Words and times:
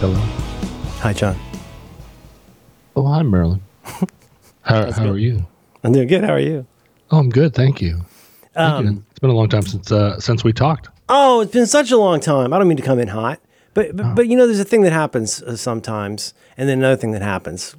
Hello. 0.00 0.14
Hi, 1.00 1.12
John. 1.12 1.36
Oh, 2.94 3.06
hi, 3.06 3.22
Merlin. 3.22 3.62
how 4.62 4.90
how 4.92 5.08
are 5.08 5.18
you? 5.18 5.46
I'm 5.82 5.92
doing 5.92 6.06
good. 6.08 6.22
How 6.24 6.32
are 6.34 6.38
you? 6.40 6.66
Oh, 7.10 7.18
I'm 7.18 7.30
good. 7.30 7.54
Thank 7.54 7.80
you. 7.80 8.02
Thank 8.54 8.82
you. 8.84 8.88
Um, 8.90 9.06
It's 9.10 9.18
been 9.18 9.30
a 9.30 9.34
long 9.34 9.48
time 9.48 9.62
since 9.62 9.90
uh, 9.90 10.20
since 10.20 10.44
we 10.44 10.52
talked. 10.52 10.88
Oh, 11.08 11.40
it's 11.40 11.52
been 11.52 11.66
such 11.66 11.90
a 11.90 11.96
long 11.96 12.20
time. 12.20 12.52
I 12.52 12.58
don't 12.58 12.68
mean 12.68 12.76
to 12.76 12.82
come 12.82 12.98
in 12.98 13.08
hot, 13.08 13.40
but 13.74 13.86
Oh. 13.88 13.92
but, 13.94 14.14
but 14.16 14.28
you 14.28 14.36
know, 14.36 14.46
there's 14.46 14.60
a 14.60 14.64
thing 14.64 14.82
that 14.82 14.92
happens 14.92 15.42
uh, 15.42 15.56
sometimes, 15.56 16.34
and 16.56 16.68
then 16.68 16.78
another 16.78 16.96
thing 16.96 17.12
that 17.12 17.22
happens 17.22 17.74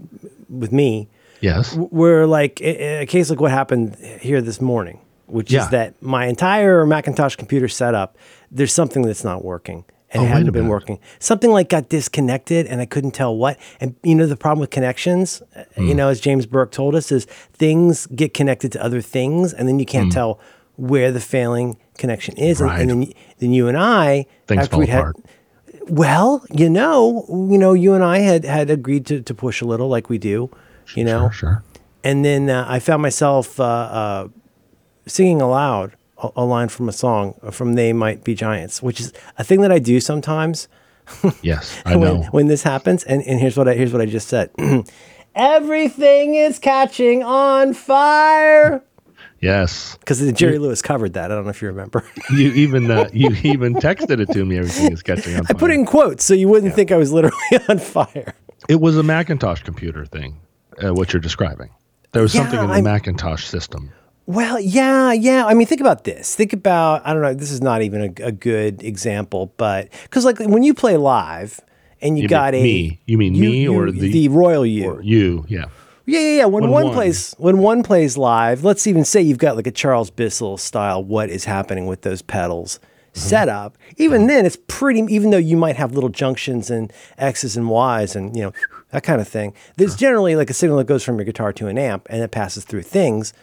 with 0.50 0.72
me, 0.72 1.08
Yes. 1.42 1.76
where 1.76 2.26
like 2.28 2.60
a, 2.62 3.06
case 3.06 3.30
like 3.30 3.40
what 3.40 3.52
happened 3.52 3.96
here 4.22 4.42
this 4.42 4.60
morning, 4.62 5.00
which 5.28 5.52
Yeah. 5.52 5.64
is 5.64 5.70
that 5.70 6.02
my 6.02 6.26
entire 6.26 6.86
Macintosh 6.86 7.36
computer 7.36 7.68
setup, 7.68 8.18
there's 8.52 8.74
something 8.74 9.02
that's 9.04 9.24
not 9.24 9.44
working. 9.46 9.84
And 10.10 10.22
Oh, 10.24 10.26
it 10.26 10.30
hadn't 10.30 10.52
been 10.54 10.70
working. 10.70 11.00
Something 11.20 11.52
like 11.52 11.68
got 11.68 11.90
disconnected, 11.90 12.66
and 12.66 12.80
I 12.80 12.86
couldn't 12.86 13.12
tell 13.12 13.36
what. 13.36 13.58
And 13.82 13.94
you 14.04 14.16
know 14.16 14.26
the 14.26 14.38
problem 14.38 14.62
with 14.62 14.70
connections, 14.70 15.42
uh, 15.54 15.64
you 15.78 15.92
Hmm. 15.92 15.98
know, 15.98 16.08
as 16.08 16.22
James 16.22 16.46
Burke 16.46 16.72
told 16.72 16.96
us, 16.96 17.12
is 17.12 17.26
things 17.52 18.06
get 18.16 18.34
connected 18.34 18.72
to 18.72 18.84
other 18.84 19.02
things, 19.02 19.52
and 19.54 19.68
then 19.68 19.80
you 19.80 19.86
can't 19.86 20.10
tell 20.10 20.40
where 20.78 21.12
the 21.12 21.20
failing 21.20 21.76
connection 21.98 22.38
is. 22.38 22.62
And, 22.62 22.72
and 22.72 22.92
Hmm. 22.92 23.00
Then, 23.02 23.14
then 23.40 23.52
you 23.52 23.68
and 23.68 23.78
I, 23.78 24.28
Things 24.48 24.62
after 24.62 24.72
fall 24.72 24.80
we'd 24.80 24.90
had, 24.90 25.00
apart. 25.00 25.18
well, 25.90 26.46
you 26.54 26.70
know, 26.70 27.26
you 27.52 27.58
know, 27.58 27.74
you 27.74 27.94
and 27.94 28.02
I 28.04 28.20
had 28.20 28.46
had 28.46 28.70
agreed 28.70 29.06
to, 29.08 29.22
to 29.22 29.34
push 29.34 29.60
a 29.62 29.66
little, 29.66 29.90
like 29.90 30.10
we 30.10 30.18
do, 30.18 30.50
you 30.96 31.04
know, 31.04 31.30
Sure. 31.30 31.32
Sure. 31.32 31.64
and 32.04 32.24
then 32.24 32.50
uh, 32.50 32.66
I 32.68 32.80
found 32.80 33.02
myself 33.02 33.60
uh, 33.60 33.64
uh, 33.64 34.28
singing 35.06 35.42
aloud 35.42 35.94
a, 36.22 36.30
a 36.38 36.44
line 36.46 36.70
from 36.70 36.88
a 36.90 36.94
song 36.94 37.34
from 37.52 37.74
"They 37.74 37.94
Might 37.94 38.24
Be 38.24 38.34
Giants," 38.36 38.82
which 38.82 39.00
is 39.00 39.14
a 39.38 39.44
thing 39.44 39.62
that 39.62 39.72
I 39.72 39.80
do 39.80 40.00
sometimes 40.00 40.68
Yes, 41.42 41.82
I 41.86 41.96
when, 41.96 42.14
know. 42.22 42.24
when 42.32 42.48
this 42.48 42.64
happens. 42.64 43.04
And, 43.06 43.22
and 43.24 43.40
here's 43.40 43.56
what 43.58 43.68
I 43.68 43.74
here's 43.76 43.94
what 43.94 44.02
I 44.02 44.06
just 44.08 44.28
said: 44.28 44.50
Everything 45.36 46.36
is 46.36 46.60
catching 46.60 47.24
on 47.24 47.74
fire. 47.74 48.84
Yes. 49.40 49.96
Because 50.00 50.32
Jerry 50.34 50.58
Lewis 50.58 50.82
covered 50.82 51.14
that. 51.14 51.32
I 51.32 51.36
don't 51.36 51.44
know 51.44 51.52
if 51.52 51.62
you 51.62 51.68
remember. 51.68 52.04
You 52.32 52.52
even 52.54 52.90
uh, 52.90 53.08
you 53.14 53.30
even 53.44 53.76
texted 53.76 54.20
it 54.20 54.32
to 54.34 54.44
me. 54.44 54.58
Everything 54.58 54.92
is 54.92 55.04
catching 55.04 55.36
on 55.38 55.46
I 55.48 55.54
put 55.54 55.70
it 55.72 55.76
in 55.76 55.86
quotes 55.86 56.24
so 56.26 56.34
you 56.34 56.48
wouldn't 56.50 56.74
think 56.74 56.92
I 56.92 56.98
was 56.98 57.12
literally 57.14 57.38
on 57.70 57.78
fire. 57.80 58.34
It 58.68 58.82
was 58.82 58.98
a 58.98 59.04
Macintosh 59.04 59.62
computer 59.64 60.06
thing. 60.06 60.40
Uh, 60.84 60.94
what 60.94 61.14
you're 61.14 61.22
describing. 61.22 61.70
There 62.12 62.22
was 62.22 62.34
Yeah, 62.34 62.42
something 62.42 62.60
in 62.60 62.68
the 62.68 62.74
I'm- 62.76 62.84
Macintosh 62.84 63.46
system. 63.46 63.92
Well, 64.26 64.60
yeah, 64.60 65.14
yeah. 65.14 65.46
I 65.46 65.54
mean, 65.54 65.68
think 65.68 65.80
about 65.80 66.04
this. 66.04 66.36
Think 66.36 66.52
about, 66.52 67.02
I 67.08 67.14
don't 67.14 67.22
know, 67.22 67.34
this 67.34 67.50
is 67.52 67.62
not 67.62 67.82
even 67.82 68.02
a, 68.02 68.26
a 68.28 68.32
good 68.34 68.84
example, 68.84 69.54
but 69.56 69.88
because 70.04 70.26
like 70.26 70.38
when 70.40 70.64
you 70.64 70.74
play 70.74 70.98
live 70.98 71.62
and 72.02 72.18
you, 72.18 72.24
You 72.24 72.28
got 72.30 72.54
mean 72.54 72.62
a. 72.62 72.64
me. 72.64 73.00
You 73.06 73.18
mean 73.18 73.40
me 73.40 73.68
or 73.68 73.90
the- 73.90 74.12
The 74.12 74.28
royal 74.28 74.66
you. 74.66 74.92
Or 74.92 75.02
you, 75.02 75.46
yeah. 75.48 75.66
yeah, 76.06 76.20
yeah, 76.20 76.36
yeah. 76.40 76.46
When 76.46 76.64
When 76.64 76.72
one, 76.72 76.84
one. 76.88 76.94
plays 76.94 77.34
when 77.38 77.60
one 77.60 77.84
plays 77.84 78.18
live, 78.18 78.66
let's 78.66 78.86
even 78.86 79.06
say 79.06 79.22
you've 79.22 79.38
got 79.38 79.56
like 79.56 79.66
a 79.68 79.72
Charles 79.72 80.10
Bissell 80.10 80.58
style 80.58 81.02
what 81.04 81.30
is 81.30 81.46
happening 81.46 81.88
with 81.88 82.02
those 82.02 82.22
pedals 82.22 82.80
Mm-hmm. 83.14 83.30
set 83.30 83.50
up. 83.50 83.78
Even 83.96 84.28
then 84.28 84.46
it's 84.46 84.58
pretty 84.68 85.00
even 85.10 85.32
though 85.32 85.38
you 85.38 85.56
might 85.58 85.76
have 85.78 85.94
little 85.94 86.10
junctions 86.10 86.70
and 86.70 86.92
X's 87.18 87.56
and 87.58 87.68
Y's 87.70 88.16
and 88.16 88.36
you 88.36 88.44
know 88.44 88.52
that 88.92 89.04
kind 89.04 89.20
of 89.22 89.28
thing. 89.28 89.54
There's 89.76 89.96
generally 89.96 90.36
like 90.36 90.50
a 90.50 90.54
signal 90.54 90.78
that 90.78 90.86
goes 90.88 91.04
from 91.04 91.18
your 91.18 91.26
guitar 91.26 91.52
to 91.54 91.68
an 91.68 91.78
amp 91.78 92.08
and 92.10 92.22
it 92.22 92.32
passes 92.32 92.64
through 92.66 92.84
things. 92.84 93.34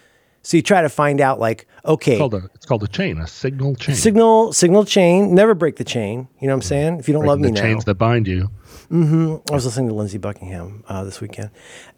So 0.43 0.59
you 0.59 0.63
try 0.63 0.83
to 0.83 0.91
find 0.91 1.23
out 1.23 1.41
like, 1.41 1.67
okay, 1.87 2.13
It's 2.13 2.19
called 2.19 2.35
a 2.35 2.51
it's 2.55 2.67
called 2.67 2.83
a 2.83 2.89
chain, 2.89 3.19
a 3.19 3.27
signal 3.27 3.77
chain. 3.77 3.95
signal 3.95 4.53
signal 4.53 4.85
chain, 4.85 5.35
never 5.35 5.55
break 5.55 5.77
the 5.77 5.85
chain. 5.85 6.29
You 6.39 6.49
know 6.49 6.53
what 6.55 6.59
I'm 6.59 6.63
saying? 6.63 6.99
If 6.99 7.09
you 7.09 7.15
don't 7.15 7.25
love 7.25 7.39
the 7.39 7.47
me 7.47 7.53
now. 7.53 7.63
The 7.63 7.67
chains 7.67 7.85
that 7.87 7.95
bind 7.95 8.29
you. 8.29 8.51
I 8.91 9.41
was 9.51 9.65
listening 9.65 9.89
to 9.89 9.95
Lindsey 9.95 10.19
Buckingham 10.19 10.85
uh, 10.87 11.03
this 11.05 11.21
weekend, 11.21 11.51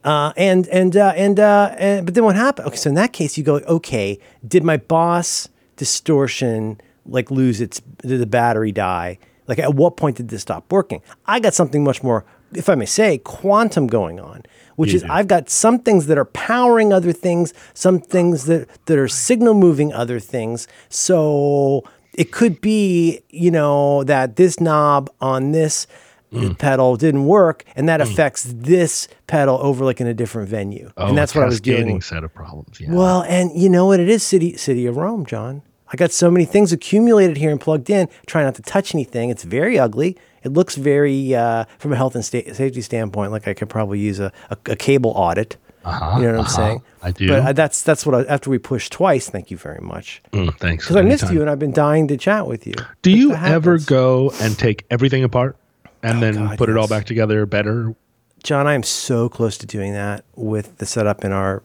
uh, 0.05 0.33
and 0.37 0.67
and 0.69 0.97
uh, 0.97 1.13
and 1.17 1.39
uh, 1.41 1.75
and 1.77 2.07
but 2.07 2.15
then 2.15 2.25
what 2.25 2.37
happened? 2.37 2.69
Okay, 2.69 2.77
so 2.77 2.89
in 2.89 2.95
that 2.95 3.13
case, 3.13 3.37
you 3.37 3.43
go, 3.45 3.57
okay, 3.57 4.19
did 4.47 4.63
my 4.63 4.77
boss 4.77 5.49
distortion 5.77 6.81
like 7.05 7.31
lose 7.31 7.61
its 7.61 7.81
did 7.99 8.21
the 8.21 8.27
battery 8.27 8.73
die? 8.73 9.19
Like 9.49 9.59
at 9.59 9.75
what 9.75 9.97
point 9.97 10.17
did 10.17 10.29
this 10.29 10.43
stop 10.43 10.71
working? 10.73 11.03
I 11.27 11.41
got 11.41 11.53
something 11.55 11.83
much 11.85 12.03
more, 12.03 12.25
if 12.57 12.69
I 12.69 12.75
may 12.75 12.87
say, 12.87 13.19
quantum 13.19 13.87
going 13.87 14.19
on, 14.21 14.43
which 14.77 14.91
You 14.91 14.97
is 14.97 15.03
do. 15.03 15.09
I've 15.11 15.29
got 15.29 15.49
some 15.51 15.79
things 15.79 16.07
that 16.07 16.19
are 16.19 16.25
powering 16.25 16.93
other 16.93 17.13
things, 17.13 17.53
some 17.75 17.99
things 18.01 18.45
that 18.47 18.69
that 18.87 18.99
are 18.99 19.09
signal 19.09 19.55
moving 19.55 19.93
other 19.93 20.21
things. 20.21 20.67
So 20.89 21.83
it 22.15 22.33
could 22.33 22.61
be, 22.61 23.21
you 23.31 23.51
know, 23.51 24.05
that 24.05 24.37
this 24.37 24.61
knob 24.61 25.11
on 25.21 25.53
this 25.53 25.87
Mm. 26.33 26.59
pedal 26.59 26.97
didn't 26.97 27.27
work, 27.27 27.63
and 27.77 27.89
that 27.89 28.01
affects 28.01 28.43
this 28.53 29.07
pedal 29.29 29.59
over 29.63 29.85
like 29.85 30.01
in 30.01 30.09
a 30.09 30.13
different 30.13 30.49
venue. 30.49 30.91
Oh, 30.97 31.07
and 31.07 31.17
that's 31.17 31.37
what 31.37 31.45
I 31.45 31.47
was 31.47 31.61
cascading 31.61 32.01
set 32.03 32.25
of 32.25 32.35
problems. 32.35 32.81
Yeah. 32.81 32.93
Well, 32.93 33.23
and 33.23 33.53
you 33.55 33.69
know 33.69 33.87
what 33.87 34.01
it 34.01 34.09
is, 34.09 34.25
city 34.25 34.57
city 34.57 34.87
of 34.87 34.97
Rome, 34.97 35.25
John. 35.25 35.63
I 35.93 35.97
got 35.97 36.11
so 36.11 36.29
many 36.29 36.45
things 36.45 36.73
accumulated 36.73 37.37
here 37.37 37.51
and 37.53 37.61
plugged 37.61 37.89
in. 37.91 38.09
Try 38.27 38.43
not 38.43 38.57
to 38.57 38.63
touch 38.63 38.93
anything. 38.93 39.31
It's 39.31 39.45
very 39.45 39.79
ugly. 39.79 40.19
It 40.47 40.53
looks 40.53 40.77
very, 40.77 41.35
uh, 41.35 41.65
from 41.79 41.93
a 41.93 41.97
health 41.97 42.15
and 42.15 42.25
sta- 42.25 42.53
safety 42.55 42.81
standpoint, 42.83 43.33
like 43.33 43.49
I 43.49 43.55
could 43.55 43.69
probably 43.69 43.99
use 43.99 44.21
a, 44.21 44.33
a, 44.51 44.57
a 44.67 44.77
cable 44.77 45.11
audit. 45.17 45.57
Uh-huh, 45.85 46.19
you 46.19 46.27
know 46.27 46.33
what 46.33 46.35
I'm 46.35 46.41
uh-huh. 46.41 46.49
saying? 46.57 46.83
I 47.03 47.11
do. 47.13 47.29
But 47.29 47.43
uh, 47.47 47.53
that's 47.53 47.83
that's 47.83 48.05
what 48.07 48.15
I, 48.15 48.33
after 48.33 48.51
we 48.51 48.59
pushed 48.59 48.93
twice. 48.93 49.29
Thank 49.31 49.51
you 49.53 49.57
very 49.57 49.81
much. 49.81 50.21
Mm, 50.33 50.57
thanks. 50.59 50.85
Because 50.85 50.97
I 50.97 51.03
missed 51.03 51.31
you 51.33 51.41
and 51.41 51.49
I've 51.51 51.59
been 51.61 51.73
dying 51.73 52.09
to 52.09 52.17
chat 52.17 52.47
with 52.47 52.67
you. 52.67 52.75
Do 53.03 53.11
But 53.11 53.11
you 53.13 53.35
ever 53.35 53.79
go 53.79 54.33
and 54.41 54.59
take 54.59 54.85
everything 54.91 55.23
apart 55.23 55.57
and 56.03 56.21
then 56.23 56.35
God, 56.35 56.59
put 56.59 56.69
it 56.69 56.77
all 56.77 56.89
back 56.89 57.05
together 57.07 57.47
better? 57.47 57.95
John, 58.43 58.67
I 58.67 58.75
am 58.75 58.83
so 58.83 59.29
close 59.29 59.59
to 59.59 59.67
doing 59.67 59.93
that 59.93 60.25
with 60.35 60.79
the 60.79 60.87
setup 60.87 61.25
in 61.25 61.31
our. 61.33 61.63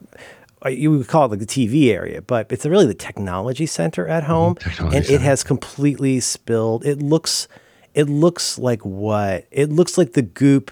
uh, 0.64 0.68
You 0.68 0.92
would 0.92 1.08
call 1.08 1.24
it 1.26 1.30
like 1.32 1.40
the 1.40 1.46
TV 1.46 1.88
area, 1.92 2.22
but 2.22 2.46
it's 2.52 2.64
really 2.64 2.86
the 2.86 2.94
technology 2.94 3.66
center 3.66 4.06
at 4.06 4.22
home, 4.24 4.54
Mm-hmm. 4.54 4.68
technology 4.70 4.96
and 4.98 5.06
it 5.10 5.20
has 5.20 5.42
completely 5.42 6.20
spilled. 6.20 6.84
It 6.86 7.00
looks, 7.02 7.48
it 7.94 8.08
looks 8.08 8.58
like 8.58 8.84
what? 8.84 9.46
It 9.50 9.70
looks 9.70 9.96
like 9.98 10.12
the 10.14 10.22
goop 10.22 10.70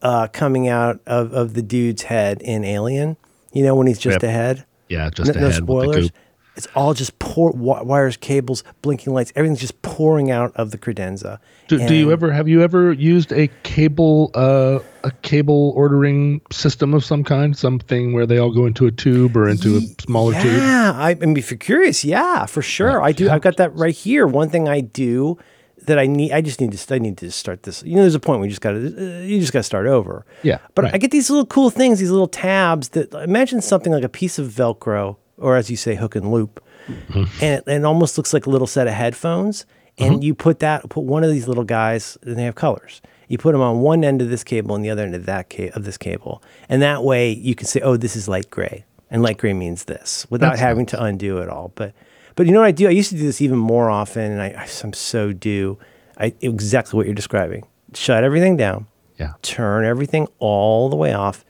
uh, 0.00 0.28
coming 0.28 0.68
out 0.68 1.00
of, 1.06 1.32
of 1.32 1.54
the 1.54 1.62
dude's 1.62 2.02
head 2.02 2.42
in 2.42 2.64
Alien. 2.64 3.16
You 3.52 3.62
know 3.64 3.74
when 3.74 3.86
he's 3.86 3.98
just 3.98 4.22
Yep. 4.22 4.22
a 4.22 4.30
head. 4.30 4.64
Yeah, 4.88 5.10
just 5.10 5.34
no, 5.34 5.40
no 5.40 5.40
head 5.40 5.46
with 5.46 5.54
the 5.54 5.62
spoilers. 5.62 6.10
It's 6.54 6.66
all 6.74 6.92
just 6.92 7.18
pour 7.18 7.50
wires, 7.52 8.18
cables, 8.18 8.62
blinking 8.82 9.14
lights. 9.14 9.32
Everything's 9.34 9.60
just 9.60 9.80
pouring 9.80 10.30
out 10.30 10.52
of 10.54 10.70
the 10.70 10.76
credenza. 10.76 11.38
Do, 11.66 11.78
do 11.86 11.94
you 11.94 12.12
ever 12.12 12.30
have 12.30 12.46
you 12.46 12.60
ever 12.62 12.92
used 12.92 13.32
a 13.32 13.48
cable 13.62 14.30
uh, 14.34 14.80
a 15.02 15.10
cable 15.22 15.72
ordering 15.74 16.42
system 16.50 16.92
of 16.92 17.04
some 17.04 17.24
kind? 17.24 17.56
Something 17.56 18.12
where 18.12 18.26
they 18.26 18.36
all 18.36 18.52
go 18.52 18.66
into 18.66 18.86
a 18.86 18.90
tube 18.90 19.34
or 19.34 19.48
into 19.48 19.78
a 19.78 19.80
smaller 20.02 20.34
tube? 20.34 20.52
Yeah, 20.58 20.92
I, 20.94 21.12
I 21.12 21.14
mean, 21.14 21.38
if 21.38 21.50
you're 21.50 21.56
curious, 21.56 22.04
yeah, 22.04 22.44
for 22.44 22.60
sure. 22.60 23.00
I 23.02 23.12
do. 23.12 23.30
I've 23.30 23.40
got 23.40 23.56
that 23.56 23.74
right 23.74 23.94
here. 23.94 24.26
One 24.26 24.50
thing 24.50 24.68
I 24.68 24.82
do 24.82 25.38
that 25.86 25.98
I 25.98 26.06
need, 26.06 26.32
I 26.32 26.40
just 26.40 26.60
need 26.60 26.72
to, 26.72 26.94
I 26.94 26.98
need 26.98 27.18
to 27.18 27.30
start 27.30 27.62
this. 27.64 27.82
You 27.84 27.96
know, 27.96 28.02
there's 28.02 28.14
a 28.14 28.20
point 28.20 28.38
where 28.40 28.46
you 28.46 28.50
just 28.50 28.60
got 28.62 28.72
to, 28.72 28.78
uh, 28.78 29.20
you 29.22 29.40
just 29.40 29.52
got 29.52 29.60
to 29.60 29.64
start 29.64 29.86
over. 29.86 30.24
Yeah, 30.42 30.58
But 30.74 30.84
right. 30.86 30.94
I 30.94 30.98
get 30.98 31.10
these 31.10 31.28
little 31.30 31.46
cool 31.46 31.70
things, 31.70 31.98
these 31.98 32.10
little 32.10 32.28
tabs 32.28 32.90
that 32.90 33.12
imagine 33.14 33.60
something 33.60 33.92
like 33.92 34.04
a 34.04 34.08
piece 34.08 34.38
of 34.38 34.48
Velcro, 34.48 35.16
or 35.38 35.56
as 35.56 35.70
you 35.70 35.76
say, 35.76 35.94
hook 35.94 36.14
and 36.16 36.30
loop, 36.30 36.62
Mm-hmm. 36.88 37.18
and 37.40 37.54
it, 37.58 37.64
and 37.68 37.84
it 37.84 37.86
almost 37.86 38.18
looks 38.18 38.32
like 38.34 38.46
a 38.46 38.50
little 38.50 38.66
set 38.66 38.88
of 38.88 38.92
headphones. 38.94 39.66
And 39.98 40.24
you 40.24 40.34
put 40.34 40.58
that, 40.60 40.88
put 40.88 41.04
one 41.04 41.22
of 41.22 41.30
these 41.30 41.46
little 41.46 41.62
guys, 41.62 42.18
and 42.22 42.36
they 42.36 42.42
have 42.42 42.56
colors. 42.56 43.00
You 43.28 43.38
put 43.38 43.52
them 43.52 43.60
on 43.60 43.80
one 43.82 44.02
end 44.02 44.20
of 44.20 44.30
this 44.30 44.42
cable 44.42 44.74
and 44.74 44.84
the 44.84 44.90
other 44.90 45.04
end 45.04 45.14
of 45.14 45.26
that 45.26 45.48
ca- 45.48 45.70
of 45.74 45.84
this 45.84 45.96
cable, 45.96 46.42
and 46.68 46.82
that 46.82 47.04
way 47.04 47.30
you 47.30 47.54
can 47.54 47.66
say, 47.68 47.80
"Oh, 47.82 47.96
this 47.96 48.16
is 48.16 48.26
light 48.26 48.50
gray," 48.50 48.84
and 49.12 49.22
light 49.22 49.38
gray 49.38 49.52
means 49.52 49.84
this, 49.84 50.26
without 50.28 50.50
That's 50.50 50.60
having 50.60 50.86
to 50.86 51.02
undo 51.02 51.38
it 51.38 51.48
all. 51.48 51.70
But, 51.76 51.92
but 52.36 52.46
you 52.46 52.52
know 52.52 52.60
what 52.60 52.66
I 52.66 52.72
do? 52.72 52.86
I 52.86 52.90
used 52.90 53.10
to 53.10 53.16
do 53.16 53.24
this 53.24 53.40
even 53.40 53.58
more 53.58 53.90
often, 53.90 54.32
and 54.32 54.42
I, 54.42 54.66
I'm 54.82 54.92
so 54.92 55.32
do. 55.32 55.78
I 56.18 56.34
exactly 56.40 56.96
what 56.96 57.06
you're 57.06 57.14
describing. 57.14 57.66
Shut 57.94 58.24
everything 58.24 58.56
down 58.56 58.86
Yeah. 59.18 59.32
turn 59.42 59.84
everything 59.84 60.26
all 60.38 60.88
the 60.88 60.96
way 60.96 61.12
off, 61.12 61.44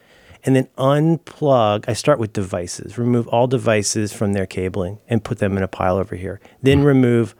and 0.44 0.56
then 0.56 0.68
unplug. 0.78 1.84
I 1.88 1.92
start 1.92 2.18
with 2.18 2.32
devices, 2.32 2.98
remove 2.98 3.28
all 3.28 3.46
devices 3.46 4.12
from 4.12 4.32
their 4.32 4.46
cabling 4.46 4.98
and 5.08 5.22
put 5.22 5.38
them 5.38 5.56
in 5.56 5.62
a 5.62 5.68
pile 5.68 5.96
over 5.96 6.16
here. 6.16 6.40
Then 6.62 6.82
remove 6.82 7.34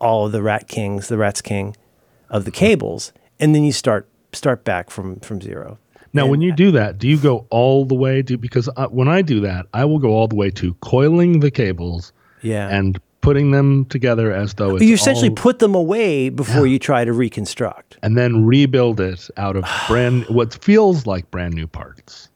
all 0.00 0.26
of 0.26 0.32
the 0.32 0.42
Rat 0.42 0.68
Kings, 0.68 1.08
the 1.08 1.16
Rat's 1.16 1.40
King 1.42 1.76
of 2.30 2.44
the 2.44 2.50
cables, 2.50 3.12
and 3.38 3.54
then 3.54 3.62
you 3.64 3.72
start 3.72 4.08
start 4.32 4.64
back 4.64 4.90
from 4.90 5.20
from 5.20 5.40
zero. 5.40 5.78
Now, 6.12 6.26
when 6.26 6.40
you 6.40 6.52
do 6.52 6.70
that, 6.70 6.98
do 6.98 7.08
you 7.08 7.18
go 7.18 7.44
all 7.50 7.84
the 7.84 7.96
way 7.96 8.22
to 8.22 8.38
because 8.38 8.68
uh, 8.76 8.86
when 8.86 9.08
I 9.08 9.20
do 9.20 9.40
that, 9.40 9.66
I 9.74 9.84
will 9.84 9.98
go 9.98 10.10
all 10.10 10.28
the 10.28 10.36
way 10.36 10.50
to 10.52 10.74
coiling 10.74 11.40
the 11.40 11.50
cables 11.50 12.12
Yeah. 12.44 12.68
and 12.68 13.00
putting 13.20 13.50
them 13.52 13.86
together 13.86 14.30
as 14.32 14.54
though 14.54 14.76
it's 14.76 14.84
you 14.84 14.92
essentially 14.94 15.30
all- 15.30 15.34
put 15.34 15.58
them 15.58 15.74
away 15.74 16.28
before 16.28 16.66
you 16.66 16.78
try 16.78 17.04
to 17.04 17.12
reconstruct. 17.12 17.96
and 18.02 18.16
then 18.18 18.44
rebuild 18.44 19.00
it 19.00 19.28
out 19.38 19.56
of 19.56 19.64
brand 19.88 20.24
what 20.28 20.62
feels 20.62 21.06
like 21.06 21.30
brand 21.30 21.54
new 21.54 21.66
parts. 21.66 22.28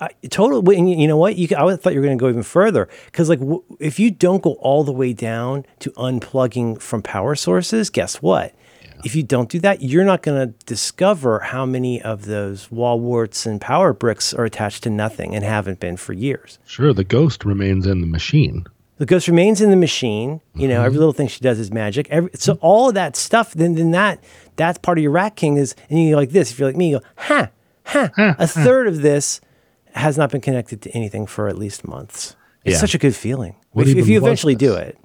I, 0.00 0.08
totally. 0.28 0.76
You 0.76 1.06
know 1.06 1.16
what? 1.16 1.36
You, 1.36 1.46
I 1.56 1.76
thought 1.76 1.94
you 1.94 2.00
were 2.00 2.04
going 2.06 2.18
to 2.18 2.22
go 2.22 2.28
even 2.28 2.42
further 2.42 2.88
because, 3.06 3.28
like, 3.28 3.38
w- 3.38 3.62
if 3.78 3.98
you 4.00 4.10
don't 4.10 4.42
go 4.42 4.54
all 4.54 4.82
the 4.82 4.92
way 4.92 5.12
down 5.12 5.64
to 5.78 5.90
unplugging 5.92 6.80
from 6.80 7.00
power 7.00 7.36
sources, 7.36 7.90
guess 7.90 8.20
what? 8.20 8.54
If 9.04 9.14
you 9.14 9.22
don't 9.22 9.48
do 9.48 9.60
that, 9.60 9.82
you're 9.82 10.04
not 10.04 10.22
going 10.22 10.48
to 10.48 10.54
discover 10.66 11.38
how 11.40 11.64
many 11.64 12.02
of 12.02 12.24
those 12.24 12.70
wall 12.72 12.98
warts 12.98 13.46
and 13.46 13.60
power 13.60 13.92
bricks 13.92 14.34
are 14.34 14.44
attached 14.44 14.82
to 14.84 14.90
nothing 14.90 15.34
and 15.34 15.44
haven't 15.44 15.78
been 15.78 15.96
for 15.96 16.12
years. 16.12 16.58
Sure, 16.66 16.92
the 16.92 17.04
ghost 17.04 17.44
remains 17.44 17.86
in 17.86 18.00
the 18.00 18.06
machine. 18.06 18.64
The 18.98 19.06
ghost 19.06 19.26
remains 19.26 19.60
in 19.60 19.70
the 19.70 19.76
machine. 19.76 20.40
You 20.54 20.68
know, 20.68 20.76
Mm-hmm. 20.76 20.84
every 20.86 20.98
little 20.98 21.12
thing 21.12 21.26
she 21.28 21.40
does 21.40 21.58
is 21.58 21.72
magic. 21.72 22.08
Every, 22.10 22.30
so 22.34 22.58
all 22.60 22.88
of 22.88 22.94
that 22.94 23.16
stuff, 23.16 23.52
then 23.54 23.74
then 23.74 23.90
that 23.90 24.22
that's 24.56 24.78
part 24.78 24.98
of 24.98 25.02
your 25.02 25.10
rat 25.12 25.34
king 25.36 25.56
is, 25.56 25.74
and 25.90 25.98
you 25.98 26.14
like 26.16 26.30
this. 26.30 26.52
If 26.52 26.58
you're 26.58 26.68
like 26.68 26.76
me, 26.76 26.90
you 26.90 26.98
go, 27.00 27.04
ha, 27.16 27.50
ha. 27.86 28.10
A 28.38 28.46
third 28.46 28.86
of 28.86 29.02
this 29.02 29.40
has 29.94 30.16
not 30.16 30.30
been 30.30 30.40
connected 30.40 30.80
to 30.82 30.90
anything 30.90 31.26
for 31.26 31.48
at 31.48 31.58
least 31.58 31.86
months. 31.86 32.36
It's 32.64 32.74
Yeah. 32.74 32.78
such 32.80 32.94
a 32.94 32.98
good 32.98 33.14
feeling. 33.16 33.56
What 33.72 33.88
if, 33.88 33.96
if 33.96 34.06
you 34.08 34.16
eventually 34.18 34.54
do 34.54 34.74
it, 34.74 34.96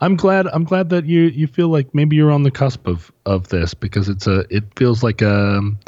I'm 0.00 0.16
glad. 0.16 0.46
I'm 0.48 0.64
glad 0.64 0.90
that 0.90 1.06
you 1.06 1.22
you 1.22 1.46
feel 1.46 1.68
like 1.68 1.94
maybe 1.94 2.16
you're 2.16 2.30
on 2.32 2.42
the 2.42 2.50
cusp 2.50 2.86
of 2.86 3.10
of 3.24 3.48
this 3.48 3.72
because 3.74 4.08
it's 4.10 4.26
a. 4.26 4.44
It 4.50 4.64
feels 4.76 5.02
like 5.02 5.22
um. 5.22 5.78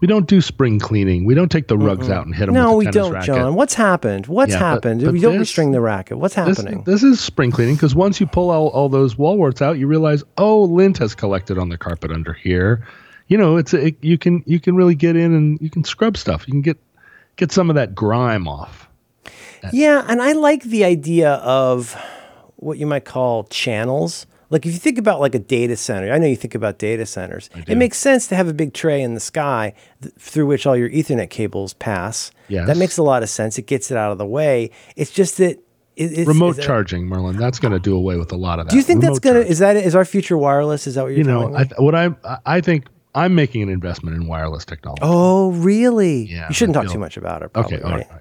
We 0.00 0.06
don't 0.06 0.26
do 0.26 0.40
spring 0.40 0.78
cleaning. 0.78 1.24
We 1.24 1.34
don't 1.34 1.50
take 1.50 1.68
the 1.68 1.76
rugs 1.76 2.08
out 2.08 2.24
and 2.26 2.34
hit 2.34 2.46
them. 2.46 2.54
no, 2.54 2.76
we 2.76 2.86
don't, 2.86 3.12
racket. 3.12 3.26
John. 3.26 3.54
What's 3.54 3.74
happened? 3.74 4.26
What's 4.26 4.52
Yeah, 4.52 4.58
happened? 4.58 5.02
but 5.04 5.12
we 5.12 5.20
don't 5.20 5.38
this- 5.38 5.52
restring 5.52 5.72
the 5.72 5.80
racket. 5.80 6.18
What's 6.18 6.34
This, 6.34 6.56
happening? 6.58 6.82
this 6.84 7.02
is 7.02 7.20
spring 7.20 7.50
cleaning 7.50 7.74
because 7.74 7.94
once 7.94 8.18
you 8.20 8.26
pull 8.26 8.50
all, 8.50 8.68
all 8.68 8.88
those 8.88 9.18
wall 9.18 9.36
warts 9.36 9.60
out, 9.60 9.78
you 9.78 9.86
realize, 9.86 10.24
oh, 10.38 10.62
lint 10.62 10.98
has 10.98 11.14
collected 11.14 11.58
on 11.58 11.68
the 11.68 11.76
carpet 11.78 12.10
under 12.10 12.32
here. 12.32 12.86
You 13.28 13.36
know, 13.38 13.56
it's 13.58 13.74
a, 13.74 13.88
it, 13.88 13.96
you 14.00 14.16
can 14.18 14.42
you 14.46 14.58
can 14.58 14.74
really 14.74 14.94
get 14.96 15.14
in 15.16 15.32
and 15.34 15.60
you 15.60 15.70
can 15.70 15.84
scrub 15.84 16.16
stuff. 16.16 16.48
You 16.48 16.52
can 16.52 16.62
get 16.62 16.78
get 17.36 17.52
some 17.52 17.68
of 17.70 17.76
that 17.76 17.94
grime 17.94 18.48
off. 18.48 18.88
Yeah, 19.72 20.04
and 20.08 20.20
I 20.22 20.32
like 20.32 20.62
the 20.64 20.84
idea 20.84 21.34
of 21.34 21.94
what 22.56 22.78
you 22.78 22.86
might 22.86 23.04
call 23.04 23.44
channels. 23.44 24.26
Like 24.50 24.66
if 24.66 24.72
you 24.72 24.78
think 24.78 24.98
about 24.98 25.20
like 25.20 25.34
a 25.34 25.38
data 25.38 25.76
center, 25.76 26.12
I 26.12 26.18
know 26.18 26.26
you 26.26 26.36
think 26.36 26.54
about 26.56 26.78
data 26.78 27.06
centers. 27.06 27.48
It 27.68 27.76
makes 27.76 27.96
sense 27.98 28.26
to 28.28 28.34
have 28.36 28.48
a 28.48 28.52
big 28.52 28.72
tray 28.74 29.00
in 29.00 29.14
the 29.14 29.20
sky 29.20 29.74
th- 30.02 30.12
through 30.18 30.46
which 30.46 30.66
all 30.66 30.76
your 30.76 30.90
Ethernet 30.90 31.30
cables 31.30 31.72
pass. 31.74 32.32
Yes. 32.48 32.66
that 32.66 32.76
makes 32.76 32.98
a 32.98 33.02
lot 33.04 33.22
of 33.22 33.28
sense. 33.28 33.58
It 33.58 33.66
gets 33.66 33.90
it 33.92 33.96
out 33.96 34.10
of 34.10 34.18
the 34.18 34.26
way. 34.26 34.70
It's 34.96 35.12
just 35.12 35.38
that 35.38 35.52
it, 35.96 36.12
it's, 36.18 36.26
Remote 36.28 36.56
that- 36.56 36.64
charging, 36.64 37.06
Merlin. 37.06 37.36
That's 37.36 37.58
going 37.60 37.72
to 37.72 37.78
do 37.78 37.94
away 37.94 38.16
with 38.16 38.32
a 38.32 38.36
lot 38.36 38.58
of 38.58 38.66
that. 38.66 38.70
Do 38.70 38.76
you 38.76 38.82
think 38.82 39.02
that's 39.02 39.18
gonna? 39.20 39.40
Is 39.40 39.60
that 39.60 39.76
is 39.76 39.94
our 39.94 40.04
future 40.04 40.36
wireless? 40.36 40.86
Is 40.88 40.96
that 40.96 41.02
what 41.02 41.08
you're 41.10 41.18
You 41.18 41.24
know, 41.24 41.54
I, 41.54 41.64
th- 41.64 41.78
what 41.78 41.94
I 41.94 42.10
I 42.44 42.60
think 42.60 42.86
I'm 43.14 43.34
making 43.34 43.62
an 43.62 43.68
investment 43.68 44.16
in 44.16 44.26
wireless 44.26 44.64
technology. 44.64 45.00
oh, 45.04 45.50
really? 45.52 46.24
Yeah, 46.26 46.48
you 46.48 46.54
shouldn't 46.54 46.76
I 46.76 46.80
talk 46.80 46.86
feel- 46.86 46.94
too 46.94 46.98
much 47.00 47.16
about 47.16 47.42
it. 47.42 47.52
Probably, 47.52 47.76
okay, 47.76 47.84
all 47.84 47.90
right? 47.92 48.06
right. 48.10 48.20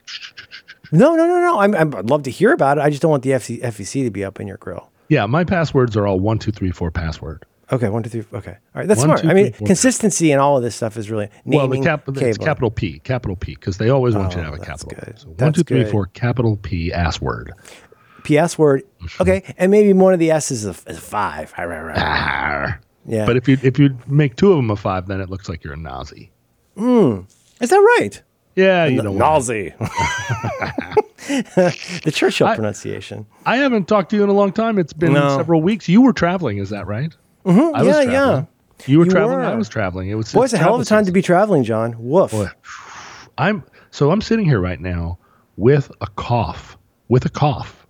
No, 0.92 1.16
no, 1.16 1.28
no, 1.28 1.40
no. 1.40 1.60
I'm, 1.60 1.76
I'm, 1.76 1.96
I'd 1.96 2.10
love 2.10 2.24
to 2.24 2.32
hear 2.32 2.52
about 2.52 2.78
it. 2.80 2.82
I 2.82 2.90
just 2.90 3.02
don't 3.02 3.12
want 3.12 3.24
the 3.24 3.30
FC, 3.32 3.62
FEC 3.62 4.04
to 4.06 4.10
be 4.12 4.24
up 4.26 4.40
in 4.40 4.48
your 4.48 4.58
grill. 4.58 4.90
Yeah, 5.10 5.26
my 5.26 5.44
passwords 5.44 5.98
are 5.98 6.08
all 6.08 6.20
one 6.20 6.40
two 6.40 6.52
three 6.52 6.72
four 6.72 6.92
password. 6.92 7.46
Okay, 7.72 7.88
one, 7.88 8.02
two, 8.02 8.10
three. 8.10 8.24
Okay, 8.34 8.52
all 8.52 8.58
right. 8.74 8.88
That's 8.88 9.00
One, 9.00 9.10
smart. 9.10 9.22
two, 9.22 9.30
I 9.30 9.34
mean, 9.36 9.54
three, 9.54 9.68
consistency 9.68 10.32
and 10.32 10.42
all 10.42 10.58
of 10.58 10.64
this 10.64 10.76
stuff 10.76 10.98
is 10.98 11.12
really 11.12 11.30
naming 11.46 11.70
well, 11.70 11.80
the 11.82 11.86
cap, 11.86 12.04
it's 12.24 12.38
capital 12.40 12.72
P, 12.72 12.98
capital 13.00 13.36
P, 13.36 13.54
because 13.54 13.78
they 13.78 13.90
always 13.90 14.16
want 14.16 14.32
you 14.34 14.42
to 14.42 14.48
Oh, 14.48 14.52
have 14.52 14.60
a 14.60 14.66
capital. 14.66 14.90
good. 14.90 15.16
P. 15.16 15.22
So 15.22 15.28
one 15.28 15.36
That's 15.38 15.58
two 15.58 15.64
three 15.64 15.84
good. 15.84 15.92
four 15.92 16.08
capital 16.08 16.58
P 16.58 16.92
ass 16.92 17.22
word. 17.22 17.52
PS 18.24 18.58
word. 18.58 18.82
Mm-hmm. 19.04 19.22
Okay, 19.22 19.54
and 19.60 19.70
maybe 19.70 19.94
one 19.94 20.14
of 20.14 20.20
the 20.20 20.32
S's 20.32 20.66
is 20.66 20.84
a, 20.86 20.90
is 20.90 20.98
a 20.98 21.02
five. 21.02 21.54
Right, 21.60 21.66
right, 21.68 21.82
right. 21.84 22.78
Yeah. 23.06 23.26
But 23.28 23.38
if 23.38 23.48
you 23.48 23.58
if 23.62 23.78
you 23.78 23.96
make 24.08 24.36
two 24.36 24.52
of 24.52 24.58
them 24.58 24.72
a 24.72 24.76
five, 24.76 25.08
then 25.08 25.22
it 25.22 25.30
looks 25.30 25.48
like 25.48 25.64
you're 25.64 25.74
a 25.74 25.78
Nazi. 25.78 26.32
is 26.78 27.70
that 27.70 27.96
right? 28.00 28.22
Yeah, 28.60 28.86
you 28.86 29.02
don't. 29.02 29.18
Nazi. 29.18 29.74
the 31.28 32.12
Churchill 32.14 32.48
I- 32.48 32.56
pronunciation. 32.56 33.26
I 33.46 33.58
haven't 33.58 33.88
talked 33.88 34.10
to 34.12 34.16
you 34.16 34.24
in 34.24 34.30
a 34.30 34.34
long 34.34 34.52
time. 34.52 34.78
It's 34.80 34.94
been 34.94 35.14
No. 35.14 35.38
several 35.38 35.62
weeks. 35.62 35.88
You 35.88 36.02
were 36.02 36.14
traveling, 36.14 36.58
is 36.58 36.70
that 36.70 36.88
right? 36.88 37.16
Mm-hmm. 37.46 37.76
I 37.76 37.84
was 37.84 37.88
Yeah, 37.88 38.04
traveling. 38.04 38.12
yeah. 38.14 38.46
You 38.88 39.00
were 39.00 39.06
You 39.06 39.12
traveling. 39.12 39.40
I 39.40 39.56
was 39.56 39.70
traveling. 39.70 40.10
It 40.10 40.16
was. 40.16 40.32
Boy, 40.32 40.44
it's 40.46 40.54
a 40.54 40.58
hell 40.58 40.76
of 40.76 40.82
a 40.82 40.86
time 40.86 41.06
to 41.06 41.12
be 41.12 41.22
traveling, 41.22 41.64
John. 41.64 41.96
Woof. 42.00 42.32
Boy, 42.32 42.48
I'm 43.38 43.64
so 43.92 44.12
I'm 44.12 44.22
sitting 44.22 44.46
here 44.46 44.60
right 44.60 44.80
now 44.80 45.18
with 45.58 45.92
a 46.02 46.08
cough. 46.08 46.78
With 47.10 47.26
a 47.26 47.30
cough. 47.30 47.86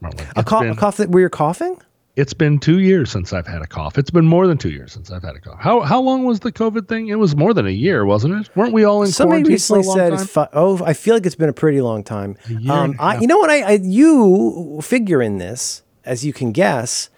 Merlin. 0.00 0.18
A, 0.20 0.40
It's 0.40 0.48
cough, 0.48 0.62
been- 0.62 0.70
a 0.70 0.76
cough 0.76 0.96
that 0.98 1.10
where 1.10 1.20
you're 1.20 1.28
coughing? 1.30 1.76
It's 2.16 2.34
been 2.34 2.58
two 2.58 2.80
years 2.80 3.10
since 3.10 3.32
I've 3.32 3.46
had 3.46 3.62
a 3.62 3.66
cough. 3.66 3.96
It's 3.96 4.10
been 4.10 4.26
more 4.26 4.46
than 4.46 4.58
two 4.58 4.70
years 4.70 4.92
since 4.92 5.10
I've 5.10 5.22
had 5.22 5.36
a 5.36 5.40
cough. 5.40 5.58
How 5.60 5.80
how 5.80 6.00
long 6.00 6.24
was 6.24 6.40
the 6.40 6.50
COVID 6.52 6.88
thing? 6.88 7.08
It 7.08 7.18
was 7.18 7.36
more 7.36 7.54
than 7.54 7.66
a 7.66 7.70
year, 7.70 8.04
wasn't 8.04 8.34
it? 8.40 8.50
Weren't 8.56 8.72
we 8.72 8.84
all 8.84 9.02
in 9.02 9.10
Somebody 9.12 9.42
quarantine 9.42 9.52
recently 9.52 9.82
for 9.84 9.88
a 9.88 10.08
long 10.10 10.18
said, 10.18 10.30
fi- 10.30 10.48
"Oh, 10.52 10.84
I 10.84 10.92
feel 10.92 11.14
like 11.14 11.24
it's 11.24 11.36
been 11.36 11.48
a 11.48 11.52
pretty 11.54 11.80
long 11.80 12.02
time." 12.02 12.36
Um, 12.68 12.96
I, 12.98 13.18
you 13.20 13.26
know 13.26 13.38
what? 13.38 13.48
I, 13.50 13.60
I 13.62 13.72
you 13.82 14.80
figure 14.82 15.22
in 15.22 15.38
this, 15.38 15.82
as 16.04 16.24
you 16.24 16.32
can 16.32 16.52
guess. 16.52 17.10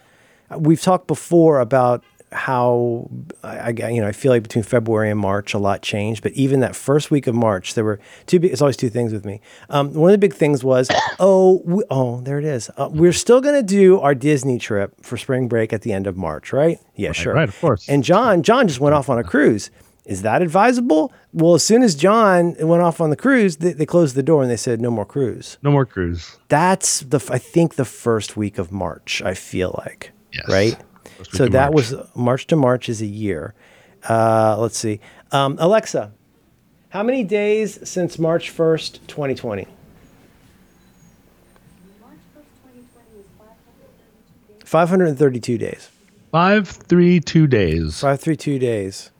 We've 0.56 0.80
talked 0.82 1.06
before 1.06 1.60
about 1.60 2.04
how 2.32 3.08
I, 3.42 3.70
you 3.70 4.00
know 4.00 4.08
I 4.08 4.12
feel 4.12 4.32
like 4.32 4.42
between 4.42 4.64
February 4.64 5.10
and 5.10 5.18
March 5.20 5.54
a 5.54 5.58
lot 5.58 5.82
changed, 5.82 6.22
but 6.22 6.32
even 6.32 6.60
that 6.60 6.74
first 6.74 7.10
week 7.10 7.26
of 7.26 7.34
March 7.34 7.74
there 7.74 7.84
were 7.84 8.00
two. 8.26 8.40
Big, 8.40 8.52
it's 8.52 8.60
always 8.62 8.76
two 8.76 8.90
things 8.90 9.12
with 9.12 9.24
me. 9.24 9.40
Um, 9.70 9.92
one 9.94 10.10
of 10.10 10.14
the 10.14 10.18
big 10.18 10.34
things 10.34 10.64
was 10.64 10.88
oh 11.20 11.62
we, 11.64 11.84
oh 11.90 12.20
there 12.22 12.38
it 12.38 12.44
is. 12.44 12.70
Uh, 12.76 12.88
we're 12.92 13.12
still 13.12 13.40
going 13.40 13.54
to 13.54 13.62
do 13.62 14.00
our 14.00 14.14
Disney 14.14 14.58
trip 14.58 14.94
for 15.04 15.16
spring 15.16 15.48
break 15.48 15.72
at 15.72 15.82
the 15.82 15.92
end 15.92 16.06
of 16.06 16.16
March, 16.16 16.52
right? 16.52 16.78
Yeah, 16.96 17.12
sure, 17.12 17.34
right, 17.34 17.48
of 17.48 17.60
course. 17.60 17.88
And 17.88 18.02
John 18.04 18.42
John 18.42 18.66
just 18.68 18.80
went 18.80 18.94
off 18.94 19.08
on 19.08 19.18
a 19.18 19.24
cruise. 19.24 19.70
Is 20.04 20.22
that 20.22 20.42
advisable? 20.42 21.12
Well, 21.32 21.54
as 21.54 21.62
soon 21.62 21.84
as 21.84 21.94
John 21.94 22.56
went 22.58 22.82
off 22.82 23.00
on 23.00 23.10
the 23.10 23.16
cruise, 23.16 23.58
they, 23.58 23.72
they 23.72 23.86
closed 23.86 24.16
the 24.16 24.22
door 24.22 24.42
and 24.42 24.50
they 24.50 24.56
said 24.56 24.80
no 24.80 24.90
more 24.90 25.04
cruise. 25.06 25.58
no 25.62 25.70
more 25.70 25.86
cruise. 25.86 26.36
That's 26.48 27.00
the 27.02 27.20
I 27.30 27.38
think 27.38 27.76
the 27.76 27.84
first 27.84 28.36
week 28.36 28.58
of 28.58 28.72
March. 28.72 29.22
I 29.22 29.34
feel 29.34 29.74
like 29.84 30.10
Yes. 30.32 30.48
right. 30.48 30.76
So 31.30 31.46
that 31.48 31.72
March. 31.72 31.90
was 31.90 31.94
March 32.14 32.46
to 32.48 32.56
March 32.56 32.88
is 32.88 33.00
a 33.02 33.06
year. 33.06 33.54
Uh, 34.08 34.56
let's 34.58 34.76
see, 34.78 35.00
um, 35.30 35.56
Alexa, 35.60 36.12
how 36.90 37.02
many 37.02 37.22
days 37.24 37.78
since 37.88 38.18
March 38.18 38.50
first, 38.50 39.06
twenty 39.08 39.34
twenty? 39.34 39.66
March 42.00 42.16
1st, 42.36 42.42
2020 42.64 43.20
is 43.20 43.26
532 43.38 44.58
days. 44.58 44.68
Five 44.68 44.88
hundred 44.88 45.08
and 45.08 45.18
thirty-two 45.18 45.58
days. 45.58 45.90
Five 46.32 46.68
three 46.68 47.20
two 47.20 47.46
days. 47.46 48.00
Five 48.00 48.20
three 48.20 48.36
two 48.36 48.58
days. 48.58 49.10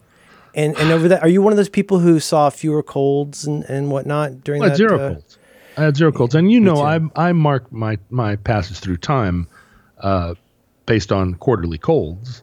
And 0.55 0.77
and 0.77 0.91
over 0.91 1.09
that, 1.09 1.23
are 1.23 1.29
you 1.29 1.41
one 1.43 1.53
of 1.53 1.57
those 1.57 1.69
people 1.69 1.99
who 2.01 2.21
saw 2.21 2.51
fewer 2.51 2.83
colds 2.83 3.47
and, 3.47 3.65
and 3.65 3.91
whatnot 3.91 4.45
during 4.45 4.63
had 4.63 4.73
that? 4.73 4.77
zero 4.77 4.99
uh, 4.99 5.15
colds. 5.15 5.39
I 5.77 5.83
had 5.85 5.97
zero 5.97 6.13
colds, 6.13 6.35
and 6.35 6.53
you 6.53 6.61
know. 6.61 6.83
I 6.83 7.01
I 7.17 7.33
mark 7.33 7.73
my 7.73 7.99
my 8.11 8.37
passage 8.37 8.81
through 8.81 8.99
time, 8.99 9.47
uh, 9.99 10.35
based 10.87 11.13
on 11.13 11.35
quarterly 11.35 11.79
colds. 11.79 12.43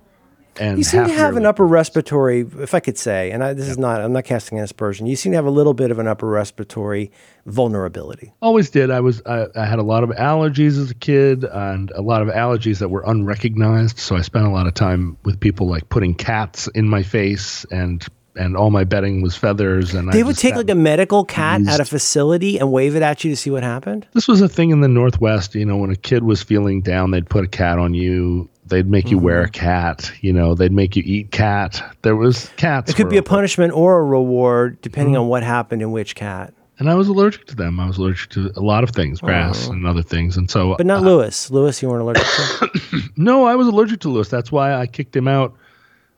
And 0.60 0.78
You 0.78 0.84
seem 0.84 1.06
to 1.06 1.14
have 1.14 1.38
an 1.38 1.46
upper 1.46 1.66
respiratory, 1.66 2.42
if 2.42 2.74
I 2.74 2.82
could 2.82 2.98
say, 2.98 3.32
and 3.32 3.42
I, 3.42 3.54
this 3.54 3.70
is 3.70 3.78
not, 3.78 4.02
I'm 4.02 4.12
not 4.12 4.26
casting 4.26 4.58
an 4.58 4.66
aspersion. 4.66 5.08
You 5.08 5.16
seem 5.16 5.32
to 5.32 5.38
have 5.38 5.46
a 5.46 5.52
little 5.52 5.74
bit 5.74 5.90
of 5.90 6.00
an 6.00 6.08
upper 6.08 6.28
respiratory 6.28 7.12
vulnerability. 7.46 8.34
always 8.42 8.70
did. 8.70 8.92
I 8.92 9.00
was 9.00 9.22
I, 9.26 9.48
I 9.56 9.66
had 9.66 9.80
a 9.80 9.84
lot 9.84 10.04
of 10.04 10.10
allergies 10.10 10.78
as 10.78 10.92
a 10.92 10.96
kid, 10.96 11.46
and 11.46 11.92
a 11.92 12.02
lot 12.02 12.22
of 12.22 12.28
allergies 12.28 12.80
that 12.80 12.90
were 12.90 13.04
unrecognized. 13.08 14.00
So 14.00 14.18
I 14.18 14.22
spent 14.22 14.46
a 14.46 14.50
lot 14.50 14.68
of 14.68 14.74
time 14.74 15.18
with 15.24 15.40
people 15.40 15.68
like 15.70 15.88
putting 15.88 16.14
cats 16.14 16.68
in 16.76 16.90
my 16.90 17.04
face, 17.04 17.66
and 17.72 18.06
and 18.36 18.56
all 18.56 18.70
my 18.70 18.84
bedding 18.84 19.22
was 19.22 19.36
feathers. 19.36 19.94
And 19.94 20.12
They 20.12 20.20
I 20.22 20.24
would 20.24 20.38
take 20.38 20.56
like 20.56 20.70
a 20.70 20.76
medical 20.76 21.26
cat 21.26 21.62
at 21.68 21.80
a 21.80 21.86
facility 21.86 22.58
and 22.60 22.72
wave 22.72 22.96
it 22.96 23.02
at 23.02 23.24
you 23.24 23.32
to 23.32 23.36
see 23.38 23.50
what 23.50 23.64
happened. 23.64 24.08
This 24.14 24.28
was 24.28 24.42
a 24.42 24.48
thing 24.50 24.70
in 24.72 24.82
the 24.82 24.88
Northwest. 24.88 25.56
You 25.56 25.66
know, 25.66 25.78
when 25.78 25.90
a 25.92 25.96
kid 25.96 26.24
was 26.24 26.42
feeling 26.44 26.82
down, 26.82 27.12
they'd 27.12 27.30
put 27.30 27.44
a 27.44 27.48
cat 27.48 27.80
on 27.80 27.94
you. 27.94 28.50
They'd 28.68 28.88
make 28.88 29.10
you 29.10 29.18
wear 29.18 29.38
Mm-hmm. 29.42 29.48
a 29.48 29.52
cat. 29.52 30.12
You 30.22 30.32
know, 30.32 30.54
they'd 30.54 30.72
make 30.72 30.96
you 30.96 31.02
eat 31.06 31.32
cat. 31.32 31.82
There 32.04 32.16
was 32.16 32.50
cats. 32.56 32.92
It 32.92 32.96
could 32.96 33.10
be 33.10 33.18
a 33.18 33.24
punishment 33.24 33.74
or 33.74 34.00
a 34.00 34.04
reward 34.06 34.80
depending 34.82 35.14
Mm-hmm. 35.16 35.24
on 35.24 35.28
what 35.30 35.42
happened 35.44 35.82
in 35.82 35.92
which 35.92 36.14
cat. 36.16 36.54
and 36.78 36.90
I 36.90 36.94
was 36.96 37.08
allergic 37.10 37.46
to 37.48 37.56
them. 37.56 37.80
I 37.80 37.88
was 37.88 37.98
allergic 37.98 38.30
to 38.32 38.52
a 38.56 38.62
lot 38.62 38.84
of 38.86 38.92
things, 38.92 39.20
grass 39.22 39.68
and 39.68 39.86
other 39.88 40.04
things. 40.04 40.38
And 40.38 40.50
so, 40.52 40.74
Oh. 40.74 40.78
But 40.78 40.86
not 40.86 41.02
Lewis. 41.02 41.50
Lewis, 41.52 41.82
you 41.82 41.90
weren't 41.90 42.04
allergic 42.04 42.24
to. 42.24 43.02
no, 43.18 43.44
I 43.46 43.56
was 43.56 43.68
allergic 43.68 44.00
to 44.02 44.10
Lewis. 44.10 44.30
That's 44.30 44.52
why 44.52 44.74
I 44.76 44.86
kicked 44.86 45.16
him 45.16 45.28
out 45.28 45.56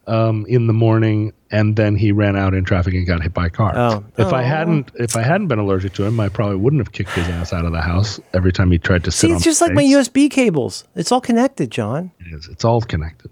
um, 0.07 0.45
in 0.47 0.67
the 0.67 0.73
morning, 0.73 1.31
and 1.51 1.75
then 1.75 1.95
he 1.95 2.11
ran 2.11 2.35
out 2.37 2.53
in 2.53 2.63
traffic 2.63 2.93
and 2.93 3.05
got 3.05 3.21
hit 3.21 3.33
by 3.33 3.47
a 3.47 3.49
car. 3.49 3.73
Oh. 3.75 4.03
If 4.17 4.31
I 4.33 4.41
Oh. 4.43 4.45
hadn't, 4.45 4.91
if 4.95 5.15
I 5.15 5.21
hadn't 5.21 5.47
been 5.47 5.59
allergic 5.59 5.93
to 5.93 6.03
him, 6.05 6.19
I 6.19 6.29
probably 6.29 6.55
wouldn't 6.55 6.79
have 6.79 6.91
kicked 6.93 7.11
his 7.11 7.27
ass 7.27 7.51
out 7.53 7.65
of 7.65 7.71
the 7.73 7.81
house 7.81 8.19
every 8.33 8.51
time 8.53 8.71
he 8.71 8.77
tried 8.77 9.03
to 9.03 9.11
sit 9.11 9.27
see, 9.27 9.31
on 9.31 9.35
it's 9.35 9.43
just 9.45 9.61
like 9.61 9.73
my. 9.73 9.83
USB 9.83 10.29
cables. 10.29 10.85
It's 10.95 11.11
all 11.11 11.21
connected, 11.21 11.69
John. 11.71 12.11
It 12.19 12.33
is. 12.33 12.47
It's 12.47 12.63
all 12.63 12.81
connected. 12.81 13.29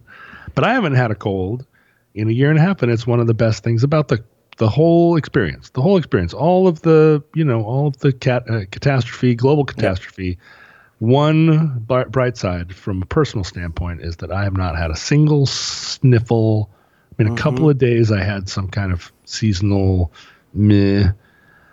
But 0.55 0.63
I 0.65 0.73
haven't 0.73 0.95
had 0.95 1.11
a 1.11 1.15
cold 1.15 1.65
in 2.15 2.27
a 2.27 2.31
year 2.31 2.49
and 2.49 2.59
a 2.59 2.61
half, 2.61 2.81
and 2.83 2.91
it's 2.91 3.07
one 3.07 3.19
of 3.19 3.27
the 3.27 3.33
best 3.33 3.63
things 3.63 3.83
about 3.83 4.07
the 4.09 4.23
the 4.57 4.67
whole 4.67 5.15
experience. 5.15 5.69
The 5.69 5.81
whole 5.81 5.95
experience, 5.95 6.33
all 6.33 6.67
of 6.67 6.81
the 6.81 7.23
you 7.33 7.45
know, 7.45 7.63
all 7.63 7.88
of 7.88 7.97
the 7.99 8.11
cat 8.11 8.43
uh, 8.49 8.61
catastrophe, 8.71 9.33
global 9.35 9.63
catastrophe. 9.63 10.38
One 10.97 11.79
bright 12.09 12.35
side, 12.35 12.75
from 12.75 13.01
a 13.01 13.05
personal 13.05 13.45
standpoint, 13.45 14.01
is 14.01 14.17
that 14.17 14.33
I 14.33 14.43
have 14.43 14.57
not 14.57 14.75
had 14.77 14.91
a 14.91 14.97
single 14.97 15.45
sniffle. 15.45 16.69
I 17.19 17.23
mean, 17.23 17.33
a 17.33 17.35
couple 17.35 17.69
of 17.69 17.77
days 17.77 18.11
I 18.11 18.23
had 18.23 18.47
some 18.49 18.69
kind 18.69 18.91
of 18.93 19.11
seasonal 19.25 20.11
meh. 20.53 21.11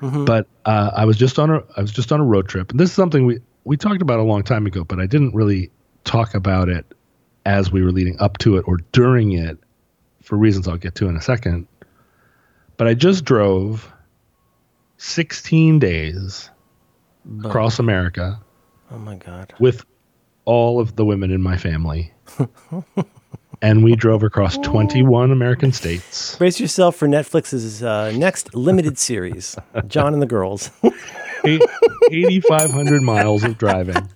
But 0.00 0.46
uh, 0.66 0.90
I 0.94 1.04
was 1.06 1.16
just 1.16 1.38
on 1.38 1.50
a 1.50 1.62
I 1.76 1.80
was 1.80 1.90
just 1.90 2.12
on 2.12 2.20
a 2.20 2.24
road 2.24 2.48
trip, 2.48 2.70
and 2.70 2.78
this 2.78 2.90
is 2.90 2.94
something 2.96 3.24
we 3.26 3.40
we 3.64 3.76
talked 3.76 4.02
about 4.02 4.18
a 4.20 4.22
long 4.22 4.42
time 4.42 4.66
ago, 4.66 4.84
but 4.84 5.00
I 5.00 5.06
didn't 5.06 5.34
really 5.34 5.70
talk 6.04 6.34
about 6.34 6.68
it 6.68 6.84
as 7.46 7.72
we 7.72 7.82
were 7.82 7.92
leading 7.92 8.16
up 8.20 8.38
to 8.38 8.56
it 8.56 8.64
or 8.68 8.76
during 8.92 9.32
it 9.32 9.58
for 10.22 10.36
reasons 10.36 10.68
I'll 10.68 10.76
get 10.76 10.94
to 10.96 11.08
in 11.08 11.16
a 11.16 11.20
second. 11.22 11.66
But 12.76 12.88
I 12.88 12.94
just 12.94 13.24
drove 13.24 13.90
16 14.98 15.78
days 15.78 16.50
across 17.44 17.78
America 17.78 18.38
Oh 18.90 18.98
my 18.98 19.16
God. 19.16 19.54
with 19.58 19.84
all 20.44 20.78
of 20.80 20.96
the 20.96 21.04
women 21.04 21.30
in 21.30 21.40
my 21.42 21.56
family. 21.56 22.12
and 23.62 23.82
we 23.84 23.96
drove 23.96 24.22
across 24.22 24.58
21 24.58 25.30
American 25.30 25.72
states. 25.72 26.36
Brace 26.36 26.60
yourself 26.60 26.96
for 26.96 27.08
Netflix's 27.08 27.82
uh, 27.82 28.12
next 28.12 28.54
limited 28.54 28.98
series, 28.98 29.56
John 29.86 30.12
and 30.12 30.20
the 30.22 30.26
Girls. 30.26 30.70
8,500 31.44 33.02
miles 33.02 33.44
of 33.44 33.58
driving. 33.58 34.08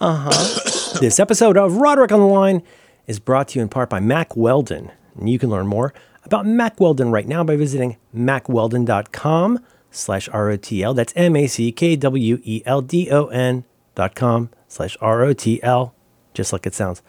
Uh 0.00 0.30
huh. 0.30 0.98
this 1.00 1.18
episode 1.20 1.56
of 1.56 1.76
Roderick 1.76 2.12
on 2.12 2.20
the 2.20 2.26
Line 2.26 2.62
is 3.06 3.18
brought 3.18 3.48
to 3.48 3.58
you 3.58 3.62
in 3.62 3.68
part 3.68 3.90
by 3.90 4.00
Mack 4.00 4.36
Weldon. 4.36 4.90
And 5.16 5.28
you 5.28 5.38
can 5.38 5.50
learn 5.50 5.66
more 5.66 5.92
about 6.24 6.46
Mack 6.46 6.80
Weldon 6.80 7.10
right 7.10 7.26
now 7.26 7.42
by 7.44 7.56
visiting 7.56 7.96
mackweldon.com 8.14 9.58
slash 9.90 10.28
ROTL. 10.28 10.94
That's 10.94 11.12
M-A-C-K-W-E-L-D-O-N 11.16 13.64
dot 13.96 14.14
com 14.14 14.50
slash 14.68 14.96
R-O-T-L, 15.00 15.94
just 16.34 16.52
like 16.52 16.66
it 16.66 16.74
sounds. 16.74 17.02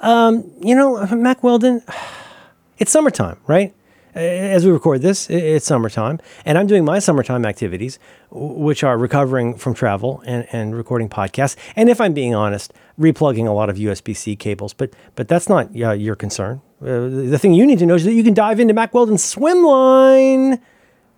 Um, 0.00 0.50
you 0.60 0.74
know, 0.74 1.06
Mack 1.06 1.42
Weldon, 1.42 1.82
it's 2.78 2.90
summertime, 2.90 3.38
right? 3.46 3.74
As 4.14 4.64
we 4.64 4.72
record 4.72 5.02
this, 5.02 5.30
it's 5.30 5.66
summertime, 5.66 6.18
and 6.44 6.58
I'm 6.58 6.66
doing 6.66 6.84
my 6.84 6.98
summertime 6.98 7.44
activities, 7.44 8.00
which 8.30 8.82
are 8.82 8.98
recovering 8.98 9.54
from 9.54 9.74
travel 9.74 10.22
and, 10.26 10.46
and 10.50 10.74
recording 10.74 11.08
podcasts. 11.08 11.54
And 11.76 11.88
if 11.88 12.00
I'm 12.00 12.14
being 12.14 12.34
honest, 12.34 12.72
replugging 12.98 13.46
a 13.46 13.52
lot 13.52 13.70
of 13.70 13.76
USB-C 13.76 14.34
cables. 14.36 14.72
But 14.72 14.94
but 15.14 15.28
that's 15.28 15.48
not 15.48 15.68
uh, 15.76 15.92
your 15.92 16.16
concern. 16.16 16.62
Uh, 16.82 17.08
the 17.08 17.38
thing 17.38 17.54
you 17.54 17.66
need 17.66 17.78
to 17.78 17.86
know 17.86 17.94
is 17.94 18.04
that 18.04 18.14
you 18.14 18.24
can 18.24 18.34
dive 18.34 18.58
into 18.58 18.74
Mack 18.74 18.92
Weldon's 18.92 19.22
swim 19.22 19.62
line 19.62 20.60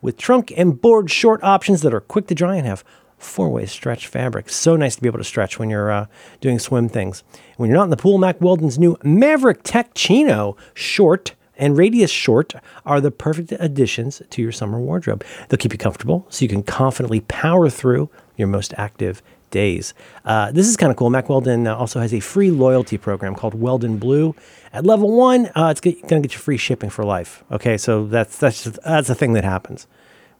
with 0.02 0.16
trunk 0.16 0.52
and 0.56 0.80
board 0.80 1.10
short 1.10 1.42
options 1.42 1.82
that 1.82 1.94
are 1.94 2.00
quick 2.00 2.26
to 2.26 2.34
dry 2.34 2.56
and 2.56 2.66
have 2.66 2.84
four-way 3.20 3.66
stretch 3.66 4.06
fabric. 4.06 4.48
So 4.48 4.76
nice 4.76 4.96
to 4.96 5.02
be 5.02 5.08
able 5.08 5.18
to 5.18 5.24
stretch 5.24 5.58
when 5.58 5.70
you're 5.70 5.90
uh, 5.90 6.06
doing 6.40 6.58
swim 6.58 6.88
things. 6.88 7.22
When 7.56 7.68
you're 7.68 7.78
not 7.78 7.84
in 7.84 7.90
the 7.90 7.96
pool, 7.96 8.18
Mack 8.18 8.40
Weldon's 8.40 8.78
new 8.78 8.96
Maverick 9.02 9.60
Tech 9.62 9.92
Chino 9.94 10.56
short 10.74 11.34
and 11.56 11.76
Radius 11.76 12.10
short 12.10 12.54
are 12.86 13.00
the 13.00 13.10
perfect 13.10 13.52
additions 13.52 14.22
to 14.30 14.40
your 14.40 14.52
summer 14.52 14.80
wardrobe. 14.80 15.22
They'll 15.48 15.58
keep 15.58 15.72
you 15.72 15.78
comfortable 15.78 16.26
so 16.30 16.42
you 16.42 16.48
can 16.48 16.62
confidently 16.62 17.20
power 17.20 17.68
through 17.68 18.08
your 18.36 18.48
most 18.48 18.72
active 18.78 19.22
days. 19.50 19.92
Uh, 20.24 20.50
this 20.52 20.66
is 20.66 20.76
kind 20.76 20.90
of 20.90 20.96
cool. 20.96 21.10
Mack 21.10 21.28
Weldon 21.28 21.66
uh, 21.66 21.76
also 21.76 22.00
has 22.00 22.14
a 22.14 22.20
free 22.20 22.50
loyalty 22.50 22.96
program 22.96 23.34
called 23.34 23.52
Weldon 23.52 23.98
Blue. 23.98 24.34
At 24.72 24.86
level 24.86 25.10
one, 25.14 25.50
uh, 25.54 25.68
it's 25.70 25.80
going 25.80 25.96
to 25.96 26.20
get 26.20 26.32
you 26.32 26.38
free 26.38 26.56
shipping 26.56 26.88
for 26.88 27.04
life. 27.04 27.44
Okay, 27.50 27.76
so 27.76 28.06
that's 28.06 28.38
that's 28.38 28.64
just, 28.64 28.78
that's 28.82 29.10
a 29.10 29.14
thing 29.14 29.34
that 29.34 29.44
happens. 29.44 29.86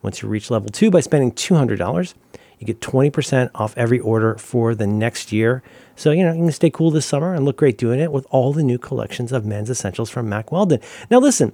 Once 0.01 0.23
you 0.23 0.29
reach 0.29 0.51
level 0.51 0.71
two 0.71 0.91
by 0.91 1.01
spending 1.01 1.33
two 1.33 1.57
hundred 1.57 1.79
dollars, 1.79 2.15
you 2.61 2.67
get 2.67 2.81
twenty 2.81 3.11
percent 3.11 3.51
off 3.55 3.77
every 3.77 3.99
order 3.99 4.37
for 4.37 4.75
the 4.75 4.87
next 4.87 5.33
year. 5.33 5.63
So 5.97 6.13
you 6.13 6.23
know 6.23 6.33
you 6.33 6.43
can 6.43 6.53
stay 6.53 6.71
cool 6.71 6.93
this 6.93 7.07
summer 7.07 7.35
and 7.35 7.45
look 7.45 7.57
great 7.57 7.79
doing 7.79 7.99
it 7.99 8.13
with 8.13 8.27
all 8.31 8.53
the 8.53 8.63
new 8.63 8.79
collections 8.79 9.33
of 9.33 9.45
men's 9.45 9.71
essentials 9.71 10.11
from 10.11 10.29
Mack 10.29 10.53
Weldon. 10.53 10.81
Now 11.11 11.19
listen. 11.19 11.53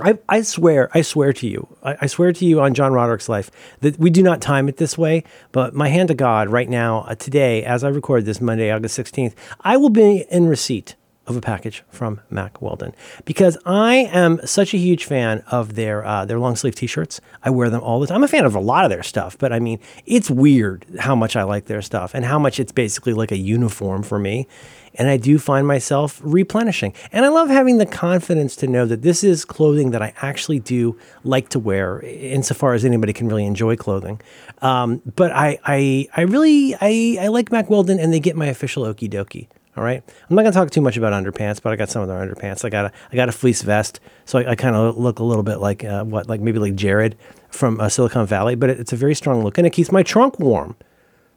I, 0.00 0.18
I 0.26 0.40
swear, 0.40 0.90
I 0.94 1.02
swear 1.02 1.34
to 1.34 1.46
you, 1.46 1.68
I, 1.82 1.98
I 2.00 2.06
swear 2.06 2.32
to 2.32 2.46
you 2.46 2.62
on 2.62 2.72
John 2.72 2.94
Roderick's 2.94 3.28
life 3.28 3.50
that 3.80 3.98
we 3.98 4.08
do 4.08 4.22
not 4.22 4.40
time 4.40 4.66
it 4.70 4.78
this 4.78 4.96
way. 4.96 5.22
But 5.52 5.74
my 5.74 5.88
hand 5.88 6.08
to 6.08 6.14
God, 6.14 6.48
right 6.48 6.66
now, 6.66 7.00
uh, 7.00 7.14
today, 7.14 7.62
as 7.62 7.84
I 7.84 7.88
record 7.88 8.24
this 8.24 8.40
Monday, 8.40 8.70
August 8.70 8.98
16th, 8.98 9.34
I 9.60 9.76
will 9.76 9.90
be 9.90 10.24
in 10.30 10.46
receipt 10.46 10.94
of 11.26 11.36
a 11.36 11.40
package 11.40 11.84
from 11.88 12.20
Mack 12.30 12.60
Weldon 12.60 12.92
because 13.24 13.56
I 13.64 14.08
am 14.12 14.44
such 14.44 14.74
a 14.74 14.76
huge 14.76 15.04
fan 15.04 15.44
of 15.50 15.74
their 15.74 16.04
uh, 16.04 16.24
their 16.24 16.38
long 16.38 16.56
sleeve 16.56 16.74
T-shirts. 16.74 17.20
I 17.42 17.50
wear 17.50 17.70
them 17.70 17.80
all 17.80 18.00
the 18.00 18.06
time. 18.08 18.16
I'm 18.16 18.24
a 18.24 18.28
fan 18.28 18.44
of 18.44 18.54
a 18.54 18.60
lot 18.60 18.84
of 18.84 18.90
their 18.90 19.02
stuff, 19.04 19.38
but 19.38 19.52
I 19.52 19.60
mean, 19.60 19.78
it's 20.04 20.30
weird 20.30 20.84
how 20.98 21.14
much 21.14 21.36
I 21.36 21.44
like 21.44 21.66
their 21.66 21.82
stuff 21.82 22.12
and 22.14 22.24
how 22.24 22.38
much 22.38 22.58
it's 22.58 22.72
basically 22.72 23.12
like 23.12 23.30
a 23.30 23.36
uniform 23.36 24.02
for 24.02 24.18
me. 24.18 24.48
And 24.94 25.08
I 25.08 25.16
do 25.16 25.38
find 25.38 25.66
myself 25.66 26.20
replenishing. 26.22 26.92
And 27.12 27.24
I 27.24 27.28
love 27.28 27.48
having 27.48 27.78
the 27.78 27.86
confidence 27.86 28.54
to 28.56 28.66
know 28.66 28.84
that 28.84 29.00
this 29.00 29.24
is 29.24 29.44
clothing 29.44 29.90
that 29.92 30.02
I 30.02 30.12
actually 30.20 30.58
do 30.58 30.98
like 31.24 31.48
to 31.50 31.58
wear, 31.58 32.02
insofar 32.02 32.74
as 32.74 32.84
anybody 32.84 33.14
can 33.14 33.26
really 33.26 33.46
enjoy 33.46 33.74
clothing. 33.76 34.20
Um, 34.60 35.00
but 35.16 35.32
I, 35.32 35.58
I, 35.64 36.08
I 36.14 36.22
really, 36.22 36.74
I, 36.78 37.16
I 37.22 37.28
like 37.28 37.50
Mack 37.50 37.70
Weldon, 37.70 37.98
and 37.98 38.12
they 38.12 38.20
get 38.20 38.36
my 38.36 38.46
official 38.46 38.84
okie 38.84 39.08
dokie. 39.08 39.48
All 39.76 39.82
right. 39.82 40.02
I'm 40.28 40.36
not 40.36 40.42
gonna 40.42 40.52
talk 40.52 40.70
too 40.70 40.80
much 40.80 40.96
about 40.96 41.12
underpants, 41.12 41.62
but 41.62 41.72
I 41.72 41.76
got 41.76 41.88
some 41.88 42.02
of 42.02 42.08
their 42.08 42.18
underpants. 42.18 42.64
I 42.64 42.68
got 42.68 42.86
a 42.86 42.92
I 43.10 43.16
got 43.16 43.28
a 43.28 43.32
fleece 43.32 43.62
vest, 43.62 44.00
so 44.24 44.38
I, 44.38 44.50
I 44.50 44.54
kind 44.54 44.76
of 44.76 44.98
look 44.98 45.18
a 45.18 45.24
little 45.24 45.42
bit 45.42 45.56
like 45.56 45.84
uh, 45.84 46.04
what, 46.04 46.28
like 46.28 46.40
maybe 46.40 46.58
like 46.58 46.74
Jared 46.74 47.16
from 47.48 47.80
uh, 47.80 47.88
Silicon 47.88 48.26
Valley, 48.26 48.54
but 48.54 48.68
it, 48.70 48.80
it's 48.80 48.92
a 48.92 48.96
very 48.96 49.14
strong 49.14 49.42
look, 49.42 49.56
and 49.56 49.66
it 49.66 49.70
keeps 49.70 49.90
my 49.90 50.02
trunk 50.02 50.38
warm. 50.38 50.76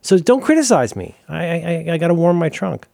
So 0.02 0.18
don't 0.18 0.42
criticize 0.42 0.96
me. 0.96 1.16
I 1.30 1.46
I, 1.46 1.86
I 1.94 1.98
got 1.98 2.10
to 2.10 2.14
warm 2.14 2.38
my 2.38 2.50
trunk. 2.50 2.88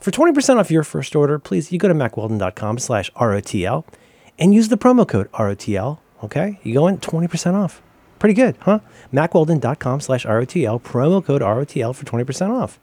For 0.00 0.12
20% 0.12 0.58
off 0.58 0.70
your 0.70 0.84
first 0.84 1.16
order, 1.16 1.38
please 1.38 1.72
you 1.72 1.78
go 1.78 1.88
to 1.88 1.94
mackweldon.com 1.94 2.78
slash 2.78 3.10
ROTL 3.12 3.84
and 4.38 4.54
use 4.54 4.68
the 4.68 4.78
promo 4.78 5.06
code 5.06 5.30
ROTL. 5.32 5.98
Okay? 6.22 6.60
You 6.62 6.74
go 6.74 6.86
in 6.86 6.98
20% 6.98 7.54
off. 7.54 7.82
Pretty 8.18 8.34
good, 8.34 8.56
huh? 8.60 8.80
mackweldon.com 9.12 10.00
slash 10.00 10.24
ROTL, 10.24 10.82
promo 10.82 11.24
code 11.24 11.42
ROTL 11.42 11.94
for 11.94 12.04
20% 12.04 12.50
off. 12.50 12.78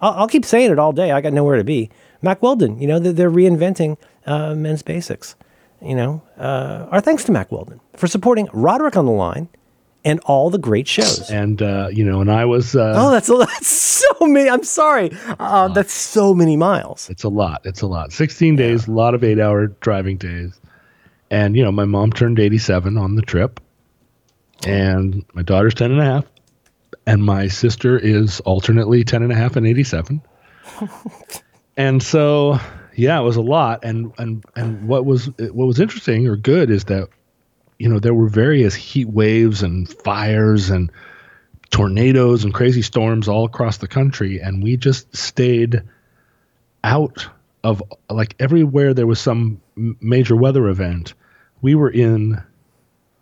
I'll, 0.00 0.12
I'll 0.12 0.28
keep 0.28 0.44
saying 0.44 0.70
it 0.70 0.78
all 0.78 0.92
day. 0.92 1.10
I 1.12 1.20
got 1.20 1.32
nowhere 1.32 1.56
to 1.56 1.64
be. 1.64 1.90
Mack 2.22 2.42
Weldon, 2.42 2.80
you 2.80 2.86
know, 2.88 2.98
they're, 2.98 3.12
they're 3.12 3.30
reinventing 3.30 3.96
uh, 4.26 4.54
men's 4.54 4.82
basics. 4.82 5.36
You 5.80 5.94
know, 5.94 6.22
uh, 6.36 6.88
our 6.90 7.00
thanks 7.00 7.22
to 7.24 7.32
Mack 7.32 7.52
Weldon 7.52 7.80
for 7.96 8.08
supporting 8.08 8.48
Roderick 8.52 8.96
on 8.96 9.06
the 9.06 9.12
Line 9.12 9.48
and 10.04 10.18
all 10.26 10.50
the 10.50 10.58
great 10.58 10.88
shows. 10.88 11.30
And, 11.30 11.62
uh, 11.62 11.88
you 11.92 12.04
know, 12.04 12.20
and 12.20 12.30
I 12.30 12.44
was, 12.44 12.74
uh, 12.74 12.94
Oh, 12.96 13.12
that's, 13.12 13.28
that's 13.38 13.68
so 13.68 14.26
many. 14.26 14.50
I'm 14.50 14.64
sorry. 14.64 15.12
Uh, 15.38 15.68
that's 15.68 15.92
so 15.92 16.34
many 16.34 16.56
miles. 16.56 17.08
it's 17.10 17.22
a 17.22 17.28
lot. 17.28 17.60
It's 17.64 17.80
a 17.82 17.86
lot. 17.86 18.12
16 18.12 18.56
days, 18.56 18.88
a 18.88 18.90
lot 18.90 19.14
of 19.14 19.22
eight 19.22 19.38
hour 19.38 19.68
driving 19.68 20.16
days. 20.16 20.60
And, 21.30 21.56
you 21.56 21.62
know, 21.62 21.70
my 21.72 21.84
mom 21.84 22.12
turned 22.12 22.40
87 22.40 22.98
on 22.98 23.14
the 23.14 23.22
trip. 23.22 23.60
And 24.66 25.24
my 25.34 25.42
daughter's 25.42 25.74
10 25.74 25.92
and 25.92 26.00
a 26.00 26.04
half. 26.04 26.24
And 27.08 27.24
my 27.24 27.48
sister 27.48 27.98
is 27.98 28.40
alternately 28.40 29.02
10 29.02 29.22
and 29.22 29.32
a 29.32 29.34
half 29.34 29.56
and 29.56 29.66
87. 29.66 30.20
and 31.76 32.02
so, 32.02 32.60
yeah, 32.94 33.18
it 33.18 33.22
was 33.22 33.36
a 33.36 33.42
lot. 33.42 33.82
And, 33.82 34.12
and, 34.18 34.44
and 34.54 34.86
what 34.86 35.06
was, 35.06 35.30
what 35.38 35.66
was 35.66 35.80
interesting 35.80 36.28
or 36.28 36.36
good 36.36 36.70
is 36.70 36.84
that, 36.84 37.08
you 37.78 37.88
know, 37.88 37.98
there 37.98 38.12
were 38.12 38.28
various 38.28 38.74
heat 38.74 39.08
waves 39.08 39.62
and 39.62 39.88
fires 39.88 40.68
and 40.68 40.92
tornadoes 41.70 42.44
and 42.44 42.52
crazy 42.52 42.82
storms 42.82 43.26
all 43.26 43.46
across 43.46 43.78
the 43.78 43.88
country. 43.88 44.40
And 44.40 44.62
we 44.62 44.76
just 44.76 45.16
stayed 45.16 45.80
out 46.84 47.26
of 47.64 47.82
like 48.10 48.34
everywhere 48.38 48.92
there 48.92 49.06
was 49.06 49.18
some 49.18 49.62
major 49.76 50.36
weather 50.36 50.68
event, 50.68 51.14
we 51.62 51.74
were 51.74 51.90
in 51.90 52.42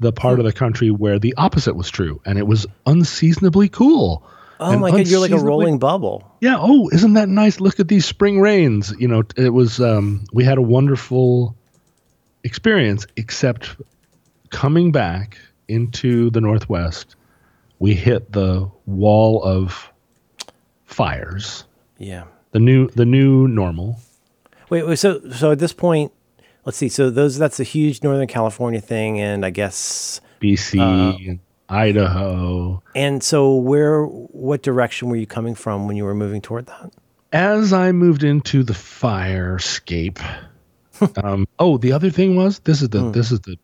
the 0.01 0.13
part 0.13 0.39
of 0.39 0.45
the 0.45 0.53
country 0.53 0.91
where 0.91 1.19
the 1.19 1.35
opposite 1.37 1.75
was 1.75 1.91
true, 1.91 2.21
and 2.25 2.39
it 2.39 2.47
was 2.47 2.67
unseasonably 2.87 3.69
cool. 3.69 4.27
Oh 4.59 4.79
my 4.79 4.91
God, 4.91 5.07
you're 5.07 5.21
like 5.21 5.31
a 5.31 5.39
rolling 5.39 5.79
bubble. 5.79 6.31
Yeah. 6.41 6.57
Oh, 6.59 6.89
isn't 6.91 7.13
that 7.15 7.29
nice? 7.29 7.61
Look 7.61 7.79
at 7.79 7.89
these 7.89 8.07
spring 8.07 8.41
rains. 8.41 8.95
You 8.99 9.09
know, 9.09 9.23
it 9.37 9.51
was. 9.51 9.81
Um, 9.81 10.25
we 10.33 10.45
had 10.45 10.59
a 10.59 10.63
wonderful 10.63 11.57
experience, 12.45 13.07
except 13.17 13.77
coming 14.51 14.93
back 14.93 15.39
into 15.69 16.31
the 16.31 16.41
northwest, 16.41 17.17
we 17.79 17.95
hit 17.95 18.33
the 18.33 18.71
wall 18.87 19.43
of 19.43 19.93
fires. 20.85 21.65
Yeah. 21.99 22.25
The 22.53 22.61
new, 22.61 22.89
the 22.89 23.05
new 23.05 23.49
normal. 23.49 24.01
Wait, 24.71 24.87
wait, 24.87 24.99
so 24.99 25.21
so 25.31 25.53
at 25.53 25.59
this 25.59 25.73
point, 25.73 26.13
let's 26.67 26.77
see. 26.77 26.91
So 26.91 27.09
those 27.09 27.39
that's 27.39 27.59
a 27.61 27.65
huge 27.65 28.03
Northern 28.03 28.27
California 28.27 28.81
thing, 28.83 29.19
and 29.21 29.47
I 29.47 29.51
guess 29.51 30.21
BC, 30.41 30.79
Uh, 30.79 31.17
and 31.31 31.39
Idaho. 31.71 32.83
and 32.95 33.23
so 33.23 33.55
where 33.57 34.05
what 34.05 34.63
direction 34.63 35.09
were 35.09 35.17
you 35.17 35.27
coming 35.27 35.55
from 35.55 35.87
when 35.89 35.97
you 35.97 36.05
were 36.05 36.15
moving 36.15 36.43
toward 36.43 36.67
that? 36.67 36.93
As 37.33 37.73
I 37.73 37.91
moved 37.93 38.23
into 38.23 38.63
the 38.63 38.75
firescape, 38.75 40.19
um, 41.25 41.47
oh, 41.59 41.79
the 41.79 41.93
other 41.93 42.11
thing 42.11 42.37
was 42.37 42.59
this 42.61 42.83
is 42.83 42.91
the 42.91 43.01
Hmm. 43.01 43.13
this 43.13 43.33
is 43.33 43.41
the 43.41 43.57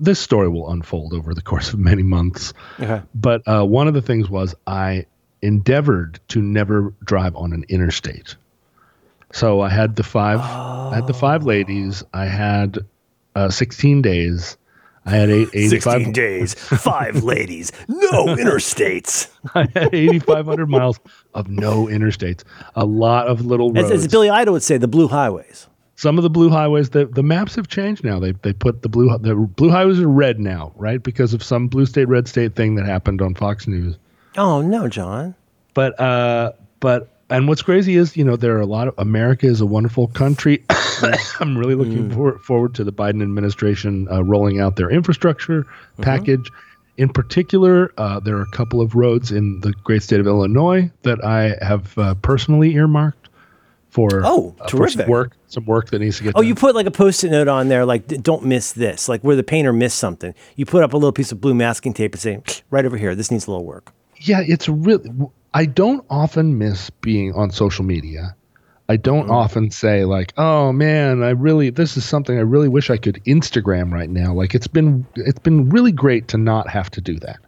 this 0.00 0.20
story 0.20 0.48
will 0.48 0.70
unfold 0.70 1.12
over 1.12 1.34
the 1.34 1.42
course 1.42 1.72
of 1.72 1.78
many 1.80 2.02
months. 2.04 2.52
Okay. 2.78 3.02
But 3.16 3.42
uh, 3.48 3.64
one 3.64 3.88
of 3.88 3.94
the 3.94 4.02
things 4.02 4.30
was 4.30 4.54
I 4.68 5.06
endeavored 5.42 6.20
to 6.28 6.40
never 6.40 6.94
drive 7.04 7.34
on 7.34 7.52
an 7.52 7.64
interstate. 7.68 8.36
So 9.32 9.60
I 9.60 9.68
had 9.68 9.96
the 9.96 10.02
five, 10.02 10.40
I 10.40 10.94
had 10.94 11.06
the 11.06 11.14
five 11.14 11.44
ladies. 11.44 12.02
I 12.14 12.26
had 12.26 12.78
uh, 13.34 13.50
16 13.50 14.02
days. 14.02 14.56
I 15.04 15.12
had 15.12 15.30
eight, 15.30 15.48
85, 15.54 15.92
16 15.92 16.12
days, 16.12 16.54
five 16.82 17.24
ladies, 17.24 17.72
no 17.88 18.26
interstates. 18.26 19.30
I 19.54 19.60
had 19.72 19.94
8,500 19.94 20.68
miles 20.68 21.00
of 21.32 21.48
no 21.48 21.86
interstates, 21.86 22.44
a 22.76 22.84
lot 22.84 23.26
of 23.26 23.46
little 23.46 23.76
As, 23.78 23.90
as 23.90 24.06
Billy 24.08 24.28
Idol 24.28 24.52
would 24.52 24.62
say, 24.62 24.76
the 24.76 24.88
blue 24.88 25.08
highways. 25.08 25.66
Some 25.96 26.18
of 26.18 26.24
the 26.24 26.30
blue 26.30 26.50
highways, 26.50 26.90
the, 26.90 27.06
the 27.06 27.22
maps 27.22 27.54
have 27.56 27.68
changed 27.68 28.04
now. 28.04 28.20
They 28.20 28.32
they 28.32 28.52
put 28.52 28.82
the 28.82 28.88
blue 28.90 29.08
the 29.18 29.34
blue 29.34 29.70
highways 29.70 29.98
are 29.98 30.08
red 30.08 30.38
now, 30.38 30.72
right? 30.76 31.02
Because 31.02 31.32
of 31.32 31.42
some 31.42 31.68
blue 31.68 31.86
state 31.86 32.06
red 32.06 32.28
state 32.28 32.54
thing 32.54 32.74
that 32.74 32.84
happened 32.84 33.22
on 33.22 33.34
Fox 33.34 33.66
News. 33.66 33.96
Oh, 34.36 34.60
no, 34.60 34.88
John. 34.88 35.34
But 35.74 35.98
uh, 35.98 36.52
but 36.80 37.17
and 37.30 37.48
what's 37.48 37.62
crazy 37.62 37.96
is 37.96 38.16
you 38.16 38.24
know 38.24 38.36
there 38.36 38.56
are 38.56 38.60
a 38.60 38.66
lot 38.66 38.88
of 38.88 38.94
America 38.98 39.46
is 39.46 39.60
a 39.60 39.66
wonderful 39.66 40.08
country. 40.08 40.64
I'm 41.40 41.56
really 41.56 41.74
looking 41.76 42.10
for, 42.10 42.38
forward 42.40 42.74
to 42.76 42.84
the 42.84 42.92
Biden 42.92 43.22
administration 43.22 44.08
uh, 44.10 44.24
rolling 44.24 44.60
out 44.60 44.76
their 44.76 44.90
infrastructure 44.90 45.66
package. 46.00 46.50
In 46.96 47.08
particular, 47.08 47.92
uh, 47.96 48.18
there 48.18 48.36
are 48.36 48.42
a 48.42 48.50
couple 48.50 48.80
of 48.80 48.96
roads 48.96 49.30
in 49.30 49.60
the 49.60 49.72
great 49.84 50.02
state 50.02 50.18
of 50.18 50.26
Illinois 50.26 50.90
that 51.04 51.24
I 51.24 51.54
have 51.64 51.96
uh, 51.96 52.14
personally 52.16 52.74
earmarked 52.74 53.28
for 53.90 54.08
Oh, 54.24 54.56
uh, 54.60 54.64
for 54.66 54.88
some 54.88 54.96
terrific. 54.98 55.06
work 55.08 55.32
some 55.46 55.64
work 55.64 55.90
that 55.90 56.00
needs 56.00 56.18
to 56.18 56.24
get 56.24 56.30
Oh, 56.34 56.40
done. 56.40 56.48
you 56.48 56.54
put 56.56 56.74
like 56.74 56.86
a 56.86 56.90
post-it 56.90 57.30
note 57.30 57.46
on 57.48 57.68
there, 57.68 57.86
like 57.86 58.06
"Don't 58.22 58.44
miss 58.44 58.72
this," 58.72 59.08
like 59.08 59.22
where 59.22 59.36
the 59.36 59.44
painter 59.44 59.72
missed 59.72 59.98
something. 59.98 60.34
You 60.56 60.66
put 60.66 60.82
up 60.82 60.92
a 60.92 60.96
little 60.96 61.12
piece 61.12 61.30
of 61.30 61.40
blue 61.40 61.54
masking 61.54 61.94
tape 61.94 62.12
and 62.14 62.20
say, 62.20 62.42
"Right 62.70 62.84
over 62.84 62.96
here, 62.96 63.14
this 63.14 63.30
needs 63.30 63.46
a 63.46 63.50
little 63.50 63.64
work." 63.64 63.92
yeah, 64.20 64.40
it's 64.44 64.68
really. 64.68 65.08
I 65.54 65.64
don't 65.66 66.04
often 66.10 66.58
miss 66.58 66.90
being 66.90 67.32
on 67.34 67.50
social 67.50 67.84
media. 67.84 68.34
I 68.88 68.96
don't 68.96 69.24
Mm-hmm. 69.24 69.30
often 69.32 69.70
say 69.70 70.04
like, 70.04 70.32
"Oh 70.38 70.72
man, 70.72 71.22
I 71.22 71.30
really 71.30 71.70
this 71.70 71.96
is 71.96 72.04
something 72.04 72.38
I 72.38 72.42
really 72.42 72.68
wish 72.68 72.90
I 72.90 72.96
could 72.96 73.22
Instagram 73.26 73.92
right 73.92 74.08
now." 74.08 74.32
Like 74.32 74.54
it's 74.54 74.66
been 74.66 75.06
it's 75.16 75.38
been 75.38 75.68
really 75.68 75.92
great 75.92 76.28
to 76.28 76.38
not 76.38 76.68
have 76.70 76.90
to 76.92 77.00
do 77.00 77.18
that, 77.20 77.38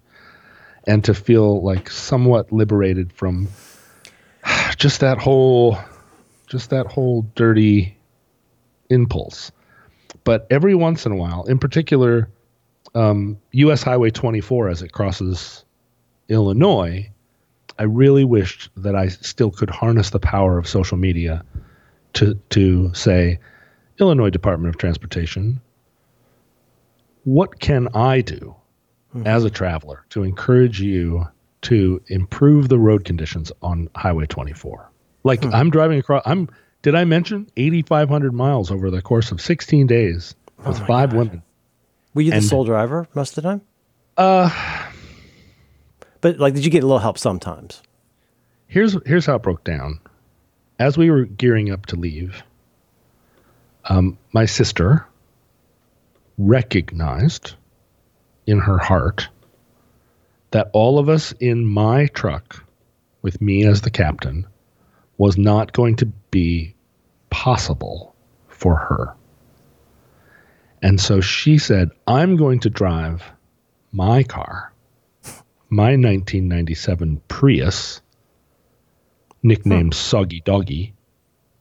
and 0.87 1.03
to 1.05 1.15
feel 1.15 1.63
like 1.63 1.91
somewhat 1.91 2.53
liberated 2.53 3.13
from 3.13 3.49
just 4.77 5.01
that 5.01 5.19
whole 5.19 5.79
just 6.47 6.71
that 6.71 6.87
whole 6.87 7.23
dirty 7.35 7.97
impulse. 8.91 9.51
But 10.25 10.47
every 10.51 10.75
once 10.75 11.07
in 11.07 11.13
a 11.13 11.17
while, 11.17 11.45
in 11.45 11.59
particular, 11.59 12.29
um, 12.95 13.39
U.S. 13.53 13.83
Highway 13.83 14.11
24 14.11 14.69
as 14.69 14.83
it 14.83 14.93
crosses 14.93 15.65
Illinois, 16.29 17.09
I 17.81 17.85
really 17.85 18.25
wished 18.25 18.69
that 18.77 18.95
I 18.95 19.09
still 19.09 19.51
could 19.51 19.71
harness 19.71 20.11
the 20.11 20.19
power 20.21 20.59
of 20.59 20.69
social 20.69 20.99
media 20.99 21.43
to 22.13 22.35
to 22.51 22.93
say, 22.93 23.39
Illinois 23.99 24.29
Department 24.29 24.75
of 24.75 24.79
Transportation, 24.79 25.63
what 27.25 27.59
can 27.59 27.89
I 27.95 28.21
do 28.21 28.55
as 29.25 29.45
a 29.45 29.51
traveler 29.51 30.05
to 30.11 30.25
encourage 30.25 30.79
you 30.81 31.27
to 31.63 32.03
improve 32.09 32.69
the 32.69 32.79
road 32.79 33.07
conditions 33.07 33.51
on 33.63 33.89
Highway 33.97 34.27
24? 34.27 34.91
Like 35.25 35.43
I'm 35.47 35.71
driving 35.71 35.99
across. 35.99 36.23
I'm. 36.27 36.51
Did 36.83 36.95
I 36.95 37.05
mention 37.05 37.47
8,500 37.57 38.35
miles 38.35 38.71
over 38.71 38.91
the 38.91 39.01
course 39.03 39.33
of 39.33 39.41
16 39.41 39.87
days 39.87 40.35
with 40.67 40.79
five 40.87 41.15
women? 41.15 41.43
Were 42.13 42.23
you 42.23 42.31
the 42.31 42.37
And- 42.37 42.45
sole 42.45 42.65
driver 42.65 43.09
most 43.15 43.31
of 43.39 43.43
the 43.43 43.49
time? 43.51 43.63
Uh, 44.19 44.51
but 46.21 46.39
like, 46.39 46.55
did 46.55 46.65
you 46.65 46.71
get 46.71 46.83
a 46.83 46.87
little 46.87 46.99
help 46.99 47.19
sometimes? 47.19 47.83
here's 48.71 48.97
here's 49.05 49.27
how 49.27 49.35
it 49.35 49.43
broke 49.43 49.65
down. 49.65 50.01
As 50.79 50.97
we 50.97 51.11
were 51.11 51.27
gearing 51.27 51.71
up 51.71 51.85
to 51.87 51.97
leave, 51.97 52.43
um, 53.85 54.17
my 54.33 54.47
sister 54.47 55.07
recognized 56.39 57.53
in 58.47 58.59
her 58.59 58.79
heart 58.79 59.29
that 60.53 60.71
all 60.73 60.99
of 60.99 61.11
us 61.11 61.33
in 61.33 61.67
my 61.67 62.07
truck, 62.07 62.65
with 63.21 63.43
me 63.43 63.67
as 63.67 63.83
the 63.83 63.91
captain, 63.91 64.47
was 65.19 65.37
not 65.37 65.75
going 65.75 65.97
to 65.97 66.07
be 66.31 66.75
possible 67.29 68.15
for 68.49 68.75
her. 68.75 69.15
And 70.83 70.99
so 70.99 71.21
she 71.21 71.59
said, 71.59 71.91
I'm 72.07 72.37
going 72.37 72.61
to 72.61 72.71
drive 72.71 73.23
my 73.93 74.23
car, 74.23 74.70
my 75.71 75.91
1997 75.97 77.21
Prius, 77.29 78.01
nicknamed 79.43 79.95
Soggy 79.95 80.41
Doggy, 80.45 80.93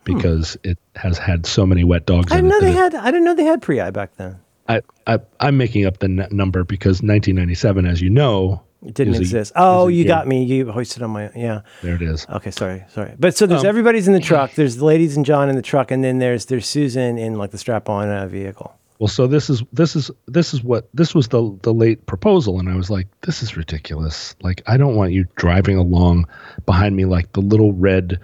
because 0.04 0.58
it 0.64 0.78
has 0.96 1.18
had 1.18 1.46
so 1.46 1.66
many 1.66 1.84
wet 1.84 2.06
dogs 2.06 2.32
I 2.32 2.40
in 2.40 2.46
didn't 2.46 2.50
know 2.62 2.68
it. 2.68 2.72
they 2.72 2.78
had. 2.78 2.96
I 2.96 3.06
didn't 3.12 3.24
know 3.26 3.36
they 3.36 3.44
had 3.44 3.62
pre-i 3.62 3.90
back 3.92 4.16
then. 4.18 4.38
I, 4.68 4.82
I, 5.08 5.20
I'm 5.40 5.58
making 5.58 5.86
up 5.86 5.98
the 6.00 6.06
n- 6.06 6.28
number 6.32 6.64
because 6.64 7.02
1997, 7.02 7.86
as 7.88 8.02
you 8.02 8.10
know, 8.10 8.62
It 8.86 8.94
didn't 8.94 9.14
is 9.16 9.20
a- 9.20 9.22
exist. 9.24 9.54
oh, 9.56 9.88
you 9.88 9.98
year- 10.00 10.08
got 10.08 10.28
me. 10.28 10.44
You 10.44 10.72
hoisted 10.72 11.02
on 11.04 11.10
my 11.12 11.30
yeah. 11.36 11.62
There 11.82 11.96
it 11.96 12.02
is. 12.02 12.26
Okay, 12.30 12.52
sorry, 12.52 12.84
sorry. 12.90 13.14
But 13.18 13.36
so 13.36 13.46
Um, 13.46 13.50
there's 13.50 13.64
everybody's 13.64 14.08
in 14.08 14.14
the 14.14 14.20
truck. 14.20 14.52
There's 14.56 14.76
the 14.78 14.86
ladies 14.86 15.16
and 15.18 15.26
John 15.26 15.50
in 15.50 15.56
the 15.56 15.62
truck, 15.64 15.90
and 15.92 16.04
then 16.04 16.20
there's 16.20 16.46
there's 16.46 16.68
Susan 16.68 17.18
in 17.18 17.36
like 17.36 17.50
the 17.52 17.58
strap-on 17.58 18.10
uh, 18.10 18.28
vehicle. 18.28 18.76
Well, 19.00 19.08
so 19.08 19.28
this 19.28 19.50
is 19.50 19.64
this 19.72 19.96
is 19.96 20.12
this 20.28 20.54
is 20.54 20.62
what 20.62 20.90
this 20.94 21.16
was 21.16 21.30
the 21.30 21.58
the 21.62 21.74
late 21.74 22.06
proposal, 22.06 22.60
and 22.60 22.70
I 22.70 22.76
was 22.76 22.90
like, 22.90 23.08
this 23.22 23.42
is 23.42 23.56
ridiculous. 23.56 24.36
Like, 24.42 24.62
I 24.68 24.76
don't 24.76 24.96
want 24.96 25.14
you 25.14 25.26
driving 25.38 25.78
along 25.78 26.28
behind 26.66 26.96
me 26.98 27.06
like 27.06 27.32
the 27.32 27.40
little 27.42 27.72
red 27.74 28.20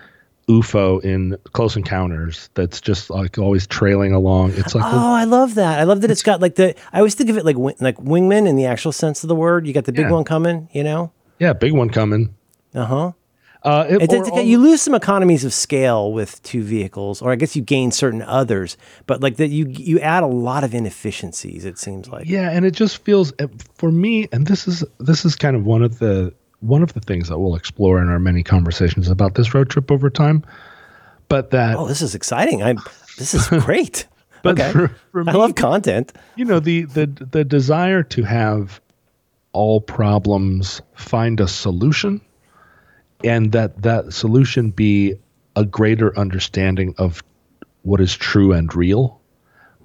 UFO 0.50 1.02
in 1.04 1.38
Close 1.54 1.76
Encounters 1.78 2.50
that's 2.54 2.80
just 2.82 3.10
like 3.10 3.38
always 3.38 3.66
trailing 3.66 4.12
along. 4.14 4.52
It's 4.58 4.76
like 4.76 4.84
Oh, 4.86 5.14
I 5.14 5.24
love 5.24 5.56
that. 5.56 5.80
I 5.80 5.84
love 5.84 6.02
that 6.02 6.12
it's 6.12 6.22
got 6.24 6.42
like 6.42 6.56
the. 6.56 6.76
I 6.92 6.98
always 6.98 7.16
think 7.16 7.30
of 7.30 7.38
it 7.38 7.46
like 7.46 7.56
like 7.80 7.98
wingman 7.98 8.46
in 8.48 8.58
the 8.58 8.66
actual 8.66 8.92
sense 8.92 9.24
of 9.24 9.30
the 9.30 9.36
word. 9.36 9.66
You 9.66 9.74
got 9.74 9.86
the 9.86 9.94
big 9.94 10.06
Yeah. 10.08 10.12
one 10.12 10.24
coming. 10.26 10.68
You 10.74 10.84
know. 10.84 11.12
yeah, 11.40 11.54
big 11.54 11.72
one 11.74 11.90
coming. 11.90 12.36
Uh-huh. 12.74 13.14
Uh 13.66 13.86
it, 13.90 14.02
It, 14.04 14.14
or 14.14 14.32
all- 14.32 14.42
you 14.42 14.60
lose 14.60 14.82
some 14.82 14.94
economies 14.96 15.44
of 15.44 15.54
scale 15.54 16.14
with 16.14 16.42
two 16.44 16.62
vehicles, 16.64 17.22
or 17.22 17.32
I 17.32 17.36
guess 17.36 17.56
you 17.56 17.62
gain 17.64 17.92
certain 17.92 18.22
others. 18.22 18.78
But 19.08 19.22
like 19.22 19.38
that, 19.38 19.48
you 19.50 19.66
you 19.68 20.00
add 20.00 20.24
a 20.24 20.28
lot 20.28 20.64
of 20.64 20.74
inefficiencies. 20.76 21.66
It 21.66 21.78
seems 21.80 22.08
like. 22.08 22.28
Yeah, 22.28 22.52
and 22.52 22.64
it 22.66 22.72
just 22.72 23.04
feels 23.04 23.34
uh, 23.40 23.48
for 23.76 23.92
me, 23.92 24.28
and 24.32 24.46
this 24.48 24.68
is 24.68 24.84
this 25.00 25.26
is 25.26 25.36
kind 25.36 25.56
of 25.56 25.66
one 25.66 25.82
of 25.84 25.98
the 26.00 26.32
one 26.62 26.84
of 26.84 26.94
the 26.94 27.00
things 27.02 27.28
that 27.30 27.40
we'll 27.40 27.56
explore 27.56 28.02
in 28.02 28.08
our 28.10 28.20
many 28.20 28.44
conversations 28.44 29.10
about 29.10 29.36
this 29.36 29.54
road 29.54 29.70
trip 29.70 29.92
over 29.92 30.10
time. 30.10 30.44
But 31.28 31.50
that 31.52 31.76
Oh, 31.76 31.88
this 31.88 32.02
is 32.04 32.14
exciting. 32.16 32.62
I'm. 32.64 32.78
This 33.18 33.34
is 33.34 33.48
great. 33.66 34.06
But 34.46 34.60
okay. 34.60 34.72
for- 34.74 34.92
for 35.12 35.24
I 35.28 35.34
love 35.34 35.56
content. 35.56 36.14
you 36.36 36.46
know 36.46 36.60
the 36.60 36.86
the 36.86 37.08
the 37.32 37.44
desire 37.44 38.04
to 38.04 38.22
have 38.24 38.80
all 39.54 39.82
problems 39.82 40.82
find 40.94 41.40
a 41.40 41.48
solution 41.48 42.22
and 43.26 43.52
that 43.52 43.82
that 43.82 44.14
solution 44.14 44.70
be 44.70 45.16
a 45.56 45.66
greater 45.66 46.18
understanding 46.18 46.94
of 46.98 47.24
what 47.84 48.00
is 48.00 48.16
true 48.16 48.54
and 48.54 48.74
real 48.76 49.22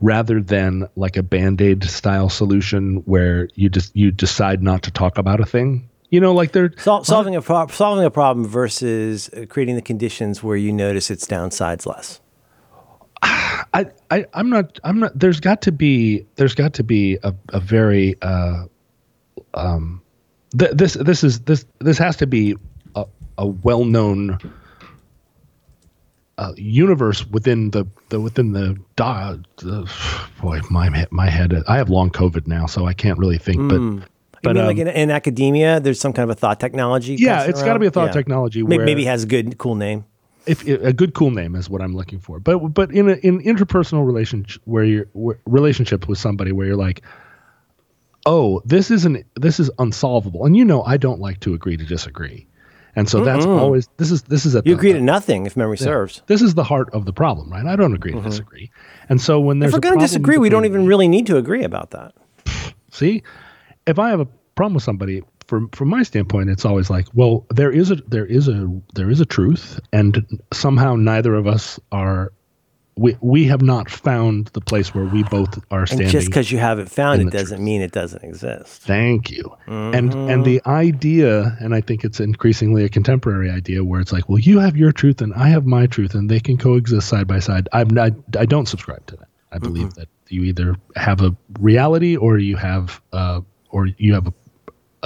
rather 0.01 0.41
than 0.41 0.89
like 0.97 1.17
a 1.17 1.23
band-aid 1.23 1.85
style 1.85 2.29
solution 2.29 2.97
where 3.05 3.49
you 3.55 3.69
just 3.69 3.95
you 3.95 4.11
decide 4.11 4.63
not 4.63 4.83
to 4.83 4.91
talk 4.91 5.19
about 5.19 5.41
a 5.41 5.47
thing 5.47 5.89
you 6.11 6.21
know 6.21 6.35
like 6.35 6.53
they're 6.53 6.73
Sol- 6.79 7.05
solving 7.05 7.37
a 7.37 7.43
pro- 7.43 7.69
solving 7.69 8.05
a 8.05 8.11
problem 8.11 8.47
versus 8.47 9.31
uh, 9.31 9.47
creating 9.49 9.77
the 9.77 9.83
conditions 9.83 10.43
where 10.43 10.57
you 10.57 10.73
notice 10.73 11.11
its 11.11 11.27
downsides 11.27 11.87
less. 11.87 12.21
I, 13.23 13.87
I 14.11 14.27
I'm 14.35 14.51
not 14.51 14.81
I'm 14.83 14.99
not 14.99 15.17
there's 15.17 15.41
got 15.41 15.63
to 15.63 15.73
be 15.73 16.27
there's 16.35 16.55
got 16.55 16.75
to 16.75 16.83
be 16.83 17.19
a, 17.23 17.33
a 17.51 17.61
very 17.61 18.17
uh 18.23 18.65
um 19.55 20.03
th- 20.59 20.73
this 20.75 20.95
this 20.95 21.23
is 21.23 21.41
this 21.41 21.65
this 21.79 21.99
has 21.99 22.17
to 22.17 22.27
be 22.27 22.57
a, 23.39 23.43
a 23.43 23.47
well-known 23.47 24.39
uh, 26.39 26.53
universe 26.57 27.27
within 27.27 27.71
the, 27.71 27.87
the 28.09 28.21
within 28.21 28.53
the, 28.53 28.75
do- 28.97 29.43
the 29.67 29.91
boy 30.41 30.61
my 30.71 31.07
my 31.11 31.29
head 31.29 31.53
I 31.69 31.77
have 31.77 31.91
long 31.91 32.11
covid 32.11 32.47
now 32.47 32.67
so 32.67 32.87
I 32.87 32.95
can't 32.95 33.19
really 33.19 33.37
think 33.39 33.69
but 33.69 33.75
you 33.77 34.03
but 34.43 34.57
mean 34.57 34.65
like 34.65 34.77
um, 34.77 34.81
in, 34.83 34.89
in 34.89 35.11
academia, 35.11 35.81
there's 35.81 36.01
some 36.01 36.15
kind 36.15 36.25
of 36.31 36.35
a 36.35 36.39
thought 36.39 36.59
technology? 36.61 37.17
yeah 37.17 37.45
it's 37.45 37.63
got 37.63 37.75
to 37.75 37.79
be 37.79 37.87
a 37.87 37.91
thought 37.91 38.07
Yeah. 38.07 38.13
technology 38.13 38.63
May- 38.63 38.79
where 38.79 38.87
Maybe 38.87 39.05
has 39.05 39.25
a 39.25 39.27
good, 39.27 39.59
cool 39.59 39.75
name. 39.75 40.07
if 40.47 40.67
a 40.67 40.95
good 40.95 41.13
cool 41.13 41.31
name 41.31 41.55
is 41.55 41.69
what 41.69 41.83
I'm 41.83 41.95
looking 41.95 42.21
for. 42.21 42.41
But 42.41 42.59
but 42.73 42.91
in 42.91 43.11
a, 43.11 43.13
in 43.17 43.43
interpersonal 43.43 44.07
relationship 44.07 44.63
where 44.65 44.83
you're 44.85 45.07
where, 45.13 45.39
relationship 45.45 46.09
with 46.09 46.19
somebody 46.19 46.53
where 46.53 46.67
you're 46.67 46.77
like, 46.77 47.03
oh, 48.25 48.63
this 48.65 48.91
isn't 48.91 49.27
this 49.37 49.61
is 49.61 49.71
unsolvable, 49.79 50.47
and 50.47 50.57
you 50.57 50.65
know 50.65 50.83
I 50.85 50.97
don't 50.97 51.21
like 51.21 51.41
to 51.41 51.53
agree 51.53 51.77
to 51.77 51.85
disagree, 51.85 52.47
and 53.01 53.09
so 53.09 53.25
that's 53.25 53.47
always 53.47 53.89
this 53.97 54.11
is 54.11 54.23
this 54.23 54.47
is 54.47 54.55
at 54.55 54.67
You 54.67 54.75
the, 54.75 54.79
agree 54.79 54.93
to 54.93 55.01
nothing 55.01 55.47
if 55.47 55.57
memory 55.57 55.79
serves. 55.79 56.23
This 56.27 56.43
is 56.43 56.55
the 56.55 56.65
heart 56.65 56.91
of 56.93 57.07
the 57.07 57.13
problem, 57.13 57.51
right? 57.51 57.67
I 57.67 57.75
don't 57.75 57.95
agree 57.95 58.13
to 58.13 58.19
mm-hmm. 58.19 58.29
disagree, 58.29 58.71
and 59.09 59.21
so 59.21 59.41
when 59.41 59.59
there's 59.59 59.73
If 59.73 59.77
we're 59.77 59.81
going 59.81 59.99
to 59.99 60.05
disagree, 60.05 60.39
we 60.39 60.51
don't 60.51 60.67
even 60.67 60.87
really 60.87 61.09
need 61.09 61.27
to 61.27 61.37
agree 61.37 61.65
about 61.65 61.91
that. 61.91 62.13
See, 62.91 63.23
if 63.87 63.99
I 63.99 64.11
have 64.11 64.21
a 64.21 64.29
problem 64.55 64.75
with 64.75 64.85
somebody, 64.85 65.23
from 65.47 65.71
from 65.71 65.89
my 65.89 66.03
standpoint, 66.03 66.51
it's 66.51 66.65
always 66.65 66.91
like, 66.91 67.07
well, 67.15 67.47
there 67.51 67.73
is 67.73 67.91
a 67.91 67.97
there 67.97 68.27
is 68.27 68.49
a 68.49 68.71
there 68.95 69.11
is 69.11 69.21
a 69.21 69.27
truth, 69.27 69.81
and 69.93 70.41
somehow 70.53 70.95
neither 70.95 71.35
of 71.35 71.47
us 71.47 71.81
are 71.91 72.33
we 73.03 73.17
we 73.21 73.41
have 73.53 73.63
not 73.63 73.87
found 73.91 74.49
the 74.59 74.61
place 74.61 74.95
where 74.95 75.05
we 75.15 75.23
both 75.25 75.53
are 75.71 75.81
And 75.81 75.89
standing. 75.89 76.09
just 76.11 76.27
because 76.27 76.53
you 76.53 76.59
haven't 76.59 76.91
found 76.91 77.23
it 77.23 77.31
doesn't 77.31 77.63
mean 77.65 77.81
it 77.83 77.93
doesn't 77.93 78.23
exist. 78.23 78.83
Thank 78.83 79.31
you. 79.31 79.45
And 79.67 80.11
Mm-hmm. 80.11 80.31
and 80.31 80.45
the 80.45 80.61
idea, 80.67 81.57
and 81.61 81.75
I 81.75 81.81
think 81.81 82.05
it's 82.05 82.21
increasingly 82.21 82.85
a 82.85 82.89
contemporary 82.89 83.51
idea 83.51 83.83
where 83.85 84.01
it's 84.03 84.13
like, 84.13 84.29
well, 84.29 84.39
you 84.39 84.59
have 84.59 84.77
your 84.77 84.93
truth 84.93 85.21
and 85.23 85.33
I 85.35 85.49
have 85.49 85.65
my 85.67 85.87
truth, 85.87 86.15
and 86.15 86.29
they 86.31 86.41
can 86.41 86.57
coexist 86.59 87.09
side 87.09 87.27
by 87.27 87.39
side. 87.39 87.69
I'm 87.73 87.89
not. 87.91 88.13
I 88.39 88.45
don't 88.47 88.67
subscribe 88.69 89.05
to 89.07 89.17
that. 89.17 89.29
I 89.53 89.59
believe 89.59 89.95
that 89.95 90.09
you 90.29 90.43
either 90.45 90.77
have 90.97 91.21
a 91.23 91.35
reality 91.59 92.17
or 92.17 92.39
you 92.39 92.57
have 92.57 93.01
uh 93.13 93.41
or 93.71 93.87
you 93.99 94.15
have 94.15 94.27
a, 94.29 94.35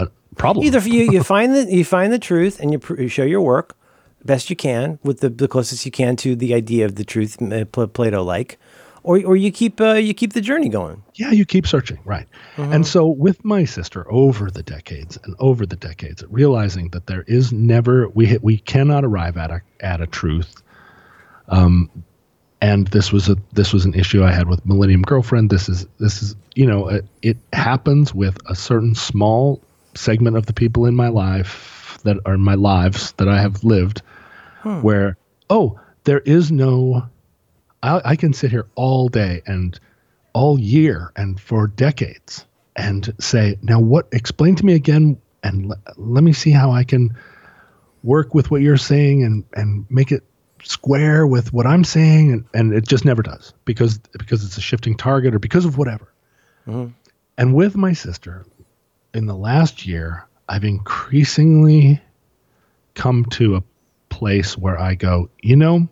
a 0.03 0.07
problem. 0.37 0.67
Either 0.67 0.81
you, 0.81 1.11
you 1.13 1.23
find 1.35 1.55
the 1.55 1.65
you 1.79 1.85
find 1.85 2.13
the 2.13 2.19
truth 2.19 2.61
and 2.61 2.73
you, 2.73 2.79
pr- 2.79 3.01
you 3.03 3.09
show 3.09 3.25
your 3.25 3.41
work 3.41 3.77
best 4.25 4.51
you 4.51 4.57
can 4.57 4.99
with 5.03 5.21
the, 5.21 5.29
the 5.29 5.49
closest 5.49 5.85
you 5.85 5.93
can 5.93 6.17
to 6.17 6.35
the 6.37 6.55
idea 6.55 6.85
of 6.85 6.97
the 6.97 7.05
truth, 7.05 7.41
uh, 7.41 7.65
Plato 7.65 8.23
like, 8.23 8.59
or 9.03 9.19
or 9.25 9.37
you 9.37 9.53
keep 9.53 9.81
uh, 9.81 9.95
you 9.95 10.15
keep 10.15 10.33
the 10.33 10.41
journey 10.41 10.69
going. 10.69 11.03
yeah, 11.15 11.31
you 11.31 11.45
keep 11.45 11.67
searching, 11.67 11.99
right? 12.05 12.27
And 12.57 12.87
so 12.87 13.07
with 13.07 13.45
my 13.45 13.65
sister 13.65 14.11
over 14.11 14.51
the 14.51 14.63
decades 14.63 15.19
and 15.25 15.37
over 15.39 15.67
the 15.67 15.77
decades, 15.77 16.25
realizing 16.31 16.89
that 16.89 17.07
there 17.07 17.25
is 17.29 17.53
never 17.53 18.09
we 18.09 18.39
we 18.41 18.59
cannot 18.59 19.05
arrive 19.05 19.37
at 19.37 19.51
a 19.51 19.61
at 19.81 20.01
a 20.01 20.07
truth. 20.07 20.63
Um, 21.49 21.91
and 22.63 22.87
this 22.89 23.13
was 23.13 23.29
a 23.29 23.37
this 23.53 23.75
was 23.75 23.85
an 23.85 23.93
issue 23.93 24.25
I 24.25 24.33
had 24.33 24.49
with 24.49 24.65
Millennium 24.65 25.03
Girlfriend. 25.03 25.51
This 25.51 25.69
is 25.69 25.87
this 26.01 26.23
is 26.23 26.35
you 26.55 26.65
know 26.65 26.89
it, 26.89 27.05
it 27.21 27.37
happens 27.53 28.15
with 28.15 28.39
a 28.47 28.55
certain 28.55 28.95
small 28.95 29.61
segment 29.95 30.39
of 30.39 30.47
the 30.47 30.55
people 30.55 30.87
in 30.87 30.95
my 30.95 31.09
life 31.09 31.99
that 32.05 32.17
are 32.25 32.39
my 32.39 32.55
lives 32.55 33.13
that 33.19 33.29
I 33.29 33.41
have 33.41 33.65
lived, 33.65 34.01
where 34.83 35.17
oh 35.51 35.79
there 36.05 36.21
is 36.21 36.51
no 36.51 37.09
I, 37.85 38.01
I 38.05 38.17
can 38.17 38.33
sit 38.33 38.51
here 38.51 38.67
all 38.75 39.09
day 39.09 39.43
and 39.47 39.79
all 40.33 40.59
year 40.59 41.13
and 41.17 41.39
for 41.41 41.67
decades 41.67 42.47
and 42.77 43.15
say, 43.21 43.59
now 43.63 43.79
what, 43.79 44.09
explain 44.13 44.57
to 44.57 44.67
me 44.67 44.75
again 44.75 45.21
and 45.43 45.69
le- 45.69 45.81
let 45.97 46.25
me 46.25 46.33
see 46.33 46.51
how 46.51 46.73
I 46.73 46.85
can 46.85 47.17
work 48.03 48.35
with 48.35 48.51
what 48.51 48.63
you're 48.63 48.77
saying 48.77 49.23
and, 49.23 49.45
and 49.55 49.87
make 49.91 50.11
it 50.11 50.25
square 50.63 51.27
with 51.27 51.53
what 51.53 51.67
I'm 51.67 51.85
saying. 51.85 52.33
And, 52.33 52.45
and 52.55 52.75
it 52.75 52.89
just 52.89 53.05
never 53.05 53.23
does 53.23 53.53
because, 53.65 53.99
because 54.19 54.45
it's 54.45 54.57
a 54.57 54.63
shifting 54.63 54.97
target 54.97 55.35
or 55.35 55.39
because 55.39 55.67
of 55.67 55.79
whatever. 55.79 56.13
Mm-hmm. 56.67 56.93
And 57.37 57.55
with 57.55 57.77
my 57.77 57.93
sister 57.93 58.47
in 59.13 59.27
the 59.27 59.37
last 59.37 59.87
year, 59.87 60.27
I've 60.49 60.65
increasingly 60.65 62.01
come 62.95 63.25
to 63.27 63.57
a 63.57 63.63
place 64.19 64.57
where 64.57 64.79
I 64.79 64.95
go, 64.95 65.29
you 65.43 65.57
know, 65.57 65.89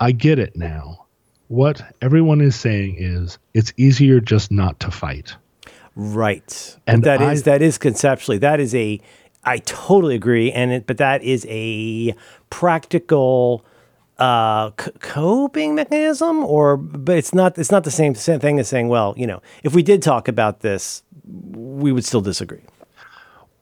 I 0.00 0.12
get 0.12 0.38
it 0.38 0.54
now. 0.56 1.06
What 1.48 1.82
everyone 2.00 2.40
is 2.40 2.54
saying 2.56 2.96
is 2.98 3.38
it's 3.54 3.72
easier 3.76 4.20
just 4.20 4.50
not 4.50 4.78
to 4.80 4.90
fight. 4.90 5.36
Right. 5.94 6.76
And 6.86 7.02
that 7.04 7.20
is 7.22 7.42
I- 7.42 7.44
that 7.50 7.62
is 7.62 7.78
conceptually 7.78 8.38
that 8.38 8.60
is 8.60 8.74
a 8.74 9.00
I 9.44 9.58
totally 9.58 10.14
agree 10.14 10.52
and 10.52 10.72
it 10.72 10.86
but 10.86 10.96
that 10.98 11.22
is 11.22 11.46
a 11.48 12.14
practical 12.50 13.64
uh 14.18 14.70
c- 14.80 14.90
coping 15.00 15.74
mechanism 15.74 16.44
or 16.44 16.76
but 16.76 17.16
it's 17.18 17.34
not 17.34 17.58
it's 17.58 17.70
not 17.70 17.84
the 17.84 17.90
same, 17.90 18.14
same 18.14 18.40
thing 18.40 18.58
as 18.60 18.68
saying 18.68 18.88
well 18.88 19.14
you 19.16 19.26
know 19.26 19.40
if 19.62 19.74
we 19.74 19.82
did 19.82 20.00
talk 20.02 20.28
about 20.28 20.60
this 20.60 21.02
we 21.52 21.92
would 21.92 22.04
still 22.04 22.20
disagree 22.20 22.62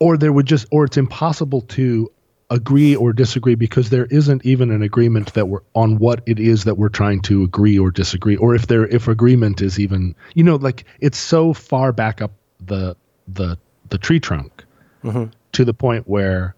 Or 0.01 0.17
there 0.17 0.33
would 0.33 0.47
just 0.47 0.67
or 0.71 0.85
it's 0.85 0.97
impossible 0.97 1.63
to 1.77 2.11
agree 2.51 2.97
or 2.97 3.13
disagree 3.13 3.55
because 3.55 3.91
there 3.91 4.07
isn't 4.07 4.45
even 4.45 4.71
an 4.73 4.83
agreement 4.83 5.33
that 5.35 5.47
we're 5.47 5.61
on 5.75 5.99
what 5.99 6.21
it 6.27 6.41
is 6.41 6.65
that 6.65 6.77
we're 6.77 6.89
trying 6.89 7.21
to 7.23 7.45
agree 7.45 7.79
or 7.79 7.93
disagree 7.93 8.37
or 8.37 8.55
if 8.57 8.67
there 8.67 8.87
if 8.89 9.07
agreement 9.07 9.63
is 9.63 9.79
even 9.79 10.15
you 10.35 10.43
know 10.43 10.57
like 10.57 10.85
it's 11.01 11.17
so 11.19 11.53
far 11.53 11.93
back 11.93 12.21
up 12.21 12.33
the 12.67 12.97
the 13.29 13.57
the 13.91 13.99
tree 13.99 14.19
trunk 14.19 14.65
to 15.53 15.65
the 15.65 15.73
point 15.73 16.09
where 16.09 16.57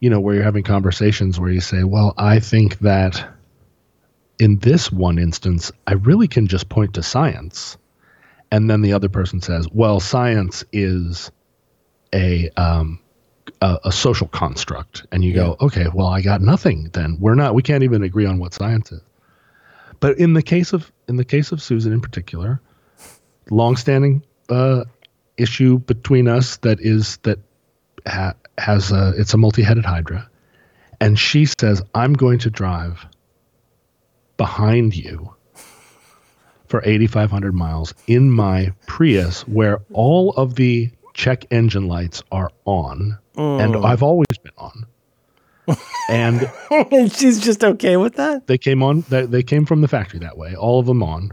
you 0.00 0.10
know 0.10 0.20
where 0.20 0.34
you're 0.34 0.44
having 0.44 0.62
conversations 0.62 1.40
where 1.40 1.50
you 1.50 1.60
say 1.60 1.84
well 1.84 2.12
i 2.18 2.38
think 2.38 2.78
that 2.80 3.26
in 4.38 4.58
this 4.58 4.92
one 4.92 5.18
instance 5.18 5.72
i 5.86 5.94
really 5.94 6.28
can 6.28 6.46
just 6.46 6.68
point 6.68 6.94
to 6.94 7.02
science. 7.02 7.76
And 8.50 8.70
then 8.70 8.80
the 8.80 8.92
other 8.92 9.08
person 9.08 9.40
says 9.40 9.66
well 9.72 10.00
science 10.00 10.64
is 10.72 11.30
a 12.14 12.50
um 12.56 13.00
a, 13.60 13.78
a 13.84 13.92
social 13.92 14.28
construct 14.28 15.06
and 15.12 15.24
you 15.24 15.32
go 15.34 15.56
okay 15.60 15.86
well 15.94 16.08
i 16.08 16.20
got 16.20 16.40
nothing 16.40 16.90
then. 16.92 17.16
We're 17.20 17.34
not 17.34 17.54
we 17.54 17.62
can't 17.62 17.82
even 17.82 18.02
agree 18.02 18.26
on 18.26 18.38
what 18.38 18.54
science 18.54 18.92
is. 18.92 19.00
But 20.00 20.18
in 20.18 20.34
the 20.34 20.42
case 20.42 20.72
of 20.72 20.92
in 21.08 21.16
the 21.16 21.24
case 21.24 21.52
of 21.52 21.62
susan 21.62 21.92
in 21.92 22.00
particular 22.00 22.60
longstanding 23.50 24.22
uh 24.48 24.84
issue 25.36 25.78
between 25.78 26.28
us 26.28 26.56
that 26.58 26.80
is 26.80 27.16
that 27.18 27.38
ha- 28.06 28.34
has 28.58 28.92
a 28.92 29.14
it's 29.16 29.34
a 29.34 29.38
multi-headed 29.38 29.84
hydra. 29.84 30.28
And 31.00 31.18
she 31.18 31.46
says 31.46 31.82
i'm 31.94 32.12
going 32.12 32.38
to 32.40 32.50
drive 32.50 33.06
behind 34.36 34.96
you 34.96 35.34
for 36.68 36.82
8500 36.84 37.54
miles 37.54 37.94
in 38.06 38.30
my 38.30 38.72
prius 38.86 39.46
where 39.48 39.80
all 39.92 40.30
of 40.32 40.54
the 40.54 40.90
check 41.18 41.44
engine 41.50 41.88
lights 41.88 42.22
are 42.30 42.50
on 42.64 43.18
and 43.36 43.74
oh. 43.74 43.82
i've 43.82 44.02
always 44.02 44.38
been 44.42 44.52
on. 44.56 44.86
And 46.08 46.50
and 46.70 47.12
she's 47.12 47.40
just 47.40 47.62
okay 47.62 47.98
with 47.98 48.14
that? 48.14 48.46
they 48.46 48.56
came 48.56 48.82
on 48.82 49.02
they, 49.10 49.26
they 49.26 49.42
came 49.42 49.66
from 49.66 49.82
the 49.82 49.88
factory 49.88 50.20
that 50.20 50.38
way 50.38 50.54
all 50.54 50.78
of 50.78 50.86
them 50.86 51.02
on. 51.02 51.32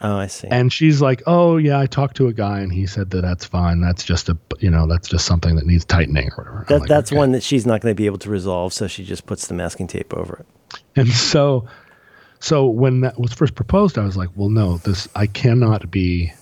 Oh 0.00 0.16
I 0.16 0.26
see. 0.26 0.48
And 0.48 0.72
she's 0.72 1.00
like 1.00 1.22
oh 1.26 1.58
yeah 1.58 1.78
i 1.78 1.86
talked 1.86 2.16
to 2.16 2.26
a 2.26 2.32
guy 2.32 2.60
and 2.60 2.72
he 2.72 2.86
said 2.86 3.10
that 3.10 3.20
that's 3.20 3.44
fine. 3.44 3.80
That's 3.80 4.02
just 4.02 4.30
a 4.30 4.36
you 4.58 4.70
know 4.70 4.88
that's 4.88 5.08
just 5.08 5.26
something 5.26 5.54
that 5.56 5.66
needs 5.66 5.84
tightening 5.84 6.30
or 6.36 6.44
whatever. 6.44 6.64
That, 6.68 6.80
like, 6.80 6.88
that's 6.88 7.12
"Okay." 7.12 7.18
one 7.18 7.32
that 7.32 7.42
she's 7.42 7.66
not 7.66 7.82
going 7.82 7.94
to 7.94 7.96
be 7.96 8.06
able 8.06 8.18
to 8.18 8.30
resolve 8.30 8.72
so 8.72 8.88
she 8.88 9.04
just 9.04 9.26
puts 9.26 9.46
the 9.46 9.54
masking 9.54 9.86
tape 9.86 10.12
over 10.14 10.36
it. 10.40 10.80
And 10.96 11.08
so, 11.10 11.68
so 12.40 12.66
when 12.66 13.02
that 13.02 13.20
was 13.20 13.32
first 13.34 13.54
proposed, 13.54 13.98
I 13.98 14.04
was 14.04 14.16
like, 14.16 14.30
well, 14.34 14.48
no, 14.48 14.78
this 14.78 15.06
I 15.14 15.26
cannot 15.26 15.90
be, 15.90 16.32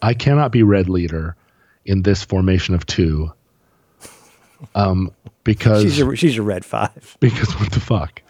I 0.00 0.14
cannot 0.14 0.50
be 0.50 0.62
red 0.62 0.88
leader 0.88 1.36
in 1.84 2.02
this 2.02 2.24
formation 2.24 2.74
of 2.74 2.86
two. 2.86 3.32
Um, 4.74 5.12
because 5.44 5.82
she's 5.82 6.00
a, 6.00 6.16
she's 6.16 6.36
your 6.36 6.44
red 6.44 6.64
five 6.64 7.16
because 7.20 7.52
what 7.58 7.72
the 7.72 7.80
fuck? 7.80 8.22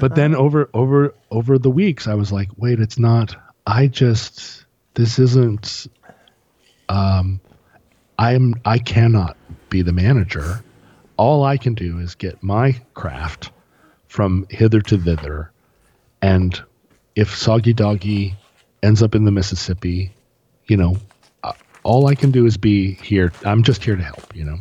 But 0.00 0.14
then 0.14 0.34
over 0.34 0.70
over 0.74 1.14
over 1.30 1.58
the 1.58 1.70
weeks, 1.70 2.06
I 2.06 2.14
was 2.14 2.30
like, 2.30 2.48
wait, 2.56 2.78
it's 2.78 2.98
not. 2.98 3.34
I 3.66 3.86
just 3.88 4.64
this 4.94 5.18
isn't. 5.18 5.86
Um, 6.88 7.40
I'm 8.18 8.54
I 8.64 8.78
cannot 8.78 9.36
be 9.70 9.82
the 9.82 9.92
manager. 9.92 10.62
All 11.16 11.44
I 11.44 11.56
can 11.56 11.74
do 11.74 11.98
is 11.98 12.14
get 12.14 12.42
my 12.42 12.80
craft 12.94 13.50
from 14.08 14.46
hither 14.50 14.80
to 14.82 14.98
thither, 14.98 15.50
and 16.20 16.60
if 17.16 17.34
Soggy 17.36 17.72
Doggy 17.72 18.36
ends 18.82 19.02
up 19.02 19.14
in 19.14 19.24
the 19.24 19.30
Mississippi, 19.30 20.12
you 20.66 20.76
know, 20.76 20.96
all 21.82 22.06
I 22.06 22.14
can 22.14 22.30
do 22.30 22.46
is 22.46 22.56
be 22.56 22.94
here. 22.94 23.32
I'm 23.44 23.62
just 23.62 23.82
here 23.84 23.96
to 23.96 24.02
help, 24.02 24.34
you 24.34 24.44
know. 24.44 24.58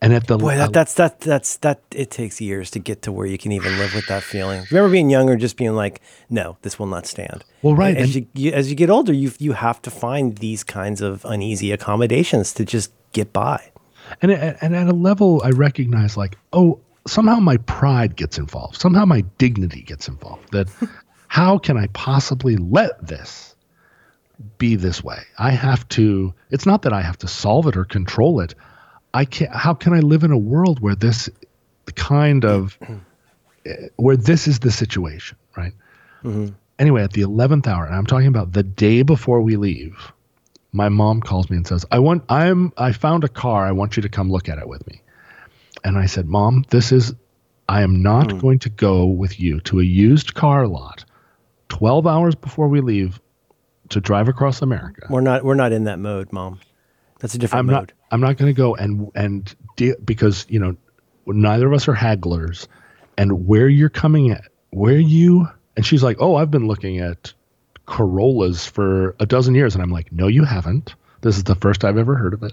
And 0.00 0.12
at 0.12 0.26
the 0.26 0.36
Boy, 0.36 0.56
that, 0.56 0.72
that's 0.74 0.94
that 0.94 1.20
that's 1.20 1.56
that. 1.58 1.80
It 1.90 2.10
takes 2.10 2.38
years 2.38 2.70
to 2.72 2.78
get 2.78 3.00
to 3.02 3.12
where 3.12 3.26
you 3.26 3.38
can 3.38 3.52
even 3.52 3.78
live 3.78 3.94
with 3.94 4.06
that 4.08 4.22
feeling. 4.22 4.66
Remember 4.70 4.90
being 4.92 5.08
younger, 5.08 5.34
just 5.34 5.56
being 5.56 5.72
like, 5.74 6.02
"No, 6.28 6.58
this 6.60 6.78
will 6.78 6.86
not 6.88 7.06
stand." 7.06 7.42
Well, 7.62 7.74
right, 7.74 7.96
As 7.96 8.14
and- 8.14 8.26
you, 8.34 8.50
you 8.50 8.52
as 8.52 8.68
you 8.68 8.76
get 8.76 8.90
older, 8.90 9.14
you 9.14 9.32
you 9.38 9.52
have 9.54 9.80
to 9.82 9.90
find 9.90 10.36
these 10.38 10.62
kinds 10.62 11.00
of 11.00 11.24
uneasy 11.24 11.72
accommodations 11.72 12.52
to 12.54 12.64
just 12.66 12.92
get 13.12 13.32
by. 13.32 13.70
and 14.20 14.30
and 14.30 14.76
at 14.76 14.86
a 14.86 14.92
level 14.92 15.40
i 15.46 15.48
recognize 15.48 16.14
like 16.14 16.36
oh 16.52 16.78
somehow 17.06 17.36
my 17.40 17.56
pride 17.58 18.14
gets 18.16 18.36
involved 18.36 18.78
somehow 18.78 19.06
my 19.06 19.22
dignity 19.38 19.80
gets 19.80 20.08
involved 20.08 20.46
that 20.52 20.68
how 21.28 21.56
can 21.56 21.78
i 21.78 21.86
possibly 21.94 22.56
let 22.58 23.06
this 23.06 23.53
be 24.58 24.76
this 24.76 25.02
way. 25.02 25.18
I 25.38 25.50
have 25.50 25.88
to 25.90 26.34
it's 26.50 26.66
not 26.66 26.82
that 26.82 26.92
i 26.92 27.00
have 27.00 27.18
to 27.18 27.28
solve 27.28 27.66
it 27.66 27.76
or 27.76 27.84
control 27.84 28.40
it. 28.40 28.54
I 29.12 29.24
can't 29.24 29.52
how 29.52 29.74
can 29.74 29.92
i 29.92 30.00
live 30.00 30.24
in 30.24 30.32
a 30.32 30.38
world 30.38 30.80
where 30.80 30.94
this 30.94 31.28
kind 31.94 32.44
of 32.44 32.78
where 33.96 34.16
this 34.16 34.48
is 34.48 34.58
the 34.58 34.70
situation 34.70 35.36
right? 35.56 35.72
Mm-hmm. 36.22 36.54
Anyway 36.78 37.02
at 37.02 37.12
the 37.12 37.22
11th 37.22 37.66
hour 37.66 37.84
and 37.84 37.94
i'm 37.94 38.06
talking 38.06 38.26
about 38.26 38.52
the 38.52 38.62
day 38.62 39.02
before 39.02 39.40
we 39.40 39.56
leave 39.56 40.12
my 40.74 40.88
mom 40.88 41.20
calls 41.20 41.48
me 41.48 41.56
and 41.56 41.66
says, 41.66 41.86
"I 41.92 42.00
want 42.00 42.24
I'm 42.28 42.72
I 42.76 42.90
found 42.90 43.22
a 43.22 43.28
car. 43.28 43.64
I 43.64 43.70
want 43.70 43.96
you 43.96 44.02
to 44.02 44.08
come 44.08 44.28
look 44.28 44.48
at 44.48 44.58
it 44.58 44.68
with 44.68 44.84
me." 44.88 45.02
And 45.84 45.96
I 45.96 46.06
said, 46.06 46.26
"Mom, 46.26 46.64
this 46.70 46.90
is 46.90 47.14
I 47.68 47.82
am 47.82 48.02
not 48.02 48.28
mm. 48.28 48.40
going 48.40 48.58
to 48.60 48.70
go 48.70 49.06
with 49.06 49.40
you 49.40 49.60
to 49.60 49.80
a 49.80 49.84
used 49.84 50.34
car 50.34 50.66
lot 50.66 51.04
12 51.68 52.06
hours 52.06 52.34
before 52.34 52.68
we 52.68 52.80
leave 52.80 53.20
to 53.90 54.00
drive 54.00 54.28
across 54.28 54.62
America. 54.62 55.06
We're 55.10 55.20
not 55.20 55.44
we're 55.44 55.54
not 55.54 55.72
in 55.72 55.84
that 55.84 55.98
mode, 55.98 56.32
mom. 56.32 56.60
That's 57.20 57.34
a 57.34 57.38
different 57.38 57.60
I'm 57.60 57.66
mode. 57.66 57.74
not 57.74 57.92
I'm 58.10 58.20
not 58.20 58.36
going 58.36 58.52
to 58.52 58.56
go 58.56 58.74
and 58.74 59.10
and 59.14 59.54
de- 59.76 59.96
because, 60.04 60.46
you 60.48 60.58
know, 60.58 60.76
neither 61.26 61.66
of 61.66 61.72
us 61.72 61.88
are 61.88 61.94
hagglers 61.94 62.66
and 63.16 63.46
where 63.46 63.68
you're 63.68 63.88
coming 63.88 64.30
at 64.30 64.44
where 64.70 64.98
you 64.98 65.48
And 65.76 65.84
she's 65.86 66.02
like, 66.02 66.16
"Oh, 66.20 66.36
I've 66.36 66.50
been 66.50 66.66
looking 66.66 66.98
at 66.98 67.32
Corollas 67.86 68.66
for 68.66 69.14
a 69.20 69.26
dozen 69.26 69.54
years." 69.54 69.74
And 69.74 69.82
I'm 69.82 69.90
like, 69.90 70.12
"No, 70.12 70.26
you 70.26 70.44
haven't. 70.44 70.94
This 71.20 71.36
is 71.36 71.44
the 71.44 71.54
first 71.54 71.84
I've 71.84 71.98
ever 71.98 72.14
heard 72.16 72.34
of 72.34 72.42
it. 72.42 72.52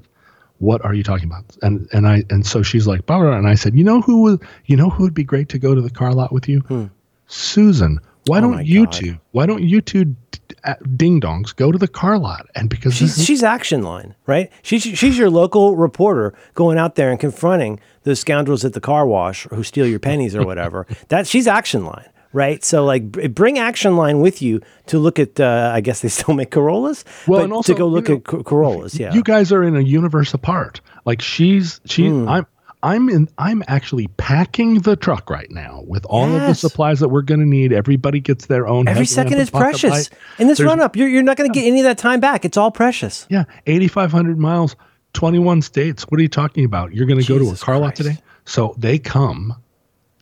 What 0.59 0.83
are 0.85 0.93
you 0.93 1.03
talking 1.03 1.25
about?" 1.27 1.45
And 1.61 1.87
and 1.93 2.07
I 2.07 2.23
and 2.29 2.45
so 2.45 2.61
she's 2.63 2.87
like, 2.87 3.05
blah, 3.05 3.17
blah, 3.19 3.29
blah. 3.29 3.37
and 3.37 3.47
I 3.47 3.55
said, 3.55 3.75
"You 3.75 3.83
know 3.83 4.01
who 4.01 4.21
would 4.23 4.41
you 4.65 4.75
know 4.77 4.89
who 4.89 5.03
would 5.03 5.13
be 5.13 5.23
great 5.23 5.49
to 5.49 5.59
go 5.59 5.73
to 5.75 5.81
the 5.81 5.89
car 5.89 6.13
lot 6.13 6.31
with 6.31 6.47
you? 6.47 6.59
Hmm. 6.61 6.85
Susan. 7.27 7.99
Why. 8.27 8.37
Oh 8.37 8.41
don't 8.41 8.65
you 8.65 8.85
God. 8.85 8.91
two? 8.93 9.17
Why 9.31 9.45
don't 9.45 9.63
you 9.63 9.81
two 9.81 10.15
uh, 10.63 10.75
ding 10.95 11.19
dongs 11.19 11.55
go 11.55 11.71
to 11.71 11.77
the 11.77 11.87
car 11.87 12.17
lot? 12.19 12.47
And 12.55 12.69
because 12.69 12.95
She's 12.95 13.17
is- 13.17 13.25
she's 13.25 13.43
action 13.43 13.81
line, 13.83 14.15
right? 14.27 14.51
She's 14.61 14.83
she's 14.83 15.17
your 15.17 15.29
local 15.29 15.75
reporter 15.75 16.33
going 16.53 16.77
out 16.77 16.95
there 16.95 17.09
and 17.11 17.19
confronting 17.19 17.79
those 18.03 18.19
scoundrels 18.19 18.63
at 18.65 18.73
the 18.73 18.81
car 18.81 19.05
wash 19.05 19.47
who 19.49 19.63
steal 19.63 19.87
your 19.87 19.99
pennies 19.99 20.35
or 20.35 20.45
whatever. 20.45 20.85
that 21.09 21.25
she's 21.27 21.47
action 21.47 21.85
line, 21.85 22.09
right? 22.33 22.63
So 22.63 22.85
like 22.85 23.11
bring 23.33 23.57
action 23.57 23.95
line 23.95 24.19
with 24.19 24.41
you 24.41 24.61
to 24.87 24.99
look 24.99 25.17
at. 25.17 25.39
Uh, 25.39 25.71
I 25.73 25.81
guess 25.81 26.01
they 26.01 26.09
still 26.09 26.35
make 26.35 26.51
Corollas. 26.51 27.03
Well, 27.27 27.39
but 27.39 27.43
and 27.45 27.53
also, 27.53 27.73
to 27.73 27.77
go 27.79 27.87
you 27.87 27.91
look 27.93 28.09
know, 28.09 28.39
at 28.39 28.45
Corollas. 28.45 28.99
Yeah, 28.99 29.13
you 29.13 29.23
guys 29.23 29.51
are 29.51 29.63
in 29.63 29.75
a 29.75 29.81
universe 29.81 30.33
apart. 30.33 30.81
Like 31.05 31.21
she's 31.21 31.81
she 31.85 32.07
Hmm. 32.07 32.27
I'm 32.29 32.45
I'm 32.83 33.09
in 33.09 33.29
I'm 33.37 33.61
actually 33.67 34.07
packing 34.17 34.81
the 34.81 34.95
truck 34.95 35.29
right 35.29 35.49
now 35.51 35.83
with 35.85 36.03
all 36.05 36.33
of 36.33 36.41
the 36.41 36.55
supplies 36.55 36.99
that 36.99 37.09
we're 37.09 37.21
going 37.21 37.39
to 37.39 37.45
need. 37.45 37.71
Everybody 37.73 38.19
gets 38.19 38.47
their 38.47 38.67
own. 38.67 38.87
every 38.87 39.05
second 39.05 39.37
is 39.39 39.51
precious 39.51 39.91
light. 39.91 40.09
in 40.39 40.47
this 40.47 40.57
There's- 40.57 40.67
run 40.69 40.79
up. 40.81 40.95
You're 40.95 41.07
you're 41.07 41.21
not 41.23 41.37
going 41.37 41.51
to 41.51 41.53
get 41.59 41.67
any 41.67 41.79
of 41.79 41.83
that 41.85 41.97
time 41.99 42.19
back. 42.19 42.43
It's 42.45 42.57
all 42.57 42.71
precious. 42.71 43.27
Yeah, 43.29 43.43
8500 43.67 44.39
miles, 44.39 44.75
21 45.13 45.61
states. 45.61 46.03
What 46.09 46.17
are 46.19 46.23
you 46.23 46.27
talking 46.29 46.65
about? 46.65 46.91
You're 46.93 47.05
going 47.05 47.21
to 47.21 47.27
go 47.27 47.37
to 47.37 47.51
a 47.51 47.55
car 47.55 47.77
lot 47.77 47.95
today? 47.95 48.17
So 48.45 48.73
they 48.77 48.97
come 48.97 49.55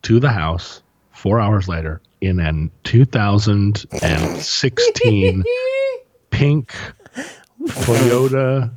to 0.01 0.19
the 0.19 0.29
house 0.31 0.81
4 1.13 1.39
hours 1.39 1.67
later 1.69 2.01
in 2.21 2.39
an 2.41 2.69
2016 2.83 5.43
pink 6.31 6.73
Toyota 7.67 8.69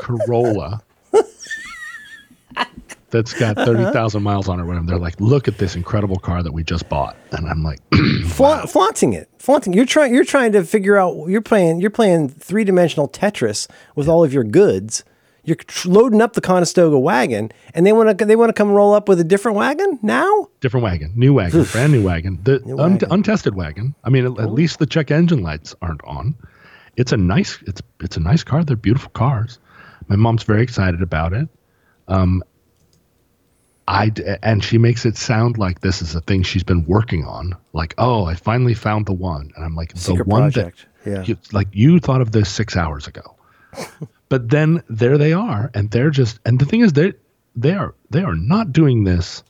Corolla 0.00 0.80
that's 3.10 3.32
got 3.32 3.56
30,000 3.56 4.22
miles 4.22 4.48
on 4.48 4.60
it. 4.60 4.64
Whatever. 4.64 4.86
They're 4.86 4.98
like, 4.98 5.20
look 5.20 5.48
at 5.48 5.58
this 5.58 5.74
incredible 5.76 6.18
car 6.18 6.42
that 6.42 6.52
we 6.52 6.62
just 6.62 6.88
bought. 6.88 7.16
And 7.32 7.48
I'm 7.48 7.62
like, 7.62 7.80
Fla- 8.26 8.66
flaunting 8.66 9.12
it, 9.12 9.28
flaunting. 9.38 9.72
You're 9.72 9.84
trying. 9.86 10.14
You're 10.14 10.24
trying 10.24 10.52
to 10.52 10.64
figure 10.64 10.96
out. 10.96 11.26
You're 11.28 11.40
playing. 11.42 11.80
You're 11.80 11.90
playing 11.90 12.28
three 12.28 12.64
dimensional 12.64 13.08
Tetris 13.08 13.68
with 13.94 14.08
all 14.08 14.22
of 14.24 14.32
your 14.32 14.44
goods. 14.44 15.04
You're 15.42 15.56
tr- 15.56 15.88
loading 15.88 16.20
up 16.20 16.34
the 16.34 16.40
Conestoga 16.42 16.98
wagon, 16.98 17.50
and 17.74 17.86
they 17.86 17.92
want 17.92 18.18
to. 18.18 18.24
They 18.24 18.36
want 18.36 18.50
to 18.50 18.52
come 18.52 18.70
roll 18.70 18.92
up 18.94 19.08
with 19.08 19.18
a 19.20 19.24
different 19.24 19.56
wagon 19.56 19.98
now. 20.02 20.48
different 20.60 20.84
wagon, 20.84 21.12
new 21.16 21.32
wagon, 21.32 21.64
brand 21.64 21.92
new 21.92 22.02
wagon, 22.04 22.38
the 22.42 22.62
un- 22.78 22.92
wagon. 22.92 23.08
untested 23.10 23.54
wagon. 23.56 23.94
I 24.04 24.10
mean, 24.10 24.26
at, 24.26 24.38
at 24.38 24.52
least 24.52 24.78
the 24.78 24.86
check 24.86 25.10
engine 25.10 25.42
lights 25.42 25.74
aren't 25.80 26.04
on. 26.04 26.34
It's 26.96 27.12
a 27.12 27.16
nice, 27.16 27.58
it's 27.66 27.80
it's 28.00 28.16
a 28.16 28.20
nice 28.20 28.44
car. 28.44 28.64
They're 28.64 28.76
beautiful 28.76 29.10
cars. 29.10 29.58
My 30.08 30.16
mom's 30.16 30.42
very 30.42 30.62
excited 30.62 31.00
about 31.02 31.32
it. 31.32 31.48
Um, 32.08 32.42
I 33.90 34.08
d- 34.10 34.22
and 34.42 34.62
she 34.62 34.78
makes 34.78 35.04
it 35.04 35.16
sound 35.16 35.58
like 35.58 35.80
this 35.80 36.00
is 36.02 36.14
a 36.14 36.20
thing 36.20 36.42
she's 36.42 36.62
been 36.62 36.84
working 36.86 37.24
on. 37.24 37.54
Like, 37.72 37.94
oh, 37.98 38.24
I 38.24 38.34
finally 38.34 38.74
found 38.74 39.06
the 39.06 39.12
one, 39.12 39.50
and 39.56 39.64
I'm 39.64 39.74
like, 39.74 39.92
Secret 39.96 40.24
the 40.24 40.30
one 40.30 40.42
project. 40.52 40.86
that, 41.04 41.10
Yeah. 41.10 41.22
you, 41.24 41.36
like 41.52 41.68
you 41.72 41.98
thought 42.00 42.20
of 42.20 42.32
this 42.32 42.48
six 42.48 42.76
hours 42.76 43.06
ago. 43.06 43.36
but 44.28 44.48
then 44.48 44.82
there 44.88 45.18
they 45.18 45.32
are, 45.32 45.70
and 45.74 45.90
they're 45.90 46.10
just, 46.10 46.38
and 46.44 46.58
the 46.58 46.64
thing 46.66 46.80
is, 46.80 46.92
they 46.92 47.12
they 47.56 47.74
are 47.74 47.94
they 48.10 48.22
are 48.22 48.34
not 48.36 48.72
doing 48.72 49.04
this 49.04 49.42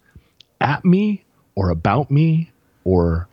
at 0.60 0.84
me 0.84 1.24
or 1.54 1.68
about 1.70 2.10
me 2.10 2.50
or 2.84 3.28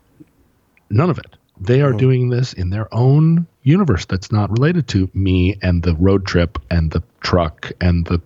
none 0.89 1.09
of 1.09 1.17
it. 1.17 1.35
They 1.59 1.81
are 1.81 1.93
doing 1.93 2.29
this 2.29 2.53
in 2.53 2.69
their 2.69 2.93
own 2.93 3.47
universe 3.63 4.05
that's 4.05 4.31
not 4.31 4.51
related 4.51 4.87
to 4.89 5.09
me 5.13 5.57
and 5.61 5.81
the 5.83 5.95
road 5.95 6.25
trip 6.25 6.59
and 6.69 6.91
the 6.91 7.01
truck 7.21 7.71
and 7.81 8.05
the 8.05 8.21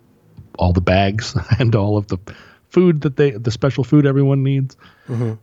all 0.60 0.74
the 0.74 0.82
bags 0.82 1.36
and 1.60 1.76
all 1.76 1.98
of 1.98 2.08
the 2.08 2.17
food 2.72 3.02
that 3.02 3.18
they 3.18 3.32
the 3.32 3.52
special 3.52 3.84
food 3.84 4.06
everyone 4.06 4.44
needs 4.44 4.76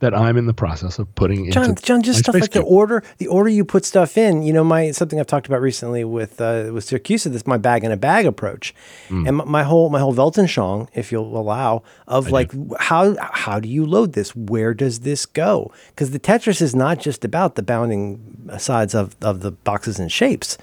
that 0.00 0.14
I'm 0.14 0.38
in 0.38 0.46
the 0.46 0.54
process 0.54 0.98
of 0.98 1.14
putting 1.14 1.50
John, 1.50 1.70
into 1.70 1.82
John, 1.82 2.02
just 2.02 2.20
my 2.20 2.20
stuff 2.22 2.32
space 2.36 2.42
like 2.44 2.50
the 2.52 2.62
order, 2.62 3.02
the 3.18 3.26
order 3.26 3.50
you 3.50 3.66
put 3.66 3.84
stuff 3.84 4.16
in. 4.16 4.42
You 4.42 4.54
know, 4.54 4.64
my 4.64 4.92
something 4.92 5.20
I've 5.20 5.26
talked 5.26 5.46
about 5.46 5.60
recently 5.60 6.04
with 6.04 6.40
uh, 6.40 6.70
with 6.72 6.86
Siracusa. 6.88 7.30
This 7.30 7.46
my 7.46 7.58
bag 7.58 7.84
in 7.84 7.92
a 7.92 7.96
bag 7.98 8.24
approach, 8.24 8.74
Mm. 9.10 9.28
and 9.28 9.36
my, 9.36 9.44
my 9.44 9.62
whole 9.64 9.90
my 9.90 10.00
whole 10.00 10.14
Weltanschauung, 10.14 10.88
if 10.94 11.12
you'll 11.12 11.36
allow, 11.36 11.82
of 12.06 12.30
like 12.30 12.50
how 12.80 13.14
how 13.20 13.60
do 13.60 13.68
you 13.68 13.84
load 13.84 14.14
this? 14.14 14.34
Where 14.34 14.72
does 14.72 15.00
this 15.00 15.26
go? 15.26 15.70
Because 15.90 16.12
the 16.12 16.18
Tetris 16.20 16.62
is 16.62 16.74
not 16.74 16.98
just 16.98 17.22
about 17.22 17.54
the 17.54 17.62
bounding 17.62 18.48
sides 18.58 18.94
of 18.94 19.16
of 19.20 19.40
the 19.40 19.50
boxes 19.50 19.98
and 20.00 20.10
shapes. 20.10 20.56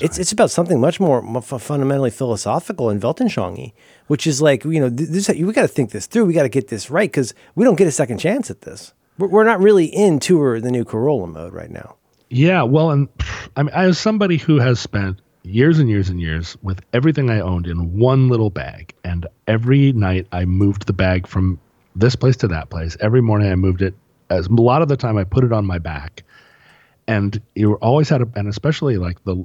It's, 0.00 0.18
it's 0.18 0.32
about 0.32 0.50
something 0.50 0.80
much 0.80 1.00
more 1.00 1.42
fundamentally 1.42 2.10
philosophical 2.10 2.90
and 2.90 3.00
Weltanschauung, 3.00 3.72
which 4.06 4.26
is 4.26 4.40
like 4.40 4.64
you 4.64 4.80
know 4.80 4.88
th- 4.88 5.08
this 5.08 5.28
we 5.28 5.52
got 5.52 5.62
to 5.62 5.68
think 5.68 5.90
this 5.90 6.06
through. 6.06 6.26
We 6.26 6.34
got 6.34 6.42
to 6.42 6.48
get 6.48 6.68
this 6.68 6.90
right 6.90 7.10
because 7.10 7.34
we 7.54 7.64
don't 7.64 7.76
get 7.76 7.86
a 7.86 7.92
second 7.92 8.18
chance 8.18 8.50
at 8.50 8.62
this. 8.62 8.94
We're, 9.18 9.28
we're 9.28 9.44
not 9.44 9.60
really 9.60 9.86
in 9.86 10.18
tour 10.18 10.60
the 10.60 10.70
new 10.70 10.84
Corolla 10.84 11.26
mode 11.26 11.52
right 11.52 11.70
now. 11.70 11.96
Yeah, 12.30 12.62
well, 12.62 12.90
and 12.90 13.08
I 13.56 13.64
mean, 13.64 13.74
as 13.74 13.98
somebody 13.98 14.36
who 14.36 14.58
has 14.58 14.78
spent 14.78 15.20
years 15.42 15.78
and 15.78 15.88
years 15.88 16.08
and 16.08 16.20
years 16.20 16.56
with 16.62 16.80
everything 16.92 17.30
I 17.30 17.40
owned 17.40 17.66
in 17.66 17.98
one 17.98 18.28
little 18.28 18.50
bag, 18.50 18.94
and 19.04 19.26
every 19.46 19.92
night 19.92 20.26
I 20.32 20.44
moved 20.44 20.86
the 20.86 20.92
bag 20.92 21.26
from 21.26 21.58
this 21.96 22.16
place 22.16 22.36
to 22.38 22.48
that 22.48 22.70
place. 22.70 22.96
Every 23.00 23.20
morning 23.20 23.50
I 23.50 23.56
moved 23.56 23.82
it. 23.82 23.94
As 24.28 24.46
a 24.46 24.52
lot 24.52 24.80
of 24.80 24.88
the 24.88 24.96
time, 24.96 25.16
I 25.16 25.24
put 25.24 25.42
it 25.42 25.52
on 25.52 25.66
my 25.66 25.78
back, 25.78 26.22
and 27.08 27.40
you 27.54 27.74
always 27.74 28.08
had 28.08 28.22
a, 28.22 28.28
and 28.36 28.46
especially 28.48 28.96
like 28.96 29.22
the 29.24 29.44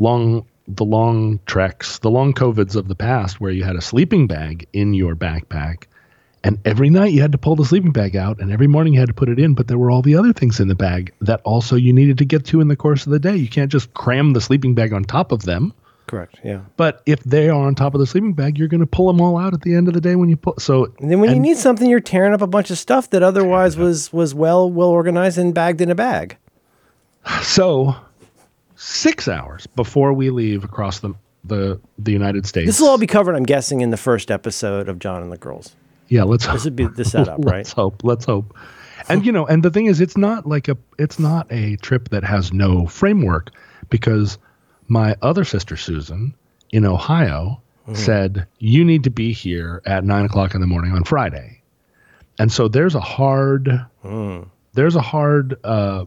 long, 0.00 0.44
the 0.66 0.84
long 0.84 1.38
treks, 1.46 1.98
the 2.00 2.10
long 2.10 2.34
covids 2.34 2.74
of 2.74 2.88
the 2.88 2.96
past, 2.96 3.40
where 3.40 3.52
you 3.52 3.62
had 3.62 3.76
a 3.76 3.80
sleeping 3.80 4.26
bag 4.26 4.66
in 4.72 4.94
your 4.94 5.14
backpack. 5.14 5.84
And 6.42 6.58
every 6.64 6.88
night 6.88 7.12
you 7.12 7.20
had 7.20 7.32
to 7.32 7.38
pull 7.38 7.54
the 7.54 7.66
sleeping 7.66 7.92
bag 7.92 8.16
out, 8.16 8.40
and 8.40 8.50
every 8.50 8.66
morning 8.66 8.94
you 8.94 9.00
had 9.00 9.10
to 9.10 9.14
put 9.14 9.28
it 9.28 9.38
in. 9.38 9.54
But 9.54 9.68
there 9.68 9.76
were 9.76 9.90
all 9.90 10.02
the 10.02 10.16
other 10.16 10.32
things 10.32 10.58
in 10.58 10.68
the 10.68 10.74
bag 10.74 11.12
that 11.20 11.42
also 11.44 11.76
you 11.76 11.92
needed 11.92 12.16
to 12.18 12.24
get 12.24 12.46
to 12.46 12.60
in 12.62 12.68
the 12.68 12.76
course 12.76 13.04
of 13.04 13.12
the 13.12 13.18
day. 13.18 13.36
You 13.36 13.48
can't 13.48 13.70
just 13.70 13.92
cram 13.92 14.32
the 14.32 14.40
sleeping 14.40 14.74
bag 14.74 14.92
on 14.94 15.04
top 15.04 15.32
of 15.32 15.42
them. 15.42 15.74
Correct. 16.06 16.40
Yeah. 16.42 16.62
But 16.76 17.02
if 17.06 17.22
they 17.24 17.50
are 17.50 17.66
on 17.66 17.74
top 17.76 17.94
of 17.94 18.00
the 18.00 18.06
sleeping 18.06 18.32
bag, 18.32 18.58
you're 18.58 18.68
going 18.68 18.80
to 18.80 18.86
pull 18.86 19.06
them 19.06 19.20
all 19.20 19.38
out 19.38 19.54
at 19.54 19.60
the 19.60 19.74
end 19.76 19.86
of 19.86 19.94
the 19.94 20.00
day 20.00 20.16
when 20.16 20.28
you 20.28 20.36
pull. 20.36 20.54
So 20.58 20.92
And 20.98 21.10
then 21.10 21.20
when 21.20 21.30
you 21.30 21.38
need 21.38 21.56
something, 21.56 21.88
you're 21.88 22.00
tearing 22.00 22.32
up 22.32 22.42
a 22.42 22.48
bunch 22.48 22.70
of 22.70 22.78
stuff 22.78 23.10
that 23.10 23.22
otherwise 23.22 23.76
was 23.76 24.12
was 24.12 24.34
well 24.34 24.68
well 24.68 24.88
organized 24.88 25.38
and 25.38 25.54
bagged 25.54 25.80
in 25.80 25.88
a 25.88 25.94
bag. 25.94 26.36
so 27.42 27.94
six 28.82 29.28
hours 29.28 29.66
before 29.76 30.12
we 30.14 30.30
leave 30.30 30.64
across 30.64 31.00
the 31.00 31.14
the 31.44 31.78
the 31.98 32.12
United 32.12 32.46
States. 32.46 32.66
This 32.66 32.80
will 32.80 32.88
all 32.88 32.98
be 32.98 33.06
covered, 33.06 33.34
I'm 33.36 33.44
guessing, 33.44 33.82
in 33.82 33.90
the 33.90 33.96
first 33.96 34.30
episode 34.30 34.88
of 34.88 34.98
John 34.98 35.22
and 35.22 35.30
the 35.30 35.36
Girls. 35.36 35.74
yeah. 36.08 36.22
Let's 36.22 36.44
hope 36.44 36.54
This 36.54 36.64
would 36.64 36.76
be 36.76 36.86
the 36.86 37.04
setup, 37.04 37.38
right? 37.44 37.56
let's 37.56 37.72
hope. 37.72 38.02
Let's 38.04 38.24
hope. 38.24 38.56
And 39.08 39.24
you 39.24 39.32
know, 39.32 39.46
and 39.46 39.62
the 39.62 39.70
thing 39.70 39.86
is, 39.86 40.00
it's 40.00 40.16
not 40.16 40.46
like 40.46 40.68
a 40.68 40.76
it's 40.98 41.18
not 41.18 41.46
a 41.50 41.76
trip 41.76 42.08
that 42.10 42.24
has 42.24 42.52
no 42.52 42.86
framework 42.86 43.50
because 43.90 44.38
my 44.88 45.16
other 45.22 45.44
sister 45.44 45.76
Susan 45.76 46.34
in 46.70 46.84
Ohio 46.84 47.60
said 47.94 48.46
you 48.60 48.84
need 48.84 49.02
to 49.02 49.10
be 49.10 49.32
here 49.32 49.82
at 49.84 50.04
nine 50.04 50.24
o'clock 50.24 50.54
in 50.54 50.60
the 50.60 50.66
morning 50.66 50.92
on 50.92 51.02
Friday, 51.02 51.60
and 52.38 52.52
so 52.52 52.68
there's 52.68 52.94
a 52.94 53.00
hard 53.00 53.84
there's 54.74 54.94
a 54.96 55.00
hard 55.00 55.58
uh, 55.64 56.04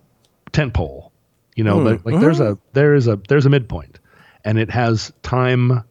tent 0.53 0.73
pole. 0.73 1.02
You 1.55 1.63
know, 1.63 1.77
like, 1.77 2.01
hmm. 2.01 2.09
like 2.09 2.21
there's 2.21 2.39
a 2.39 2.57
there 2.73 2.95
is 2.95 3.07
a 3.07 3.19
there's 3.27 3.45
a 3.45 3.49
midpoint, 3.49 3.99
and 4.43 4.57
it 4.57 4.69
has 4.71 5.11
time. 5.21 5.83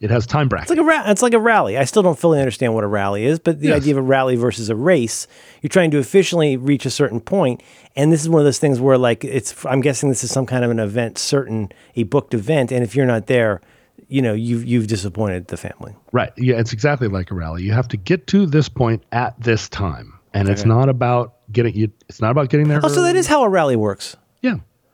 It 0.00 0.10
has 0.10 0.28
time 0.28 0.48
brackets. 0.48 0.70
It's 0.70 0.78
like 0.78 0.84
a 0.84 0.88
ra- 0.88 1.10
it's 1.10 1.22
like 1.22 1.34
a 1.34 1.40
rally. 1.40 1.76
I 1.76 1.84
still 1.84 2.04
don't 2.04 2.16
fully 2.16 2.38
understand 2.38 2.72
what 2.72 2.84
a 2.84 2.86
rally 2.86 3.24
is, 3.24 3.40
but 3.40 3.58
the 3.58 3.68
Yes. 3.68 3.78
idea 3.78 3.94
of 3.94 3.98
a 3.98 4.02
rally 4.02 4.36
versus 4.36 4.70
a 4.70 4.76
race, 4.76 5.26
you're 5.60 5.68
trying 5.68 5.90
to 5.90 5.98
efficiently 5.98 6.56
reach 6.56 6.86
a 6.86 6.90
certain 6.90 7.18
point. 7.20 7.58
point, 7.58 7.62
and 7.96 8.12
this 8.12 8.22
is 8.22 8.28
one 8.28 8.40
of 8.40 8.44
those 8.44 8.60
things 8.60 8.80
where 8.80 8.96
like 8.96 9.24
it's. 9.24 9.66
I'm 9.66 9.80
guessing 9.80 10.08
this 10.08 10.22
is 10.22 10.30
some 10.30 10.46
kind 10.46 10.64
of 10.64 10.70
an 10.70 10.78
event, 10.78 11.18
certain 11.18 11.72
a 11.96 12.04
booked 12.04 12.32
event, 12.32 12.70
and 12.70 12.84
if 12.84 12.94
you're 12.94 13.06
not 13.06 13.26
there, 13.26 13.60
you 14.06 14.22
know 14.22 14.32
you've 14.32 14.64
you've 14.64 14.86
disappointed 14.86 15.48
the 15.48 15.56
family. 15.56 15.96
Right. 16.12 16.32
Yeah, 16.36 16.60
it's 16.60 16.72
exactly 16.72 17.08
like 17.08 17.32
a 17.32 17.34
rally. 17.34 17.64
You 17.64 17.72
have 17.72 17.88
to 17.88 17.96
get 17.96 18.28
to 18.28 18.46
this 18.46 18.68
point 18.68 19.02
at 19.10 19.40
this 19.40 19.68
time. 19.68 20.14
And 20.34 20.48
it's 20.48 20.64
not 20.64 20.88
about 20.88 21.34
getting 21.50 21.74
you 21.74 21.90
it's 22.08 22.20
not 22.20 22.30
about 22.30 22.50
getting 22.50 22.68
there. 22.68 22.80
Oh, 22.82 22.88
so 22.88 23.02
that 23.02 23.16
is 23.16 23.26
how 23.26 23.42
a 23.42 23.48
rally 23.48 23.76
works. 23.76 24.16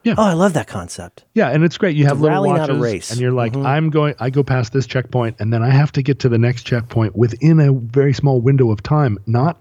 Yeah. 0.05 0.15
Oh, 0.19 0.23
I 0.25 0.35
love 0.35 0.53
that 0.53 0.67
concept. 0.69 1.25
Yeah, 1.35 1.49
and 1.49 1.65
it's 1.65 1.77
great. 1.79 1.97
You 1.97 2.05
have 2.07 2.21
a 2.21 2.23
little 2.23 2.45
watches, 2.45 2.77
a 2.77 2.81
race. 2.81 3.11
and 3.11 3.21
you're 3.21 3.33
like, 3.33 3.55
Mhm. 3.55 3.65
I'm 3.67 3.91
going. 3.91 4.15
I 4.21 4.31
go 4.31 4.43
past 4.45 4.73
this 4.73 4.87
checkpoint, 4.87 5.37
and 5.41 5.53
then 5.53 5.63
I 5.63 5.71
have 5.71 5.91
to 5.93 6.03
get 6.03 6.21
to 6.21 6.29
the 6.29 6.39
next 6.39 6.65
checkpoint 6.65 7.17
within 7.17 7.59
a 7.59 7.73
very 7.73 8.13
small 8.13 8.41
window 8.41 8.71
of 8.71 8.83
time. 8.83 9.19
Not 9.27 9.59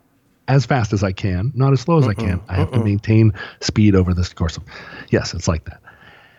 as 0.47 0.65
fast 0.65 0.91
as 0.93 1.03
I 1.03 1.13
can, 1.13 1.51
not 1.56 1.71
as 1.73 1.79
slow 1.82 1.97
as 1.97 2.08
I 2.08 2.13
can. 2.13 2.41
I 2.49 2.56
have 2.56 2.71
to 2.73 2.84
maintain 2.84 3.32
speed 3.62 3.95
over 3.95 4.13
this 4.13 4.34
course 4.34 4.58
of. 4.58 4.63
Yes, 5.10 5.34
it's 5.34 5.47
like 5.47 5.63
that. 5.65 5.79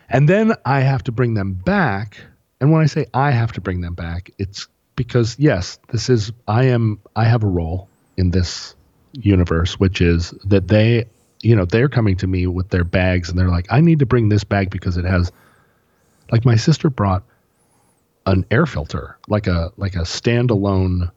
And 0.09 0.29
then 0.29 0.53
I 0.65 0.81
have 0.81 1.03
to 1.05 1.11
bring 1.11 1.33
them 1.33 1.53
back. 1.53 2.17
And 2.61 2.71
when 2.71 2.81
I 2.83 2.85
say 2.85 3.07
I 3.15 3.31
have 3.31 3.51
to 3.53 3.61
bring 3.61 3.81
them 3.81 3.95
back, 3.95 4.29
it's 4.37 4.67
because 4.95 5.35
yes, 5.39 5.79
this 5.91 6.09
is 6.09 6.31
I 6.47 6.65
am 6.65 6.99
I 7.15 7.23
have 7.25 7.43
a 7.43 7.47
role 7.47 7.89
in 8.15 8.29
this 8.29 8.75
universe, 9.13 9.79
which 9.79 10.01
is 10.01 10.31
that 10.45 10.67
they 10.67 11.05
you 11.45 11.55
know, 11.55 11.65
they're 11.65 11.89
coming 11.89 12.17
to 12.17 12.27
me 12.27 12.47
with 12.47 12.69
their 12.69 12.83
bags 12.83 13.29
and 13.29 13.37
they're 13.37 13.49
like, 13.49 13.67
I 13.69 13.79
need 13.79 13.99
to 13.99 14.05
bring 14.05 14.29
this 14.29 14.43
bag 14.43 14.71
because 14.71 14.97
it 14.97 15.05
has, 15.05 15.31
like, 16.31 16.43
my 16.43 16.55
sister 16.55 16.89
brought 16.89 17.23
an 18.25 18.45
air 18.49 18.65
filter, 18.65 19.17
like 19.27 19.45
a 19.45 19.71
like 19.77 19.95
a 19.95 19.99
standalone 19.99 21.11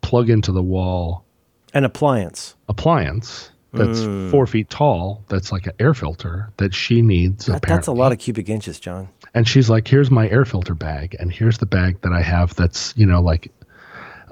plug 0.00 0.28
into 0.28 0.50
the 0.50 0.62
wall 0.62 1.24
An 1.72 1.84
appliance. 1.84 2.56
appliance 2.68 3.50
that's 3.72 4.02
hmm. 4.02 4.30
four 4.30 4.48
feet 4.48 4.68
tall. 4.68 5.24
That's 5.28 5.52
like 5.52 5.66
an 5.66 5.74
air 5.78 5.94
filter 5.94 6.50
that 6.56 6.74
she 6.74 7.02
needs. 7.02 7.46
That- 7.46 7.62
that's 7.62 7.86
a 7.86 7.92
lot 7.92 8.10
of 8.10 8.18
cubic 8.18 8.48
inches, 8.48 8.80
John. 8.80 9.08
And 9.32 9.46
she's 9.46 9.70
like, 9.70 9.86
"Here's 9.86 10.10
my 10.10 10.28
air 10.28 10.44
filter 10.44 10.74
bag, 10.74 11.14
and 11.20 11.32
here's 11.32 11.58
the 11.58 11.66
bag 11.66 12.00
that 12.00 12.12
I 12.12 12.20
have. 12.22 12.54
That's 12.56 12.92
you 12.96 13.06
know 13.06 13.20
like." 13.20 13.52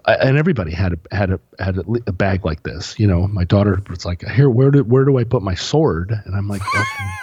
And 0.09 0.39
everybody 0.39 0.73
had 0.73 0.95
a 0.95 1.15
had 1.15 1.31
a 1.31 1.41
had 1.59 1.77
a, 1.79 1.85
a 2.07 2.13
bag 2.13 2.45
like 2.45 2.63
this. 2.63 2.99
You 2.99 3.07
know, 3.07 3.27
my 3.29 3.45
daughter 3.45 3.83
was 3.91 4.07
like, 4.07 4.27
"Here, 4.27 4.49
where 4.49 4.71
do 4.71 4.83
where 4.83 5.05
do 5.05 5.19
I 5.19 5.25
put 5.25 5.43
my 5.43 5.55
sword?" 5.55 6.19
And 6.25 6.35
I'm 6.35 6.49
like, 6.49 6.63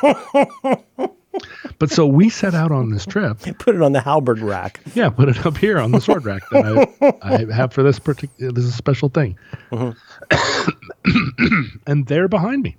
"Okay." 0.03 0.83
"But 1.79 1.89
so 1.89 2.05
we 2.05 2.29
set 2.29 2.53
out 2.53 2.71
on 2.71 2.91
this 2.91 3.05
trip. 3.05 3.39
Put 3.57 3.75
it 3.75 3.81
on 3.81 3.93
the 3.93 4.01
halberd 4.01 4.39
rack. 4.39 4.79
Yeah, 4.93 5.09
put 5.09 5.29
it 5.29 5.45
up 5.47 5.57
here 5.57 5.79
on 5.79 5.91
the 5.91 5.99
sword 5.99 6.25
rack 6.25 6.43
that 6.51 7.19
I, 7.21 7.35
I 7.35 7.53
have 7.53 7.73
for 7.73 7.81
this 7.81 7.97
particular. 7.97 8.51
This 8.51 8.65
is 8.65 8.69
a 8.69 8.77
special 8.77 9.09
thing. 9.09 9.37
Mm-hmm. 9.71 11.63
and 11.87 12.05
they're 12.05 12.27
behind 12.27 12.61
me, 12.61 12.77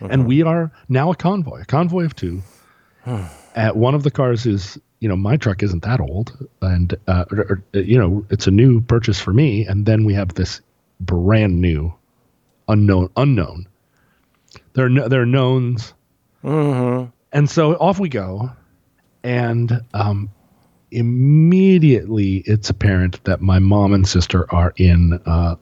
and 0.00 0.10
mm-hmm. 0.10 0.26
we 0.26 0.42
are 0.42 0.70
now 0.90 1.10
a 1.10 1.16
convoy, 1.16 1.62
a 1.62 1.64
convoy 1.64 2.04
of 2.04 2.14
two. 2.14 2.42
Hmm. 3.04 3.22
At 3.54 3.76
one 3.76 3.94
of 3.94 4.02
the 4.02 4.10
cars 4.10 4.44
is, 4.44 4.78
you 5.00 5.08
know, 5.08 5.16
my 5.16 5.36
truck 5.36 5.62
isn't 5.62 5.82
that 5.84 6.00
old, 6.00 6.36
and 6.62 6.94
uh, 7.06 7.24
or- 7.30 7.62
or, 7.74 7.80
you 7.80 7.98
know, 7.98 8.24
it's 8.30 8.46
a 8.46 8.50
new 8.50 8.80
purchase 8.80 9.20
for 9.20 9.32
me. 9.32 9.64
And 9.66 9.84
then 9.86 10.04
we 10.04 10.14
have 10.14 10.34
this 10.34 10.60
brand 11.00 11.60
new, 11.60 11.92
unknown, 12.68 13.10
unknown. 13.16 13.66
There 14.72 14.86
are 14.86 14.90
no, 14.90 15.08
there 15.08 15.22
are 15.22 15.26
knowns, 15.26 15.92
and 17.32 17.48
so 17.50 17.74
off 17.74 17.98
we 17.98 18.08
go, 18.08 18.50
and 19.22 19.82
um, 19.94 20.30
immediately 20.90 22.42
it's 22.46 22.70
apparent 22.70 23.22
that 23.24 23.40
my 23.40 23.58
mom 23.58 23.92
and 23.92 24.06
sister 24.08 24.50
are 24.54 24.72
in 24.76 25.20
uh, 25.26 25.56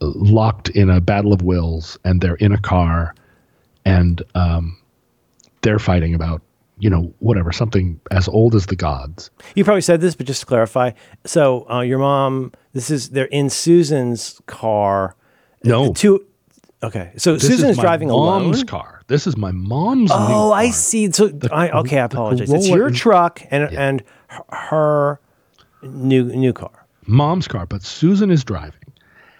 locked 0.00 0.70
in 0.70 0.90
a 0.90 1.00
battle 1.00 1.32
of 1.32 1.42
wills 1.42 1.98
and 2.04 2.20
they're 2.20 2.34
in 2.36 2.52
a 2.52 2.58
car 2.60 3.14
and 3.84 4.22
um, 4.34 4.76
they're 5.62 5.78
fighting 5.78 6.14
about 6.14 6.42
you 6.78 6.90
know 6.90 7.12
whatever 7.20 7.52
something 7.52 8.00
as 8.10 8.26
old 8.28 8.54
as 8.54 8.66
the 8.66 8.76
gods 8.76 9.30
You 9.54 9.64
probably 9.64 9.80
said 9.82 10.00
this, 10.00 10.14
but 10.16 10.26
just 10.26 10.40
to 10.40 10.46
clarify. 10.46 10.90
So 11.24 11.68
uh, 11.70 11.80
your 11.82 11.98
mom, 11.98 12.52
this 12.72 12.90
is 12.90 13.10
they're 13.10 13.26
in 13.26 13.48
Susan's 13.50 14.40
car. 14.46 15.14
No. 15.62 15.88
The 15.88 15.94
two. 15.94 16.26
Okay, 16.82 17.12
so 17.16 17.34
This 17.34 17.46
Susan 17.46 17.70
is 17.70 17.76
my 17.78 17.82
driving 17.82 18.08
mom's 18.08 18.58
alone. 18.58 18.66
car 18.66 18.90
this 19.06 19.26
is 19.26 19.36
my 19.36 19.52
mom's 19.52 20.10
new 20.10 20.16
Oh, 20.18 20.52
I 20.52 20.70
see. 20.70 21.10
So 21.12 21.30
I 21.52 21.70
okay, 21.70 21.98
I 22.00 22.04
apologize. 22.04 22.52
It's 22.52 22.68
your 22.68 22.90
truck 22.90 23.40
and 23.50 23.64
and 23.74 24.02
her, 24.28 24.44
her 24.50 25.20
new 25.82 26.24
new 26.24 26.52
car. 26.52 26.86
mom's 27.06 27.46
car 27.48 27.66
but 27.66 27.82
susan 27.82 28.30
is 28.30 28.44
driving 28.44 28.80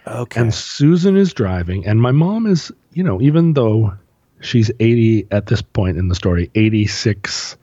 Okay. 0.07 0.39
and 0.39 0.53
Susan 0.53 1.17
is 1.17 1.33
driving, 1.33 1.83
and 1.87 1.99
my 1.99 2.11
mom 2.11 2.45
is, 2.45 2.71
you 2.93 3.01
know, 3.03 3.19
even 3.21 3.53
though 3.53 3.91
she's 4.45 4.71
80 4.79 5.27
at 5.31 5.47
this 5.47 5.61
point 5.61 5.97
in 5.97 6.07
the 6.07 6.15
story, 6.15 6.49
86 6.55 7.57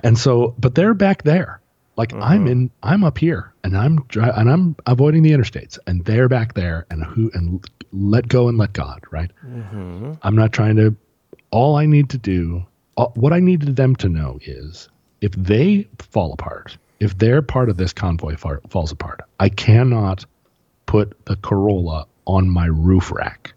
And 0.03 0.17
so, 0.17 0.55
but 0.59 0.75
they're 0.75 0.93
back 0.93 1.23
there. 1.23 1.61
Like 1.97 2.13
I'm 2.13 2.41
mm-hmm. 2.41 2.47
in, 2.47 2.71
I'm 2.83 3.03
up 3.03 3.17
here, 3.17 3.53
and 3.63 3.75
I'm 3.75 4.03
dri- 4.03 4.31
and 4.35 4.49
I'm 4.49 4.75
avoiding 4.85 5.23
the 5.23 5.31
interstates, 5.31 5.79
and 5.87 6.05
they're 6.05 6.29
back 6.29 6.53
there, 6.53 6.85
and 6.91 7.03
who 7.03 7.31
and 7.33 7.65
let 7.91 8.27
go 8.27 8.47
and 8.47 8.57
let 8.57 8.73
God, 8.73 9.03
right? 9.11 9.31
Mm-hmm. 9.45 10.13
I'm 10.21 10.35
not 10.35 10.53
trying 10.53 10.75
to. 10.75 10.95
All 11.49 11.75
I 11.75 11.85
need 11.85 12.09
to 12.11 12.17
do, 12.17 12.65
all, 12.97 13.11
what 13.15 13.33
I 13.33 13.39
needed 13.39 13.75
them 13.75 13.95
to 13.97 14.09
know 14.09 14.37
is, 14.43 14.89
if 15.21 15.31
they 15.31 15.87
fall 15.97 16.33
apart, 16.33 16.77
if 16.99 17.17
their 17.17 17.41
part 17.41 17.69
of 17.69 17.77
this 17.77 17.93
convoy 17.93 18.35
fa- 18.35 18.61
falls 18.69 18.91
apart, 18.91 19.21
I 19.39 19.49
cannot 19.49 20.25
put 20.85 21.25
the 21.25 21.35
Corolla 21.37 22.05
on 22.25 22.49
my 22.49 22.65
roof 22.67 23.11
rack. 23.11 23.53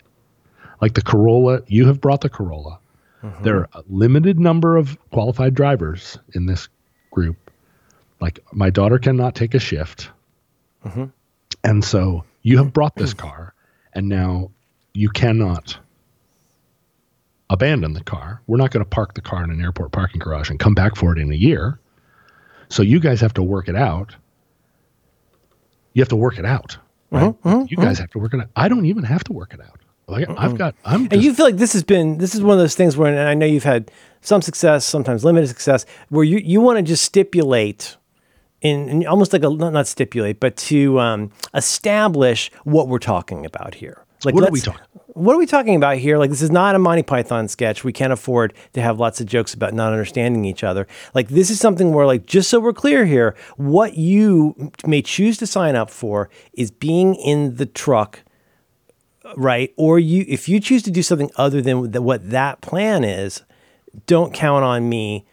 Like 0.81 0.95
the 0.95 1.03
Corolla, 1.03 1.63
you 1.67 1.87
have 1.87 2.01
brought 2.01 2.23
the 2.23 2.31
Corolla. 2.31 2.79
Mm-hmm. 3.23 3.45
There 3.45 3.57
are 3.57 3.69
a 3.75 3.83
limited 3.89 4.41
number 4.41 4.77
of 4.77 4.97
qualified 5.11 5.55
drivers 5.55 6.19
in 6.35 6.47
this 6.47 6.69
group. 7.11 7.50
Like 8.21 8.41
my 8.53 8.71
daughter 8.71 8.99
cannot 8.99 9.35
take 9.35 9.55
a 9.55 9.59
shift. 9.59 10.11
Mm-hmm. 10.85 11.07
And 11.65 11.85
so 11.85 12.25
you 12.43 12.59
have 12.59 12.73
brought 12.73 12.97
this 12.97 13.13
hmm. 13.13 13.19
car, 13.19 13.55
and 13.93 14.09
now 14.09 14.51
you 14.95 15.11
cannot 15.11 15.79
abandon 17.51 17.93
the 17.93 18.03
car. 18.03 18.41
We're 18.47 18.57
not 18.57 18.71
going 18.71 18.85
to 18.85 18.89
park 18.89 19.15
the 19.15 19.21
car 19.21 19.45
in 19.45 19.51
an 19.51 19.61
airport 19.61 19.93
parking 19.93 20.21
garage 20.21 20.51
and 20.51 20.59
come 20.59 20.75
back 20.75 20.97
for 20.97 21.13
it 21.13 21.19
in 21.19 21.31
a 21.31 21.37
year. 21.37 21.79
So 22.69 22.83
you 22.83 23.01
guys 23.01 23.21
have 23.21 23.35
to 23.35 23.43
work 23.43 23.69
it 23.69 23.77
out. 23.77 24.15
You 25.93 26.03
have 26.03 26.09
to 26.11 26.17
work 26.17 26.39
it 26.39 26.47
out. 26.47 26.79
Mm-hmm, 27.13 27.17
right? 27.17 27.43
Mm-hmm, 27.43 27.67
you 27.69 27.77
guys 27.77 27.99
have 27.99 28.11
to 28.11 28.19
work 28.19 28.33
it 28.33 28.41
out. 28.41 28.49
I 28.55 28.69
don't 28.69 28.87
even 28.87 29.03
have 29.03 29.25
to 29.25 29.33
work 29.33 29.53
it 29.53 29.61
out. 29.61 29.81
Like 30.07 30.29
I've 30.37 30.59
got 30.59 30.75
I'm 30.85 31.07
And 31.11 31.23
you 31.23 31.33
feel 31.33 31.47
like 31.47 31.57
this 31.57 31.73
has 31.73 31.85
been 31.85 32.19
this 32.19 32.35
is 32.35 32.43
one 32.43 32.55
of 32.55 32.59
those 32.59 32.75
things 32.75 32.97
where, 32.97 33.13
and 33.13 33.29
I 33.29 33.35
know 33.35 33.47
you've 33.47 33.65
had 33.65 33.91
some 34.21 34.43
success, 34.43 34.85
sometimes 34.85 35.25
limited 35.25 35.47
success, 35.47 35.87
where 36.09 36.25
you 36.25 36.39
you 36.39 36.61
want 36.61 36.79
to 36.79 36.83
just 36.83 37.05
stipulate. 37.05 37.97
In, 38.63 38.89
in 38.89 39.07
almost 39.07 39.33
like 39.33 39.43
a 39.43 39.49
not, 39.49 39.73
not 39.73 39.87
stipulate, 39.87 40.39
but 40.41 40.57
to 40.57 41.01
um, 41.01 41.31
establish 41.55 42.51
what 42.65 42.89
we're 42.89 42.99
talking 42.99 43.47
about 43.47 43.75
here. 43.75 44.05
Like, 44.23 44.35
What 44.35 44.45
are 44.45 44.51
we 44.51 44.61
talking- 44.61 44.81
What 45.15 45.35
are 45.35 45.39
we 45.39 45.47
talking 45.47 45.77
about 45.77 45.97
here? 45.97 46.19
Like, 46.19 46.29
this 46.31 46.43
is 46.43 46.51
not 46.51 46.75
a 46.75 46.79
Monty 46.79 47.03
Python 47.03 47.49
sketch. 47.49 47.85
We 47.85 47.93
can't 47.93 48.13
afford 48.13 48.53
to 48.75 48.83
have 48.83 49.01
lots 49.01 49.19
of 49.21 49.27
jokes 49.27 49.55
about 49.55 49.73
not 49.73 49.93
understanding 49.93 50.45
each 50.45 50.63
other. 50.63 50.87
Like, 51.15 51.29
this 51.29 51.49
is 51.51 51.59
something 51.59 51.93
where, 51.93 52.05
like, 52.07 52.27
just 52.27 52.51
so 52.51 52.61
we're 52.61 52.75
clear 52.75 53.07
here, 53.07 53.35
what 53.57 53.97
you 53.97 54.71
may 54.87 55.01
choose 55.01 55.39
to 55.39 55.47
sign 55.47 55.75
up 55.75 55.91
for 55.91 56.29
is 56.53 56.71
being 56.71 57.15
in 57.15 57.57
the 57.57 57.67
truck 57.67 58.23
right? 59.37 59.73
Or 59.77 59.99
you, 59.99 60.25
if 60.27 60.49
you 60.49 60.59
choose 60.61 60.83
to 60.85 60.91
do 60.91 61.03
something 61.03 61.31
other 61.37 61.63
than 61.63 61.93
what 62.03 62.31
that 62.31 62.61
plan 62.63 63.05
is, 63.05 63.43
don't 64.07 64.35
count 64.35 64.65
on 64.65 64.89
me. 64.89 65.25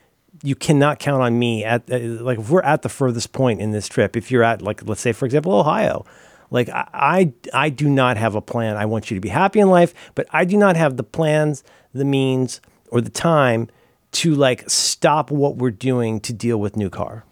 You 0.48 0.56
cannot 0.56 1.00
count 1.00 1.22
on 1.22 1.38
me 1.38 1.66
at 1.66 1.92
uh, 1.92 1.98
like 2.24 2.40
if 2.40 2.50
we're 2.50 2.62
at 2.62 2.82
the 2.82 2.90
furthest 2.90 3.32
point 3.34 3.60
in 3.60 3.72
this 3.72 3.88
trip. 3.88 4.16
If 4.16 4.32
you're 4.32 4.44
at 4.44 4.62
like 4.62 4.88
let's 4.88 5.02
say 5.02 5.12
for 5.12 5.26
example 5.26 5.54
Ohio, 5.54 6.06
like 6.52 6.70
I, 6.70 6.88
I 6.94 7.34
I 7.54 7.70
do 7.70 7.90
not 7.90 8.18
have 8.18 8.36
a 8.36 8.42
plan. 8.42 8.78
I 8.78 8.86
want 8.86 9.12
you 9.12 9.16
to 9.16 9.22
be 9.22 9.30
happy 9.30 9.60
in 9.60 9.70
life, 9.70 9.94
but 10.16 10.28
I 10.32 10.46
do 10.46 10.58
not 10.58 10.76
have 10.76 10.98
the 10.98 11.04
plans, 11.04 11.64
the 11.94 12.06
means, 12.06 12.62
or 12.90 13.02
the 13.02 13.10
time 13.10 13.68
to 14.14 14.36
like 14.36 14.70
stop 14.70 15.32
what 15.32 15.58
we're 15.58 15.72
doing 15.72 16.20
to 16.22 16.34
deal 16.34 16.60
with 16.60 16.78
new 16.78 16.90
car. 16.90 17.26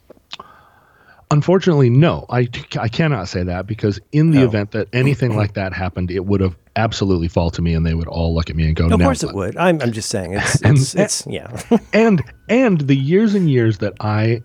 Unfortunately, 1.32 1.89
no. 1.89 2.25
I, 2.30 2.47
I 2.80 2.88
cannot 2.88 3.28
say 3.28 3.43
that 3.43 3.65
because 3.65 3.99
in 4.12 4.32
the 4.32 4.43
event 4.43 4.71
that 4.71 4.88
anything 4.93 5.36
like 5.41 5.54
that 5.56 5.73
happened, 5.73 6.12
it 6.12 6.25
would 6.25 6.41
have 6.41 6.56
absolutely 6.76 7.28
fall 7.28 7.50
to 7.52 7.62
me, 7.62 7.74
and 7.74 7.86
they 7.86 7.94
would 7.94 8.08
all 8.08 8.34
look 8.34 8.50
at 8.50 8.56
me 8.56 8.66
and 8.68 8.76
go, 8.76 8.86
Of 8.86 9.00
"No." 9.00 9.06
course 9.06 9.24
it 9.24 9.34
would. 9.34 9.58
I'm 9.58 9.82
I'm 9.82 9.92
just 9.92 10.10
saying 10.10 10.34
it's 10.34 10.62
And- 10.64 10.78
it's, 10.78 10.96
it's 10.96 11.28
yeah. 11.28 11.62
and 11.94 12.24
and 12.50 12.82
the 12.82 12.96
years 12.96 13.36
and 13.36 13.50
years 13.50 13.78
that 13.80 13.94
I 14.00 14.42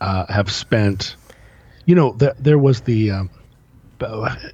uh, 0.00 0.26
have 0.32 0.50
spent, 0.50 1.16
you 1.86 1.94
know, 1.94 2.12
th- 2.14 2.34
there 2.38 2.58
was 2.58 2.82
the 2.82 3.10
um, 3.10 3.30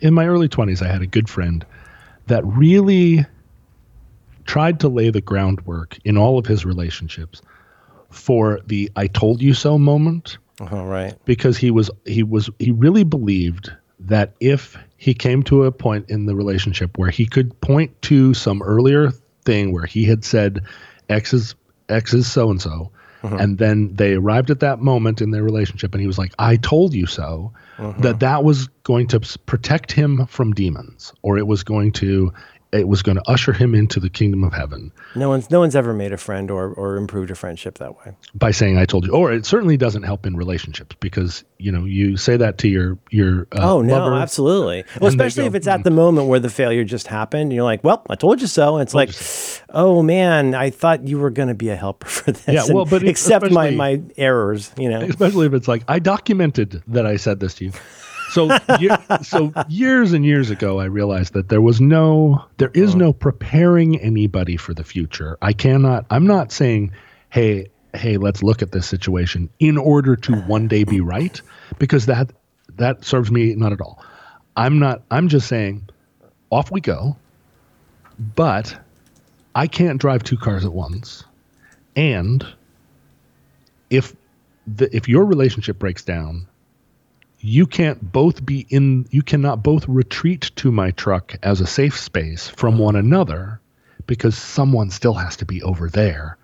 in 0.01 0.15
my 0.15 0.27
early 0.27 0.49
twenties, 0.49 0.83
I 0.83 0.87
had 0.89 1.03
a 1.03 1.07
good 1.07 1.29
friend 1.29 1.65
that 2.27 2.45
really 2.47 3.25
tried 4.47 4.81
to 4.81 4.89
lay 4.89 5.11
the 5.11 5.21
groundwork 5.21 5.99
in 6.05 6.17
all 6.19 6.39
of 6.39 6.47
his 6.47 6.65
relationships 6.65 7.43
for 8.11 8.61
the 8.67 8.91
"I 8.97 9.07
told 9.07 9.43
you 9.43 9.55
so" 9.55 9.79
moment 9.79 10.39
Right, 10.61 11.15
because 11.25 11.57
he 11.59 11.71
was 11.73 11.91
he 12.07 12.23
was 12.23 12.49
he 12.61 12.71
really 12.71 13.03
believed 13.05 13.73
that 13.99 14.35
if 14.41 14.77
he 15.05 15.13
came 15.13 15.43
to 15.43 15.65
a 15.65 15.71
point 15.71 16.09
in 16.09 16.25
the 16.25 16.35
relationship 16.35 16.97
where 16.97 17.11
he 17.11 17.27
could 17.27 17.61
point 17.61 18.01
to 18.01 18.33
some 18.33 18.63
earlier 18.63 19.11
thing 19.45 19.71
where 19.71 19.85
he 19.85 20.05
had 20.05 20.25
said 20.25 20.63
x 21.11 21.35
is 21.35 21.55
x 21.91 22.15
is 22.15 22.31
so 22.31 22.51
and 22.51 22.63
so 22.63 22.91
and 23.23 23.57
then 23.57 23.95
they 23.95 24.15
arrived 24.15 24.51
at 24.51 24.61
that 24.61 24.81
moment 24.81 25.21
in 25.23 25.31
their 25.31 25.43
relationship 25.43 25.93
and 25.93 26.01
he 26.01 26.07
was 26.07 26.19
like 26.19 26.33
i 26.39 26.57
told 26.57 26.95
you 26.95 27.07
so. 27.07 27.53
Mm-hmm. 27.79 28.03
That 28.03 28.21
that 28.21 28.45
was 28.45 28.69
going 28.85 29.09
to 29.09 29.21
protect 29.47 29.91
him 29.91 30.27
from 30.27 30.53
demons 30.53 31.13
or 31.23 31.39
it 31.39 31.49
was 31.49 31.65
going 31.65 31.91
to 31.93 32.33
it 32.75 32.89
was 32.89 33.03
going 33.03 33.17
to 33.17 33.23
usher 33.31 33.53
him 33.53 33.75
into 33.75 34.01
the 34.01 34.11
kingdom 34.11 34.43
of 34.45 34.53
heaven 34.53 34.93
No 35.15 35.29
one's 35.29 35.51
no 35.51 35.61
one's 35.61 35.77
ever 35.77 35.93
made 35.93 36.13
a 36.13 36.17
friend 36.17 36.51
or 36.51 36.73
or 36.75 36.97
improved 36.97 37.31
a 37.31 37.35
friendship 37.35 37.79
that 37.79 37.97
way. 37.99 38.15
by 38.35 38.51
saying 38.51 38.79
I 38.79 38.85
told 38.85 39.07
you. 39.07 39.13
Or 39.13 39.33
it 39.33 39.47
certainly 39.47 39.77
doesn't 39.77 40.03
help 40.03 40.27
in 40.27 40.37
relationships 40.37 40.97
because 41.01 41.45
you 41.59 41.71
know 41.73 41.85
you 41.85 42.17
say 42.17 42.37
that 42.37 42.59
to 42.59 42.69
your 42.69 42.99
your 43.11 43.47
uh, 43.53 43.75
Oh 43.75 43.83
no, 43.83 43.99
lover, 43.99 44.17
absolutely. 44.17 44.85
Well, 45.01 45.09
especially 45.09 45.45
go, 45.45 45.49
if 45.49 45.55
it's 45.55 45.67
at 45.67 45.85
the 45.85 45.91
moment 45.91 46.29
where 46.29 46.41
the 46.41 46.51
failure 46.51 46.85
just 46.85 47.07
happened, 47.07 47.43
and 47.43 47.53
you're 47.53 47.65
like, 47.65 47.83
"Well, 47.85 48.05
I 48.11 48.17
told 48.17 48.41
you 48.41 48.47
so." 48.47 48.77
And 48.77 48.83
it's 48.83 48.95
like, 48.95 49.11
"Oh 49.71 50.03
man, 50.03 50.55
I 50.55 50.71
thought 50.71 51.07
you 51.07 51.19
were 51.19 51.31
going 51.31 51.49
to 51.49 51.55
be 51.55 51.69
a 51.71 51.77
helper 51.77 52.07
for 52.09 52.33
this." 52.33 52.47
Yeah, 52.47 52.75
well, 52.75 52.85
but 52.85 53.03
accept 53.09 53.51
my 53.51 53.71
my 53.71 54.03
errors, 54.17 54.73
you 54.77 54.89
know. 54.89 55.01
especially 55.01 55.47
if 55.47 55.55
it's 55.55 55.69
like 55.69 55.83
I 55.89 55.99
documented 55.99 56.83
that 56.89 57.07
I 57.07 57.17
said 57.17 57.41
this 57.41 57.55
to 57.57 57.67
you. 57.67 57.73
So, 58.35 58.51
so 59.23 59.53
years 59.69 60.13
and 60.13 60.27
years 60.27 60.51
ago, 60.51 60.81
I 60.81 60.87
realized 60.87 61.35
that 61.35 61.51
there 61.51 61.61
was 61.61 61.81
no, 61.81 62.45
there 62.57 62.73
is 62.75 62.97
oh. 62.97 62.99
no 62.99 63.13
preparing 63.13 64.01
anybody 64.01 64.57
for 64.57 64.75
the 64.75 64.83
future. 64.83 65.39
I 65.41 65.53
cannot. 65.53 66.05
I'm 66.11 66.27
not 66.27 66.51
saying, 66.51 66.91
hey, 67.31 67.69
hey, 67.95 68.17
let's 68.17 68.43
look 68.43 68.61
at 68.61 68.73
this 68.73 68.89
situation 68.89 69.49
in 69.61 69.79
order 69.79 70.17
to 70.17 70.35
one 70.35 70.67
day 70.67 70.83
be 70.83 71.01
right, 71.01 71.41
because 71.79 72.07
that 72.07 72.33
that 72.77 73.05
serves 73.05 73.31
me 73.31 73.55
not 73.55 73.73
at 73.73 73.81
all. 73.81 74.05
I'm 74.57 74.81
not. 74.81 75.03
I'm 75.13 75.29
just 75.29 75.47
saying, 75.47 75.89
off 76.51 76.73
we 76.73 76.81
go. 76.81 77.17
But 78.35 78.77
I 79.55 79.69
can't 79.69 80.01
drive 80.01 80.25
two 80.25 80.37
cars 80.37 80.65
at 80.65 80.73
once, 80.73 81.23
and 81.95 82.45
if 83.91 84.15
the, 84.67 84.95
if 84.95 85.09
your 85.09 85.25
relationship 85.25 85.79
breaks 85.79 86.03
down, 86.03 86.49
you 87.45 87.67
can't 87.67 88.11
both 88.11 88.45
be 88.47 88.67
in. 88.71 89.07
You 89.11 89.23
cannot 89.23 89.63
both 89.63 89.87
retreat 89.87 90.51
to 90.57 90.73
my 90.73 90.93
truck 90.93 91.37
as 91.43 91.61
a 91.61 91.67
safe 91.67 91.99
space 91.99 92.49
from 92.49 92.79
one 92.79 92.97
another, 92.97 93.61
because 94.07 94.35
someone 94.35 94.89
still 94.89 95.13
has 95.13 95.37
to 95.37 95.45
be 95.45 95.63
over 95.63 95.91
there 95.91 96.39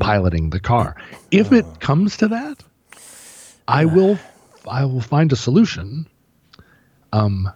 piloting 0.00 0.48
the 0.48 0.58
car. 0.58 0.96
If 1.30 1.52
it 1.52 1.80
comes 1.80 2.16
to 2.16 2.28
that, 2.28 2.64
I 3.68 3.84
will. 3.94 4.18
I 4.66 4.86
will 4.86 5.02
find 5.02 5.32
a 5.32 5.36
solution. 5.36 6.06
Um, 7.12 7.50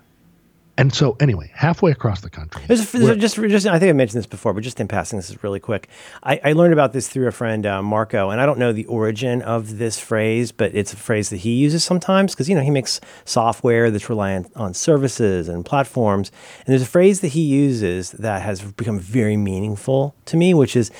and 0.82 0.92
so 0.92 1.16
anyway, 1.20 1.50
halfway 1.54 1.92
across 1.92 2.20
the 2.22 2.28
country, 2.30 2.62
There's 2.66 2.92
a, 2.94 2.98
there's 2.98 3.08
a- 3.10 3.16
just, 3.16 3.36
just, 3.36 3.66
I 3.66 3.78
think 3.78 3.90
I 3.90 3.92
mentioned 3.92 4.18
this 4.18 4.26
before, 4.26 4.52
but 4.52 4.62
just 4.64 4.80
in 4.80 4.88
passing, 4.88 5.16
this 5.18 5.30
is 5.30 5.42
really 5.44 5.60
quick. 5.60 5.88
I, 6.24 6.40
I 6.44 6.52
learned 6.54 6.72
about 6.72 6.92
this 6.92 7.08
through 7.08 7.28
a 7.28 7.32
friend, 7.32 7.64
uh, 7.64 7.82
Marco, 7.82 8.30
and 8.30 8.40
I 8.40 8.46
don't 8.46 8.58
know 8.58 8.72
the 8.72 8.84
origin 8.86 9.40
of 9.42 9.78
this 9.78 9.98
phrase, 10.00 10.50
but 10.50 10.74
it's 10.74 10.92
a 10.92 10.96
phrase 10.96 11.30
that 11.30 11.38
he 11.38 11.52
uses 11.54 11.84
sometimes 11.84 12.34
because 12.34 12.48
you 12.48 12.54
know 12.56 12.62
he 12.62 12.70
makes 12.70 13.00
software 13.24 13.90
that's 13.92 14.08
reliant 14.10 14.50
on 14.56 14.74
services 14.74 15.48
and 15.48 15.64
platforms. 15.64 16.32
And 16.66 16.72
there's 16.72 16.82
a 16.82 16.86
phrase 16.86 17.20
that 17.20 17.28
he 17.28 17.42
uses 17.42 18.10
that 18.12 18.42
has 18.42 18.60
become 18.60 18.98
very 18.98 19.36
meaningful 19.36 20.14
to 20.26 20.36
me, 20.36 20.52
which 20.52 20.74
is, 20.76 20.90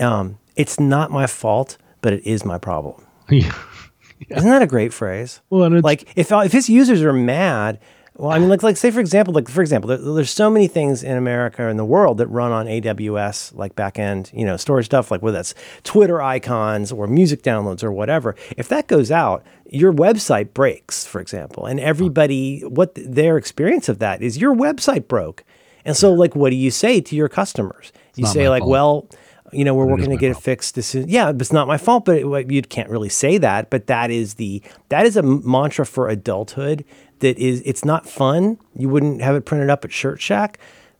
um, 0.00 0.38
"It's 0.56 0.80
not 0.80 1.10
my 1.10 1.26
fault, 1.28 1.78
but 2.02 2.12
it 2.12 2.26
is 2.26 2.44
my 2.44 2.58
problem." 2.58 3.04
Yeah. 3.30 4.36
Isn't 4.36 4.50
that 4.50 4.62
a 4.62 4.66
great 4.66 4.92
phrase? 4.92 5.40
Well, 5.48 5.62
and 5.62 5.74
it's- 5.76 5.84
like 5.84 6.12
if 6.16 6.32
if 6.32 6.50
his 6.50 6.68
users 6.68 7.02
are 7.02 7.12
mad, 7.12 7.78
well, 8.18 8.32
I 8.32 8.38
mean, 8.40 8.48
like 8.48 8.64
like 8.64 8.76
say 8.76 8.90
for 8.90 8.98
example, 8.98 9.32
like 9.32 9.48
for 9.48 9.60
example, 9.60 9.88
there, 9.88 9.98
there's 9.98 10.30
so 10.30 10.50
many 10.50 10.66
things 10.66 11.04
in 11.04 11.16
America 11.16 11.68
and 11.68 11.78
the 11.78 11.84
world 11.84 12.18
that 12.18 12.26
run 12.26 12.50
on 12.50 12.66
AWS, 12.66 13.54
like 13.54 13.76
backend, 13.76 14.36
you 14.36 14.44
know, 14.44 14.56
storage 14.56 14.86
stuff, 14.86 15.12
like 15.12 15.22
whether 15.22 15.38
that's 15.38 15.54
Twitter 15.84 16.20
icons 16.20 16.90
or 16.90 17.06
music 17.06 17.42
downloads 17.42 17.84
or 17.84 17.92
whatever. 17.92 18.34
If 18.56 18.68
that 18.70 18.88
goes 18.88 19.12
out, 19.12 19.44
your 19.70 19.92
website 19.92 20.52
breaks, 20.52 21.06
for 21.06 21.20
example, 21.20 21.66
and 21.66 21.78
everybody, 21.78 22.62
what 22.62 22.92
their 22.96 23.36
experience 23.36 23.88
of 23.88 24.00
that 24.00 24.20
is 24.20 24.36
your 24.36 24.54
website 24.54 25.06
broke, 25.06 25.44
and 25.84 25.96
so 25.96 26.12
like, 26.12 26.34
what 26.34 26.50
do 26.50 26.56
you 26.56 26.72
say 26.72 27.00
to 27.00 27.14
your 27.14 27.28
customers? 27.28 27.92
You 28.16 28.26
say 28.26 28.48
like, 28.48 28.62
fault. 28.62 28.70
well 28.70 29.08
you 29.52 29.64
know, 29.64 29.74
we're 29.74 29.86
it 29.86 29.90
working 29.90 30.10
to 30.10 30.16
get 30.16 30.30
it 30.30 30.36
fixed. 30.36 30.74
This 30.74 30.94
is, 30.94 31.06
yeah, 31.06 31.30
it's 31.30 31.52
not 31.52 31.66
my 31.66 31.78
fault, 31.78 32.04
but 32.04 32.18
it, 32.18 32.50
you 32.50 32.62
can't 32.62 32.90
really 32.90 33.08
say 33.08 33.38
that. 33.38 33.70
But 33.70 33.86
that 33.86 34.10
is 34.10 34.34
the 34.34 34.62
that 34.88 35.06
is 35.06 35.16
a 35.16 35.22
mantra 35.22 35.86
for 35.86 36.08
adulthood. 36.08 36.84
That 37.20 37.38
is, 37.38 37.62
it's 37.64 37.84
not 37.84 38.08
fun. 38.08 38.58
You 38.76 38.88
wouldn't 38.88 39.22
have 39.22 39.34
it 39.34 39.44
printed 39.44 39.70
up 39.70 39.84
at 39.84 39.92
Shirt 39.92 40.20
Shack, 40.20 40.58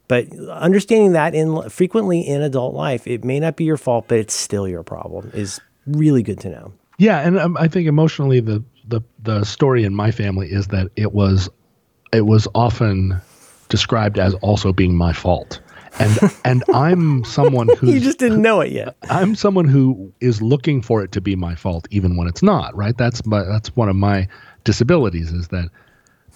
but 0.09 0.27
understanding 0.49 1.13
that 1.13 1.35
in 1.35 1.69
frequently 1.69 2.21
in 2.21 2.43
adult 2.43 2.75
life, 2.75 3.07
it 3.07 3.25
may 3.25 3.39
not 3.39 3.57
be 3.57 3.65
your 3.65 3.77
fault, 3.77 4.07
but 4.09 4.19
it's 4.19 4.35
still 4.35 4.67
your 4.67 4.83
problem. 4.83 5.31
Is 5.35 5.61
really 5.87 6.23
good 6.23 6.41
to 6.41 6.49
know. 6.49 6.73
Yeah, 6.99 7.21
and 7.21 7.39
um, 7.39 7.57
I 7.59 7.69
think 7.69 7.87
emotionally, 7.87 8.41
the 8.41 8.65
the 8.87 9.03
the 9.23 9.45
story 9.45 9.85
in 9.85 9.95
my 9.95 10.11
family 10.11 10.51
is 10.51 10.69
that 10.69 10.89
it 10.97 11.13
was 11.13 11.49
it 12.13 12.27
was 12.27 12.49
often 12.55 13.21
described 13.69 14.19
as 14.19 14.35
also 14.35 14.73
being 14.73 14.97
my 14.97 15.13
fault, 15.13 15.61
and 16.01 16.19
and 16.45 16.65
I'm 16.75 17.23
someone 17.25 17.69
who 17.77 17.93
You 17.93 18.01
just 18.01 18.19
didn't 18.19 18.43
know 18.43 18.61
it 18.63 18.73
yet. 18.73 18.97
I'm 19.11 19.37
someone 19.37 19.69
who 19.69 20.13
is 20.21 20.41
looking 20.41 20.81
for 20.83 21.05
it 21.05 21.13
to 21.13 21.21
be 21.21 21.37
my 21.37 21.55
fault, 21.55 21.87
even 21.91 22.17
when 22.17 22.27
it's 22.27 22.43
not. 22.43 22.75
Right? 22.75 22.97
That's 22.97 23.25
my 23.27 23.45
that's 23.45 23.77
one 23.77 23.89
of 23.89 23.97
my 23.97 24.27
disabilities 24.65 25.33
is 25.33 25.49
that 25.49 25.71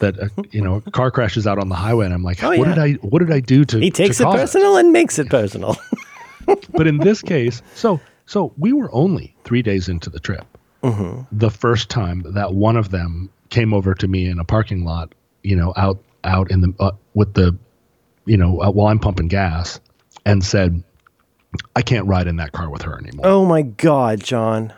that 0.03 0.19
uh, 0.21 0.29
you 0.51 0.61
know 0.61 0.83
a 0.85 0.91
car 0.91 1.11
crashes 1.11 1.47
out 1.47 1.59
on 1.59 1.69
the 1.71 1.75
highway 1.75 2.05
and 2.05 2.15
I'm 2.15 2.23
like, 2.23 2.45
Oh, 2.45 2.51
what 2.51 2.59
yeah. 2.69 2.75
did 2.75 2.79
I 2.79 2.93
what 3.07 3.21
did 3.21 3.33
I 3.33 3.41
do 3.41 3.65
to 3.65 3.79
He 3.79 3.91
takes 3.91 4.19
to 4.19 4.29
it 4.29 4.33
personal 4.33 4.77
and 4.77 4.93
makes 4.93 5.19
it 5.19 5.31
personal. 5.31 5.77
but 6.75 6.87
in 6.87 6.99
this 6.99 7.23
case, 7.23 7.63
so 7.75 7.99
so 8.27 8.53
we 8.59 8.73
were 8.73 8.93
only 8.93 9.35
three 9.45 9.63
days 9.63 9.89
into 9.89 10.11
the 10.11 10.21
trip. 10.21 10.45
The 11.31 11.51
first 11.51 11.89
time 11.91 12.23
that 12.35 12.55
one 12.55 12.77
of 12.77 12.91
them 12.91 13.31
came 13.51 13.73
over 13.73 13.95
to 13.95 14.09
me 14.09 14.27
in 14.27 14.41
a 14.41 14.45
parking 14.45 14.85
lot, 14.85 15.15
you 15.43 15.55
know, 15.55 15.73
out 15.77 15.99
out 16.25 16.51
in 16.51 16.61
the 16.61 16.75
uh, 16.81 16.91
with 17.15 17.35
the, 17.35 17.57
you 18.25 18.37
know, 18.37 18.61
uh, 18.61 18.71
while 18.71 18.89
I'm 18.89 18.99
pumping 18.99 19.29
gas, 19.29 19.79
and 20.27 20.43
said, 20.45 20.83
"I 21.77 21.83
can't 21.83 22.07
ride 22.07 22.27
in 22.27 22.37
that 22.37 22.51
car 22.51 22.69
with 22.69 22.83
her 22.83 22.99
anymore." 22.99 23.25
oh 23.27 23.45
my 23.45 23.63
God, 23.63 24.25
John. 24.25 24.73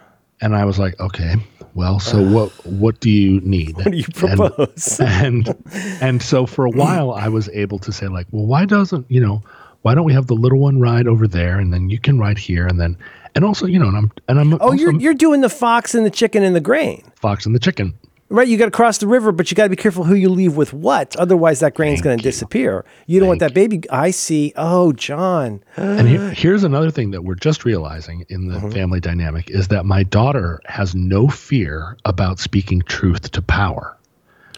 And 0.45 0.55
I 0.55 0.65
was 0.65 0.79
like, 0.79 0.99
"Okay, 1.01 1.35
well, 1.75 1.99
so 1.99 2.23
what 2.23 2.51
what 2.67 3.01
do 3.01 3.11
you 3.11 3.41
need? 3.41 3.77
What 3.77 3.91
do 3.91 3.97
you 3.97 4.05
And- 4.07 4.15
propose? 4.15 5.01
and 5.05 5.55
and 6.01 6.23
so 6.23 6.47
for 6.47 6.65
a 6.67 6.71
while 6.71 7.11
I 7.13 7.29
was 7.29 7.49
able 7.51 7.79
to 7.81 7.93
say 7.93 8.07
like, 8.07 8.27
well, 8.31 8.47
why 8.47 8.65
doesn't 8.65 9.07
you 9.11 9.21
know, 9.21 9.43
why 9.83 9.95
don't 9.95 10.05
we 10.05 10.13
have 10.13 10.29
the 10.29 10.35
little 10.35 10.61
one 10.61 10.81
ride 10.81 11.09
over 11.09 11.27
there 11.27 11.59
and 11.59 11.73
then 11.73 11.91
you 11.91 11.99
can 11.99 12.19
ride 12.19 12.39
here 12.39 12.67
and 12.67 12.81
then 12.81 12.97
and 13.35 13.45
also 13.45 13.67
you 13.67 13.79
know 13.79 13.89
and 13.89 13.97
I'm 13.97 14.13
and 14.29 14.39
I'm 14.39 14.55
oh, 14.55 14.59
also 14.59 14.75
you're 14.77 14.95
you're 14.95 15.15
doing 15.15 15.41
the 15.41 15.49
fox 15.49 15.95
and 15.95 16.07
the 16.07 16.11
chicken 16.11 16.43
and 16.45 16.55
the 16.55 16.61
grain. 16.61 17.03
fox 17.17 17.45
and 17.47 17.55
the 17.55 17.61
chicken. 17.61 17.95
Right, 18.35 18.49
you 18.49 18.57
got 18.59 18.65
to 18.65 18.71
cross 18.73 18.99
the 18.99 19.07
river, 19.07 19.31
but 19.31 19.51
you 19.51 19.55
got 19.55 19.65
to 19.65 19.69
be 19.71 19.77
careful 19.77 20.03
who 20.03 20.15
you 20.17 20.29
leave 20.29 20.57
with 20.57 20.73
what. 20.73 21.15
Otherwise, 21.17 21.61
that 21.61 21.75
grain's 21.75 22.01
going 22.01 22.19
to 22.19 22.23
disappear. 22.23 22.85
You 23.07 23.21
don't 23.21 23.29
want 23.29 23.39
that 23.41 23.55
baby. 23.55 23.89
I 23.91 24.11
see. 24.11 24.53
Oh, 24.57 24.93
John. 24.93 25.63
And 25.77 26.09
here, 26.09 26.31
here's 26.31 26.65
another 26.65 26.91
thing 26.91 27.13
that 27.13 27.23
we're 27.23 27.37
just 27.37 27.65
realizing 27.65 28.27
in 28.29 28.49
Mm-hmm. 28.49 28.69
the 28.69 28.75
family 28.75 28.99
dynamic 29.01 29.51
is 29.51 29.69
that 29.69 29.87
my 29.87 30.03
daughter 30.03 30.61
has 30.67 30.95
no 30.97 31.29
fear 31.29 31.97
about 32.05 32.41
speaking 32.41 32.83
truth 32.83 33.31
to 33.31 33.41
power. 33.41 33.97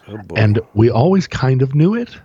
Oh, 0.09 0.19
and 0.37 0.59
we 0.75 0.89
always 0.91 1.27
kind 1.27 1.61
of 1.61 1.75
knew 1.75 1.95
it, 1.95 2.17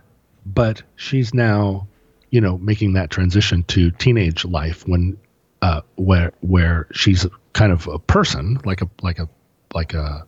but 0.45 0.81
she's 0.95 1.33
now, 1.33 1.87
you 2.29 2.39
know, 2.39 2.57
making 2.59 2.93
that 2.93 3.09
transition 3.09 3.63
to 3.63 3.91
teenage 3.91 4.45
life 4.45 4.87
when 4.87 5.17
uh 5.61 5.81
where 5.95 6.31
where 6.41 6.87
she's 6.93 7.27
kind 7.53 7.71
of 7.73 7.87
a 7.87 7.99
person, 7.99 8.57
like 8.63 8.81
a 8.81 8.89
like 9.01 9.19
a 9.19 9.27
like 9.73 9.93
a 9.93 10.25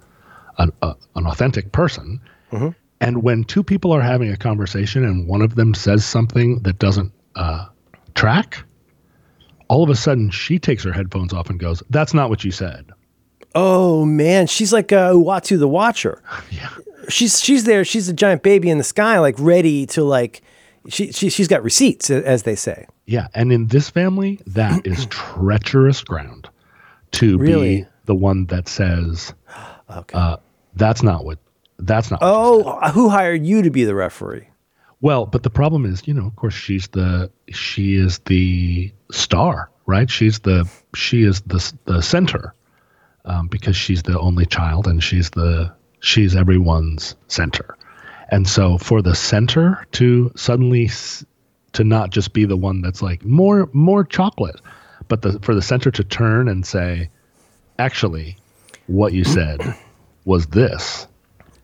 an, 0.58 0.72
a, 0.82 0.95
an 1.16 1.26
authentic 1.28 1.72
person. 1.72 2.20
Mm-hmm. 2.51 2.70
And 3.01 3.24
when 3.24 3.43
two 3.43 3.64
people 3.64 3.91
are 3.91 4.01
having 4.01 4.32
a 4.32 4.38
conversation 4.38 5.04
and 5.04 5.28
one 5.28 5.41
of 5.41 5.56
them 5.56 5.74
says 5.74 6.06
something 6.06 6.60
that 6.60 6.80
doesn't 6.80 7.12
uh, 7.36 7.66
track, 8.16 8.64
all 9.68 9.84
of 9.84 9.89
a 9.89 9.95
sudden 9.95 10.30
she 10.30 10.58
takes 10.60 10.84
her 10.84 10.91
headphones 10.93 11.34
off 11.34 11.49
and 11.49 11.60
goes, 11.60 11.84
"That's 11.89 12.14
not 12.14 12.30
what 12.30 12.43
you 12.43 12.51
said." 12.51 12.91
Oh 13.56 14.06
man, 14.06 14.47
she's 14.47 14.72
like 14.72 14.91
uh, 14.91 15.12
Uatu 15.12 15.60
the 15.60 15.68
Watcher. 15.68 16.22
Yeah. 16.51 16.70
She's 17.10 17.41
she's 17.41 17.66
there. 17.66 17.84
She's 17.84 18.08
a 18.08 18.14
giant 18.14 18.43
baby 18.43 18.70
in 18.70 18.78
the 18.78 18.84
sky, 18.86 19.20
like 19.20 19.36
ready 19.38 19.86
to 19.88 20.04
like. 20.06 20.41
She 20.88 21.12
she 21.12 21.30
she's 21.30 21.49
got 21.49 21.62
receipts, 21.62 22.10
as 22.10 22.43
they 22.43 22.56
say. 22.56 22.88
Yeah, 23.06 23.28
and 23.34 23.51
in 23.51 23.68
this 23.68 23.89
family, 23.89 24.39
that 24.47 24.88
is 24.88 25.06
treacherous 25.10 26.01
ground 26.01 26.47
to 27.14 27.38
Really? 27.38 27.82
be 27.82 27.88
the 28.06 28.16
one 28.16 28.45
that 28.45 28.70
says, 28.70 29.34
Okay. 29.89 30.18
uh, 30.18 30.38
"That's 30.76 31.03
not 31.03 31.26
what." 31.26 31.39
That's 31.80 32.11
not. 32.11 32.19
oh, 32.21 32.80
said." 32.84 32.91
who 32.93 33.09
hired 33.09 33.45
you 33.45 33.61
to 33.61 33.69
be 33.69 33.84
the 33.84 33.95
referee? 33.95 34.47
well, 35.03 35.26
but 35.26 35.43
the 35.43 35.49
problem 35.49 35.86
is, 35.86 36.07
you 36.07 36.13
know, 36.13 36.26
of 36.26 36.36
course, 36.38 36.53
she's 36.53 36.88
the 36.88 37.30
she 37.49 37.95
is 37.95 38.19
the 38.19 38.89
star, 39.11 39.69
right? 39.86 40.09
She's 40.09 40.39
the 40.39 40.69
she 40.95 41.24
is 41.24 41.41
the 41.41 41.74
the 41.84 42.01
center 42.01 42.55
um, 43.26 43.47
because 43.47 43.76
she's 43.76 44.03
the 44.03 44.17
only 44.17 44.45
child 44.45 44.88
and 44.88 45.03
she's 45.03 45.30
the 45.32 45.69
she's 45.99 46.38
everyone's 46.38 47.15
center, 47.28 47.78
and 48.30 48.47
so 48.47 48.78
for 48.78 49.01
the 49.01 49.13
center 49.13 49.86
to 49.91 50.32
suddenly 50.38 50.89
to 51.74 51.84
not 51.84 52.11
just 52.11 52.32
be 52.32 52.45
the 52.45 52.55
one 52.55 52.82
that's 52.82 53.01
like 53.01 53.26
more 53.26 53.69
more 53.74 54.05
chocolate, 54.05 54.61
but 55.09 55.21
the 55.21 55.38
for 55.39 55.53
the 55.53 55.61
center 55.61 55.91
to 55.91 56.03
turn 56.05 56.47
and 56.47 56.65
say, 56.65 57.09
actually, 57.78 58.38
what 58.88 59.11
you 59.11 59.26
said 59.26 59.59
was 60.26 60.47
this 60.47 61.07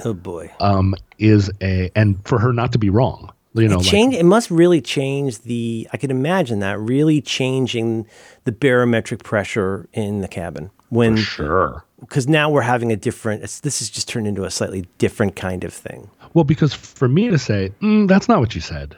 Oh 0.04 0.14
boy. 0.14 0.52
um, 0.60 0.96
is 1.18 1.52
a 1.62 1.92
and 1.96 2.18
for 2.26 2.40
her 2.40 2.54
not 2.54 2.72
to 2.74 2.78
be 2.80 2.90
wrong 2.90 3.32
You 3.54 3.68
know, 3.68 3.76
it 3.76 3.78
like- 3.78 3.86
change. 3.88 4.16
it 4.16 4.24
must 4.26 4.50
really 4.52 4.82
change 4.82 5.42
the. 5.42 5.88
I 5.92 5.98
can 5.98 6.12
imagine 6.12 6.60
that 6.60 6.80
really 6.80 7.22
changing 7.22 8.06
the 8.46 8.52
barometric 8.52 9.24
pressure 9.24 9.88
in 9.94 10.22
the 10.22 10.28
cabin 10.28 10.70
when 10.90 11.18
sure. 11.18 11.84
because 12.00 12.28
now 12.28 12.50
we're 12.50 12.62
having 12.62 12.92
a 12.92 12.96
different. 12.96 13.44
It's, 13.44 13.60
this 13.60 13.80
has 13.80 13.90
just 13.90 14.08
turned 14.08 14.28
into 14.28 14.44
a 14.46 14.52
slightly 14.52 14.88
different 15.00 15.36
kind 15.36 15.64
of 15.64 15.74
thing. 15.74 16.10
Well, 16.34 16.44
because 16.46 16.74
for 16.74 17.08
me 17.10 17.30
to 17.30 17.38
say, 17.40 17.72
mm, 17.82 18.08
that's 18.08 18.28
not 18.30 18.40
what 18.40 18.54
you 18.56 18.62
said, 18.62 18.96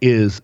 is 0.00 0.40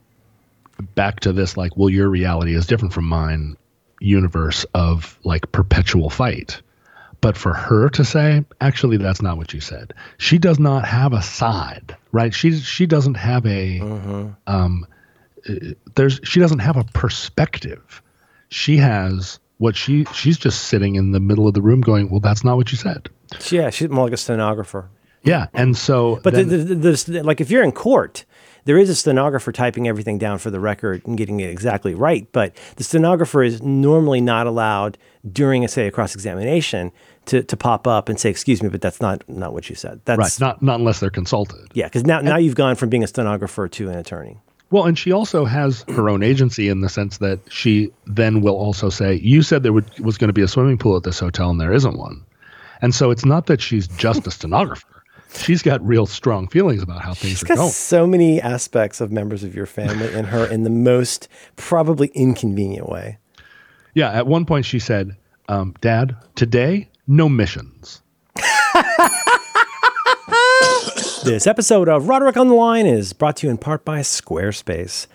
back 0.94 1.20
to 1.20 1.32
this 1.32 1.56
like, 1.56 1.76
well, 1.76 1.88
your 1.90 2.08
reality 2.08 2.54
is 2.54 2.66
different 2.66 2.92
from 2.94 3.04
mine 3.06 3.56
universe 4.00 4.64
of 4.74 5.18
like 5.24 5.50
perpetual 5.52 6.08
fight. 6.10 6.60
But 7.20 7.36
for 7.36 7.52
her 7.52 7.88
to 7.90 8.04
say, 8.04 8.44
actually, 8.60 8.96
that's 8.96 9.20
not 9.20 9.36
what 9.36 9.52
you 9.52 9.60
said. 9.60 9.92
She 10.18 10.38
does 10.38 10.58
not 10.58 10.86
have 10.86 11.12
a 11.12 11.20
side, 11.22 11.94
right? 12.12 12.32
She 12.32 12.52
she 12.58 12.86
doesn't 12.86 13.14
have 13.16 13.44
a 13.46 13.80
um, 14.46 14.86
uh, 15.48 15.54
there's 15.96 16.20
she 16.24 16.40
doesn't 16.40 16.60
have 16.60 16.76
a 16.76 16.84
perspective. 16.84 18.02
She 18.48 18.76
has 18.78 19.38
what 19.58 19.76
she 19.76 20.06
she's 20.14 20.38
just 20.38 20.64
sitting 20.64 20.94
in 20.94 21.12
the 21.12 21.20
middle 21.20 21.46
of 21.46 21.54
the 21.54 21.62
room 21.62 21.82
going, 21.82 22.10
well, 22.10 22.20
that's 22.20 22.42
not 22.44 22.56
what 22.56 22.72
you 22.72 22.78
said. 22.78 23.08
Yeah, 23.50 23.70
she's 23.70 23.90
more 23.90 24.04
like 24.04 24.12
a 24.14 24.16
stenographer. 24.16 24.88
Yeah, 25.22 25.48
and 25.52 25.76
so 25.76 26.18
But 26.22 26.32
then- 26.32 26.48
the, 26.48 26.56
the, 26.56 26.74
the, 26.74 27.04
the, 27.12 27.22
like, 27.22 27.42
if 27.42 27.50
you're 27.50 27.62
in 27.62 27.72
court, 27.72 28.24
there 28.64 28.78
is 28.78 28.88
a 28.88 28.94
stenographer 28.94 29.52
typing 29.52 29.86
everything 29.86 30.16
down 30.16 30.38
for 30.38 30.50
the 30.50 30.58
record 30.58 31.02
and 31.06 31.18
getting 31.18 31.40
it 31.40 31.50
exactly 31.50 31.94
right. 31.94 32.26
But 32.32 32.56
the 32.76 32.84
stenographer 32.84 33.42
is 33.42 33.62
normally 33.62 34.22
not 34.22 34.46
allowed 34.46 34.96
during, 35.30 35.62
a, 35.62 35.68
say, 35.68 35.86
a 35.86 35.90
cross 35.90 36.14
examination 36.14 36.90
to, 37.26 37.42
to 37.42 37.56
pop 37.56 37.86
up 37.86 38.08
and 38.08 38.18
say, 38.18 38.30
"Excuse 38.30 38.62
me, 38.62 38.68
but 38.68 38.80
that's 38.80 39.00
not 39.00 39.28
not 39.28 39.52
what 39.52 39.68
you 39.68 39.76
said." 39.76 40.00
That's 40.04 40.18
right, 40.18 40.40
not 40.40 40.62
not 40.62 40.80
unless 40.80 41.00
they're 41.00 41.10
consulted. 41.10 41.70
yeah, 41.74 41.86
because 41.86 42.04
now 42.04 42.20
now 42.20 42.36
you've 42.36 42.54
gone 42.54 42.76
from 42.76 42.88
being 42.88 43.04
a 43.04 43.06
stenographer 43.06 43.68
to 43.68 43.88
an 43.90 43.96
attorney. 43.96 44.38
Well, 44.70 44.84
and 44.84 44.96
she 44.96 45.10
also 45.10 45.44
has 45.46 45.84
her 45.88 46.08
own 46.08 46.22
agency 46.22 46.68
in 46.68 46.80
the 46.80 46.88
sense 46.88 47.18
that 47.18 47.40
she 47.48 47.90
then 48.06 48.40
will 48.40 48.54
also 48.54 48.88
say, 48.88 49.14
"You 49.14 49.42
said 49.42 49.62
there 49.64 49.72
would, 49.72 49.98
was 49.98 50.16
going 50.16 50.28
to 50.28 50.32
be 50.32 50.42
a 50.42 50.48
swimming 50.48 50.78
pool 50.78 50.96
at 50.96 51.02
this 51.02 51.18
hotel, 51.18 51.50
and 51.50 51.60
there 51.60 51.72
isn't 51.72 51.98
one." 51.98 52.22
And 52.82 52.94
so 52.94 53.10
it's 53.10 53.24
not 53.24 53.46
that 53.46 53.60
she's 53.60 53.88
just 53.88 54.26
a 54.28 54.30
stenographer; 54.30 55.02
she's 55.34 55.60
got 55.62 55.84
real 55.84 56.06
strong 56.06 56.46
feelings 56.48 56.82
about 56.82 57.00
how 57.02 57.14
things 57.14 57.32
She's 57.38 57.42
are 57.42 57.46
got 57.46 57.56
going. 57.56 57.70
so 57.70 58.06
many 58.06 58.40
aspects 58.40 59.00
of 59.00 59.10
members 59.10 59.42
of 59.42 59.54
your 59.56 59.66
family 59.66 60.12
in 60.14 60.26
her 60.26 60.46
in 60.46 60.62
the 60.62 60.70
most 60.70 61.28
probably 61.56 62.08
inconvenient 62.14 62.88
way. 62.88 63.18
Yeah, 63.94 64.12
at 64.12 64.28
one 64.28 64.44
point 64.46 64.66
she 64.66 64.78
said, 64.78 65.16
um, 65.48 65.74
"Dad, 65.80 66.14
today 66.36 66.89
no 67.10 67.28
missions." 67.28 68.02
This 71.22 71.46
episode 71.46 71.86
of 71.90 72.08
Roderick 72.08 72.38
on 72.38 72.48
the 72.48 72.54
Line 72.54 72.86
is 72.86 73.12
brought 73.12 73.36
to 73.36 73.46
you 73.46 73.50
in 73.50 73.58
part 73.58 73.84
by 73.84 74.00
Squarespace. 74.00 75.06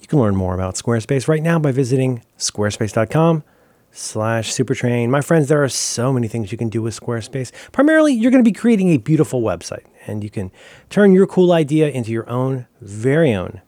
You 0.00 0.06
can 0.06 0.20
learn 0.20 0.36
more 0.36 0.54
about 0.54 0.76
Squarespace 0.76 1.26
right 1.26 1.42
now 1.42 1.58
by 1.58 1.72
visiting 1.72 2.22
squarespace.com 2.38 3.42
slash 3.90 4.52
supertrain. 4.52 5.08
My 5.08 5.20
friends, 5.20 5.48
there 5.48 5.62
are 5.64 5.68
so 5.68 6.12
many 6.12 6.28
things 6.28 6.52
you 6.52 6.58
can 6.58 6.68
do 6.68 6.80
with 6.80 6.98
Squarespace. 6.98 7.50
Primarily, 7.72 8.14
you're 8.14 8.30
going 8.30 8.42
to 8.42 8.48
be 8.48 8.54
creating 8.56 8.90
a 8.90 8.98
beautiful 8.98 9.42
website, 9.42 9.84
and 10.06 10.22
you 10.22 10.30
can 10.30 10.52
turn 10.90 11.12
your 11.12 11.26
cool 11.26 11.50
idea 11.50 11.88
into 11.88 12.12
your 12.12 12.30
own 12.30 12.68
very 12.80 13.34
own 13.34 13.60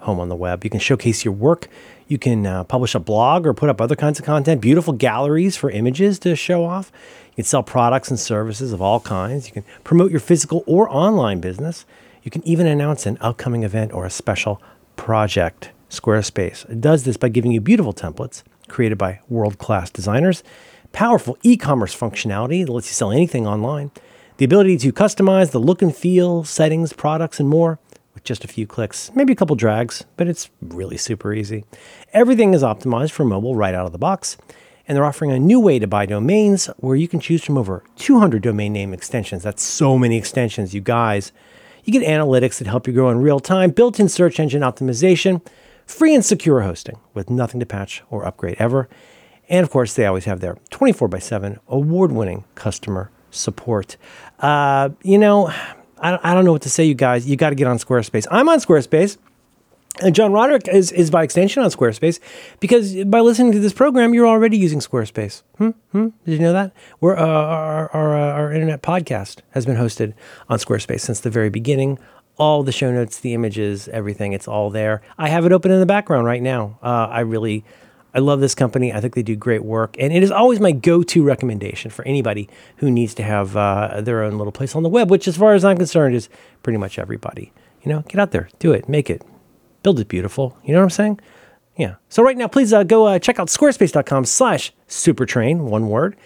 home 0.00 0.18
on 0.18 0.28
the 0.28 0.34
web. 0.36 0.64
You 0.64 0.70
can 0.70 0.80
showcase 0.80 1.24
your 1.24 1.34
work. 1.34 1.68
You 2.08 2.18
can 2.18 2.46
uh, 2.46 2.64
publish 2.64 2.94
a 2.94 3.00
blog 3.00 3.46
or 3.46 3.54
put 3.54 3.68
up 3.68 3.80
other 3.80 3.96
kinds 3.96 4.18
of 4.18 4.24
content, 4.24 4.60
beautiful 4.60 4.92
galleries 4.92 5.56
for 5.56 5.70
images 5.70 6.18
to 6.20 6.36
show 6.36 6.64
off. 6.64 6.92
You 7.30 7.36
can 7.36 7.44
sell 7.44 7.62
products 7.62 8.10
and 8.10 8.18
services 8.18 8.72
of 8.72 8.80
all 8.80 9.00
kinds. 9.00 9.46
You 9.48 9.52
can 9.52 9.64
promote 9.82 10.10
your 10.10 10.20
physical 10.20 10.62
or 10.66 10.88
online 10.88 11.40
business. 11.40 11.84
You 12.22 12.30
can 12.30 12.46
even 12.46 12.66
announce 12.66 13.06
an 13.06 13.18
upcoming 13.20 13.64
event 13.64 13.92
or 13.92 14.04
a 14.04 14.10
special 14.10 14.62
project. 14.96 15.70
Squarespace 15.90 16.80
does 16.80 17.04
this 17.04 17.16
by 17.16 17.28
giving 17.28 17.52
you 17.52 17.60
beautiful 17.60 17.92
templates 17.92 18.42
created 18.68 18.98
by 18.98 19.20
world 19.28 19.58
class 19.58 19.90
designers, 19.90 20.42
powerful 20.92 21.38
e 21.42 21.56
commerce 21.56 21.94
functionality 21.94 22.64
that 22.64 22.72
lets 22.72 22.88
you 22.88 22.94
sell 22.94 23.12
anything 23.12 23.46
online, 23.46 23.90
the 24.38 24.44
ability 24.44 24.76
to 24.78 24.92
customize 24.92 25.50
the 25.50 25.60
look 25.60 25.82
and 25.82 25.94
feel, 25.94 26.44
settings, 26.44 26.92
products, 26.92 27.40
and 27.40 27.48
more 27.48 27.78
with 28.16 28.24
just 28.24 28.44
a 28.44 28.48
few 28.48 28.66
clicks, 28.66 29.12
maybe 29.14 29.34
a 29.34 29.36
couple 29.36 29.54
drags, 29.54 30.04
but 30.16 30.26
it's 30.26 30.48
really 30.62 30.96
super 30.96 31.34
easy. 31.34 31.64
Everything 32.14 32.54
is 32.54 32.62
optimized 32.62 33.10
for 33.10 33.26
mobile 33.26 33.54
right 33.54 33.74
out 33.74 33.84
of 33.84 33.92
the 33.92 33.98
box, 33.98 34.38
and 34.88 34.96
they're 34.96 35.04
offering 35.04 35.30
a 35.30 35.38
new 35.38 35.60
way 35.60 35.78
to 35.78 35.86
buy 35.86 36.06
domains 36.06 36.66
where 36.78 36.96
you 36.96 37.08
can 37.08 37.20
choose 37.20 37.44
from 37.44 37.58
over 37.58 37.84
200 37.96 38.42
domain 38.42 38.72
name 38.72 38.94
extensions. 38.94 39.42
That's 39.42 39.62
so 39.62 39.98
many 39.98 40.16
extensions, 40.16 40.74
you 40.74 40.80
guys. 40.80 41.30
You 41.84 41.92
get 41.92 42.02
analytics 42.08 42.56
that 42.58 42.66
help 42.66 42.86
you 42.86 42.94
grow 42.94 43.10
in 43.10 43.18
real 43.18 43.38
time, 43.38 43.70
built 43.70 44.00
in 44.00 44.08
search 44.08 44.40
engine 44.40 44.62
optimization, 44.62 45.46
free 45.84 46.14
and 46.14 46.24
secure 46.24 46.62
hosting 46.62 46.98
with 47.12 47.28
nothing 47.28 47.60
to 47.60 47.66
patch 47.66 48.02
or 48.08 48.24
upgrade 48.24 48.56
ever. 48.58 48.88
And 49.50 49.62
of 49.62 49.70
course, 49.70 49.92
they 49.94 50.06
always 50.06 50.24
have 50.24 50.40
their 50.40 50.56
24 50.70 51.08
by 51.08 51.18
7 51.18 51.60
award 51.68 52.12
winning 52.12 52.44
customer 52.54 53.10
support. 53.30 53.98
Uh, 54.40 54.88
you 55.02 55.18
know, 55.18 55.52
I, 55.98 56.18
I 56.22 56.34
don't 56.34 56.44
know 56.44 56.52
what 56.52 56.62
to 56.62 56.70
say, 56.70 56.84
you 56.84 56.94
guys. 56.94 57.28
You 57.28 57.36
got 57.36 57.50
to 57.50 57.56
get 57.56 57.66
on 57.66 57.78
Squarespace. 57.78 58.26
I'm 58.30 58.48
on 58.48 58.58
Squarespace. 58.58 59.16
And 60.02 60.14
John 60.14 60.30
Roderick 60.30 60.68
is, 60.68 60.92
is 60.92 61.10
by 61.10 61.22
extension 61.22 61.62
on 61.62 61.70
Squarespace 61.70 62.20
because 62.60 63.02
by 63.06 63.20
listening 63.20 63.52
to 63.52 63.60
this 63.60 63.72
program, 63.72 64.12
you're 64.12 64.26
already 64.26 64.58
using 64.58 64.80
Squarespace. 64.80 65.42
Hmm? 65.56 65.70
Hmm? 65.92 66.08
Did 66.26 66.32
you 66.32 66.38
know 66.40 66.52
that? 66.52 66.72
Uh, 67.02 67.06
our, 67.16 67.90
our, 67.92 68.14
uh, 68.14 68.32
our 68.34 68.52
internet 68.52 68.82
podcast 68.82 69.38
has 69.52 69.64
been 69.64 69.76
hosted 69.76 70.12
on 70.50 70.58
Squarespace 70.58 71.00
since 71.00 71.20
the 71.20 71.30
very 71.30 71.48
beginning. 71.48 71.98
All 72.36 72.62
the 72.62 72.72
show 72.72 72.92
notes, 72.92 73.20
the 73.20 73.32
images, 73.32 73.88
everything, 73.88 74.34
it's 74.34 74.46
all 74.46 74.68
there. 74.68 75.00
I 75.16 75.30
have 75.30 75.46
it 75.46 75.52
open 75.52 75.70
in 75.70 75.80
the 75.80 75.86
background 75.86 76.26
right 76.26 76.42
now. 76.42 76.78
Uh, 76.82 77.08
I 77.10 77.20
really, 77.20 77.64
I 78.16 78.20
love 78.20 78.40
this 78.40 78.54
company. 78.54 78.94
I 78.94 79.00
think 79.02 79.14
they 79.14 79.22
do 79.22 79.36
great 79.36 79.62
work. 79.62 79.94
And 79.98 80.10
it 80.10 80.22
is 80.22 80.30
always 80.30 80.58
my 80.58 80.72
go 80.72 81.02
to 81.02 81.22
recommendation 81.22 81.90
for 81.90 82.02
anybody 82.06 82.48
who 82.78 82.90
needs 82.90 83.12
to 83.16 83.22
have 83.22 83.54
uh, 83.58 84.00
their 84.00 84.22
own 84.22 84.38
little 84.38 84.52
place 84.52 84.74
on 84.74 84.82
the 84.82 84.88
web, 84.88 85.10
which, 85.10 85.28
as 85.28 85.36
far 85.36 85.52
as 85.52 85.66
I'm 85.66 85.76
concerned, 85.76 86.14
is 86.14 86.30
pretty 86.62 86.78
much 86.78 86.98
everybody. 86.98 87.52
You 87.82 87.92
know, 87.92 88.00
get 88.08 88.18
out 88.18 88.30
there, 88.30 88.48
do 88.58 88.72
it, 88.72 88.88
make 88.88 89.10
it, 89.10 89.22
build 89.82 90.00
it 90.00 90.08
beautiful. 90.08 90.56
You 90.64 90.72
know 90.72 90.78
what 90.78 90.84
I'm 90.84 90.90
saying? 90.90 91.20
Yeah. 91.76 91.96
So 92.08 92.22
right 92.22 92.38
now, 92.38 92.48
please 92.48 92.72
uh, 92.72 92.84
go 92.84 93.06
uh, 93.06 93.18
check 93.18 93.38
out 93.38 93.48
squarespace.com 93.48 94.24
slash 94.24 94.72
supertrain, 94.88 95.58
one 95.68 95.88
word. 95.88 96.16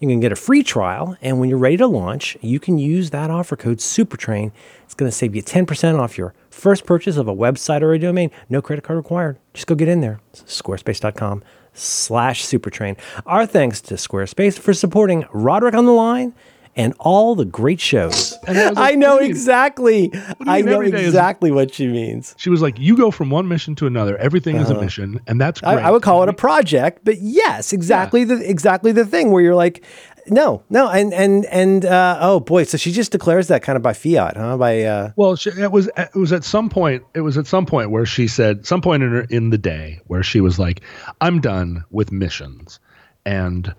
You 0.00 0.06
can 0.06 0.20
get 0.20 0.30
a 0.30 0.36
free 0.36 0.62
trial, 0.62 1.16
and 1.20 1.40
when 1.40 1.48
you're 1.48 1.58
ready 1.58 1.76
to 1.78 1.86
launch, 1.88 2.36
you 2.40 2.60
can 2.60 2.78
use 2.78 3.10
that 3.10 3.30
offer 3.30 3.56
code 3.56 3.78
SUPERTRAIN. 3.78 4.52
It's 4.84 4.94
going 4.94 5.10
to 5.10 5.16
save 5.16 5.34
you 5.34 5.42
10% 5.42 5.98
off 5.98 6.16
your 6.16 6.34
first 6.50 6.86
purchase 6.86 7.16
of 7.16 7.26
a 7.26 7.34
website 7.34 7.82
or 7.82 7.92
a 7.92 7.98
domain. 7.98 8.30
No 8.48 8.62
credit 8.62 8.84
card 8.84 8.96
required. 8.96 9.38
Just 9.54 9.66
go 9.66 9.74
get 9.74 9.88
in 9.88 10.00
there. 10.00 10.20
Squarespace.com 10.34 11.42
slash 11.72 12.44
supertrain. 12.44 12.96
Our 13.26 13.44
thanks 13.44 13.80
to 13.82 13.94
Squarespace 13.94 14.58
for 14.58 14.72
supporting 14.72 15.26
Roderick 15.32 15.74
on 15.74 15.84
the 15.84 15.92
Line 15.92 16.32
and 16.78 16.94
all 17.00 17.34
the 17.34 17.44
great 17.44 17.80
shows. 17.80 18.38
I 18.46 18.52
like, 18.70 18.72
I 18.78 18.94
know 18.94 19.14
what 19.14 19.18
do 19.20 19.24
you- 19.26 19.30
exactly. 19.30 20.10
I 20.46 20.62
know 20.62 20.80
day 20.80 20.88
is- 21.02 21.06
exactly 21.08 21.50
what 21.50 21.74
she 21.74 21.88
means. 21.88 22.34
She 22.38 22.48
was 22.48 22.62
like, 22.62 22.78
"You 22.78 22.96
go 22.96 23.10
from 23.10 23.28
one 23.30 23.48
mission 23.48 23.74
to 23.76 23.86
another. 23.86 24.16
Everything 24.16 24.56
is 24.56 24.70
a 24.70 24.80
mission, 24.80 25.20
and 25.26 25.38
that's 25.40 25.62
Uh-huh. 25.62 25.76
I. 25.76 25.88
I 25.88 25.90
would 25.90 26.02
call 26.02 26.22
it 26.22 26.28
a 26.30 26.32
project, 26.32 27.00
but 27.04 27.18
yes, 27.20 27.72
exactly 27.74 28.24
the 28.24 28.36
exactly 28.48 28.92
the 28.92 29.04
thing 29.04 29.30
where 29.30 29.42
you're 29.42 29.54
like, 29.54 29.82
no, 30.30 30.62
no, 30.70 30.88
and 30.88 31.12
and 31.14 31.46
and 31.46 31.84
uh, 31.84 32.18
oh 32.20 32.38
boy, 32.40 32.62
so 32.64 32.76
she 32.76 32.92
just 32.92 33.12
declares 33.12 33.48
that 33.48 33.62
kind 33.62 33.76
of 33.76 33.82
by 33.82 33.92
fiat, 33.94 34.36
huh? 34.36 34.56
By 34.58 34.82
uh, 34.82 35.10
Well, 35.16 35.36
she, 35.36 35.50
it 35.50 35.72
was 35.72 35.88
it 35.96 36.14
was 36.14 36.32
at 36.32 36.44
some 36.44 36.68
point 36.68 37.02
it 37.14 37.22
was 37.22 37.36
at 37.38 37.46
some 37.46 37.66
point 37.66 37.90
where 37.90 38.06
she 38.06 38.28
said 38.28 38.66
some 38.66 38.80
point 38.82 39.02
in 39.02 39.10
her, 39.10 39.22
in 39.30 39.50
the 39.50 39.58
day 39.58 40.00
where 40.06 40.22
she 40.22 40.40
was 40.40 40.58
like, 40.58 40.82
"I'm 41.20 41.40
done 41.40 41.82
with 41.90 42.12
missions," 42.12 42.78
and 43.26 43.74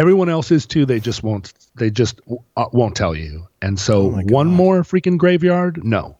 everyone 0.00 0.30
else 0.30 0.50
is 0.50 0.64
too. 0.66 0.86
They 0.86 0.98
just 0.98 1.22
won't 1.22 1.52
they 1.74 1.90
just 1.90 2.20
uh, 2.56 2.66
won't 2.72 2.96
tell 2.96 3.14
you. 3.14 3.46
And 3.60 3.78
so 3.78 4.08
one 4.08 4.48
more 4.48 4.82
freaking 4.82 5.18
graveyard, 5.18 5.84
no. 5.84 6.16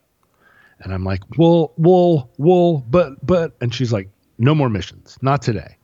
And 0.80 0.92
I'm 0.92 1.04
like, 1.04 1.22
well, 1.38 1.72
well, 1.76 2.30
well, 2.36 2.84
but 2.88 3.24
but, 3.26 3.56
and 3.60 3.74
she's 3.74 3.92
like, 3.92 4.08
no 4.38 4.54
more 4.54 4.68
missions, 4.68 5.16
not 5.22 5.40
today. 5.42 5.76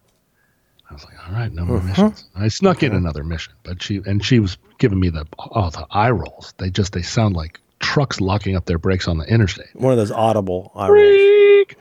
I 0.90 0.94
was 0.94 1.04
like, 1.04 1.14
all 1.26 1.34
right, 1.34 1.52
no 1.52 1.64
more 1.64 1.82
missions. 1.82 2.28
I 2.36 2.48
snuck 2.48 2.82
in 2.82 2.92
another 2.92 3.24
mission, 3.24 3.54
but 3.64 3.82
she 3.82 4.02
and 4.06 4.24
she 4.24 4.40
was 4.40 4.58
giving 4.78 5.00
me 5.00 5.08
the 5.08 5.26
oh 5.38 5.70
the 5.70 5.86
eye 5.90 6.10
rolls. 6.10 6.52
They 6.58 6.70
just 6.70 6.92
they 6.92 7.02
sound 7.02 7.34
like 7.34 7.60
trucks 7.80 8.20
locking 8.20 8.56
up 8.56 8.66
their 8.66 8.78
brakes 8.78 9.08
on 9.08 9.18
the 9.18 9.24
interstate. 9.24 9.74
one 9.74 9.92
of 9.92 9.98
those 9.98 10.12
audible 10.12 10.70
eye 10.74 10.88
rolls. 10.88 11.16
Freak. 11.16 11.76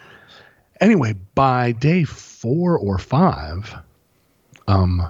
Anyway, 0.81 1.15
by 1.35 1.71
day 1.73 2.03
four 2.03 2.77
or 2.77 2.97
five, 2.97 3.73
um, 4.67 5.09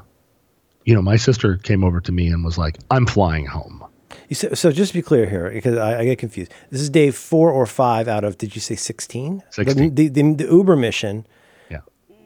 you 0.85 0.93
know, 0.95 1.01
my 1.01 1.17
sister 1.17 1.57
came 1.57 1.83
over 1.83 1.99
to 2.01 2.11
me 2.11 2.27
and 2.27 2.43
was 2.45 2.57
like, 2.57 2.77
"I'm 2.91 3.05
flying 3.05 3.45
home." 3.47 3.83
You 4.29 4.35
So, 4.35 4.53
so 4.53 4.71
just 4.71 4.91
to 4.93 4.97
be 4.97 5.01
clear 5.01 5.27
here, 5.29 5.49
because 5.51 5.77
I, 5.77 5.99
I 5.99 6.05
get 6.05 6.17
confused. 6.19 6.51
This 6.71 6.81
is 6.81 6.89
day 6.89 7.11
four 7.11 7.51
or 7.51 7.65
five 7.65 8.07
out 8.07 8.23
of 8.23 8.37
did 8.37 8.55
you 8.55 8.61
say 8.61 8.75
sixteen? 8.75 9.43
16. 9.51 9.93
The, 9.95 10.07
the, 10.07 10.33
the 10.33 10.45
Uber 10.45 10.75
mission 10.75 11.27
Yeah, 11.69 11.81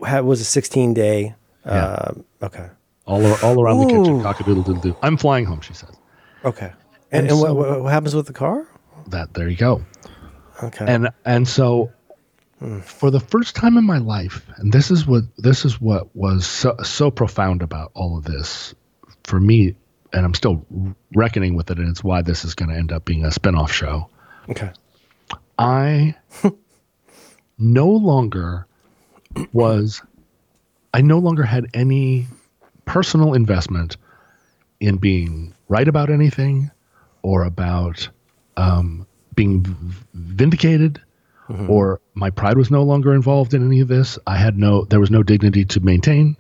had, 0.06 0.22
was 0.26 0.40
a 0.42 0.46
sixteen 0.46 0.94
day. 0.94 1.36
Yeah. 1.66 1.72
Uh, 1.72 2.14
okay, 2.44 2.68
all 3.06 3.26
all 3.44 3.62
around 3.62 3.80
the 3.80 3.86
kitchen, 3.88 4.20
Ooh. 4.22 4.24
cockadoodle 4.24 4.66
doodle 4.66 4.82
doo. 4.82 4.96
I'm 5.02 5.18
flying 5.18 5.46
home, 5.46 5.62
she 5.62 5.74
said. 5.74 5.90
okay. 6.46 6.72
And, 7.12 7.24
And 7.24 7.32
and 7.32 7.40
so- 7.40 7.54
what, 7.56 7.82
what 7.84 7.92
happens 7.92 8.14
with 8.16 8.28
the 8.28 8.34
car? 8.34 8.68
That 9.08 9.34
there 9.34 9.50
you 9.50 9.58
go. 9.58 9.84
Okay. 10.64 10.86
and 10.88 11.10
and 11.26 11.48
so 11.48 11.92
for 12.82 13.10
the 13.10 13.20
first 13.20 13.56
time 13.56 13.78
in 13.78 13.86
my 13.86 13.98
life 13.98 14.46
and 14.58 14.74
this 14.74 14.92
is 14.92 15.08
what 15.08 15.24
this 15.38 15.64
is 15.64 15.80
what 15.80 16.14
was 16.16 16.46
so, 16.46 16.76
so 16.84 17.10
profound 17.10 17.62
about 17.62 17.92
all 17.94 18.18
of 18.18 18.26
this 18.26 18.76
for 19.24 19.40
me 19.40 19.76
and 20.12 20.26
i'm 20.26 20.34
still 20.34 20.66
reckoning 21.16 21.56
with 21.56 21.72
it 21.72 21.78
and 21.78 21.88
it's 21.88 22.04
why 22.04 22.22
this 22.22 22.44
is 22.44 22.56
going 22.56 22.70
to 22.70 22.76
end 22.76 22.92
up 22.92 23.06
being 23.06 23.24
a 23.24 23.32
spin-off 23.32 23.72
show 23.72 24.10
okay. 24.50 24.72
i 25.58 26.14
no 27.58 27.88
longer 27.88 28.68
was 29.54 30.02
i 30.94 31.02
no 31.02 31.20
longer 31.20 31.44
had 31.44 31.68
any 31.74 32.28
personal 32.84 33.34
investment 33.34 33.96
in 34.82 34.98
being 34.98 35.54
right 35.70 35.88
about 35.88 36.10
anything 36.10 36.72
or 37.22 37.44
about 37.44 38.10
um, 38.58 39.06
being 39.36 39.64
v- 39.64 40.06
vindicated 41.50 41.70
or 41.70 42.02
my 42.14 42.30
pride 42.30 42.58
was 42.58 42.72
no 42.72 42.84
longer 42.84 43.14
involved 43.14 43.54
in 43.54 43.66
any 43.66 43.80
of 43.80 43.88
this. 43.88 44.18
I 44.28 44.38
had 44.38 44.58
no 44.58 44.86
there 44.86 45.00
was 45.00 45.12
no 45.12 45.24
dignity 45.24 45.66
to 45.66 45.80
maintain. 45.80 46.38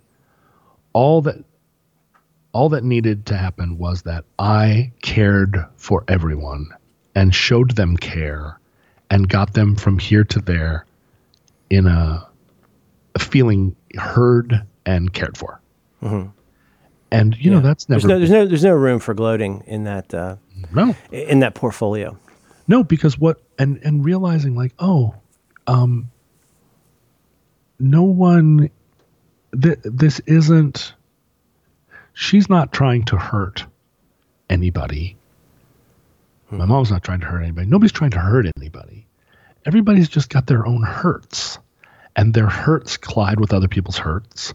All 0.93 1.21
that 1.23 1.43
all 2.51 2.69
that 2.69 2.83
needed 2.83 3.25
to 3.27 3.37
happen 3.37 3.77
was 3.77 4.01
that 4.01 4.25
i 4.39 4.91
cared 5.03 5.63
for 5.77 6.03
everyone 6.07 6.67
and 7.13 7.33
showed 7.33 7.75
them 7.75 7.95
care 7.95 8.59
and 9.11 9.29
got 9.29 9.53
them 9.53 9.75
from 9.75 9.99
here 9.99 10.23
to 10.23 10.39
there 10.39 10.85
in 11.69 11.87
a, 11.87 12.27
a 13.15 13.19
feeling 13.19 13.75
heard 13.95 14.63
and 14.85 15.13
cared 15.13 15.37
for. 15.37 15.61
And 17.11 17.35
you 17.37 17.49
know 17.49 17.59
that's 17.59 17.89
never 17.89 18.07
There's 18.07 18.09
no, 18.09 18.17
there's 18.19 18.31
no 18.31 18.45
there's 18.45 18.63
no 18.63 18.73
room 18.73 18.99
for 18.99 19.15
gloating 19.15 19.63
in 19.65 19.83
that 19.85 20.13
uh, 20.13 20.35
no. 20.71 20.95
in 21.11 21.39
that 21.39 21.55
portfolio. 21.55 22.17
No, 22.69 22.83
because 22.83 23.17
what 23.17 23.41
and 23.57 23.79
and 23.83 24.05
realizing 24.05 24.55
like, 24.55 24.73
oh, 24.77 25.15
um 25.65 26.11
no 27.79 28.03
one 28.03 28.69
th- 29.59 29.79
this 29.83 30.19
isn't 30.27 30.93
she's 32.13 32.47
not 32.47 32.71
trying 32.71 33.05
to 33.05 33.17
hurt 33.17 33.65
anybody. 34.51 35.17
My 36.51 36.65
mom's 36.65 36.91
not 36.91 37.03
trying 37.03 37.21
to 37.21 37.25
hurt 37.25 37.41
anybody. 37.41 37.67
Nobody's 37.67 37.91
trying 37.91 38.11
to 38.11 38.19
hurt 38.19 38.45
anybody. 38.55 39.07
Everybody's 39.65 40.07
just 40.07 40.29
got 40.29 40.45
their 40.45 40.67
own 40.67 40.83
hurts. 40.83 41.57
And 42.15 42.35
their 42.35 42.47
hurts 42.47 42.97
collide 42.97 43.39
with 43.39 43.51
other 43.51 43.67
people's 43.67 43.97
hurts. 43.97 44.53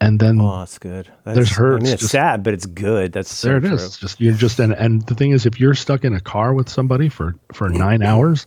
And 0.00 0.18
then 0.20 0.40
Oh, 0.40 0.58
that's 0.58 0.78
good. 0.78 1.08
That's, 1.24 1.36
There's 1.36 1.52
I 1.52 1.54
hurts 1.54 1.84
mean, 1.84 1.92
it's 1.92 2.00
just- 2.02 2.12
sad, 2.12 2.42
but 2.42 2.52
it's 2.52 2.66
good. 2.66 3.12
That's 3.12 3.32
so 3.32 3.48
there 3.48 3.56
it 3.58 3.60
true. 3.60 3.74
is. 3.74 3.84
It's 3.84 3.98
Just 3.98 4.20
you're 4.20 4.34
just 4.34 4.58
and 4.60 4.72
and 4.74 5.06
the 5.06 5.14
thing 5.14 5.30
is, 5.30 5.46
if 5.46 5.58
you're 5.60 5.74
stuck 5.74 6.04
in 6.04 6.12
a 6.14 6.20
car 6.20 6.52
with 6.52 6.68
somebody 6.68 7.08
for 7.08 7.34
for 7.52 7.68
nine 7.68 8.02
hours, 8.10 8.46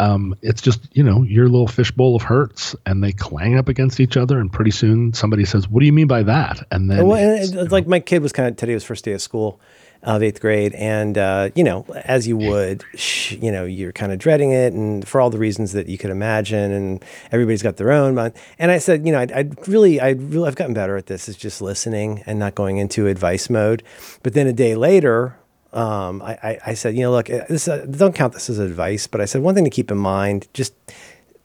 um, 0.00 0.34
it's 0.42 0.60
just 0.60 0.80
you 0.96 1.02
know 1.04 1.22
your 1.22 1.48
little 1.48 1.68
fishbowl 1.68 2.16
of 2.16 2.22
hurts, 2.22 2.74
and 2.86 3.04
they 3.04 3.12
clang 3.12 3.56
up 3.56 3.68
against 3.68 4.00
each 4.00 4.16
other, 4.16 4.40
and 4.40 4.52
pretty 4.52 4.70
soon 4.72 5.12
somebody 5.12 5.44
says, 5.44 5.68
"What 5.68 5.80
do 5.80 5.86
you 5.86 5.92
mean 5.92 6.08
by 6.08 6.22
that?" 6.24 6.66
And 6.72 6.90
then 6.90 7.06
Well, 7.06 7.18
and 7.18 7.40
it's, 7.42 7.52
it- 7.52 7.58
it's 7.58 7.72
like 7.72 7.86
my 7.86 8.00
kid 8.00 8.20
was 8.22 8.32
kind 8.32 8.48
of 8.48 8.56
today 8.56 8.74
was 8.74 8.82
first 8.82 9.04
day 9.04 9.12
of 9.12 9.22
school 9.22 9.60
of 10.02 10.22
eighth 10.22 10.40
grade, 10.40 10.74
and 10.74 11.16
uh, 11.16 11.50
you 11.54 11.62
know, 11.62 11.84
as 12.04 12.26
you 12.26 12.36
would, 12.36 12.84
sh- 12.94 13.32
you 13.32 13.52
know, 13.52 13.64
you're 13.64 13.92
kind 13.92 14.12
of 14.12 14.18
dreading 14.18 14.50
it, 14.50 14.72
and 14.72 15.06
for 15.06 15.20
all 15.20 15.30
the 15.30 15.38
reasons 15.38 15.72
that 15.72 15.88
you 15.88 15.98
could 15.98 16.10
imagine, 16.10 16.72
and 16.72 17.04
everybody's 17.30 17.62
got 17.62 17.76
their 17.76 17.92
own. 17.92 18.14
But, 18.14 18.36
and 18.58 18.70
I 18.70 18.78
said, 18.78 19.06
you 19.06 19.12
know, 19.12 19.20
I'd, 19.20 19.32
I'd 19.32 19.68
really, 19.68 20.00
I'd 20.00 20.20
really, 20.20 20.48
I've 20.48 20.56
gotten 20.56 20.74
better 20.74 20.96
at 20.96 21.06
this. 21.06 21.28
Is 21.28 21.36
just 21.36 21.62
listening 21.62 22.22
and 22.26 22.38
not 22.38 22.54
going 22.54 22.78
into 22.78 23.06
advice 23.06 23.48
mode. 23.48 23.82
But 24.22 24.34
then 24.34 24.46
a 24.46 24.52
day 24.52 24.74
later. 24.74 25.36
Um, 25.74 26.20
I, 26.20 26.32
I, 26.42 26.58
I 26.66 26.74
said, 26.74 26.94
you 26.94 27.00
know, 27.00 27.12
look, 27.12 27.30
uh, 27.30 27.46
this 27.48 27.66
uh, 27.66 27.86
don't 27.90 28.14
count 28.14 28.34
this 28.34 28.50
as 28.50 28.58
advice, 28.58 29.06
but 29.06 29.22
I 29.22 29.24
said 29.24 29.40
one 29.40 29.54
thing 29.54 29.64
to 29.64 29.70
keep 29.70 29.90
in 29.90 29.96
mind, 29.96 30.46
just 30.52 30.74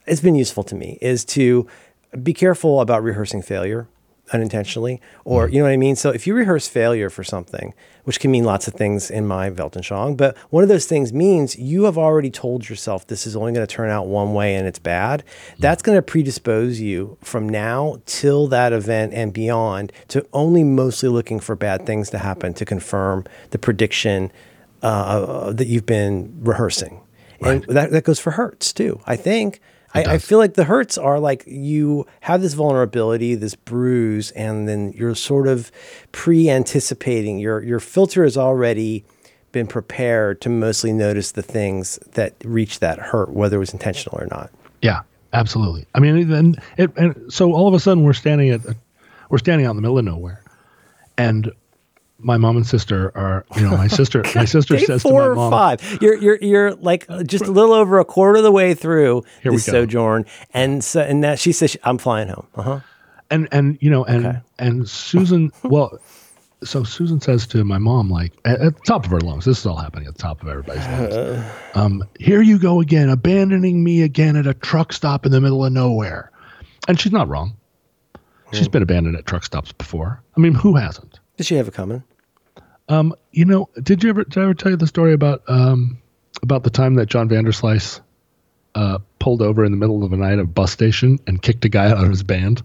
it's 0.08 0.22
been 0.22 0.36
useful 0.36 0.64
to 0.64 0.76
me 0.76 0.98
is 1.02 1.24
to 1.24 1.68
be 2.24 2.34
careful 2.34 2.82
about 2.82 3.04
rehearsing 3.04 3.42
failure 3.42 3.88
unintentionally 4.34 5.00
or 5.24 5.48
you 5.48 5.60
know 5.60 5.64
what 5.64 5.72
i 5.72 5.78
mean 5.78 5.96
so 5.96 6.10
if 6.10 6.28
you 6.28 6.34
rehearse 6.34 6.68
failure 6.68 7.10
for 7.10 7.24
something 7.24 7.74
which 8.08 8.22
can 8.22 8.32
mean 8.32 8.46
lots 8.46 8.68
of 8.70 8.74
things 8.74 9.12
in 9.12 9.28
my 9.28 9.50
weltanschauung 9.50 10.16
but 10.16 10.38
one 10.50 10.64
of 10.64 10.70
those 10.70 10.86
things 10.86 11.12
means 11.12 11.58
you 11.58 11.84
have 11.84 11.98
already 11.98 12.30
told 12.30 12.70
yourself 12.70 13.06
this 13.08 13.28
is 13.28 13.36
only 13.36 13.52
going 13.52 13.66
to 13.66 13.76
turn 13.76 13.90
out 13.90 14.08
one 14.08 14.34
way 14.34 14.56
and 14.56 14.68
it's 14.68 14.80
bad. 14.80 15.24
That's 15.60 15.82
going 15.82 15.98
to 15.98 16.02
predispose 16.02 16.80
you 16.80 17.18
from 17.22 17.50
now 17.50 17.98
till 18.06 18.48
that 18.48 18.74
event 18.74 19.14
and 19.14 19.34
beyond 19.34 19.92
to 20.10 20.26
only 20.34 20.64
mostly 20.64 21.10
looking 21.10 21.40
for 21.40 21.56
bad 21.56 21.86
things 21.86 22.10
to 22.12 22.20
happen 22.20 22.54
to 22.56 22.66
confirm 22.66 23.26
the 23.52 23.60
prediction 23.60 24.32
uh, 24.82 25.52
that 25.52 25.68
you've 25.68 25.86
been 25.86 26.38
rehearsing. 26.42 27.02
And 27.42 27.64
that, 27.66 27.92
that 27.92 28.04
goes 28.04 28.20
for 28.20 28.32
hurts 28.32 28.74
too 28.74 29.00
i 29.06 29.16
think 29.16 29.62
I, 29.98 30.14
I 30.14 30.18
feel 30.18 30.38
like 30.38 30.54
the 30.54 30.64
hurts 30.64 30.98
are 30.98 31.20
like 31.20 31.44
you 31.48 32.06
have 32.22 32.42
this 32.42 32.54
vulnerability, 32.54 33.36
this 33.36 33.56
bruise, 33.56 34.32
and 34.32 34.68
then 34.68 34.94
you're 34.94 35.16
sort 35.16 35.48
of 35.48 35.72
pre-anticipating. 36.12 37.40
Your 37.40 37.64
your 37.64 37.80
filter 37.80 38.24
has 38.24 38.38
already 38.38 39.06
been 39.52 39.68
prepared 39.68 40.42
to 40.42 40.50
mostly 40.50 40.92
notice 40.92 41.32
the 41.32 41.42
things 41.42 41.98
that 42.14 42.36
reach 42.44 42.80
that 42.80 43.00
hurt, 43.00 43.32
whether 43.32 43.56
it 43.56 43.60
was 43.60 43.74
intentional 43.74 44.20
or 44.20 44.28
not. 44.28 44.52
yeah, 44.82 45.02
absolutely. 45.34 45.86
I 45.96 46.00
mean, 46.00 46.32
and 46.32 46.62
it 46.78 46.96
and 46.98 47.32
so 47.32 47.54
all 47.54 47.68
of 47.68 47.74
a 47.74 47.80
sudden 47.80 48.04
we're 48.04 48.14
standing 48.14 48.50
at 48.50 48.62
we're 49.30 49.38
standing 49.38 49.66
out 49.66 49.72
in 49.72 49.76
the 49.78 49.82
middle 49.82 49.98
of 49.98 50.06
nowhere, 50.06 50.44
and 51.18 51.52
my 52.20 52.38
mom 52.38 52.58
and 52.58 52.66
sister 52.66 53.12
are 53.16 53.46
you 53.56 53.62
know 53.62 53.78
my 53.78 53.88
sister 53.88 54.24
my 54.36 54.46
sister 54.56 54.78
says 54.80 55.04
to 55.04 55.10
four 55.10 55.36
my 55.36 55.42
or 55.44 55.52
five. 55.52 55.98
You're 56.02 56.16
you're 56.16 56.38
you're 56.42 56.76
like 56.76 57.08
just 57.26 57.46
a 57.46 57.52
little 57.52 57.74
over 57.74 58.00
a 58.00 58.06
quarter 58.06 58.38
of 58.38 58.44
the 58.44 58.52
way 58.52 58.74
through 58.74 59.24
Here 59.44 59.52
this 59.52 59.66
sojourn, 59.66 60.26
and 60.54 60.84
so 60.84 61.02
and 61.02 61.24
that 61.24 61.40
she 61.40 61.52
says 61.52 61.78
I'm 61.84 61.98
flying 61.98 62.30
home. 62.30 62.48
Uh 62.56 62.62
huh. 62.64 62.80
and 63.30 63.48
and 63.52 63.78
you 63.82 63.90
know 63.90 64.04
and 64.06 64.26
Okay. 64.26 64.40
and 64.60 64.90
Susan 64.90 65.52
well 65.64 65.98
so 66.64 66.84
Susan 66.84 67.22
says 67.22 67.46
to 67.48 67.64
my 67.64 67.78
mom 67.78 68.10
like 68.10 68.34
at, 68.46 68.60
at 68.62 68.76
the 68.76 68.82
top 68.82 69.06
of 69.06 69.12
her 69.12 69.20
lungs 69.22 69.46
this 69.46 69.60
is 69.60 69.66
all 69.68 69.78
happening 69.78 70.08
at 70.08 70.16
the 70.16 70.22
top 70.22 70.42
of 70.42 70.48
everybody's 70.48 70.88
lungs 70.88 71.46
um 71.76 72.04
here 72.20 72.42
you 72.42 72.58
go 72.58 72.82
again 72.82 73.10
abandoning 73.10 73.84
me 73.84 74.02
again 74.02 74.36
at 74.36 74.48
a 74.48 74.56
truck 74.56 74.92
stop 74.92 75.24
in 75.26 75.32
the 75.32 75.40
middle 75.40 75.64
of 75.64 75.72
nowhere 75.72 76.32
and 76.88 77.00
she's 77.00 77.12
not 77.12 77.28
wrong 77.28 77.56
she's 78.54 78.68
been 78.68 78.82
abandoned 78.82 79.16
at 79.16 79.28
truck 79.28 79.44
stops 79.44 79.72
before 79.72 80.24
I 80.36 80.40
mean 80.40 80.56
who 80.56 80.76
hasn't 80.76 81.20
Did 81.38 81.46
she 81.46 81.56
have 81.56 81.68
it 81.68 81.74
coming? 81.74 82.04
um 82.90 83.14
you 83.32 83.44
know 83.44 83.70
did 83.84 84.02
you 84.02 84.10
ever 84.10 84.24
did 84.24 84.38
I 84.40 84.44
ever 84.44 84.54
tell 84.54 84.72
you 84.72 84.78
the 84.78 84.88
story 84.88 85.12
about 85.14 85.44
um 85.50 85.98
about 86.42 86.64
the 86.64 86.70
time 86.70 86.96
that 86.96 87.08
John 87.08 87.28
Vanderslice 87.28 88.00
uh, 88.76 89.00
pulled 89.18 89.42
over 89.42 89.66
in 89.66 89.72
the 89.72 89.78
middle 89.78 90.04
of 90.04 90.12
the 90.12 90.18
night 90.18 90.34
at 90.34 90.40
a 90.40 90.44
bus 90.46 90.72
station 90.72 91.18
and 91.26 91.42
kicked 91.42 91.66
a 91.66 91.70
guy 91.70 91.90
out 91.90 92.04
of 92.04 92.10
his 92.12 92.22
band, 92.22 92.62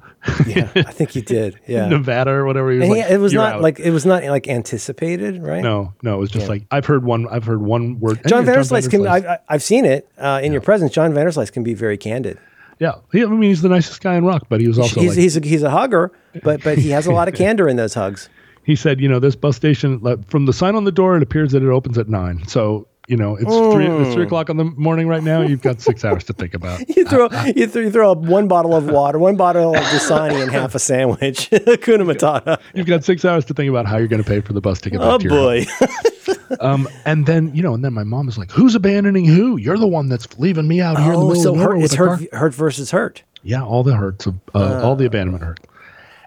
Yeah, 0.46 0.70
I 0.76 0.92
think 0.92 1.08
he 1.10 1.22
did. 1.22 1.58
Yeah. 1.66 1.86
Nevada 1.88 2.30
or 2.32 2.44
whatever. 2.44 2.70
He 2.70 2.78
was 2.80 2.84
And 2.88 2.98
like, 2.98 3.06
he, 3.08 3.14
it 3.14 3.16
was 3.18 3.32
not 3.32 3.54
out." 3.54 3.62
like 3.62 3.80
it 3.80 3.90
was 3.92 4.04
not 4.04 4.22
like 4.24 4.46
anticipated, 4.46 5.42
right? 5.42 5.62
No, 5.62 5.94
no, 6.02 6.16
it 6.16 6.18
was 6.18 6.30
just 6.30 6.44
Yeah. 6.44 6.50
like 6.50 6.66
I've 6.70 6.84
heard 6.84 7.02
one. 7.04 7.26
I've 7.30 7.44
heard 7.44 7.62
one 7.62 7.98
word. 7.98 8.20
John 8.26 8.44
Hey, 8.44 8.52
Vanderslice 8.52 8.90
can. 8.90 9.00
Vanderslice. 9.00 9.26
I, 9.26 9.32
I, 9.34 9.38
I've 9.48 9.62
seen 9.62 9.86
it 9.86 10.06
uh, 10.18 10.40
in 10.42 10.52
your 10.52 10.60
presence. 10.60 10.92
John 10.92 11.12
Vanderslice 11.14 11.50
can 11.50 11.62
be 11.62 11.72
very 11.72 11.96
candid. 11.96 12.38
yeah, 12.78 12.96
he, 13.10 13.22
I 13.22 13.26
mean, 13.28 13.42
he's 13.42 13.62
the 13.62 13.70
nicest 13.70 14.02
guy 14.02 14.16
in 14.16 14.24
rock, 14.26 14.46
but 14.50 14.60
he 14.60 14.68
was 14.68 14.78
also 14.78 15.00
he's 15.00 15.10
like, 15.10 15.18
he's 15.18 15.36
a, 15.38 15.40
he's 15.40 15.62
a 15.62 15.70
hugger, 15.70 16.12
but 16.42 16.62
but 16.62 16.76
he 16.76 16.90
has 16.90 17.06
a 17.06 17.12
lot 17.12 17.26
of 17.28 17.32
candor 17.42 17.68
in 17.68 17.76
those 17.76 17.94
hugs. 17.94 18.28
He 18.64 18.76
said, 18.76 19.00
you 19.00 19.08
know, 19.08 19.18
this 19.18 19.36
bus 19.36 19.56
station 19.56 20.00
from 20.28 20.46
the 20.46 20.52
sign 20.52 20.76
on 20.76 20.84
the 20.84 20.92
door, 20.92 21.16
it 21.16 21.22
appears 21.22 21.52
that 21.52 21.62
it 21.62 21.68
opens 21.68 21.98
at 21.98 22.08
nine. 22.08 22.46
So 22.46 22.86
you 23.08 23.16
know, 23.16 23.34
it's 23.34 23.44
three. 23.74 23.86
It's 23.86 24.14
three 24.14 24.22
o'clock 24.24 24.48
in 24.48 24.56
the 24.58 24.64
morning 24.64 25.08
right 25.08 25.24
now. 25.24 25.42
You've 25.42 25.60
got 25.60 25.80
six 25.80 26.04
hours 26.04 26.22
to 26.24 26.32
think 26.32 26.54
about. 26.54 26.80
You 26.96 27.04
throw 27.04 27.28
you, 27.44 27.66
throw 27.66 27.82
you 27.82 27.90
throw 27.90 28.12
up 28.12 28.18
one 28.18 28.46
bottle 28.46 28.76
of 28.76 28.86
water, 28.88 29.18
one 29.18 29.36
bottle 29.36 29.74
of 29.74 29.82
Dasani, 29.82 30.40
and 30.40 30.50
half 30.52 30.76
a 30.76 30.78
sandwich. 30.78 31.50
Kuna 31.50 32.04
Matata. 32.04 32.60
You've 32.74 32.86
got 32.86 33.02
six 33.02 33.24
hours 33.24 33.44
to 33.46 33.54
think 33.54 33.68
about 33.68 33.86
how 33.86 33.96
you're 33.98 34.06
going 34.06 34.22
to 34.22 34.28
pay 34.28 34.40
for 34.40 34.52
the 34.52 34.60
bus 34.60 34.80
ticket. 34.80 35.00
Oh 35.02 35.18
back 35.18 35.28
to 35.28 35.34
your 35.34 35.64
house. 35.64 36.26
boy. 36.26 36.56
Um, 36.60 36.88
and 37.04 37.26
then 37.26 37.52
you 37.54 37.62
know, 37.62 37.74
and 37.74 37.84
then 37.84 37.92
my 37.92 38.04
mom 38.04 38.28
is 38.28 38.38
like, 38.38 38.52
"Who's 38.52 38.76
abandoning 38.76 39.24
who? 39.24 39.56
You're 39.56 39.78
the 39.78 39.88
one 39.88 40.08
that's 40.08 40.38
leaving 40.38 40.68
me 40.68 40.80
out 40.80 40.96
here 40.98 41.12
in 41.12 41.18
the 41.18 41.24
Oh, 41.26 41.28
middle 41.28 41.42
so 41.42 41.50
of 41.52 41.56
nowhere 41.58 41.74
hurt, 41.76 41.84
it's 41.84 41.94
a 41.94 41.96
car." 41.96 42.16
hurt 42.16 42.34
hurt 42.34 42.54
versus 42.54 42.90
hurt. 42.92 43.22
Yeah, 43.42 43.64
all 43.64 43.82
the 43.82 43.96
hurts 43.96 44.26
of 44.26 44.36
uh, 44.54 44.80
all 44.84 44.94
the 44.94 45.06
abandonment 45.06 45.42
hurt. 45.42 45.60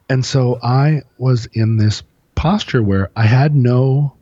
And 0.10 0.26
so 0.26 0.60
I 0.62 1.04
was 1.18 1.48
in 1.54 1.78
this 1.78 2.04
posture 2.46 2.84
where 2.84 3.10
I 3.16 3.26
had 3.26 3.56
no 3.56 4.14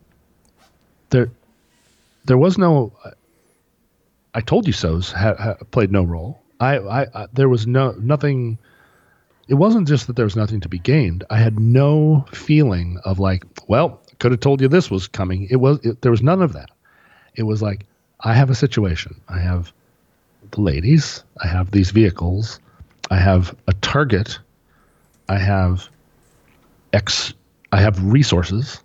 there 1.10 1.30
there 2.24 2.38
was 2.38 2.56
no 2.56 2.90
I 4.32 4.40
told 4.40 4.66
you 4.66 4.72
so's 4.72 5.12
ha, 5.12 5.34
ha, 5.38 5.54
played 5.72 5.92
no 5.92 6.04
role. 6.04 6.40
I, 6.58 6.78
I, 6.78 7.00
I 7.14 7.26
there 7.34 7.50
was 7.50 7.66
no 7.66 7.90
nothing 7.98 8.56
it 9.46 9.56
wasn't 9.56 9.86
just 9.86 10.06
that 10.06 10.16
there 10.16 10.24
was 10.24 10.36
nothing 10.36 10.60
to 10.62 10.70
be 10.70 10.78
gained. 10.78 11.22
I 11.28 11.36
had 11.36 11.60
no 11.60 12.24
feeling 12.32 12.98
of 13.04 13.18
like, 13.18 13.44
well, 13.68 14.00
could 14.20 14.30
have 14.30 14.40
told 14.40 14.62
you 14.62 14.68
this 14.68 14.90
was 14.90 15.06
coming. 15.06 15.46
It 15.50 15.56
was 15.56 15.84
it, 15.84 16.00
there 16.00 16.10
was 16.10 16.22
none 16.22 16.40
of 16.40 16.54
that. 16.54 16.70
It 17.34 17.42
was 17.42 17.60
like 17.60 17.84
I 18.20 18.32
have 18.32 18.48
a 18.48 18.54
situation. 18.54 19.20
I 19.28 19.38
have 19.38 19.70
the 20.52 20.62
ladies. 20.62 21.22
I 21.42 21.46
have 21.46 21.72
these 21.72 21.90
vehicles. 21.90 22.58
I 23.10 23.16
have 23.16 23.54
a 23.66 23.74
target. 23.74 24.38
I 25.28 25.36
have 25.36 25.90
X. 26.94 27.34
I 27.74 27.80
have 27.80 28.02
resources. 28.04 28.80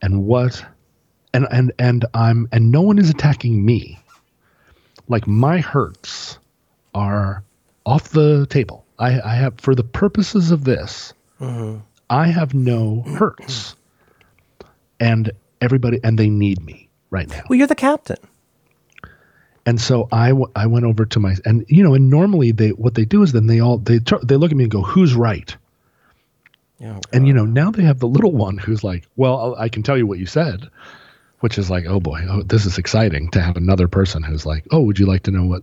And 0.00 0.24
what? 0.24 0.64
And 1.34 1.46
and 1.50 1.72
and 1.78 2.04
I'm 2.14 2.48
and 2.52 2.70
no 2.70 2.82
one 2.82 2.98
is 2.98 3.10
attacking 3.10 3.64
me. 3.64 3.98
like 5.08 5.26
my 5.26 5.58
hurts 5.58 6.38
are 6.94 7.42
off 7.84 8.10
the 8.10 8.46
table. 8.46 8.84
I, 8.98 9.20
I 9.20 9.34
have 9.34 9.60
for 9.60 9.74
the 9.74 9.82
purposes 9.84 10.50
of 10.50 10.64
this, 10.64 11.12
mm-hmm. 11.40 11.78
I 12.08 12.28
have 12.28 12.54
no 12.54 13.02
hurts, 13.02 13.74
and 15.00 15.32
everybody 15.60 16.00
and 16.04 16.18
they 16.18 16.30
need 16.30 16.64
me 16.64 16.88
right 17.10 17.28
now. 17.28 17.42
Well, 17.48 17.58
you're 17.58 17.66
the 17.66 17.74
captain. 17.74 18.18
And 19.66 19.80
so 19.80 20.08
I, 20.10 20.28
w- 20.30 20.50
I 20.56 20.66
went 20.66 20.86
over 20.86 21.04
to 21.04 21.20
my 21.20 21.36
and 21.44 21.64
you 21.68 21.82
know 21.82 21.94
and 21.94 22.08
normally 22.08 22.52
they 22.52 22.70
what 22.70 22.94
they 22.94 23.04
do 23.04 23.22
is 23.22 23.32
then 23.32 23.46
they 23.46 23.60
all 23.60 23.78
they 23.78 23.98
tr- 23.98 24.24
they 24.24 24.36
look 24.36 24.52
at 24.52 24.56
me 24.56 24.64
and 24.64 24.70
go 24.70 24.82
who's 24.82 25.14
right 25.14 25.54
Yeah. 26.80 26.96
Oh, 26.96 27.00
and 27.12 27.26
you 27.28 27.32
know 27.34 27.44
now 27.44 27.70
they 27.70 27.82
have 27.82 27.98
the 27.98 28.08
little 28.08 28.32
one 28.32 28.56
who's 28.56 28.82
like 28.82 29.06
well 29.16 29.54
I 29.58 29.68
can 29.68 29.82
tell 29.82 29.98
you 29.98 30.06
what 30.06 30.18
you 30.18 30.26
said 30.26 30.68
which 31.40 31.58
is 31.58 31.68
like 31.70 31.84
oh 31.86 32.00
boy 32.00 32.20
oh, 32.28 32.42
this 32.42 32.64
is 32.64 32.78
exciting 32.78 33.30
to 33.32 33.40
have 33.42 33.56
another 33.56 33.86
person 33.86 34.22
who's 34.22 34.46
like 34.46 34.66
oh 34.70 34.80
would 34.80 34.98
you 34.98 35.04
like 35.06 35.22
to 35.24 35.30
know 35.30 35.44
what 35.44 35.62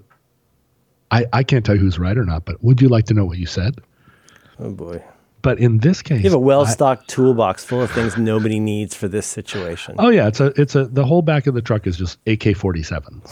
I 1.12 1.26
I 1.34 1.44
can't 1.44 1.66
tell 1.66 1.76
you 1.76 1.82
who's 1.82 1.98
right 1.98 2.18
or 2.18 2.24
not 2.26 2.46
but 2.46 2.64
would 2.64 2.82
you 2.82 2.88
like 2.90 3.06
to 3.06 3.14
know 3.16 3.26
what 3.26 3.38
you 3.40 3.48
said 3.48 3.80
Oh 4.60 4.72
boy. 4.72 5.04
but 5.42 5.60
in 5.60 5.80
this 5.80 6.02
case 6.04 6.20
You 6.24 6.30
have 6.30 6.34
a 6.34 6.40
well-stocked 6.40 7.08
toolbox 7.08 7.64
full 7.66 7.82
of 7.82 7.90
things 7.92 8.16
nobody 8.18 8.60
needs 8.60 8.94
for 8.96 9.08
this 9.08 9.26
situation. 9.28 9.96
Oh 10.00 10.10
yeah, 10.10 10.28
it's 10.28 10.40
a 10.40 10.48
it's 10.60 10.76
a 10.76 10.86
the 10.86 11.06
whole 11.06 11.22
back 11.24 11.48
of 11.48 11.54
the 11.56 11.62
truck 11.62 11.88
is 11.88 11.98
just 11.98 12.18
AK 12.28 12.56
forty 12.56 12.84
sevens. 12.84 13.28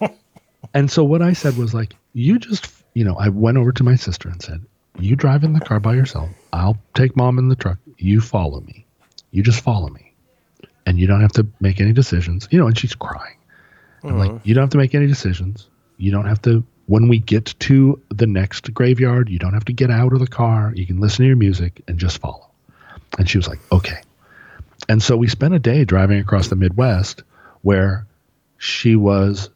and 0.74 0.90
so 0.90 1.04
what 1.04 1.22
I 1.22 1.32
said 1.34 1.56
was 1.56 1.74
like, 1.74 1.94
you 2.14 2.38
just 2.38 2.72
you 2.94 3.04
know, 3.04 3.14
I 3.16 3.28
went 3.28 3.58
over 3.58 3.70
to 3.72 3.84
my 3.84 3.94
sister 3.96 4.28
and 4.28 4.40
said, 4.42 4.64
You 5.00 5.16
drive 5.16 5.44
in 5.44 5.52
the 5.52 5.60
car 5.60 5.80
by 5.80 5.94
yourself. 5.94 6.28
I'll 6.52 6.78
take 6.94 7.16
mom 7.16 7.38
in 7.38 7.48
the 7.48 7.56
truck. 7.56 7.78
You 7.98 8.20
follow 8.20 8.60
me. 8.60 8.86
You 9.30 9.42
just 9.42 9.60
follow 9.60 9.88
me. 9.88 10.14
And 10.86 10.98
you 10.98 11.06
don't 11.06 11.20
have 11.20 11.32
to 11.32 11.46
make 11.60 11.80
any 11.80 11.92
decisions. 11.92 12.48
You 12.50 12.58
know, 12.58 12.66
and 12.66 12.76
she's 12.76 12.94
crying. 12.94 13.36
I'm 14.02 14.18
like, 14.18 14.30
uh-huh. 14.30 14.38
you 14.44 14.54
don't 14.54 14.62
have 14.62 14.70
to 14.70 14.78
make 14.78 14.94
any 14.94 15.06
decisions. 15.06 15.68
You 15.98 16.10
don't 16.10 16.26
have 16.26 16.40
to 16.42 16.64
when 16.86 17.06
we 17.06 17.18
get 17.18 17.54
to 17.60 18.02
the 18.08 18.26
next 18.26 18.74
graveyard, 18.74 19.28
you 19.28 19.38
don't 19.38 19.52
have 19.52 19.66
to 19.66 19.72
get 19.72 19.90
out 19.90 20.12
of 20.12 20.18
the 20.18 20.26
car. 20.26 20.72
You 20.74 20.86
can 20.86 20.98
listen 20.98 21.22
to 21.22 21.28
your 21.28 21.36
music 21.36 21.82
and 21.86 21.98
just 21.98 22.18
follow. 22.18 22.48
And 23.18 23.28
she 23.28 23.38
was 23.38 23.46
like, 23.46 23.60
Okay. 23.70 24.00
And 24.88 25.02
so 25.02 25.16
we 25.16 25.28
spent 25.28 25.54
a 25.54 25.58
day 25.58 25.84
driving 25.84 26.18
across 26.18 26.48
the 26.48 26.56
Midwest 26.56 27.22
where 27.62 28.06
she 28.58 28.96
was, 28.96 29.50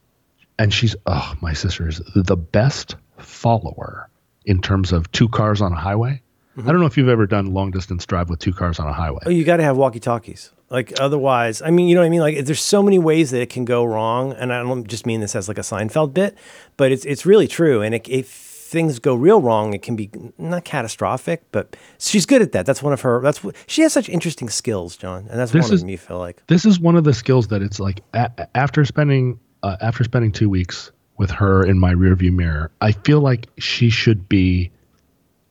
and 0.59 0.72
she's, 0.72 0.95
oh, 1.07 1.34
my 1.40 1.55
sister 1.55 1.88
is 1.88 2.01
the 2.14 2.36
best 2.36 2.97
follower 3.18 4.09
in 4.45 4.61
terms 4.61 4.92
of 4.92 5.11
two 5.12 5.28
cars 5.28 5.61
on 5.61 5.72
a 5.72 5.76
highway. 5.76 6.20
I 6.57 6.62
don't 6.70 6.78
know 6.78 6.86
if 6.86 6.97
you've 6.97 7.09
ever 7.09 7.26
done 7.26 7.53
long 7.53 7.72
distance 7.72 8.07
drive 8.07 8.30
with 8.30 8.38
two 8.38 8.53
cars 8.53 8.78
on 8.78 8.86
a 8.86 8.92
highway. 8.92 9.18
Oh, 9.26 9.30
you 9.30 9.42
got 9.42 9.57
to 9.57 9.64
have 9.64 9.76
walkie-talkies. 9.76 10.53
Like 10.70 10.92
otherwise, 11.01 11.61
I 11.61 11.70
mean, 11.70 11.88
you 11.88 11.97
know 11.97 12.01
what 12.03 12.07
I 12.07 12.11
mean. 12.11 12.20
Like 12.20 12.45
there's 12.45 12.61
so 12.62 12.80
many 12.82 12.99
ways 12.99 13.32
that 13.32 13.40
it 13.40 13.51
can 13.51 13.64
go 13.64 13.84
wrong, 13.84 14.32
and 14.34 14.53
I 14.53 14.62
don't 14.62 14.86
just 14.86 15.05
mean 15.05 15.20
this 15.20 15.34
as 15.34 15.49
like 15.49 15.59
a 15.59 15.62
Seinfeld 15.62 16.14
bit, 16.14 16.36
but 16.76 16.92
it's 16.92 17.05
it's 17.05 17.26
really 17.26 17.49
true. 17.49 17.82
And 17.82 17.95
it, 17.95 18.09
if 18.09 18.28
things 18.28 18.99
go 18.99 19.14
real 19.14 19.40
wrong, 19.40 19.74
it 19.74 19.82
can 19.82 19.95
be 19.97 20.11
not 20.38 20.64
catastrophic, 20.64 21.42
but 21.53 21.76
she's 21.99 22.24
good 22.24 22.40
at 22.40 22.53
that. 22.53 22.66
That's 22.66 22.82
one 22.82 22.92
of 22.92 23.01
her. 23.03 23.20
That's 23.20 23.40
she 23.66 23.82
has 23.82 23.92
such 23.92 24.09
interesting 24.09 24.49
skills, 24.49 24.97
John, 24.97 25.26
and 25.30 25.38
that's 25.38 25.53
This 25.53 25.66
one 25.66 25.74
is- 25.74 25.82
of 25.82 25.86
me 25.86 25.97
feel 25.97 26.18
like. 26.18 26.42
this 26.47 26.64
is 26.64 26.78
one 26.80 26.97
of 26.97 27.05
the 27.05 27.14
skills 27.14 27.49
that 27.49 27.62
it's 27.62 27.78
like 27.80 28.01
a- 28.14 28.49
after 28.57 28.84
spending 28.84 29.38
uh, 29.64 29.76
after 29.80 30.03
spending 30.05 30.30
two 30.32 30.49
weeks 30.49 30.92
with 31.17 31.31
her 31.31 31.65
in 31.65 31.79
my 31.79 31.93
rearview 31.95 32.33
mirror, 32.33 32.71
I 32.81 32.93
feel 32.93 33.21
like 33.21 33.49
she 33.59 33.91
should 33.91 34.29
be. 34.29 34.71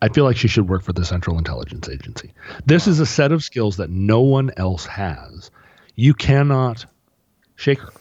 I 0.01 0.09
feel 0.09 0.25
like 0.25 0.35
she 0.35 0.49
should 0.49 0.67
work 0.67 0.83
for 0.83 0.91
the 0.91 1.05
Central 1.05 1.37
Intelligence 1.37 1.87
Agency. 1.87 2.33
This 2.65 2.87
is 2.87 2.99
a 2.99 3.05
set 3.05 3.31
of 3.31 3.41
skills 3.41 3.77
that 3.77 3.89
no 3.89 4.19
one 4.19 4.51
else 4.57 4.85
has. 4.85 5.49
You 5.95 6.13
cannot 6.13 6.85
shake 7.55 7.79
her. 7.79 7.93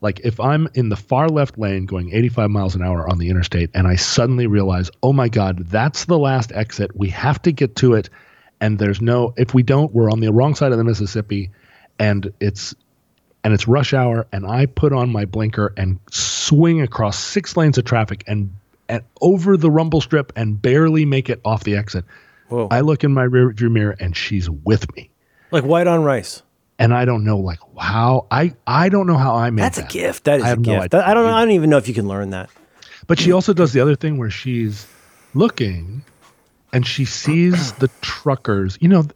Like 0.00 0.20
if 0.20 0.38
I'm 0.38 0.68
in 0.74 0.88
the 0.88 0.96
far 0.96 1.28
left 1.28 1.58
lane 1.58 1.86
going 1.86 2.14
85 2.14 2.50
miles 2.50 2.74
an 2.74 2.82
hour 2.82 3.08
on 3.08 3.18
the 3.18 3.28
interstate 3.28 3.70
and 3.74 3.86
I 3.86 3.96
suddenly 3.96 4.46
realize, 4.46 4.90
oh 5.02 5.12
my 5.12 5.28
God, 5.28 5.66
that's 5.66 6.04
the 6.04 6.18
last 6.18 6.52
exit. 6.52 6.96
We 6.96 7.08
have 7.10 7.42
to 7.42 7.52
get 7.52 7.76
to 7.76 7.94
it. 7.94 8.08
And 8.60 8.78
there's 8.78 9.00
no, 9.00 9.34
if 9.36 9.54
we 9.54 9.62
don't, 9.62 9.92
we're 9.92 10.10
on 10.10 10.20
the 10.20 10.30
wrong 10.30 10.54
side 10.54 10.72
of 10.72 10.78
the 10.78 10.84
Mississippi 10.84 11.50
and 11.98 12.32
it's, 12.38 12.74
and 13.42 13.52
it's 13.52 13.66
rush 13.66 13.92
hour 13.92 14.26
and 14.32 14.46
I 14.46 14.66
put 14.66 14.92
on 14.92 15.10
my 15.10 15.24
blinker 15.24 15.72
and 15.76 15.98
swing 16.48 16.80
across 16.80 17.18
six 17.18 17.56
lanes 17.56 17.78
of 17.78 17.84
traffic 17.84 18.24
and, 18.26 18.52
and 18.88 19.02
over 19.20 19.56
the 19.56 19.70
rumble 19.70 20.00
strip 20.00 20.32
and 20.36 20.60
barely 20.60 21.04
make 21.04 21.28
it 21.28 21.40
off 21.44 21.64
the 21.64 21.76
exit. 21.76 22.04
Whoa, 22.48 22.68
I 22.70 22.80
look 22.80 23.04
in 23.04 23.12
my 23.12 23.26
rearview 23.26 23.70
mirror 23.70 23.96
and 24.00 24.16
she's 24.16 24.48
with 24.48 24.94
me. 24.96 25.10
like 25.50 25.64
white 25.64 25.86
on 25.86 26.02
rice. 26.02 26.42
And 26.78 26.94
I 26.94 27.04
don't 27.04 27.24
know 27.24 27.38
like 27.38 27.58
how 27.76 28.26
I 28.30 28.54
I 28.66 28.88
don't 28.88 29.06
know 29.06 29.16
how 29.16 29.34
I 29.34 29.50
made 29.50 29.62
That's 29.62 29.78
a 29.78 29.86
gift. 29.86 30.24
That 30.24 30.38
is 30.38 30.44
I 30.44 30.52
a 30.52 30.56
no 30.56 30.80
gift. 30.80 30.94
I 30.94 31.12
don't 31.12 31.26
know. 31.26 31.34
I 31.34 31.40
don't 31.40 31.50
even 31.50 31.70
know 31.70 31.76
if 31.76 31.88
you 31.88 31.94
can 31.94 32.06
learn 32.06 32.30
that. 32.30 32.50
But 33.08 33.18
she 33.18 33.32
also 33.32 33.52
does 33.52 33.72
the 33.72 33.80
other 33.80 33.96
thing 33.96 34.16
where 34.16 34.30
she's 34.30 34.86
looking 35.34 36.04
and 36.72 36.86
she 36.86 37.04
sees 37.04 37.72
the 37.74 37.88
truckers. 38.00 38.78
You 38.80 38.88
know, 38.88 39.06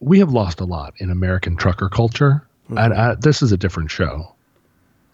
we 0.00 0.18
have 0.18 0.32
lost 0.32 0.60
a 0.60 0.64
lot 0.64 0.94
in 0.98 1.10
American 1.10 1.56
trucker 1.56 1.88
culture. 1.88 2.46
Mm-hmm. 2.64 2.78
And 2.78 2.94
I, 2.94 3.14
this 3.14 3.40
is 3.40 3.50
a 3.52 3.56
different 3.56 3.90
show 3.90 4.31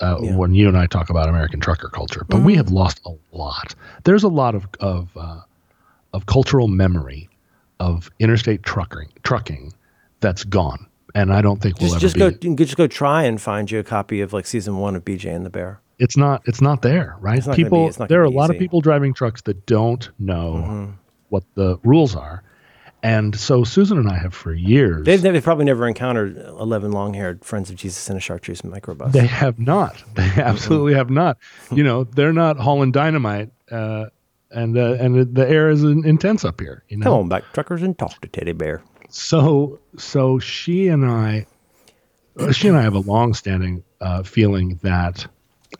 uh, 0.00 0.18
Yeah. 0.20 0.36
when 0.36 0.54
you 0.54 0.68
and 0.68 0.76
I 0.76 0.86
talk 0.86 1.10
about 1.10 1.28
American 1.28 1.60
trucker 1.60 1.88
culture, 1.88 2.24
but 2.28 2.40
we 2.42 2.54
have 2.56 2.70
lost 2.70 3.00
a 3.06 3.12
lot. 3.36 3.74
There's 4.04 4.22
a 4.24 4.28
lot 4.28 4.54
of 4.54 4.66
of 4.80 5.08
uh, 5.16 5.40
of 6.12 6.26
cultural 6.26 6.68
memory 6.68 7.28
of 7.80 8.10
interstate 8.18 8.62
trucking 8.62 9.08
trucking 9.22 9.72
that's 10.20 10.44
gone, 10.44 10.86
and 11.14 11.32
I 11.32 11.42
don't 11.42 11.60
think 11.62 11.80
we'll 11.80 11.90
Just 11.98 12.16
ever 12.16 12.30
just 12.30 12.40
be. 12.42 12.48
go 12.54 12.64
just 12.64 12.76
go 12.76 12.86
try 12.86 13.22
and 13.24 13.40
find 13.40 13.70
you 13.70 13.78
a 13.78 13.84
copy 13.84 14.20
of 14.20 14.32
like 14.32 14.46
season 14.46 14.78
one 14.78 14.96
of 14.96 15.04
BJ 15.04 15.34
and 15.34 15.44
the 15.46 15.50
Bear. 15.50 15.80
it's 15.98 16.16
not 16.16 16.42
it's 16.46 16.60
not 16.60 16.82
there 16.82 17.16
right 17.20 17.44
not 17.46 17.56
be- 17.56 17.64
people 17.64 17.90
not 17.98 18.08
there 18.08 18.20
are 18.20 18.24
a 18.24 18.30
lot 18.30 18.50
of 18.50 18.50
easy. 18.50 18.54
Mm-hmm. 18.58 18.64
people 18.64 18.80
driving 18.80 19.14
trucks 19.14 19.42
that 19.42 19.64
don't 19.66 20.10
know 20.18 20.92
what 21.28 21.42
the 21.54 21.76
rules 21.84 22.14
are 22.16 22.42
and 23.02 23.38
so 23.38 23.62
susan 23.64 23.96
and 23.98 24.08
i 24.08 24.16
have 24.18 24.34
for 24.34 24.52
years 24.52 25.04
They've, 25.04 25.20
they've 25.22 25.42
probably 25.42 25.64
never 25.66 25.86
encountered 25.86 26.36
eleven 26.36 26.90
long-haired 26.92 27.44
friends 27.44 27.70
of 27.70 27.76
Jesus 27.76 28.08
in 28.10 28.16
a 28.16 28.20
chartreuse 28.20 28.62
microbus. 28.62 29.12
they 29.12 29.26
have 29.26 29.58
not 29.58 30.02
they 30.14 30.28
absolutely 30.36 30.94
have 30.94 31.10
not 31.10 31.38
you 31.70 31.84
know 31.84 32.04
they're 32.04 32.32
not 32.32 32.56
hauling 32.58 32.90
dynamite 32.92 33.50
uh, 33.70 34.06
and 34.50 34.76
uh, 34.78 34.94
and 34.94 35.34
the 35.34 35.48
air 35.48 35.68
is 35.70 35.84
intense 35.84 36.44
up 36.44 36.60
here 36.60 36.82
you 36.88 36.96
know 36.96 37.04
Come 37.04 37.12
on 37.14 37.28
back, 37.28 37.44
truckers, 37.52 37.82
and 37.82 37.96
talk 37.98 38.20
to 38.22 38.28
Teddy 38.28 38.52
Bear. 38.52 38.82
so 39.10 39.78
so 39.96 40.38
she 40.38 40.88
and 40.88 41.04
I, 41.04 41.46
uh, 42.38 42.50
she 42.52 42.66
and 42.68 42.76
I 42.76 42.82
have 42.82 42.94
a 42.94 43.00
long-standing 43.00 43.84
uh, 44.00 44.22
feeling 44.22 44.80
that 44.82 45.26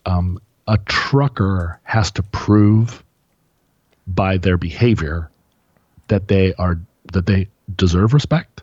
um, 0.07 0.39
a 0.67 0.77
trucker 0.87 1.81
has 1.83 2.11
to 2.13 2.23
prove 2.23 3.03
by 4.07 4.37
their 4.37 4.57
behavior 4.59 5.31
that 6.09 6.29
they 6.29 6.53
are 6.55 6.79
that 7.13 7.27
they 7.27 7.49
deserve 7.77 8.15
respect. 8.15 8.63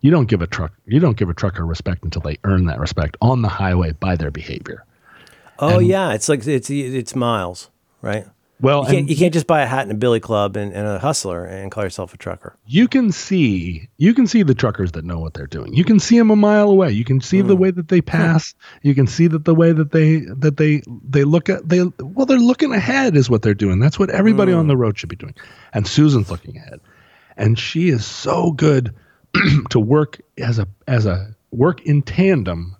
You 0.00 0.10
don't 0.10 0.26
give 0.26 0.40
a 0.40 0.46
truck 0.46 0.72
you 0.86 0.98
don't 0.98 1.16
give 1.16 1.28
a 1.28 1.34
trucker 1.34 1.66
respect 1.66 2.04
until 2.04 2.22
they 2.22 2.38
earn 2.44 2.66
that 2.66 2.80
respect 2.80 3.16
on 3.20 3.42
the 3.42 3.48
highway 3.48 3.92
by 3.92 4.16
their 4.16 4.30
behavior. 4.30 4.84
Oh 5.58 5.78
And- 5.78 5.86
yeah, 5.86 6.12
it's 6.14 6.28
like 6.28 6.46
it's 6.46 6.70
it's 6.70 7.14
miles, 7.14 7.70
right? 8.00 8.26
Well, 8.60 8.80
You 8.80 8.86
can't, 8.86 8.98
and 8.98 9.10
you 9.10 9.16
can't 9.16 9.32
just 9.32 9.46
buy 9.46 9.62
a 9.62 9.66
hat 9.66 9.82
and 9.82 9.92
a 9.92 9.94
billy 9.94 10.20
club 10.20 10.56
and, 10.56 10.72
and 10.74 10.86
a 10.86 10.98
hustler 10.98 11.44
and 11.46 11.70
call 11.70 11.82
yourself 11.82 12.12
a 12.12 12.18
trucker. 12.18 12.56
you 12.66 12.88
can 12.88 13.10
see 13.10 13.88
you 13.96 14.12
can 14.12 14.26
see 14.26 14.42
the 14.42 14.54
truckers 14.54 14.92
that 14.92 15.04
know 15.04 15.18
what 15.18 15.32
they're 15.34 15.46
doing 15.46 15.72
you 15.72 15.84
can 15.84 15.98
see 15.98 16.18
them 16.18 16.30
a 16.30 16.36
mile 16.36 16.68
away 16.68 16.90
you 16.90 17.04
can 17.04 17.20
see 17.20 17.40
the 17.40 17.54
hmm. 17.54 17.62
way 17.62 17.70
that 17.70 17.88
they 17.88 18.02
pass 18.02 18.54
you 18.82 18.94
can 18.94 19.06
see 19.06 19.26
that 19.26 19.44
the 19.44 19.54
way 19.54 19.72
that 19.72 19.92
they 19.92 20.20
that 20.36 20.58
they 20.58 20.82
they 21.08 21.24
look 21.24 21.48
at 21.48 21.66
they 21.68 21.82
well 22.00 22.26
they're 22.26 22.38
looking 22.38 22.72
ahead 22.72 23.16
is 23.16 23.30
what 23.30 23.40
they're 23.40 23.54
doing 23.54 23.80
that's 23.80 23.98
what 23.98 24.10
everybody 24.10 24.52
on 24.52 24.64
hmm. 24.64 24.68
the 24.68 24.76
road 24.76 24.98
should 24.98 25.08
be 25.08 25.16
doing 25.16 25.34
and 25.72 25.86
susan's 25.86 26.30
looking 26.30 26.56
ahead 26.58 26.80
and 27.40 27.58
she 27.58 27.88
is 27.88 28.06
so 28.06 28.52
good 28.52 28.94
to 29.70 29.80
work 29.80 30.20
as 30.38 30.60
a 30.60 30.68
as 30.86 31.06
a 31.06 31.34
work 31.50 31.80
in 31.82 32.02
tandem 32.02 32.76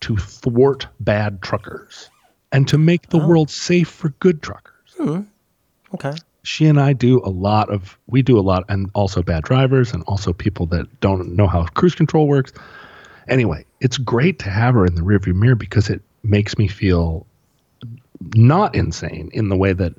to 0.00 0.16
thwart 0.16 0.86
bad 1.00 1.42
truckers 1.42 2.10
and 2.52 2.68
to 2.68 2.78
make 2.78 3.08
the 3.08 3.18
oh. 3.18 3.26
world 3.26 3.50
safe 3.50 3.88
for 3.88 4.10
good 4.20 4.42
truckers 4.42 4.94
hmm. 4.96 5.22
Okay. 5.94 6.12
she 6.42 6.66
and 6.66 6.80
I 6.80 6.92
do 6.92 7.20
a 7.24 7.30
lot 7.30 7.70
of 7.70 7.98
we 8.06 8.22
do 8.22 8.38
a 8.38 8.42
lot 8.42 8.64
and 8.68 8.90
also 8.94 9.22
bad 9.22 9.44
drivers 9.44 9.92
and 9.92 10.02
also 10.04 10.32
people 10.32 10.66
that 10.66 11.00
don't 11.00 11.34
know 11.34 11.46
how 11.46 11.64
cruise 11.64 11.94
control 11.94 12.28
works. 12.28 12.52
Anyway, 13.28 13.64
it's 13.80 13.96
great 13.96 14.38
to 14.40 14.50
have 14.50 14.74
her 14.74 14.84
in 14.84 14.94
the 14.94 15.02
rearview 15.02 15.34
mirror 15.34 15.54
because 15.54 15.88
it 15.88 16.02
makes 16.22 16.58
me 16.58 16.68
feel 16.68 17.26
not 18.34 18.74
insane 18.74 19.30
in 19.32 19.48
the 19.48 19.56
way 19.56 19.72
that 19.72 19.94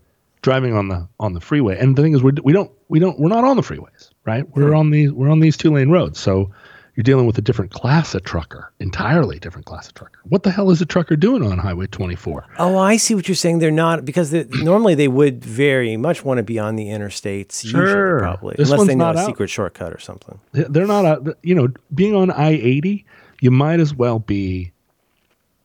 driving 0.47 0.73
on 0.73 0.87
the 0.87 1.05
on 1.19 1.33
the 1.33 1.41
freeway. 1.41 1.77
And 1.77 1.97
the 1.97 2.01
thing 2.01 2.13
is, 2.13 2.23
we 2.23 2.31
we 2.41 2.53
don't 2.53 2.71
we 2.87 2.99
don't 2.99 3.19
we're 3.19 3.27
not 3.27 3.43
on 3.43 3.57
the 3.57 3.61
freeways, 3.61 4.11
right? 4.23 4.47
We're 4.55 4.73
on 4.73 4.91
these 4.91 5.11
we're 5.11 5.29
on 5.29 5.41
these 5.41 5.57
two 5.57 5.73
lane 5.73 5.89
roads, 5.89 6.21
so 6.21 6.51
you're 6.95 7.03
dealing 7.03 7.27
with 7.27 7.37
a 7.37 7.41
different 7.41 7.71
class 7.71 8.15
of 8.15 8.23
trucker, 8.23 8.71
entirely 8.79 9.39
different 9.39 9.65
class 9.65 9.89
of 9.89 9.95
trucker. 9.95 10.21
What 10.23 10.43
the 10.43 10.51
hell 10.51 10.71
is 10.71 10.81
a 10.81 10.85
trucker 10.85 11.17
doing 11.17 11.43
on 11.43 11.57
Highway 11.57 11.87
24? 11.87 12.45
Oh, 12.59 12.77
I 12.77 12.95
see 12.95 13.13
what 13.13 13.27
you're 13.27 13.35
saying. 13.35 13.59
They're 13.59 13.71
not 13.71 14.05
because 14.05 14.31
they, 14.31 14.45
normally 14.45 14.95
they 14.95 15.09
would 15.09 15.43
very 15.43 15.97
much 15.97 16.23
want 16.23 16.37
to 16.37 16.43
be 16.43 16.57
on 16.57 16.77
the 16.77 16.85
interstates. 16.85 17.67
Sure. 17.67 17.81
Usually, 17.81 18.19
probably 18.19 18.55
This 18.57 18.71
unless 18.71 18.87
they 18.87 18.95
know 18.95 19.05
not 19.05 19.15
a 19.17 19.19
out. 19.19 19.25
secret 19.27 19.49
shortcut 19.49 19.91
or 19.91 19.99
something. 19.99 20.39
they're 20.53 20.87
not 20.87 21.05
a, 21.05 21.35
you 21.43 21.55
know 21.55 21.67
being 21.93 22.15
on 22.15 22.31
i-80 22.31 23.03
you 23.41 23.51
might 23.51 23.81
as 23.81 23.93
well 23.93 24.19
be 24.19 24.71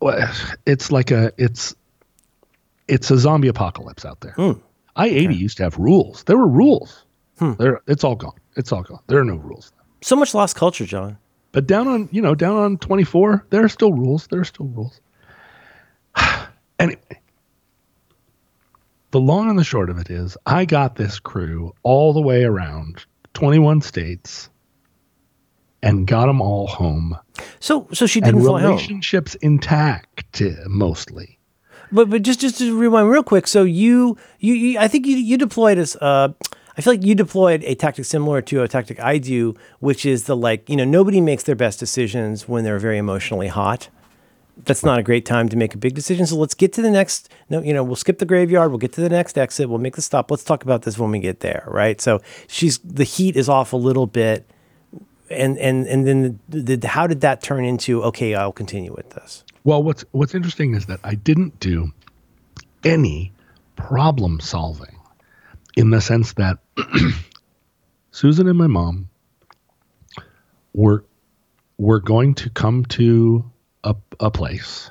well, 0.00 0.28
it's 0.66 0.90
like 0.90 1.12
a 1.12 1.32
it's 1.38 1.76
it's 2.88 3.12
a 3.12 3.16
zombie 3.16 3.48
apocalypse 3.48 4.04
out 4.04 4.20
there. 4.20 4.32
Hmm. 4.32 4.52
I 4.96 5.08
eighty 5.08 5.34
used 5.34 5.56
to 5.58 5.62
have 5.64 5.78
rules. 5.78 6.24
There 6.24 6.36
were 6.36 6.48
rules. 6.48 7.04
There, 7.58 7.80
it's 7.88 8.04
all 8.04 8.14
gone. 8.14 8.36
It's 8.56 8.70
all 8.72 8.82
gone. 8.82 9.00
There 9.08 9.18
are 9.18 9.24
no 9.24 9.34
rules. 9.36 9.72
So 10.02 10.14
much 10.14 10.32
lost 10.34 10.54
culture, 10.54 10.84
John. 10.86 11.18
But 11.50 11.66
down 11.66 11.88
on 11.88 12.08
you 12.12 12.22
know 12.22 12.34
down 12.34 12.56
on 12.56 12.78
twenty 12.78 13.04
four, 13.04 13.44
there 13.50 13.64
are 13.64 13.68
still 13.68 13.92
rules. 13.92 14.26
There 14.28 14.40
are 14.40 14.44
still 14.44 14.66
rules. 14.66 15.00
anyway, 16.78 17.20
the 19.10 19.20
long 19.20 19.50
and 19.50 19.58
the 19.58 19.64
short 19.64 19.90
of 19.90 19.98
it 19.98 20.08
is, 20.10 20.36
I 20.46 20.64
got 20.64 20.96
this 20.96 21.18
crew 21.18 21.72
all 21.82 22.12
the 22.12 22.20
way 22.22 22.44
around 22.44 23.04
twenty 23.34 23.58
one 23.58 23.80
states, 23.80 24.48
and 25.82 26.06
got 26.06 26.26
them 26.26 26.40
all 26.40 26.66
home, 26.66 27.16
So 27.60 27.88
so 27.92 28.06
she 28.06 28.20
didn't 28.20 28.42
fly 28.42 28.60
home. 28.60 28.70
relationships 28.70 29.34
intact 29.36 30.40
uh, 30.40 30.50
mostly. 30.68 31.38
But 31.92 32.08
but 32.08 32.22
just 32.22 32.40
just 32.40 32.58
to 32.58 32.76
rewind 32.76 33.10
real 33.10 33.22
quick. 33.22 33.46
So 33.46 33.64
you 33.64 34.16
you, 34.40 34.54
you 34.54 34.78
I 34.78 34.88
think 34.88 35.06
you 35.06 35.16
you 35.16 35.36
deployed 35.36 35.78
as 35.78 35.94
uh 35.96 36.32
I 36.76 36.80
feel 36.80 36.94
like 36.94 37.04
you 37.04 37.14
deployed 37.14 37.62
a 37.64 37.74
tactic 37.74 38.06
similar 38.06 38.40
to 38.42 38.62
a 38.62 38.68
tactic 38.68 38.98
I 38.98 39.18
do, 39.18 39.54
which 39.80 40.06
is 40.06 40.24
the 40.24 40.36
like 40.36 40.68
you 40.68 40.76
know 40.76 40.84
nobody 40.84 41.20
makes 41.20 41.42
their 41.42 41.54
best 41.54 41.78
decisions 41.78 42.48
when 42.48 42.64
they're 42.64 42.78
very 42.78 42.98
emotionally 42.98 43.48
hot. 43.48 43.88
That's 44.64 44.84
not 44.84 44.98
a 44.98 45.02
great 45.02 45.24
time 45.24 45.48
to 45.48 45.56
make 45.56 45.74
a 45.74 45.78
big 45.78 45.94
decision. 45.94 46.26
So 46.26 46.36
let's 46.36 46.54
get 46.54 46.72
to 46.74 46.82
the 46.82 46.90
next. 46.90 47.30
No, 47.48 47.62
you 47.62 47.72
know, 47.72 47.82
we'll 47.82 47.96
skip 47.96 48.18
the 48.18 48.26
graveyard. 48.26 48.70
We'll 48.70 48.78
get 48.78 48.92
to 48.94 49.00
the 49.00 49.08
next 49.08 49.36
exit. 49.38 49.68
We'll 49.68 49.78
make 49.78 49.96
the 49.96 50.02
stop. 50.02 50.30
Let's 50.30 50.44
talk 50.44 50.62
about 50.62 50.82
this 50.82 50.98
when 50.98 51.10
we 51.10 51.20
get 51.20 51.40
there, 51.40 51.64
right? 51.66 52.00
So 52.00 52.20
she's 52.48 52.78
the 52.78 53.04
heat 53.04 53.36
is 53.36 53.48
off 53.48 53.72
a 53.72 53.76
little 53.76 54.06
bit, 54.06 54.48
and 55.30 55.58
and 55.58 55.86
and 55.86 56.06
then 56.06 56.40
the, 56.48 56.76
the, 56.76 56.88
how 56.88 57.06
did 57.06 57.22
that 57.22 57.42
turn 57.42 57.64
into? 57.64 58.02
Okay, 58.04 58.34
I'll 58.34 58.52
continue 58.52 58.92
with 58.94 59.10
this. 59.10 59.44
Well, 59.64 59.82
what's 59.82 60.04
what's 60.10 60.34
interesting 60.34 60.74
is 60.74 60.86
that 60.86 61.00
I 61.04 61.14
didn't 61.14 61.60
do 61.60 61.92
any 62.84 63.32
problem 63.76 64.40
solving 64.40 64.96
in 65.76 65.90
the 65.90 66.00
sense 66.00 66.34
that 66.34 66.58
Susan 68.10 68.48
and 68.48 68.58
my 68.58 68.66
mom 68.66 69.08
were 70.74 71.04
were 71.78 72.00
going 72.00 72.34
to 72.34 72.50
come 72.50 72.84
to 72.84 73.50
a, 73.84 73.94
a 74.20 74.30
place 74.30 74.90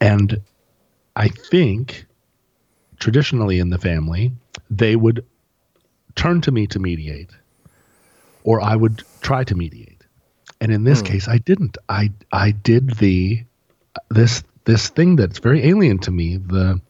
and 0.00 0.40
I 1.16 1.28
think 1.28 2.06
traditionally 2.98 3.58
in 3.58 3.70
the 3.70 3.78
family 3.78 4.32
they 4.70 4.96
would 4.96 5.24
turn 6.14 6.40
to 6.42 6.52
me 6.52 6.66
to 6.68 6.78
mediate 6.78 7.30
or 8.44 8.60
I 8.60 8.76
would 8.76 9.02
try 9.20 9.44
to 9.44 9.54
mediate. 9.54 10.02
And 10.60 10.72
in 10.72 10.84
this 10.84 11.00
hmm. 11.00 11.06
case 11.06 11.28
I 11.28 11.38
didn't. 11.38 11.78
I 11.88 12.12
I 12.30 12.52
did 12.52 12.90
the 12.96 13.44
this 14.10 14.42
this 14.64 14.88
thing 14.88 15.16
that's 15.16 15.38
very 15.38 15.66
alien 15.66 15.98
to 16.00 16.10
me, 16.10 16.36
the 16.36 16.80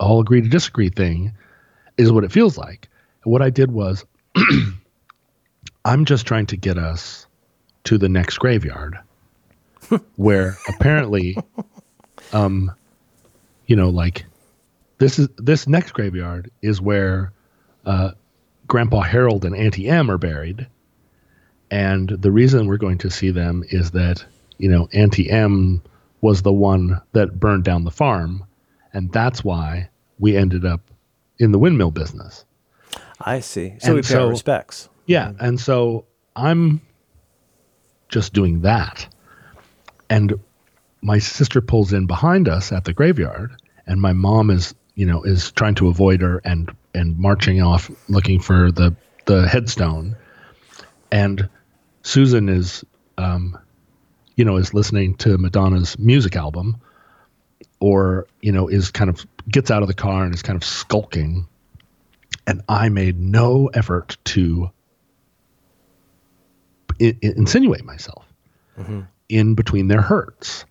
all 0.00 0.20
agree 0.20 0.40
to 0.40 0.48
disagree 0.48 0.88
thing, 0.88 1.32
is 1.96 2.12
what 2.12 2.24
it 2.24 2.32
feels 2.32 2.56
like. 2.56 2.88
What 3.24 3.42
I 3.42 3.50
did 3.50 3.70
was, 3.70 4.04
I'm 5.84 6.04
just 6.04 6.26
trying 6.26 6.46
to 6.46 6.56
get 6.56 6.78
us 6.78 7.26
to 7.84 7.98
the 7.98 8.08
next 8.08 8.38
graveyard, 8.38 8.98
where 10.16 10.56
apparently, 10.68 11.36
um, 12.32 12.72
you 13.66 13.76
know, 13.76 13.90
like 13.90 14.24
this 14.98 15.18
is 15.18 15.28
this 15.36 15.66
next 15.66 15.92
graveyard 15.92 16.50
is 16.62 16.80
where 16.80 17.32
uh, 17.84 18.12
Grandpa 18.66 19.00
Harold 19.00 19.44
and 19.44 19.54
Auntie 19.54 19.88
Em 19.88 20.10
are 20.10 20.18
buried, 20.18 20.66
and 21.70 22.08
the 22.08 22.30
reason 22.30 22.66
we're 22.66 22.76
going 22.78 22.98
to 22.98 23.10
see 23.10 23.30
them 23.30 23.64
is 23.68 23.90
that 23.92 24.24
you 24.58 24.68
know 24.68 24.88
Auntie 24.92 25.30
Em 25.30 25.82
was 26.20 26.42
the 26.42 26.52
one 26.52 27.00
that 27.12 27.38
burned 27.38 27.64
down 27.64 27.84
the 27.84 27.90
farm, 27.90 28.44
and 28.92 29.12
that's 29.12 29.44
why 29.44 29.88
we 30.18 30.36
ended 30.36 30.64
up 30.64 30.80
in 31.38 31.52
the 31.52 31.58
windmill 31.58 31.90
business. 31.90 32.44
I 33.20 33.40
see. 33.40 33.74
So 33.80 33.88
And 33.88 33.94
we 33.96 34.02
pay 34.02 34.14
our 34.14 34.20
so- 34.22 34.28
respects. 34.28 34.88
Yeah, 35.06 35.32
and 35.40 35.58
so 35.58 36.04
I'm 36.36 36.80
just 38.08 38.32
doing 38.34 38.60
that, 38.62 39.06
and 40.10 40.34
my 41.00 41.18
sister 41.18 41.60
pulls 41.60 41.92
in 41.92 42.06
behind 42.06 42.48
us 42.48 42.72
at 42.72 42.84
the 42.84 42.92
graveyard, 42.92 43.52
and 43.86 44.00
my 44.02 44.12
mom 44.12 44.50
is 44.50 44.74
you 44.96 45.06
know 45.06 45.22
is 45.22 45.50
trying 45.52 45.74
to 45.76 45.88
avoid 45.88 46.20
her 46.20 46.40
and 46.44 46.70
and 46.94 47.18
marching 47.18 47.62
off 47.62 47.90
looking 48.08 48.38
for 48.40 48.70
the 48.72 48.94
the 49.26 49.48
headstone, 49.48 50.14
and 51.10 51.48
Susan 52.02 52.48
is 52.50 52.84
um, 53.16 53.56
you 54.38 54.44
know 54.44 54.56
is 54.56 54.72
listening 54.72 55.16
to 55.16 55.36
Madonna's 55.36 55.98
music 55.98 56.36
album, 56.36 56.80
or 57.80 58.26
you 58.40 58.52
know 58.52 58.68
is 58.68 58.90
kind 58.92 59.10
of 59.10 59.26
gets 59.50 59.70
out 59.70 59.82
of 59.82 59.88
the 59.88 59.94
car 59.94 60.24
and 60.24 60.32
is 60.32 60.42
kind 60.42 60.56
of 60.56 60.64
skulking, 60.64 61.46
and 62.46 62.62
I 62.68 62.88
made 62.88 63.18
no 63.18 63.66
effort 63.66 64.16
to 64.26 64.70
I- 67.00 67.16
insinuate 67.20 67.84
myself 67.84 68.24
mm-hmm. 68.78 69.00
in 69.28 69.54
between 69.54 69.88
their 69.88 70.02
hurts. 70.02 70.64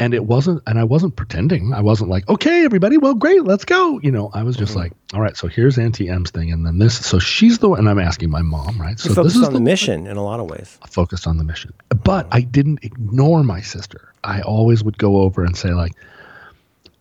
And 0.00 0.14
it 0.14 0.24
wasn't, 0.24 0.62
and 0.66 0.78
I 0.78 0.84
wasn't 0.84 1.14
pretending. 1.14 1.74
I 1.74 1.82
wasn't 1.82 2.08
like, 2.08 2.26
okay, 2.28 2.64
everybody, 2.64 2.96
well, 2.96 3.14
great, 3.14 3.44
let's 3.44 3.66
go. 3.66 4.00
You 4.02 4.10
know, 4.10 4.30
I 4.32 4.42
was 4.42 4.56
just 4.56 4.72
mm-hmm. 4.72 4.80
like, 4.80 4.92
all 5.12 5.20
right, 5.20 5.36
so 5.36 5.46
here's 5.46 5.78
Auntie 5.78 6.08
M's 6.08 6.30
thing, 6.30 6.50
and 6.50 6.64
then 6.64 6.78
this. 6.78 7.04
So 7.04 7.18
she's 7.18 7.58
the 7.58 7.68
one, 7.68 7.80
and 7.80 7.88
I'm 7.88 7.98
asking 7.98 8.30
my 8.30 8.40
mom, 8.40 8.80
right? 8.80 8.98
So 8.98 9.12
You're 9.12 9.24
this 9.24 9.36
is 9.36 9.44
on 9.44 9.52
the 9.52 9.60
mission 9.60 10.06
in 10.06 10.16
a 10.16 10.24
lot 10.24 10.40
of 10.40 10.48
ways. 10.48 10.78
focused 10.88 11.26
on 11.26 11.36
the 11.36 11.44
mission. 11.44 11.74
But 11.90 12.24
mm-hmm. 12.24 12.34
I 12.34 12.40
didn't 12.40 12.82
ignore 12.82 13.44
my 13.44 13.60
sister. 13.60 14.14
I 14.24 14.40
always 14.40 14.82
would 14.82 14.96
go 14.96 15.18
over 15.18 15.44
and 15.44 15.54
say 15.56 15.70
like, 15.70 15.92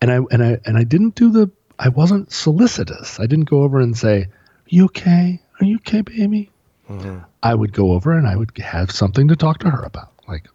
and 0.01 0.11
I 0.11 0.19
and 0.29 0.43
I 0.43 0.59
and 0.65 0.77
I 0.77 0.83
didn't 0.83 1.15
do 1.15 1.31
the. 1.31 1.49
I 1.79 1.87
wasn't 1.87 2.33
solicitous. 2.33 3.19
I 3.19 3.27
didn't 3.27 3.49
go 3.49 3.63
over 3.63 3.79
and 3.79 3.97
say, 3.97 4.27
"You 4.67 4.85
okay? 4.85 5.41
Are 5.61 5.65
you 5.65 5.77
okay, 5.77 6.01
baby?" 6.01 6.51
Mm-hmm. 6.89 7.19
I 7.43 7.55
would 7.55 7.71
go 7.71 7.91
over 7.93 8.17
and 8.17 8.27
I 8.27 8.35
would 8.35 8.57
have 8.57 8.91
something 8.91 9.27
to 9.29 9.35
talk 9.35 9.59
to 9.59 9.69
her 9.69 9.83
about. 9.83 10.11
Like, 10.27 10.47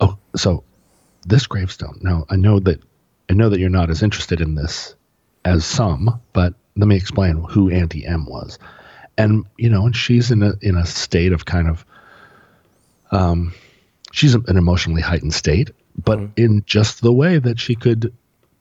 oh, 0.00 0.18
so 0.34 0.64
this 1.26 1.46
gravestone. 1.46 1.98
No, 2.00 2.26
I 2.30 2.36
know 2.36 2.58
that 2.60 2.80
I 3.30 3.34
know 3.34 3.48
that 3.48 3.60
you're 3.60 3.70
not 3.70 3.90
as 3.90 4.02
interested 4.02 4.40
in 4.40 4.54
this 4.54 4.94
as 5.44 5.64
some, 5.64 6.20
but 6.32 6.54
let 6.76 6.88
me 6.88 6.96
explain 6.96 7.42
who 7.44 7.70
Auntie 7.70 8.06
M 8.06 8.26
was. 8.26 8.58
And 9.16 9.46
you 9.56 9.68
know, 9.68 9.86
and 9.86 9.96
she's 9.96 10.30
in 10.30 10.42
a 10.42 10.54
in 10.60 10.76
a 10.76 10.86
state 10.86 11.32
of 11.32 11.44
kind 11.44 11.68
of 11.68 11.84
um 13.10 13.54
she's 14.12 14.34
an 14.34 14.56
emotionally 14.56 15.02
heightened 15.02 15.34
state, 15.34 15.70
but 16.02 16.18
in 16.36 16.62
just 16.66 17.02
the 17.02 17.12
way 17.12 17.38
that 17.38 17.60
she 17.60 17.74
could 17.74 18.12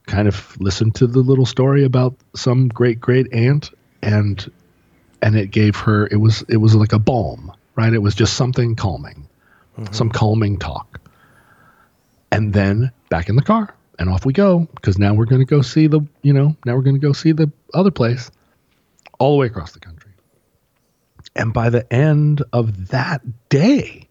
kind 0.05 0.27
of 0.27 0.59
listen 0.59 0.91
to 0.91 1.07
the 1.07 1.19
little 1.19 1.45
story 1.45 1.83
about 1.83 2.15
some 2.35 2.67
great 2.67 2.99
great 2.99 3.31
aunt 3.33 3.71
and 4.01 4.51
and 5.21 5.37
it 5.37 5.51
gave 5.51 5.75
her 5.77 6.07
it 6.07 6.17
was 6.17 6.43
it 6.49 6.57
was 6.57 6.75
like 6.75 6.93
a 6.93 6.99
balm, 6.99 7.51
right? 7.75 7.93
It 7.93 8.01
was 8.01 8.15
just 8.15 8.35
something 8.35 8.75
calming. 8.75 9.27
Some 9.91 10.09
calming 10.11 10.59
talk. 10.59 10.99
And 12.33 12.53
then 12.53 12.91
back 13.09 13.29
in 13.29 13.35
the 13.35 13.41
car 13.41 13.75
and 13.99 14.09
off 14.09 14.25
we 14.25 14.33
go 14.33 14.67
because 14.75 14.97
now 14.97 15.13
we're 15.13 15.25
going 15.25 15.41
to 15.41 15.45
go 15.45 15.61
see 15.61 15.87
the, 15.87 16.01
you 16.23 16.33
know, 16.33 16.55
now 16.65 16.75
we're 16.75 16.81
going 16.81 16.95
to 16.95 17.07
go 17.07 17.13
see 17.13 17.31
the 17.31 17.51
other 17.73 17.91
place 17.91 18.31
all 19.19 19.33
the 19.33 19.37
way 19.37 19.47
across 19.47 19.71
the 19.73 19.79
country. 19.79 20.11
And 21.35 21.53
by 21.53 21.69
the 21.69 21.91
end 21.93 22.43
of 22.51 22.89
that 22.89 23.21
day, 23.49 24.07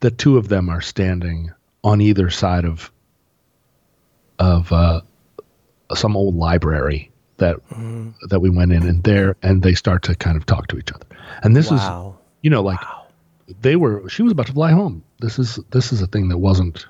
the 0.00 0.10
two 0.10 0.36
of 0.36 0.48
them 0.48 0.68
are 0.68 0.80
standing 0.80 1.52
on 1.84 2.00
either 2.00 2.30
side 2.30 2.64
of 2.64 2.90
of 4.38 4.72
uh, 4.72 5.00
some 5.94 6.16
old 6.16 6.34
library 6.34 7.10
that 7.36 7.56
that 8.28 8.40
we 8.40 8.50
went 8.50 8.72
in, 8.72 8.82
and 8.84 9.04
there 9.04 9.36
and 9.42 9.62
they 9.62 9.74
start 9.74 10.02
to 10.04 10.14
kind 10.14 10.36
of 10.36 10.46
talk 10.46 10.66
to 10.68 10.78
each 10.78 10.92
other. 10.92 11.06
And 11.42 11.54
this 11.54 11.70
is, 11.70 11.80
you 12.42 12.50
know, 12.50 12.62
like 12.62 12.80
they 13.60 13.76
were. 13.76 14.08
She 14.08 14.22
was 14.22 14.32
about 14.32 14.46
to 14.46 14.52
fly 14.52 14.70
home. 14.72 15.02
This 15.20 15.38
is 15.38 15.58
this 15.70 15.92
is 15.92 16.00
a 16.02 16.06
thing 16.06 16.28
that 16.28 16.38
wasn't. 16.38 16.86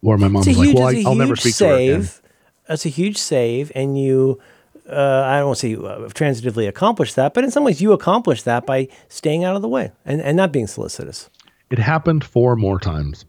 Where 0.00 0.16
my 0.16 0.28
mom 0.28 0.40
It's 0.40 0.48
a 0.48 0.50
was 0.50 0.58
like, 0.58 0.66
huge, 0.68 0.76
"Well, 0.76 0.88
I, 0.88 1.02
I'll 1.10 1.14
never 1.16 1.34
speak 1.36 1.56
to 1.56 1.66
her 1.68 1.74
again." 1.74 2.02
save. 2.04 2.22
That's 2.68 2.86
a 2.86 2.88
huge 2.90 3.16
save, 3.18 3.72
and 3.74 4.00
you. 4.00 4.40
Uh, 4.88 5.22
I 5.26 5.36
don't 5.38 5.48
want 5.48 5.56
to 5.58 5.60
say 5.60 5.68
you 5.70 5.86
uh, 5.86 6.08
transitively 6.10 6.66
accomplished 6.66 7.14
that, 7.16 7.34
but 7.34 7.44
in 7.44 7.50
some 7.50 7.62
ways 7.62 7.82
you 7.82 7.92
accomplished 7.92 8.46
that 8.46 8.64
by 8.64 8.88
staying 9.08 9.44
out 9.44 9.54
of 9.54 9.60
the 9.60 9.68
way 9.68 9.92
and, 10.06 10.22
and 10.22 10.34
not 10.34 10.50
being 10.50 10.66
solicitous. 10.66 11.28
It 11.70 11.78
happened 11.78 12.24
four 12.24 12.56
more 12.56 12.80
times 12.80 13.26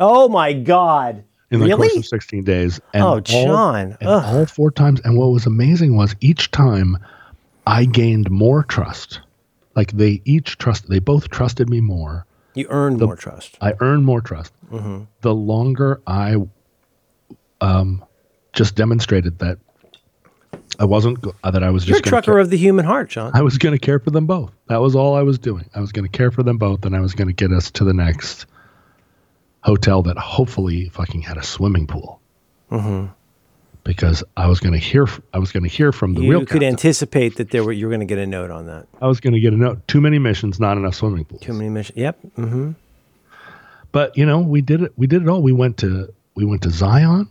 Oh 0.00 0.30
my 0.30 0.54
God! 0.54 1.22
in 1.50 1.60
the 1.60 1.66
really? 1.66 1.88
course 1.88 1.96
of 1.98 2.06
16 2.06 2.44
days. 2.44 2.80
And 2.94 3.02
Oh, 3.02 3.06
all- 3.08 3.20
John. 3.20 3.98
and 4.00 4.08
all 4.08 4.46
four 4.46 4.70
times. 4.70 5.02
And 5.04 5.18
what 5.18 5.26
was 5.26 5.44
amazing 5.44 5.94
was 5.94 6.16
each 6.22 6.50
time 6.52 6.96
I 7.66 7.84
gained 7.84 8.30
more 8.30 8.62
trust. 8.62 9.20
Like 9.74 9.92
they 9.92 10.20
each 10.24 10.58
trust, 10.58 10.88
they 10.88 10.98
both 11.00 11.30
trusted 11.30 11.68
me 11.68 11.80
more. 11.80 12.26
you 12.54 12.66
earned 12.70 13.00
more 13.00 13.16
trust. 13.16 13.56
I 13.60 13.74
earned 13.80 14.04
more 14.04 14.20
trust. 14.20 14.52
Mm-hmm. 14.70 15.04
The 15.22 15.34
longer 15.34 16.00
I 16.06 16.36
um, 17.60 18.04
just 18.52 18.74
demonstrated 18.76 19.38
that 19.40 19.58
I 20.78 20.84
wasn't 20.84 21.18
uh, 21.42 21.50
that 21.50 21.62
I 21.62 21.70
was 21.70 21.86
You're 21.86 21.96
a 21.96 22.00
just 22.00 22.04
gonna 22.04 22.10
trucker 22.22 22.32
care- 22.32 22.38
of 22.38 22.50
the 22.50 22.56
human 22.56 22.84
heart, 22.84 23.08
John. 23.10 23.30
I 23.34 23.42
was 23.42 23.58
going 23.58 23.74
to 23.74 23.78
care 23.78 23.98
for 23.98 24.10
them 24.10 24.26
both. 24.26 24.52
That 24.68 24.80
was 24.80 24.94
all 24.96 25.14
I 25.14 25.22
was 25.22 25.38
doing. 25.38 25.68
I 25.74 25.80
was 25.80 25.92
going 25.92 26.04
to 26.04 26.10
care 26.16 26.30
for 26.30 26.42
them 26.42 26.58
both, 26.58 26.84
and 26.84 26.94
I 26.96 27.00
was 27.00 27.14
going 27.14 27.28
to 27.28 27.34
get 27.34 27.52
us 27.52 27.70
to 27.72 27.84
the 27.84 27.92
next 27.94 28.46
hotel 29.62 30.02
that 30.02 30.18
hopefully 30.18 30.88
fucking 30.90 31.22
had 31.22 31.36
a 31.36 31.42
swimming 31.42 31.86
pool. 31.86 32.20
Because 33.84 34.24
I 34.36 34.46
was 34.48 34.60
going 34.60 34.72
to 34.72 34.78
hear 34.78 35.06
I 35.32 35.38
was 35.38 35.52
going 35.52 35.62
to 35.62 35.68
hear 35.68 35.92
from 35.92 36.14
the 36.14 36.22
You 36.22 36.30
real 36.30 36.40
could 36.40 36.48
captain. 36.48 36.68
anticipate 36.68 37.36
that 37.36 37.50
there 37.50 37.62
were 37.62 37.72
you 37.72 37.86
were 37.86 37.90
going 37.90 38.00
to 38.00 38.06
get 38.06 38.18
a 38.18 38.26
note 38.26 38.50
on 38.50 38.66
that. 38.66 38.86
I 39.00 39.06
was 39.06 39.20
going 39.20 39.34
to 39.34 39.40
get 39.40 39.52
a 39.52 39.56
note. 39.56 39.86
Too 39.86 40.00
many 40.00 40.18
missions, 40.18 40.58
not 40.58 40.76
enough 40.76 40.94
swimming 40.94 41.24
pools. 41.26 41.42
Too 41.42 41.52
many 41.52 41.68
missions. 41.70 41.96
Yep. 41.98 42.18
Mm-hmm. 42.38 42.72
But 43.92 44.16
you 44.16 44.26
know, 44.26 44.40
we 44.40 44.60
did 44.60 44.82
it. 44.82 44.92
We 44.96 45.06
did 45.06 45.22
it 45.22 45.28
all. 45.28 45.42
We 45.42 45.52
went 45.52 45.76
to 45.78 46.12
we 46.34 46.44
went 46.44 46.62
to 46.62 46.70
Zion. 46.70 47.28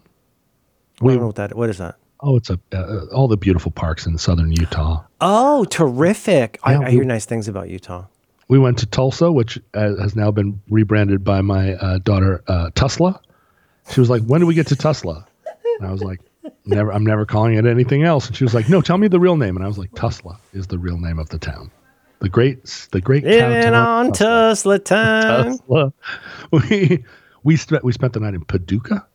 I 1.02 1.06
don't 1.06 1.18
know 1.18 1.26
what 1.28 1.36
that. 1.36 1.56
What 1.56 1.70
is 1.70 1.80
that? 1.80 1.96
Oh, 2.22 2.38
it's 2.38 2.50
a 2.50 2.58
uh, 2.72 3.06
all 3.14 3.28
the 3.28 3.36
beautiful 3.36 3.72
parks 3.72 4.06
in 4.06 4.18
southern 4.18 4.52
Utah. 4.54 5.04
Oh, 5.20 5.66
terrific! 5.66 6.58
Yeah, 6.66 6.80
I, 6.80 6.86
I 6.86 6.92
hear 6.92 7.04
nice 7.04 7.26
things 7.26 7.50
about 7.50 7.70
Utah. 7.70 8.06
We 8.48 8.60
went 8.60 8.78
to 8.80 8.86
Tulsa, 8.86 9.32
which 9.32 9.60
uh, 9.74 9.96
has 10.00 10.16
now 10.16 10.32
been 10.32 10.62
rebranded 10.70 11.24
by 11.26 11.42
my 11.42 11.74
uh, 11.74 11.98
daughter 12.00 12.44
uh, 12.48 12.70
Tusla. 12.76 13.20
She 13.92 14.00
was 14.00 14.10
like, 14.10 14.24
"When 14.24 14.40
do 14.40 14.48
we 14.48 14.54
get 14.54 14.68
to 14.68 14.76
Tusla?" 14.76 15.26
And 15.80 15.88
I 15.88 15.92
was 15.92 16.02
like, 16.04 16.22
"Never. 16.66 16.92
I'm 16.92 17.06
never 17.06 17.26
calling 17.26 17.56
it 17.56 17.66
anything 17.66 18.04
else." 18.04 18.28
And 18.28 18.36
she 18.36 18.44
was 18.44 18.54
like, 18.54 18.70
"No, 18.70 18.82
tell 18.82 18.98
me 18.98 19.08
the 19.08 19.20
real 19.20 19.38
name." 19.38 19.56
And 19.56 19.64
I 19.64 19.68
was 19.68 19.78
like, 19.78 19.92
"Tusla 19.92 20.38
is 20.54 20.68
the 20.68 20.78
real 20.78 20.98
name 20.98 21.20
of 21.20 21.30
the 21.30 21.40
town. 21.40 21.72
The 22.20 22.30
great, 22.30 22.64
the 22.92 23.02
great 23.02 23.24
town 23.24 23.74
on 23.74 24.12
Tusla. 24.12 24.80
Tusla 24.80 24.86
time. 24.86 25.58
Tusla. 25.58 25.94
We 26.52 27.04
we 27.44 27.58
spent 27.58 27.84
we 27.84 27.92
spent 27.92 28.14
the 28.14 28.20
night 28.20 28.34
in 28.34 28.46
Paducah. 28.46 29.06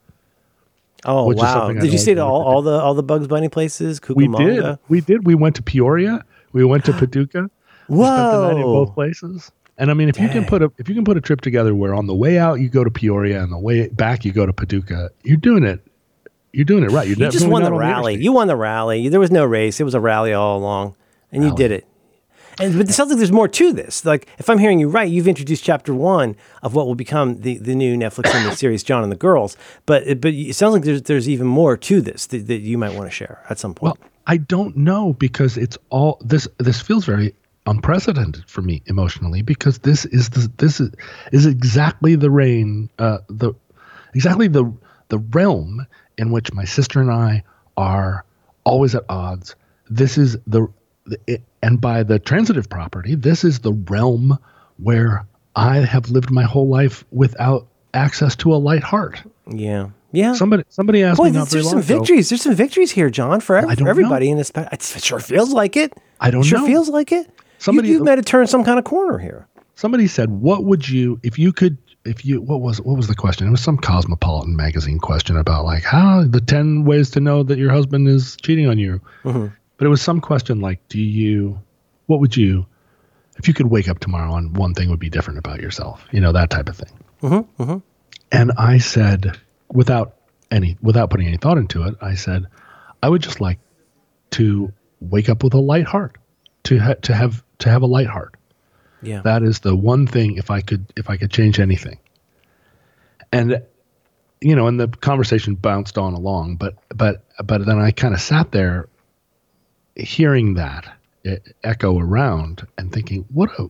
Oh 1.04 1.32
wow! 1.32 1.68
I 1.68 1.72
Did 1.74 1.92
you 1.92 1.98
to 1.98 2.14
do 2.16 2.20
all, 2.20 2.42
all 2.42 2.62
the 2.62 2.78
all 2.78 2.94
the 2.94 3.02
Bugs 3.02 3.28
Bunny 3.28 3.48
places? 3.48 4.00
We 4.08 4.28
did. 4.28 4.78
We 4.88 5.00
did. 5.00 5.26
We 5.26 5.34
went 5.34 5.56
to 5.56 5.62
Peoria. 5.62 6.24
We 6.52 6.64
went 6.64 6.84
to 6.86 6.92
Paducah. 6.98 7.50
We 7.88 8.04
spent 8.04 8.32
the 8.32 8.48
night 8.48 8.56
in 8.56 8.62
both 8.62 8.94
places. 8.94 9.50
And 9.78 9.92
I 9.92 9.94
mean, 9.94 10.08
if 10.08 10.18
you 10.18 10.28
can 10.28 10.44
put 10.44 10.60
a 10.62 10.72
if 10.78 10.88
you 10.88 10.94
can 10.94 11.04
put 11.04 11.16
a 11.16 11.20
trip 11.20 11.40
together 11.40 11.74
where 11.74 11.94
on 11.94 12.06
the 12.06 12.14
way 12.14 12.38
out 12.38 12.54
you 12.54 12.68
go 12.68 12.82
to 12.82 12.90
Peoria 12.90 13.42
and 13.42 13.52
the 13.52 13.58
way 13.58 13.88
back 13.88 14.24
you 14.24 14.32
go 14.32 14.44
to 14.44 14.52
Paducah, 14.52 15.10
you're 15.22 15.36
doing 15.36 15.62
it. 15.62 15.80
You're 16.52 16.64
doing 16.64 16.84
it 16.84 16.90
right. 16.90 17.06
You're 17.06 17.18
You 17.18 17.30
just 17.30 17.46
won 17.46 17.62
the 17.62 17.72
rally. 17.72 18.14
interstate. 18.14 18.24
You 18.24 18.32
won 18.32 18.48
the 18.48 18.56
rally. 18.56 19.08
There 19.08 19.20
was 19.20 19.30
no 19.30 19.44
race. 19.44 19.80
It 19.80 19.84
was 19.84 19.94
a 19.94 20.00
rally 20.00 20.32
all 20.32 20.58
along, 20.58 20.94
and 21.30 21.44
you 21.44 21.54
did 21.54 21.70
it. 21.70 21.86
And 22.60 22.76
but 22.76 22.88
it 22.88 22.92
sounds 22.92 23.10
like 23.10 23.18
there's 23.18 23.30
more 23.32 23.48
to 23.48 23.72
this. 23.72 24.04
Like 24.04 24.26
if 24.38 24.50
I'm 24.50 24.58
hearing 24.58 24.80
you 24.80 24.88
right, 24.88 25.08
you've 25.08 25.28
introduced 25.28 25.62
chapter 25.62 25.94
one 25.94 26.34
of 26.62 26.74
what 26.74 26.86
will 26.86 26.96
become 26.96 27.40
the, 27.42 27.58
the 27.58 27.74
new 27.74 27.96
Netflix 27.96 28.54
series, 28.56 28.82
John 28.82 29.02
and 29.02 29.12
the 29.12 29.16
Girls. 29.16 29.56
But 29.86 30.20
but 30.20 30.32
it 30.32 30.54
sounds 30.54 30.74
like 30.74 30.82
there's 30.82 31.02
there's 31.02 31.28
even 31.28 31.46
more 31.46 31.76
to 31.76 32.00
this 32.00 32.26
that, 32.26 32.46
that 32.48 32.58
you 32.58 32.76
might 32.76 32.94
want 32.94 33.06
to 33.08 33.14
share 33.14 33.44
at 33.48 33.58
some 33.58 33.74
point. 33.74 33.98
Well, 34.00 34.10
I 34.26 34.38
don't 34.38 34.76
know 34.76 35.12
because 35.12 35.56
it's 35.56 35.78
all 35.90 36.20
this. 36.20 36.48
This 36.58 36.80
feels 36.80 37.04
very 37.04 37.32
unprecedented 37.66 38.48
for 38.48 38.62
me 38.62 38.82
emotionally 38.86 39.42
because 39.42 39.78
this 39.80 40.06
is 40.06 40.30
the 40.30 40.50
this 40.56 40.80
is 40.80 40.90
is 41.32 41.46
exactly 41.46 42.16
the 42.16 42.30
reign 42.30 42.88
uh, 42.98 43.18
the 43.28 43.52
exactly 44.14 44.48
the 44.48 44.64
the 45.08 45.18
realm 45.18 45.86
in 46.18 46.30
which 46.30 46.52
my 46.52 46.64
sister 46.64 47.00
and 47.00 47.10
I 47.10 47.42
are 47.76 48.24
always 48.64 48.94
at 48.94 49.04
odds. 49.08 49.54
This 49.88 50.18
is 50.18 50.36
the, 50.46 50.68
and 51.62 51.80
by 51.80 52.02
the 52.02 52.18
transitive 52.18 52.68
property, 52.68 53.14
this 53.14 53.44
is 53.44 53.60
the 53.60 53.72
realm 53.72 54.38
where 54.78 55.24
I 55.56 55.78
have 55.78 56.10
lived 56.10 56.30
my 56.30 56.42
whole 56.44 56.68
life 56.68 57.04
without 57.10 57.66
access 57.94 58.36
to 58.36 58.52
a 58.54 58.56
light 58.56 58.82
heart. 58.82 59.22
yeah, 59.46 59.88
yeah. 60.12 60.34
Somebody 60.34 60.64
somebody 60.68 61.02
asked 61.02 61.18
Boy, 61.18 61.24
me 61.26 61.30
not 61.32 61.48
there's 61.48 61.68
some 61.68 61.78
ago. 61.78 61.86
victories. 61.98 62.28
There's 62.28 62.42
some 62.42 62.54
victories 62.54 62.90
here, 62.90 63.10
John, 63.10 63.40
for, 63.40 63.56
every, 63.56 63.76
for 63.76 63.88
everybody 63.88 64.26
know. 64.26 64.32
in 64.32 64.38
this. 64.38 64.52
It 64.54 65.02
sure 65.02 65.20
feels 65.20 65.52
like 65.52 65.76
it. 65.76 65.92
I 66.20 66.30
don't 66.30 66.40
know. 66.40 66.44
It 66.46 66.48
sure 66.48 66.58
know. 66.60 66.66
feels 66.66 66.88
like 66.88 67.12
it. 67.12 67.30
Somebody- 67.58 67.88
you, 67.88 67.94
you 67.98 68.04
might 68.04 68.18
have 68.18 68.24
turned 68.24 68.48
some 68.50 68.64
kind 68.64 68.78
of 68.78 68.84
corner 68.84 69.18
here. 69.18 69.46
somebody 69.74 70.06
said, 70.06 70.30
"What 70.30 70.64
would 70.64 70.88
you 70.88 71.18
if 71.22 71.38
you 71.38 71.52
could 71.52 71.76
if 72.08 72.24
you 72.24 72.40
what 72.40 72.60
was 72.60 72.80
what 72.80 72.96
was 72.96 73.06
the 73.06 73.14
question? 73.14 73.46
It 73.46 73.50
was 73.50 73.60
some 73.60 73.78
Cosmopolitan 73.78 74.56
magazine 74.56 74.98
question 74.98 75.36
about 75.36 75.64
like 75.64 75.82
how 75.82 76.24
the 76.24 76.40
ten 76.40 76.84
ways 76.84 77.10
to 77.10 77.20
know 77.20 77.42
that 77.42 77.58
your 77.58 77.70
husband 77.70 78.08
is 78.08 78.36
cheating 78.42 78.66
on 78.68 78.78
you." 78.78 79.00
Mm-hmm. 79.24 79.46
But 79.76 79.86
it 79.86 79.88
was 79.88 80.02
some 80.02 80.20
question 80.20 80.60
like, 80.60 80.86
"Do 80.88 81.00
you 81.00 81.60
what 82.06 82.20
would 82.20 82.36
you 82.36 82.66
if 83.36 83.46
you 83.46 83.54
could 83.54 83.66
wake 83.66 83.88
up 83.88 84.00
tomorrow 84.00 84.34
and 84.36 84.56
one 84.56 84.74
thing 84.74 84.90
would 84.90 84.98
be 84.98 85.10
different 85.10 85.38
about 85.38 85.60
yourself?" 85.60 86.06
You 86.10 86.20
know 86.20 86.32
that 86.32 86.50
type 86.50 86.68
of 86.68 86.76
thing. 86.76 86.98
Mm-hmm, 87.22 87.62
mm-hmm. 87.62 87.78
And 88.30 88.52
I 88.58 88.78
said, 88.78 89.38
without 89.72 90.16
any 90.50 90.76
without 90.82 91.10
putting 91.10 91.28
any 91.28 91.36
thought 91.36 91.58
into 91.58 91.84
it, 91.84 91.94
I 92.00 92.14
said, 92.14 92.46
I 93.02 93.08
would 93.08 93.22
just 93.22 93.40
like 93.40 93.58
to 94.30 94.72
wake 95.00 95.28
up 95.28 95.42
with 95.44 95.54
a 95.54 95.60
light 95.60 95.86
heart, 95.86 96.18
to 96.64 96.78
ha- 96.78 96.94
to 97.02 97.14
have 97.14 97.44
to 97.60 97.70
have 97.70 97.82
a 97.82 97.86
light 97.86 98.06
heart. 98.06 98.34
Yeah. 99.02 99.20
That 99.22 99.42
is 99.42 99.60
the 99.60 99.76
one 99.76 100.06
thing 100.06 100.36
if 100.36 100.50
I 100.50 100.60
could 100.60 100.92
if 100.96 101.10
I 101.10 101.16
could 101.16 101.30
change 101.30 101.60
anything. 101.60 101.98
And 103.32 103.62
you 104.40 104.54
know, 104.54 104.66
and 104.66 104.78
the 104.78 104.88
conversation 104.88 105.54
bounced 105.54 105.98
on 105.98 106.14
along, 106.14 106.56
but 106.56 106.76
but 106.94 107.24
but 107.44 107.64
then 107.66 107.78
I 107.78 107.90
kind 107.90 108.14
of 108.14 108.20
sat 108.20 108.52
there 108.52 108.88
hearing 109.94 110.54
that 110.54 110.88
echo 111.64 111.98
around 111.98 112.66
and 112.78 112.92
thinking, 112.92 113.24
what 113.32 113.50
a 113.58 113.68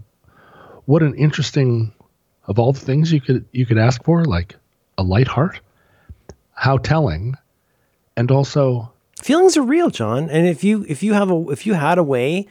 what 0.85 1.03
an 1.03 1.15
interesting 1.15 1.93
of 2.47 2.59
all 2.59 2.73
the 2.73 2.81
things 2.81 3.13
you 3.13 3.21
could 3.21 3.45
you 3.53 3.67
could 3.67 3.79
ask 3.79 4.03
for, 4.05 4.25
like 4.25 4.57
a 4.97 5.03
light 5.03 5.29
heart. 5.29 5.61
How 6.53 6.77
telling. 6.77 7.35
And 8.17 8.31
also 8.31 8.93
feelings 9.23 9.57
are 9.57 9.63
real 9.63 9.91
john 9.91 10.31
and 10.31 10.47
if 10.47 10.63
you 10.63 10.85
if 10.89 11.03
you 11.03 11.13
have 11.13 11.31
a 11.31 11.51
if 11.51 11.67
you 11.67 11.75
had 11.75 11.99
a 11.99 12.03
way 12.03 12.47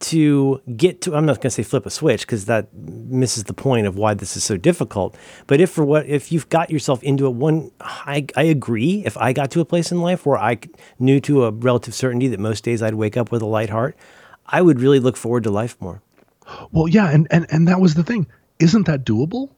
to 0.00 0.60
get 0.76 1.00
to 1.00 1.14
i'm 1.16 1.26
not 1.26 1.36
going 1.36 1.42
to 1.42 1.50
say 1.50 1.62
flip 1.62 1.84
a 1.84 1.90
switch 1.90 2.20
because 2.22 2.44
that 2.44 2.72
misses 2.74 3.44
the 3.44 3.52
point 3.52 3.86
of 3.86 3.96
why 3.96 4.14
this 4.14 4.36
is 4.36 4.44
so 4.44 4.56
difficult 4.56 5.16
but 5.48 5.60
if 5.60 5.70
for 5.70 5.84
what 5.84 6.06
if 6.06 6.30
you've 6.30 6.48
got 6.48 6.70
yourself 6.70 7.02
into 7.02 7.26
it 7.26 7.34
one 7.34 7.70
I, 7.80 8.26
I 8.36 8.44
agree 8.44 9.02
if 9.04 9.16
i 9.16 9.32
got 9.32 9.50
to 9.52 9.60
a 9.60 9.64
place 9.64 9.90
in 9.90 10.00
life 10.00 10.24
where 10.24 10.38
I 10.38 10.58
knew 11.00 11.20
to 11.22 11.44
a 11.44 11.50
relative 11.50 11.94
certainty 11.94 12.28
that 12.28 12.38
most 12.38 12.62
days 12.62 12.80
i'd 12.82 12.94
wake 12.94 13.16
up 13.16 13.32
with 13.32 13.42
a 13.42 13.46
light 13.46 13.70
heart 13.70 13.96
i 14.46 14.62
would 14.62 14.80
really 14.80 15.00
look 15.00 15.16
forward 15.16 15.42
to 15.44 15.50
life 15.50 15.76
more 15.80 16.00
Well, 16.72 16.88
yeah, 16.88 17.10
and, 17.10 17.26
and 17.30 17.46
and 17.50 17.68
that 17.68 17.80
was 17.80 17.94
the 17.94 18.02
thing. 18.02 18.26
Isn't 18.58 18.86
that 18.86 19.04
doable? 19.04 19.50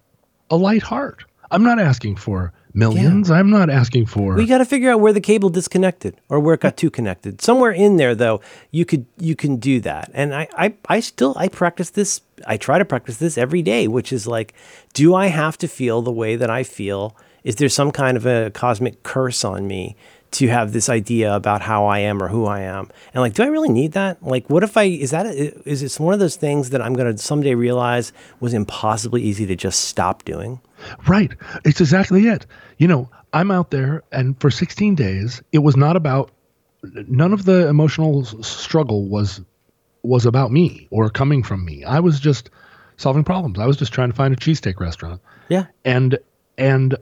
A 0.51 0.57
light 0.57 0.83
heart. 0.83 1.25
I'm 1.53 1.63
not 1.63 1.79
asking 1.79 2.17
for 2.17 2.53
millions. 2.75 3.31
I'm 3.31 3.51
not 3.51 3.71
asking 3.71 4.07
for 4.07 4.35
We 4.35 4.47
got 4.47 4.59
to 4.59 4.65
figure 4.65 4.91
out 4.91 5.01
where 5.01 5.13
the 5.13 5.21
cable 5.21 5.51
disconnected 5.51 6.21
or 6.29 6.41
where 6.41 6.55
it 6.55 6.61
got 6.61 6.77
too 6.77 6.91
connected. 6.91 7.41
Somewhere 7.41 7.73
in 7.73 7.97
there, 7.97 8.15
though, 8.15 8.41
you 8.71 8.85
could 8.85 9.07
you 9.19 9.37
can 9.37 9.57
do 9.57 9.81
that. 9.81 10.11
And 10.15 10.35
I, 10.35 10.49
I 10.57 10.75
I 10.89 11.01
still 11.01 11.35
I 11.37 11.49
practice 11.49 11.91
this. 11.91 12.21
I 12.47 12.57
try 12.57 12.79
to 12.79 12.85
practice 12.85 13.19
this 13.19 13.37
every 13.37 13.63
day, 13.63 13.89
which 13.89 14.13
is 14.13 14.27
like, 14.27 14.55
do 14.95 15.15
I 15.15 15.27
have 15.27 15.59
to 15.59 15.69
feel 15.69 16.03
the 16.03 16.13
way 16.13 16.37
that 16.37 16.51
I 16.51 16.63
feel? 16.63 17.17
Is 17.45 17.57
there 17.57 17.69
some 17.69 17.91
kind 17.91 18.17
of 18.17 18.27
a 18.27 18.51
cosmic 18.51 19.03
curse 19.03 19.45
on 19.45 19.67
me 19.67 19.97
to 20.33 20.47
have 20.47 20.73
this 20.73 20.89
idea 20.89 21.35
about 21.35 21.63
how 21.63 21.87
I 21.87 21.99
am 22.01 22.23
or 22.23 22.29
who 22.29 22.47
I 22.47 22.61
am? 22.61 22.91
And 23.13 23.21
like, 23.21 23.35
do 23.35 23.43
I 23.43 23.47
really 23.47 23.69
need 23.69 23.93
that? 23.93 24.23
Like, 24.23 24.49
what 24.49 24.63
if 24.63 24.77
I 24.77 24.85
is 24.85 25.11
that 25.11 25.27
a, 25.27 25.69
is 25.69 25.83
it 25.83 26.01
one 26.01 26.15
of 26.15 26.21
those 26.21 26.37
things 26.37 26.71
that 26.71 26.81
I'm 26.81 26.95
gonna 26.95 27.19
someday 27.19 27.55
realize 27.55 28.13
was 28.39 28.55
impossibly 28.55 29.23
easy 29.23 29.47
to 29.47 29.57
just 29.57 29.85
stop 29.85 30.25
doing? 30.25 30.61
Right. 31.07 31.33
It's 31.65 31.81
exactly 31.81 32.27
it. 32.29 32.47
You 32.79 32.89
know, 32.89 33.11
I'm 33.33 33.51
out 33.51 33.71
there, 33.71 34.03
and 34.13 34.39
for 34.41 34.51
16 34.51 34.95
days, 34.95 35.43
it 35.53 35.59
was 35.59 35.77
not 35.77 35.97
about. 35.97 36.31
None 36.83 37.33
of 37.35 37.45
the 37.45 37.69
emotional 37.69 38.23
s- 38.23 38.35
struggle 38.47 39.07
was 39.09 39.41
was 40.03 40.25
about 40.25 40.51
me 40.51 40.89
or 40.91 41.11
coming 41.11 41.43
from 41.43 41.63
me. 41.65 41.85
I 41.85 42.01
was 42.01 42.19
just 42.19 42.49
solving 42.97 43.23
problems. 43.25 43.59
I 43.59 43.67
was 43.67 43.77
just 43.77 43.93
trying 43.93 44.09
to 44.11 44.17
find 44.17 44.33
a 44.33 44.37
cheesesteak 44.37 44.81
restaurant, 44.81 45.21
Yeah. 45.51 45.67
and 45.85 46.19
and 46.57 46.97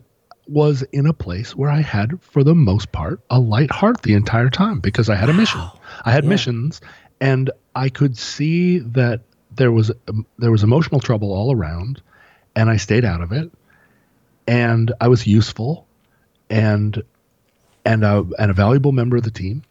was 0.48 0.82
in 0.92 1.06
a 1.06 1.12
place 1.12 1.54
where 1.54 1.70
I 1.70 1.80
had, 1.82 2.20
for 2.22 2.42
the 2.42 2.54
most 2.54 2.90
part, 2.90 3.20
a 3.30 3.38
light 3.38 3.70
heart 3.70 4.02
the 4.02 4.14
entire 4.14 4.48
time 4.50 4.80
because 4.80 5.08
I 5.08 5.14
had 5.14 5.28
a 5.28 5.32
mission. 5.34 5.60
I 6.04 6.10
had 6.10 6.24
missions, 6.24 6.80
and 7.20 7.50
I 7.76 7.88
could 7.88 8.16
see 8.18 8.78
that 8.80 9.20
there 9.54 9.70
was 9.70 9.92
um, 10.08 10.26
there 10.38 10.50
was 10.50 10.64
emotional 10.64 11.00
trouble 11.00 11.32
all 11.32 11.54
around, 11.54 12.02
and 12.56 12.68
I 12.68 12.76
stayed 12.78 13.04
out 13.04 13.20
of 13.20 13.30
it 13.30 13.50
and 14.48 14.92
I 15.00 15.08
was 15.08 15.26
useful 15.26 15.86
and 16.50 17.02
and 17.84 18.04
a, 18.04 18.26
and 18.38 18.50
a 18.50 18.54
valuable 18.54 18.92
member 18.92 19.16
of 19.16 19.22
the 19.22 19.30
team. 19.30 19.62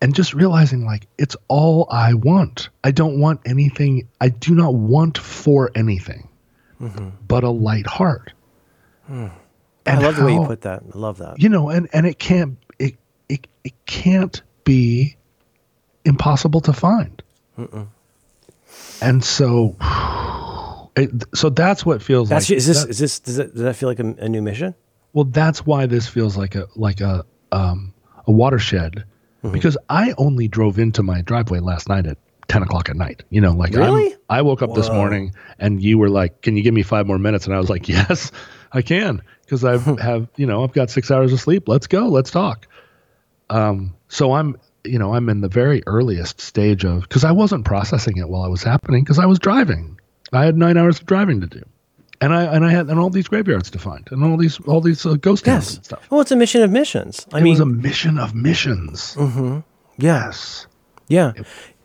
And 0.00 0.14
just 0.14 0.34
realizing 0.34 0.84
like 0.84 1.06
it's 1.18 1.36
all 1.48 1.86
I 1.90 2.14
want. 2.14 2.68
I 2.84 2.90
don't 2.90 3.20
want 3.20 3.40
anything. 3.46 4.08
I 4.20 4.30
do 4.30 4.54
not 4.54 4.74
want 4.74 5.18
for 5.18 5.70
anything 5.74 6.28
mm-hmm. 6.82 7.10
but 7.26 7.44
a 7.44 7.50
light 7.50 7.86
heart. 7.86 8.32
Hmm. 9.06 9.28
I 9.86 9.92
And 9.92 10.02
love 10.02 10.16
the 10.16 10.24
way 10.24 10.34
you 10.34 10.46
put 10.46 10.62
that. 10.62 10.82
I 10.94 10.98
love 10.98 11.18
that. 11.18 11.40
you 11.40 11.48
know, 11.48 11.70
and 11.70 11.88
and 11.92 12.06
it 12.06 12.18
can't 12.18 12.58
it 12.78 12.96
it, 13.28 13.46
it 13.64 13.74
can't 13.86 14.42
be 14.64 15.16
impossible 16.04 16.60
to 16.62 16.72
find. 16.72 17.22
And 19.00 19.22
so, 19.24 19.76
it, 20.96 21.10
so 21.34 21.48
that's 21.50 21.86
what 21.86 22.02
feels 22.02 22.28
That's 22.28 22.48
like. 22.50 22.56
is 22.58 22.66
this 22.66 22.82
that- 22.82 22.90
is 22.90 22.98
this 22.98 23.20
does, 23.20 23.38
it, 23.38 23.52
does 23.54 23.62
that 23.62 23.76
feel 23.76 23.88
like 23.88 24.00
a, 24.00 24.14
a 24.18 24.28
new 24.28 24.42
mission? 24.42 24.74
Well, 25.12 25.24
that's 25.24 25.64
why 25.66 25.86
this 25.86 26.06
feels 26.06 26.36
like 26.36 26.54
a 26.54 26.66
like 26.76 27.00
a 27.00 27.24
um, 27.52 27.92
a 28.26 28.32
watershed, 28.32 29.04
Mm-hmm. 29.42 29.52
because 29.54 29.76
I 29.88 30.14
only 30.18 30.46
drove 30.46 30.78
into 30.78 31.02
my 31.02 31.20
driveway 31.22 31.58
last 31.58 31.88
night 31.88 32.06
at 32.06 32.16
ten 32.46 32.62
o'clock 32.62 32.88
at 32.88 32.94
night. 32.96 33.24
You 33.30 33.40
know, 33.40 33.52
like 33.52 33.74
Really? 33.74 34.14
I 34.30 34.40
woke 34.42 34.62
up 34.62 34.72
this 34.74 34.88
morning 34.88 35.34
and 35.58 35.82
you 35.82 35.98
were 35.98 36.08
like, 36.08 36.42
"Can 36.42 36.56
you 36.56 36.62
give 36.62 36.72
me 36.72 36.82
five 36.82 37.06
more 37.08 37.18
minutes?" 37.18 37.46
And 37.46 37.54
I 37.54 37.58
was 37.58 37.68
like, 37.68 37.88
"Yes, 37.88 38.30
I 38.72 38.82
can," 38.82 39.20
because 39.44 39.64
I 39.64 39.76
have 40.00 40.28
you 40.36 40.46
know 40.46 40.62
I've 40.62 40.72
got 40.72 40.90
six 40.90 41.10
hours 41.10 41.32
of 41.32 41.40
sleep. 41.40 41.66
Let's 41.68 41.86
go. 41.88 42.06
Let's 42.08 42.30
talk. 42.30 42.68
Um, 43.50 43.94
so 44.08 44.32
I'm, 44.32 44.56
you 44.84 44.98
know, 44.98 45.14
I'm 45.14 45.28
in 45.28 45.40
the 45.40 45.48
very 45.48 45.82
earliest 45.86 46.40
stage 46.40 46.84
of 46.84 47.02
because 47.02 47.24
I 47.24 47.32
wasn't 47.32 47.64
processing 47.64 48.16
it 48.18 48.28
while 48.28 48.44
it 48.44 48.50
was 48.50 48.62
happening 48.62 49.02
because 49.02 49.18
I 49.18 49.26
was 49.26 49.38
driving. 49.38 49.98
I 50.32 50.44
had 50.44 50.56
nine 50.56 50.76
hours 50.76 50.98
of 51.00 51.06
driving 51.06 51.40
to 51.40 51.46
do, 51.46 51.62
and 52.20 52.32
I 52.34 52.44
and 52.44 52.64
I 52.64 52.70
had 52.70 52.88
and 52.88 52.98
all 52.98 53.10
these 53.10 53.28
graveyards 53.28 53.70
to 53.70 53.78
find 53.78 54.08
and 54.10 54.24
all 54.24 54.36
these 54.36 54.58
all 54.60 54.80
these 54.80 55.04
uh, 55.04 55.14
ghost 55.14 55.44
towns 55.44 55.76
and 55.76 55.84
stuff. 55.84 56.10
Well, 56.10 56.20
it's 56.20 56.30
a 56.32 56.36
mission 56.36 56.62
of 56.62 56.70
missions. 56.70 57.26
I 57.32 57.36
mean 57.36 57.40
it 57.40 57.44
mean, 57.44 57.52
was 57.52 57.60
a 57.60 57.66
mission 57.66 58.18
of 58.18 58.34
missions. 58.34 59.16
yeah, 59.18 59.60
Yes. 59.98 60.66
yeah. 61.08 61.32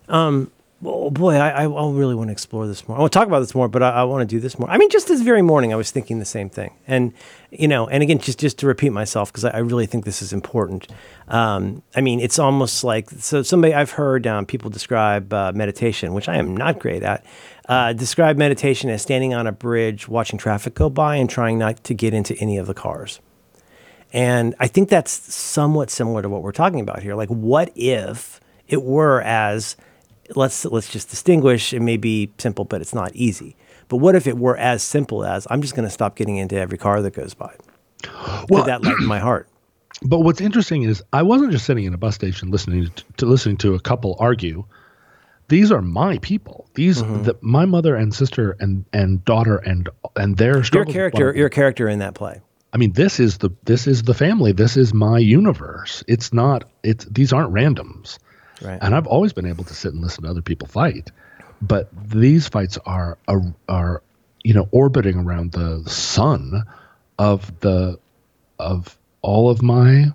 Um, 0.07 0.51
well, 0.79 1.09
boy, 1.09 1.33
I, 1.35 1.49
I 1.49 1.63
I 1.63 1.91
really 1.91 2.13
want 2.13 2.27
to 2.27 2.31
explore 2.31 2.67
this 2.67 2.87
more. 2.87 2.97
I 2.97 3.01
want 3.01 3.11
to 3.11 3.17
talk 3.17 3.27
about 3.27 3.39
this 3.39 3.55
more, 3.55 3.67
but 3.67 3.81
I, 3.81 3.89
I 3.89 4.03
want 4.03 4.29
to 4.29 4.35
do 4.35 4.39
this 4.39 4.59
more. 4.59 4.69
I 4.69 4.77
mean, 4.77 4.91
just 4.91 5.07
this 5.07 5.21
very 5.21 5.41
morning, 5.41 5.73
I 5.73 5.75
was 5.75 5.89
thinking 5.89 6.19
the 6.19 6.25
same 6.25 6.51
thing, 6.51 6.71
and 6.87 7.13
you 7.49 7.67
know, 7.67 7.87
and 7.87 8.03
again, 8.03 8.19
just 8.19 8.37
just 8.37 8.59
to 8.59 8.67
repeat 8.67 8.91
myself 8.91 9.31
because 9.31 9.43
I, 9.43 9.49
I 9.49 9.57
really 9.57 9.87
think 9.87 10.05
this 10.05 10.21
is 10.21 10.33
important. 10.33 10.87
Um, 11.29 11.81
I 11.95 12.01
mean, 12.01 12.19
it's 12.19 12.37
almost 12.37 12.83
like 12.83 13.09
so. 13.09 13.41
Somebody 13.41 13.73
I've 13.73 13.89
heard 13.91 14.27
um, 14.27 14.45
people 14.45 14.69
describe 14.69 15.33
uh, 15.33 15.51
meditation, 15.51 16.13
which 16.13 16.29
I 16.29 16.37
am 16.37 16.55
not 16.55 16.77
great 16.77 17.01
at. 17.01 17.25
Uh, 17.67 17.93
describe 17.93 18.37
meditation 18.37 18.89
as 18.89 19.01
standing 19.01 19.33
on 19.33 19.45
a 19.45 19.51
bridge, 19.51 20.07
watching 20.07 20.39
traffic 20.39 20.73
go 20.73 20.89
by, 20.89 21.17
and 21.17 21.29
trying 21.29 21.57
not 21.57 21.83
to 21.83 21.93
get 21.93 22.13
into 22.13 22.35
any 22.39 22.57
of 22.57 22.67
the 22.67 22.73
cars. 22.73 23.19
And 24.13 24.55
I 24.59 24.67
think 24.67 24.87
that's 24.87 25.11
somewhat 25.11 25.89
similar 25.89 26.21
to 26.21 26.29
what 26.29 26.43
we're 26.43 26.53
talking 26.53 26.79
about 26.79 27.03
here. 27.03 27.13
Like, 27.13 27.29
what 27.29 27.71
if 27.75 28.39
it 28.67 28.83
were 28.83 29.21
as 29.21 29.75
let's 30.35 30.65
let's 30.65 30.91
just 30.91 31.09
distinguish. 31.09 31.73
It 31.73 31.81
may 31.81 31.97
be 31.97 32.31
simple, 32.37 32.65
but 32.65 32.81
it's 32.81 32.93
not 32.93 33.15
easy. 33.15 33.55
But 33.87 33.97
what 33.97 34.15
if 34.15 34.27
it 34.27 34.37
were 34.37 34.57
as 34.57 34.83
simple 34.83 35.25
as 35.25 35.47
I'm 35.49 35.61
just 35.61 35.75
going 35.75 35.87
to 35.87 35.93
stop 35.93 36.15
getting 36.15 36.37
into 36.37 36.57
every 36.57 36.77
car 36.77 37.01
that 37.01 37.13
goes 37.13 37.33
by? 37.33 37.55
Well, 38.49 38.63
that 38.65 38.83
lighten 38.83 39.05
my 39.05 39.19
heart? 39.19 39.47
But 40.03 40.19
what's 40.19 40.41
interesting 40.41 40.83
is 40.83 41.01
I 41.11 41.23
wasn't 41.23 41.51
just 41.51 41.65
sitting 41.65 41.85
in 41.85 41.93
a 41.95 41.97
bus 41.97 42.13
station 42.13 42.51
listening 42.51 42.87
to, 42.87 43.03
to 43.17 43.25
listening 43.25 43.57
to 43.57 43.73
a 43.73 43.79
couple 43.79 44.15
argue. 44.19 44.63
These 45.49 45.71
are 45.71 45.81
my 45.81 46.17
people. 46.19 46.67
These 46.73 47.01
Mm-hmm. 47.01 47.23
the, 47.23 47.37
my 47.41 47.65
mother 47.65 47.95
and 47.95 48.13
sister 48.13 48.55
and 48.59 48.85
and 48.93 49.23
daughter 49.25 49.57
and 49.57 49.89
and 50.15 50.37
their 50.37 50.53
You're 50.53 50.61
a 50.61 50.65
struggles 50.65 50.87
with 50.87 50.95
character. 50.95 51.33
your 51.35 51.49
character 51.49 51.87
in 51.87 51.99
that 51.99 52.13
play. 52.15 52.41
I 52.73 52.77
mean, 52.77 52.93
this 52.93 53.19
is 53.19 53.37
the 53.37 53.49
this 53.63 53.87
is 53.87 54.03
the 54.03 54.13
family. 54.13 54.51
This 54.51 54.75
is 54.77 54.93
my 54.93 55.19
universe. 55.19 56.03
It's 56.07 56.33
not. 56.33 56.65
It's 56.83 57.05
these 57.05 57.31
aren't 57.33 57.53
randoms. 57.53 58.17
Right. 58.61 58.77
And 58.81 58.93
I've 58.93 59.07
always 59.07 59.33
been 59.33 59.45
able 59.45 59.63
to 59.65 59.73
sit 59.73 59.93
and 59.93 60.01
listen 60.01 60.23
to 60.23 60.29
other 60.29 60.41
people 60.41 60.67
fight, 60.67 61.11
but 61.61 61.89
these 62.09 62.47
fights 62.47 62.77
are 62.85 63.17
are, 63.27 63.41
are 63.69 64.03
you 64.43 64.53
know 64.53 64.67
orbiting 64.71 65.19
around 65.19 65.53
the 65.53 65.83
sun 65.89 66.63
of 67.19 67.57
the 67.61 67.97
of 68.59 68.97
all 69.21 69.49
of 69.49 69.61
my 69.61 70.07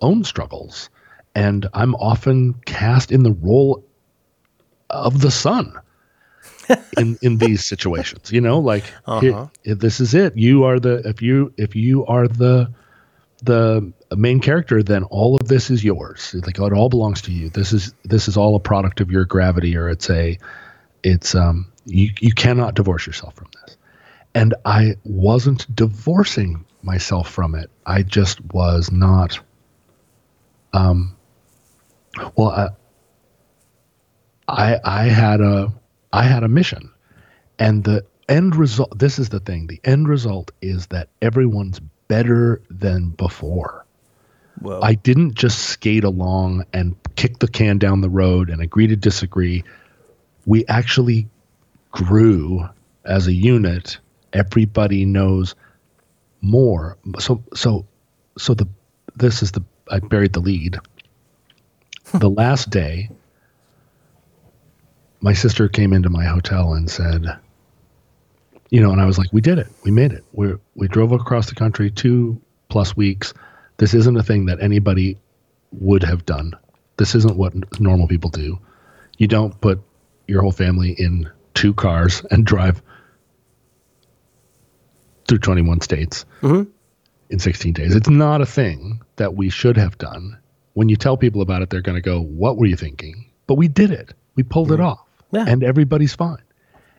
own 0.00 0.24
struggles, 0.24 0.90
and 1.34 1.68
I'm 1.72 1.94
often 1.94 2.54
cast 2.66 3.12
in 3.12 3.22
the 3.22 3.32
role 3.32 3.84
of 4.92 5.20
the 5.20 5.30
sun 5.32 5.74
in 6.98 7.18
in 7.22 7.38
these 7.38 7.64
situations 7.64 8.32
you 8.32 8.40
know 8.40 8.60
like 8.60 8.84
Uh-huh. 9.06 9.48
if 9.64 9.78
this 9.80 10.00
is 10.00 10.14
it 10.14 10.36
you 10.36 10.64
are 10.64 10.80
the 10.80 11.08
if 11.08 11.22
you 11.22 11.52
if 11.58 11.76
you 11.76 12.06
are 12.06 12.28
the 12.28 12.70
the 13.42 13.92
main 14.16 14.40
character 14.40 14.82
then 14.82 15.04
all 15.04 15.36
of 15.36 15.48
this 15.48 15.70
is 15.70 15.82
yours. 15.84 16.34
Like 16.46 16.58
it 16.58 16.72
all 16.72 16.88
belongs 16.88 17.22
to 17.22 17.32
you. 17.32 17.50
This 17.50 17.72
is 17.72 17.94
this 18.04 18.28
is 18.28 18.36
all 18.36 18.56
a 18.56 18.60
product 18.60 19.00
of 19.00 19.10
your 19.10 19.24
gravity 19.24 19.76
or 19.76 19.88
it's 19.88 20.08
a 20.10 20.38
it's 21.02 21.34
um 21.34 21.72
you 21.84 22.10
you 22.20 22.32
cannot 22.32 22.74
divorce 22.74 23.06
yourself 23.06 23.34
from 23.34 23.48
this. 23.66 23.76
And 24.34 24.54
i 24.64 24.96
wasn't 25.04 25.74
divorcing 25.74 26.64
myself 26.82 27.28
from 27.30 27.54
it. 27.54 27.70
I 27.86 28.02
just 28.02 28.40
was 28.52 28.92
not 28.92 29.38
um 30.72 31.16
well 32.36 32.76
i 34.52 34.78
i 34.84 35.04
had 35.04 35.40
a 35.40 35.72
i 36.12 36.22
had 36.22 36.42
a 36.42 36.48
mission 36.48 36.90
and 37.58 37.84
the 37.84 38.04
end 38.28 38.54
result 38.54 38.96
this 38.98 39.18
is 39.18 39.30
the 39.30 39.40
thing 39.40 39.66
the 39.66 39.80
end 39.84 40.08
result 40.08 40.50
is 40.60 40.86
that 40.88 41.08
everyone's 41.20 41.80
better 42.08 42.62
than 42.70 43.10
before 43.10 43.84
Whoa. 44.60 44.80
I 44.80 44.94
didn't 44.94 45.34
just 45.34 45.60
skate 45.60 46.04
along 46.04 46.64
and 46.72 46.94
kick 47.16 47.38
the 47.38 47.48
can 47.48 47.78
down 47.78 48.00
the 48.00 48.10
road 48.10 48.50
and 48.50 48.60
agree 48.60 48.86
to 48.86 48.96
disagree. 48.96 49.64
We 50.46 50.64
actually 50.66 51.28
grew 51.90 52.68
as 53.04 53.26
a 53.26 53.32
unit. 53.32 53.98
Everybody 54.32 55.04
knows 55.04 55.54
more. 56.42 56.96
So 57.18 57.42
so 57.54 57.86
so 58.38 58.54
the 58.54 58.68
this 59.16 59.42
is 59.42 59.52
the 59.52 59.62
I 59.90 59.98
buried 59.98 60.32
the 60.32 60.40
lead. 60.40 60.78
the 62.14 62.30
last 62.30 62.70
day 62.70 63.10
my 65.22 65.32
sister 65.32 65.68
came 65.68 65.92
into 65.92 66.10
my 66.10 66.24
hotel 66.24 66.74
and 66.74 66.90
said, 66.90 67.26
you 68.70 68.80
know, 68.80 68.90
and 68.90 69.00
I 69.00 69.06
was 69.06 69.18
like, 69.18 69.32
we 69.32 69.40
did 69.40 69.58
it. 69.58 69.68
We 69.84 69.90
made 69.90 70.12
it. 70.12 70.24
We 70.32 70.54
we 70.74 70.88
drove 70.88 71.12
across 71.12 71.48
the 71.48 71.54
country 71.54 71.90
two 71.90 72.40
plus 72.68 72.96
weeks. 72.96 73.32
This 73.76 73.94
isn't 73.94 74.16
a 74.16 74.22
thing 74.22 74.46
that 74.46 74.60
anybody 74.60 75.18
would 75.70 76.02
have 76.02 76.26
done. 76.26 76.54
This 76.96 77.14
isn't 77.14 77.36
what 77.36 77.54
n- 77.54 77.64
normal 77.78 78.08
people 78.08 78.30
do. 78.30 78.58
You 79.18 79.28
don't 79.28 79.58
put 79.60 79.80
your 80.26 80.42
whole 80.42 80.52
family 80.52 80.94
in 80.98 81.30
two 81.54 81.72
cars 81.74 82.22
and 82.30 82.44
drive 82.44 82.82
through 85.28 85.38
21 85.38 85.80
states 85.80 86.24
mm-hmm. 86.40 86.68
in 87.30 87.38
16 87.38 87.72
days. 87.72 87.94
It's 87.94 88.08
not 88.08 88.40
a 88.40 88.46
thing 88.46 89.00
that 89.16 89.34
we 89.34 89.50
should 89.50 89.76
have 89.76 89.96
done. 89.98 90.38
When 90.74 90.88
you 90.88 90.96
tell 90.96 91.16
people 91.16 91.42
about 91.42 91.62
it, 91.62 91.70
they're 91.70 91.82
going 91.82 91.96
to 91.96 92.02
go, 92.02 92.20
What 92.20 92.56
were 92.56 92.66
you 92.66 92.76
thinking? 92.76 93.30
But 93.46 93.54
we 93.54 93.68
did 93.68 93.90
it. 93.90 94.14
We 94.34 94.42
pulled 94.42 94.72
it 94.72 94.76
mm-hmm. 94.76 94.86
off. 94.86 95.06
Yeah. 95.32 95.44
And 95.48 95.64
everybody's 95.64 96.14
fine. 96.14 96.42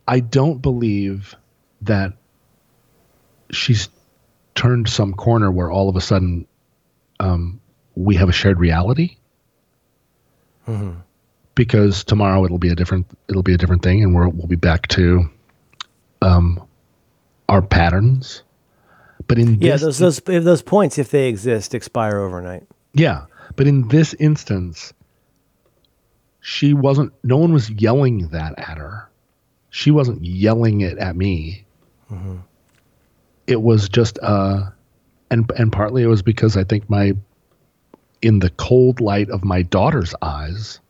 I 0.07 0.19
don't 0.19 0.61
believe 0.61 1.35
that 1.83 2.13
she's 3.51 3.89
turned 4.55 4.89
some 4.89 5.13
corner 5.13 5.51
where 5.51 5.71
all 5.71 5.89
of 5.89 5.95
a 5.95 6.01
sudden 6.01 6.47
um, 7.19 7.61
we 7.95 8.15
have 8.15 8.29
a 8.29 8.33
shared 8.33 8.59
reality. 8.59 9.17
Because 11.55 12.03
tomorrow 12.03 12.45
it'll 12.45 12.57
be 12.57 12.69
a 12.69 12.75
different 12.75 13.05
it'll 13.27 13.43
be 13.43 13.53
a 13.53 13.57
different 13.57 13.83
thing, 13.83 14.01
and 14.01 14.15
we're, 14.15 14.29
we'll 14.29 14.47
be 14.47 14.55
back 14.55 14.87
to 14.89 15.29
um, 16.21 16.65
our 17.49 17.61
patterns. 17.61 18.43
But 19.27 19.39
in 19.39 19.59
yeah, 19.61 19.73
this, 19.73 19.81
those 19.81 19.97
those 19.99 20.17
if 20.29 20.43
those 20.43 20.61
points, 20.61 20.97
if 20.97 21.11
they 21.11 21.27
exist, 21.27 21.75
expire 21.75 22.19
overnight. 22.19 22.65
yeah, 22.93 23.25
but 23.55 23.67
in 23.67 23.89
this 23.89 24.13
instance, 24.15 24.93
she 26.45 26.73
wasn't. 26.73 27.13
No 27.23 27.37
one 27.37 27.53
was 27.53 27.69
yelling 27.69 28.27
that 28.27 28.59
at 28.59 28.77
her. 28.77 29.09
She 29.69 29.91
wasn't 29.91 30.25
yelling 30.25 30.81
it 30.81 30.97
at 30.97 31.15
me. 31.15 31.65
It 33.47 33.61
was 33.61 33.87
just, 33.87 34.19
uh, 34.21 34.69
and 35.31 35.49
and 35.57 35.71
partly 35.71 36.03
it 36.03 36.07
was 36.07 36.21
because 36.21 36.57
I 36.57 36.65
think 36.65 36.89
my, 36.89 37.13
in 38.21 38.39
the 38.39 38.49
cold 38.51 38.99
light 38.99 39.29
of 39.29 39.45
my 39.45 39.61
daughter's 39.61 40.13
eyes, 40.21 40.81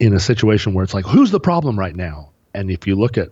in 0.00 0.12
a 0.12 0.20
situation 0.20 0.74
where 0.74 0.82
it's 0.82 0.92
like, 0.92 1.06
who's 1.06 1.30
the 1.30 1.40
problem 1.40 1.78
right 1.78 1.94
now? 1.94 2.30
And 2.54 2.72
if 2.72 2.84
you 2.88 2.96
look 2.96 3.16
at, 3.16 3.30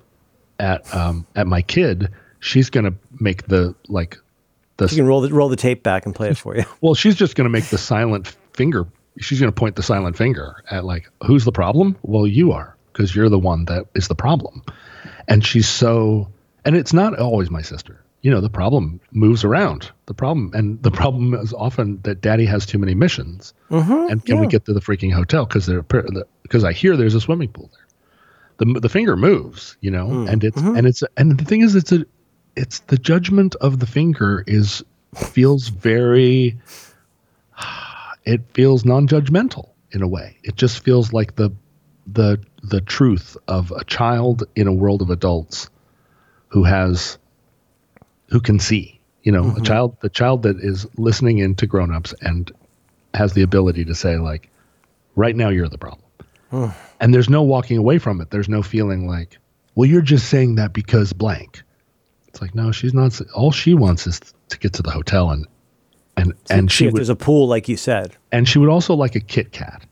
at 0.61 0.95
um 0.95 1.27
at 1.35 1.49
my 1.49 1.61
kid, 1.61 2.09
she's 2.39 2.71
gonna 2.71 2.95
make 3.19 3.49
the 3.49 3.75
like, 3.89 4.17
the 4.77 4.87
You 4.87 4.97
can 4.99 5.07
roll 5.07 5.23
the 5.23 5.35
roll 5.35 5.49
the 5.49 5.57
tape 5.57 5.83
back 5.83 6.07
and 6.07 6.15
play 6.15 6.29
it 6.31 6.37
for 6.37 6.57
you. 6.57 6.65
well, 6.81 6.95
she's 6.95 7.17
just 7.17 7.35
going 7.35 7.47
to 7.47 7.51
make 7.51 7.65
the 7.65 7.79
silent 7.79 8.29
finger. 8.53 8.87
She's 9.19 9.41
going 9.41 9.53
to 9.53 9.59
point 9.59 9.77
the 9.77 9.83
silent 9.83 10.17
finger 10.17 10.63
at 10.71 10.85
like, 10.85 11.11
who's 11.25 11.45
the 11.45 11.53
problem? 11.53 11.97
Well, 12.03 12.27
you 12.27 12.53
are 12.53 12.77
because 12.93 13.15
you're 13.15 13.29
the 13.29 13.39
one 13.39 13.67
that 13.67 13.87
is 13.95 14.09
the 14.09 14.15
problem. 14.15 14.63
And 15.29 15.45
she's 15.45 15.69
so, 15.69 16.29
and 16.65 16.77
it's 16.77 16.93
not 16.93 17.19
always 17.19 17.51
my 17.51 17.63
sister. 17.63 18.03
You 18.23 18.31
know, 18.31 18.41
the 18.41 18.51
problem 18.51 19.01
moves 19.13 19.45
around. 19.45 19.91
The 20.07 20.15
problem, 20.15 20.51
and 20.55 20.83
the 20.83 20.91
problem 20.91 21.35
is 21.35 21.53
often 21.53 22.01
that 22.03 22.21
daddy 22.21 22.47
has 22.47 22.67
too 22.67 22.79
many 22.79 22.95
missions. 22.95 23.55
Mm-hmm, 23.71 24.11
and 24.11 24.25
can 24.25 24.41
we 24.41 24.49
get 24.49 24.65
to 24.65 24.73
the 24.73 24.81
freaking 24.81 25.13
hotel? 25.13 25.47
Because 25.47 25.67
they're 25.67 25.83
because 25.83 26.65
I 26.65 26.73
hear 26.73 26.97
there's 26.97 27.15
a 27.15 27.21
swimming 27.21 27.51
pool 27.51 27.71
there. 27.73 27.87
The 28.57 28.81
the 28.81 28.89
finger 28.89 29.17
moves, 29.17 29.77
you 29.81 29.93
know, 29.93 30.07
mm, 30.07 30.29
and 30.29 30.43
it's 30.43 30.61
mm-hmm. 30.61 30.77
and 30.77 30.87
it's 30.87 31.05
and 31.17 31.39
the 31.39 31.45
thing 31.45 31.61
is, 31.61 31.77
it's 31.77 31.93
a 31.93 32.05
it's 32.57 32.81
the 32.81 32.99
judgment 32.99 33.55
of 33.57 33.79
the 33.79 33.87
finger 33.87 34.43
is 34.47 34.83
feels 35.15 35.69
very 35.69 36.59
it 38.27 38.43
feels 38.53 38.85
non-judgmental 38.85 39.71
in 39.93 40.03
a 40.03 40.09
way. 40.09 40.37
It 40.43 40.57
just 40.57 40.85
feels 40.85 41.13
like 41.13 41.37
the 41.37 41.53
the 42.07 42.41
the 42.63 42.81
truth 42.81 43.37
of 43.49 43.73
a 43.73 43.85
child 43.85 44.45
in 44.55 44.67
a 44.67 44.73
world 44.73 45.03
of 45.03 45.11
adults 45.11 45.71
who 46.49 46.65
has 46.65 47.19
who 48.29 48.41
can 48.41 48.61
see 48.61 49.01
you 49.23 49.33
know 49.33 49.43
a 49.43 49.47
mm-hmm. 49.47 49.63
child 49.65 49.97
the 50.01 50.09
child 50.09 50.43
that 50.43 50.57
is 50.61 50.87
listening 50.97 51.39
in 51.39 51.55
to 51.57 51.67
grown-ups 51.67 52.15
and 52.21 52.53
has 53.15 53.33
the 53.33 53.43
ability 53.43 53.85
to 53.85 53.95
say 53.95 54.19
like 54.19 54.51
right 55.17 55.35
now 55.35 55.49
you're 55.49 55.69
the 55.69 55.79
problem. 55.79 56.03
And 57.01 57.13
there's 57.13 57.29
no 57.29 57.43
walking 57.43 57.77
away 57.77 57.99
from 57.99 58.21
it. 58.21 58.31
There's 58.31 58.49
no 58.49 58.63
feeling 58.63 59.09
like 59.09 59.39
well 59.75 59.89
you're 59.89 60.03
just 60.03 60.29
saying 60.29 60.57
that 60.57 60.73
because 60.73 61.13
blank. 61.13 61.63
It's 62.29 62.41
like 62.41 62.55
no 62.55 62.71
she's 62.71 62.95
not 62.95 63.21
all 63.35 63.51
she 63.51 63.75
wants 63.75 64.07
is 64.07 64.21
to 64.49 64.59
get 64.59 64.75
to 64.75 64.83
the 64.83 64.91
hotel 64.91 65.31
and 65.31 65.47
and 66.17 66.33
and 66.51 66.71
she 66.71 66.87
if 66.87 66.93
would 66.93 66.99
there's 67.01 67.09
a 67.09 67.17
pool, 67.17 67.47
like 67.49 67.69
you 67.69 67.77
said. 67.77 68.17
and 68.33 68.49
she 68.49 68.59
would 68.59 68.69
also 68.71 68.95
like 68.95 69.15
a 69.15 69.21
Kit 69.21 69.53
Kat. 69.53 69.83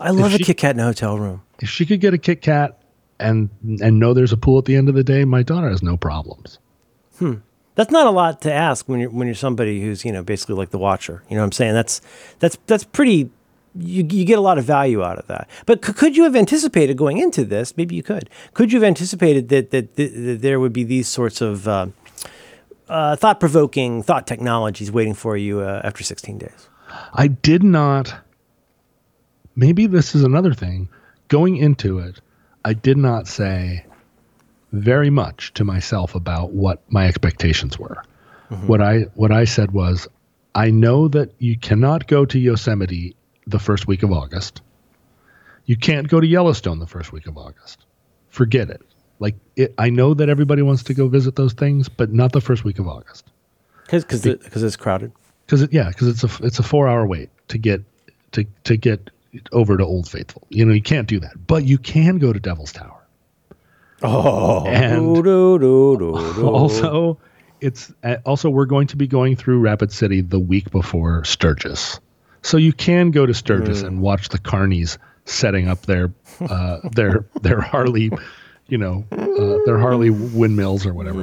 I 0.00 0.10
love 0.10 0.34
a 0.34 0.38
she- 0.38 0.44
Kit 0.44 0.56
Kat 0.58 0.74
in 0.74 0.80
a 0.80 0.84
hotel 0.84 1.18
room. 1.18 1.42
If 1.60 1.68
she 1.68 1.86
could 1.86 2.00
get 2.00 2.12
a 2.14 2.18
Kit 2.18 2.42
Kat 2.42 2.78
and 3.20 3.48
and 3.80 3.98
know 3.98 4.14
there's 4.14 4.32
a 4.32 4.36
pool 4.36 4.58
at 4.58 4.64
the 4.64 4.76
end 4.76 4.88
of 4.88 4.94
the 4.94 5.04
day, 5.04 5.24
my 5.24 5.42
daughter 5.42 5.68
has 5.68 5.82
no 5.82 5.96
problems. 5.96 6.58
Hmm. 7.18 7.34
That's 7.74 7.90
not 7.90 8.06
a 8.06 8.10
lot 8.10 8.42
to 8.42 8.52
ask 8.52 8.88
when 8.88 9.00
you're 9.00 9.10
when 9.10 9.26
you're 9.28 9.34
somebody 9.34 9.80
who's 9.80 10.04
you 10.04 10.12
know 10.12 10.22
basically 10.22 10.56
like 10.56 10.70
the 10.70 10.78
watcher. 10.78 11.22
You 11.28 11.36
know 11.36 11.42
what 11.42 11.46
I'm 11.46 11.52
saying? 11.52 11.74
That's 11.74 12.00
that's 12.38 12.58
that's 12.66 12.84
pretty. 12.84 13.30
You, 13.74 14.04
you 14.10 14.26
get 14.26 14.36
a 14.38 14.42
lot 14.42 14.58
of 14.58 14.64
value 14.66 15.02
out 15.02 15.18
of 15.18 15.26
that. 15.28 15.48
But 15.64 15.82
c- 15.82 15.94
could 15.94 16.14
you 16.14 16.24
have 16.24 16.36
anticipated 16.36 16.98
going 16.98 17.16
into 17.16 17.42
this? 17.42 17.74
Maybe 17.74 17.94
you 17.96 18.02
could. 18.02 18.28
Could 18.52 18.70
you 18.70 18.78
have 18.78 18.86
anticipated 18.86 19.48
that 19.48 19.70
that, 19.70 19.96
that, 19.96 20.14
that 20.14 20.42
there 20.42 20.60
would 20.60 20.74
be 20.74 20.84
these 20.84 21.08
sorts 21.08 21.40
of 21.40 21.66
uh, 21.66 21.86
uh, 22.92 23.16
thought 23.16 23.40
provoking 23.40 24.02
thought 24.02 24.26
technologies 24.26 24.92
waiting 24.92 25.14
for 25.14 25.36
you 25.36 25.60
uh, 25.60 25.80
after 25.82 26.04
16 26.04 26.38
days? 26.38 26.68
I 27.14 27.28
did 27.28 27.62
not. 27.62 28.14
Maybe 29.56 29.86
this 29.86 30.14
is 30.14 30.24
another 30.24 30.54
thing. 30.54 30.88
Going 31.28 31.56
into 31.56 31.98
it, 31.98 32.20
I 32.64 32.74
did 32.74 32.98
not 32.98 33.26
say 33.26 33.86
very 34.72 35.10
much 35.10 35.54
to 35.54 35.64
myself 35.64 36.14
about 36.14 36.52
what 36.52 36.82
my 36.90 37.06
expectations 37.06 37.78
were. 37.78 38.02
What 38.66 38.82
I 38.82 39.06
what 39.14 39.32
I 39.32 39.46
said 39.46 39.70
was, 39.70 40.06
I 40.54 40.70
know 40.70 41.08
that 41.08 41.32
you 41.38 41.58
cannot 41.58 42.06
go 42.06 42.26
to 42.26 42.38
Yosemite 42.38 43.16
the 43.46 43.58
first 43.58 43.86
week 43.86 44.02
of 44.02 44.12
August. 44.12 44.60
You 45.64 45.76
can't 45.76 46.06
go 46.06 46.20
to 46.20 46.26
Yellowstone 46.26 46.78
the 46.78 46.86
first 46.86 47.12
week 47.12 47.26
of 47.26 47.38
August. 47.38 47.86
Forget 48.28 48.68
it. 48.68 48.82
Like 49.22 49.36
it, 49.54 49.72
I 49.78 49.88
know 49.88 50.14
that 50.14 50.28
everybody 50.28 50.62
wants 50.62 50.82
to 50.82 50.94
go 50.94 51.06
visit 51.06 51.36
those 51.36 51.52
things, 51.52 51.88
but 51.88 52.12
not 52.12 52.32
the 52.32 52.40
first 52.40 52.64
week 52.64 52.80
of 52.80 52.88
August 52.88 53.24
Because 53.84 54.04
because 54.22 54.62
it's 54.64 54.74
crowded. 54.76 55.12
because 55.46 55.62
it, 55.62 55.72
yeah, 55.72 55.88
because 55.88 56.08
it's 56.08 56.24
a 56.24 56.44
it's 56.44 56.58
a 56.58 56.62
four 56.64 56.88
hour 56.88 57.06
wait 57.06 57.30
to 57.48 57.56
get 57.56 57.82
to 58.32 58.44
to 58.64 58.76
get 58.76 59.10
over 59.52 59.76
to 59.76 59.84
Old 59.84 60.08
Faithful. 60.08 60.42
You 60.50 60.64
know, 60.64 60.72
you 60.74 60.82
can't 60.82 61.06
do 61.06 61.20
that, 61.20 61.46
but 61.46 61.64
you 61.64 61.78
can 61.78 62.18
go 62.18 62.32
to 62.32 62.40
Devil's 62.40 62.72
Tower. 62.72 63.00
Oh, 64.02 64.66
And- 64.66 65.14
do, 65.22 65.58
do, 65.58 65.96
do. 65.98 66.48
Also, 66.48 67.16
it's 67.60 67.92
uh, 68.02 68.16
also 68.26 68.50
we're 68.50 68.66
going 68.66 68.88
to 68.88 68.96
be 68.96 69.06
going 69.06 69.36
through 69.36 69.60
Rapid 69.60 69.92
City 69.92 70.20
the 70.20 70.40
week 70.40 70.70
before 70.72 71.22
Sturgis, 71.24 72.00
so 72.42 72.56
you 72.56 72.72
can 72.72 73.12
go 73.12 73.24
to 73.24 73.32
Sturgis 73.34 73.82
and 73.82 74.00
watch 74.00 74.30
the 74.30 74.38
carnies 74.38 74.98
setting 75.26 75.68
up 75.68 75.82
their 75.82 76.12
uh, 76.40 76.80
their 76.90 77.24
their 77.42 77.60
Harley. 77.60 78.10
You 78.68 78.78
know, 78.78 79.04
uh, 79.12 79.58
their 79.66 79.78
Harley 79.78 80.08
windmills 80.10 80.86
or 80.86 80.94
whatever. 80.94 81.20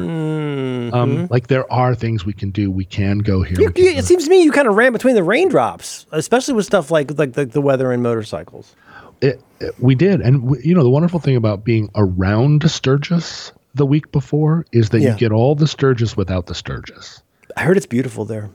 Um, 0.93 1.27
like 1.31 1.47
there 1.47 1.71
are 1.71 1.95
things 1.95 2.25
we 2.25 2.33
can 2.33 2.51
do. 2.51 2.69
We 2.69 2.85
can 2.85 3.19
go 3.19 3.41
here. 3.41 3.59
You- 3.59 3.71
can 3.71 3.83
you- 3.85 3.93
go 3.93 3.97
it 3.99 4.05
seems 4.05 4.25
to 4.25 4.29
me 4.29 4.43
you 4.43 4.51
kind 4.51 4.67
of 4.67 4.75
ran 4.75 4.91
between 4.93 5.15
the 5.15 5.23
raindrops, 5.23 6.05
especially 6.11 6.53
with 6.53 6.65
stuff 6.65 6.91
like 6.91 7.17
like, 7.17 7.35
like 7.35 7.51
the 7.51 7.61
weather 7.61 7.91
and 7.91 8.03
motorcycles. 8.03 8.75
It, 9.21 9.41
it- 9.59 9.73
we 9.79 9.95
did, 9.95 10.21
and 10.21 10.41
w 10.41 10.61
you 10.63 10.75
know 10.75 10.83
the 10.83 10.89
wonderful 10.89 11.19
thing 11.19 11.35
about 11.35 11.63
being 11.63 11.89
around 11.95 12.69
Sturgis 12.69 13.51
the 13.73 13.85
week 13.85 14.11
before 14.11 14.65
is 14.71 14.89
that 14.89 14.99
Yeah. 15.01 15.13
you 15.13 15.17
get 15.17 15.31
all 15.31 15.55
the 15.55 15.67
Sturgis 15.67 16.15
without 16.17 16.45
the 16.47 16.55
Sturgis. 16.55 17.21
I 17.57 17.61
heard 17.63 17.77
it's 17.77 17.85
beautiful 17.85 18.25
there. 18.25 18.49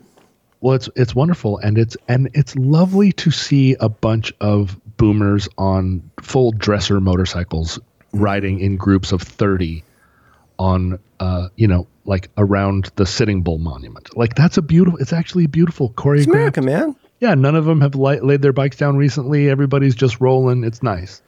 Well, 0.61 0.74
it's 0.74 0.89
it's 0.97 1.15
wonderful, 1.15 1.59
and 1.59 1.78
it's 1.78 1.97
and 2.09 2.31
it's 2.35 2.55
lovely 2.56 3.12
to 3.12 3.31
see 3.31 3.77
a 3.81 3.89
bunch 3.89 4.32
of 4.40 4.78
boomers 4.97 5.48
on 5.59 6.02
full 6.23 6.52
dresser 6.52 7.01
motorcycles 7.01 7.78
riding 8.15 8.61
in 8.61 8.77
groups 8.77 9.12
of 9.12 9.23
thirty 9.23 9.85
on 10.59 10.99
uh 11.20 11.49
you 11.57 11.66
know 11.66 11.86
like 12.05 12.28
around 12.36 12.91
the 12.97 13.07
Sitting 13.07 13.43
Bull 13.43 13.59
Monument. 13.59 14.16
Like 14.16 14.35
that's 14.35 14.57
a 14.57 14.62
beautiful. 14.62 14.99
It's 14.99 15.12
actually 15.12 15.45
a 15.45 15.49
beautiful 15.49 15.91
choreographed. 15.91 16.19
It's 16.19 16.27
America, 16.27 16.62
man. 16.62 16.97
yeah, 17.20 17.35
none 17.35 17.55
of 17.57 17.65
them 17.65 17.81
have 17.81 17.95
li- 17.95 18.20
laid 18.20 18.43
their 18.43 18.53
bikes 18.53 18.77
down 18.77 18.97
recently. 18.97 19.49
Everybody's 19.49 19.95
just 19.95 20.20
rolling. 20.20 20.65
It's 20.65 20.82
nice. 20.82 21.23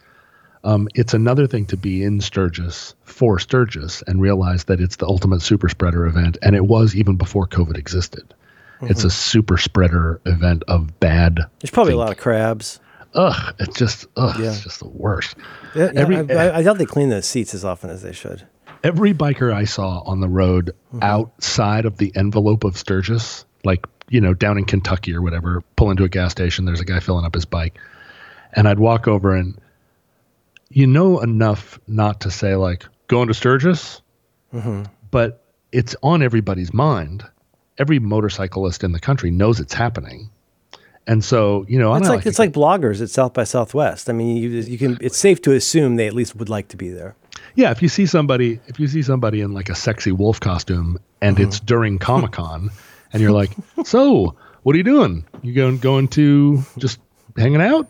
Um, 0.65 0.89
it's 0.95 1.15
another 1.15 1.47
thing 1.47 1.65
to 1.67 1.77
be 1.77 2.03
in 2.03 2.21
Sturgis 2.21 2.95
for 3.05 3.39
Sturgis 3.39 4.03
and 4.09 4.21
realize 4.21 4.65
that 4.65 4.81
it's 4.81 4.97
the 4.97 5.07
ultimate 5.07 5.41
super 5.41 5.69
spreader 5.69 6.07
event, 6.07 6.39
and 6.43 6.57
it 6.57 6.67
was 6.67 6.97
even 6.97 7.15
before 7.17 7.47
COVID 7.47 7.77
existed. 7.77 8.35
It's 8.83 9.05
a 9.05 9.11
super 9.11 9.57
spreader 9.57 10.21
event 10.27 10.65
of 10.69 11.01
bad. 11.01 11.39
There's 11.61 11.71
probably 11.71 11.95
a 11.95 11.97
lot 11.97 12.11
of 12.11 12.19
crabs. 12.19 12.79
Ugh, 13.17 13.55
it's 13.59 13.77
just 13.77 14.07
ugh, 14.17 14.39
Yeah. 14.39 14.51
it's 14.51 14.61
just 14.61 14.79
the 14.81 14.89
worst. 14.89 15.37
Yeah, 15.75 15.91
Every- 15.95 16.17
I, 16.17 16.49
I, 16.49 16.59
I 16.59 16.63
doubt 16.63 16.79
they 16.79 16.85
clean 16.85 17.09
those 17.09 17.27
seats 17.27 17.55
as 17.55 17.65
often 17.65 17.91
as 17.91 18.03
they 18.03 18.13
should. 18.13 18.47
Every 18.85 19.15
biker 19.15 19.53
I 19.53 19.65
saw 19.65 20.01
on 20.01 20.21
the 20.21 20.29
road 20.29 20.73
mm-hmm. 20.89 21.03
outside 21.03 21.87
of 21.87 21.97
the 21.97 22.13
envelope 22.15 22.63
of 22.63 22.77
Sturgis, 22.77 23.45
like 23.65 23.87
you 24.09 24.21
know 24.21 24.35
down 24.35 24.59
in 24.59 24.65
Kentucky 24.65 25.15
or 25.15 25.23
whatever, 25.23 25.63
pull 25.77 25.91
into 25.91 26.05
a 26.05 26.09
gas 26.09 26.31
station. 26.31 26.67
There's 26.67 26.81
a 26.81 26.85
guy 26.85 27.01
filling 27.01 27.25
up 27.25 27.35
his 27.35 27.47
bike, 27.47 27.79
and 28.53 28.69
I'd 28.69 28.79
walk 28.79 29.09
over 29.09 29.35
and 29.35 29.59
you 30.69 30.87
know 30.87 31.21
enough 31.21 31.81
not 31.89 32.21
to 32.21 32.31
say 32.31 32.55
like 32.55 32.85
going 33.09 33.29
to 33.29 33.35
Sturgis, 33.35 34.03
mm-hmm. 34.53 34.85
but 35.11 35.43
it's 35.73 35.97
on 36.03 36.23
everybody's 36.23 36.73
mind. 36.73 37.25
Every 37.79 37.99
motorcyclist 37.99 38.85
in 38.85 38.93
the 38.93 39.01
country 39.01 39.31
knows 39.31 39.59
it's 39.59 39.75
happening, 39.75 40.31
and 41.07 41.25
so 41.25 41.65
you 41.69 41.79
know, 41.79 41.95
It's 41.95 42.09
I 42.09 42.15
like 42.15 42.27
it's 42.27 42.39
like 42.39 42.53
bloggers 42.53 43.01
at 43.03 43.11
South 43.11 43.33
by 43.35 43.45
Southwest. 43.45 44.09
I 44.11 44.13
mean, 44.13 44.37
you 44.37 44.49
you 44.51 44.79
can. 44.79 44.99
It's 45.01 45.17
safe 45.19 45.41
to 45.43 45.53
assume 45.53 45.97
they 45.97 46.07
at 46.07 46.15
least 46.15 46.37
would 46.37 46.49
like 46.49 46.69
to 46.69 46.77
be 46.77 46.89
there. 46.91 47.15
yeah. 47.55 47.71
If 47.71 47.83
you 47.83 47.89
see 47.89 48.07
somebody, 48.07 48.61
if 48.67 48.79
you 48.81 48.89
see 48.89 49.03
somebody 49.03 49.41
in 49.41 49.53
like 49.53 49.69
a 49.69 49.75
sexy 49.75 50.13
wolf 50.13 50.41
costume, 50.41 50.99
and 51.21 51.39
it's 51.39 51.61
during 51.61 51.99
Comic 52.09 52.33
Con, 52.33 52.71
and 53.13 53.23
you're 53.23 53.33
like, 53.33 53.51
so 53.85 54.35
what 54.63 54.75
are 54.75 54.79
you 54.79 54.85
doing? 54.85 55.25
You 55.43 55.53
going 55.55 55.79
going 55.79 56.09
to 56.09 56.63
just 56.79 56.99
hanging 57.37 57.61
out? 57.63 57.89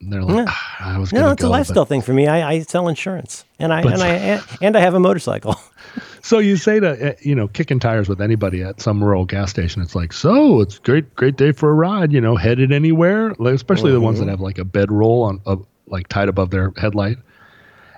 And 0.00 0.12
they're 0.12 0.22
like, 0.22 0.46
"Ah, 0.48 0.94
I 0.94 0.98
was 0.98 1.12
No, 1.12 1.30
it's 1.32 1.42
go, 1.42 1.48
a 1.48 1.50
but-" 1.50 1.58
lifestyle 1.58 1.84
thing 1.84 2.02
for 2.02 2.12
me. 2.14 2.28
I, 2.28 2.48
I 2.52 2.60
sell 2.60 2.86
insurance, 2.88 3.44
and 3.58 3.72
I 3.72 3.82
But- 3.82 3.94
and 3.94 4.02
I 4.02 4.40
and 4.62 4.76
I 4.76 4.80
have 4.80 4.94
a 4.94 5.00
motorcycle. 5.00 5.56
So 6.22 6.38
you 6.38 6.56
say 6.56 6.80
to 6.80 7.10
uh, 7.10 7.14
you 7.20 7.34
know 7.34 7.48
kicking 7.48 7.78
tires 7.78 8.08
with 8.08 8.20
anybody 8.20 8.62
at 8.62 8.80
some 8.80 9.02
rural 9.02 9.24
gas 9.24 9.50
station, 9.50 9.82
it's 9.82 9.94
like, 9.94 10.12
so 10.12 10.60
it's 10.60 10.78
great, 10.78 11.14
great 11.14 11.36
day 11.36 11.52
for 11.52 11.70
a 11.70 11.74
ride. 11.74 12.12
You 12.12 12.20
know, 12.20 12.36
headed 12.36 12.72
anywhere, 12.72 13.34
like, 13.38 13.54
especially 13.54 13.92
the 13.92 14.00
ones 14.00 14.18
that 14.18 14.28
have 14.28 14.40
like 14.40 14.58
a 14.58 14.64
bedroll 14.64 15.22
on, 15.22 15.40
uh, 15.46 15.56
like 15.86 16.08
tied 16.08 16.28
above 16.28 16.50
their 16.50 16.72
headlight. 16.76 17.18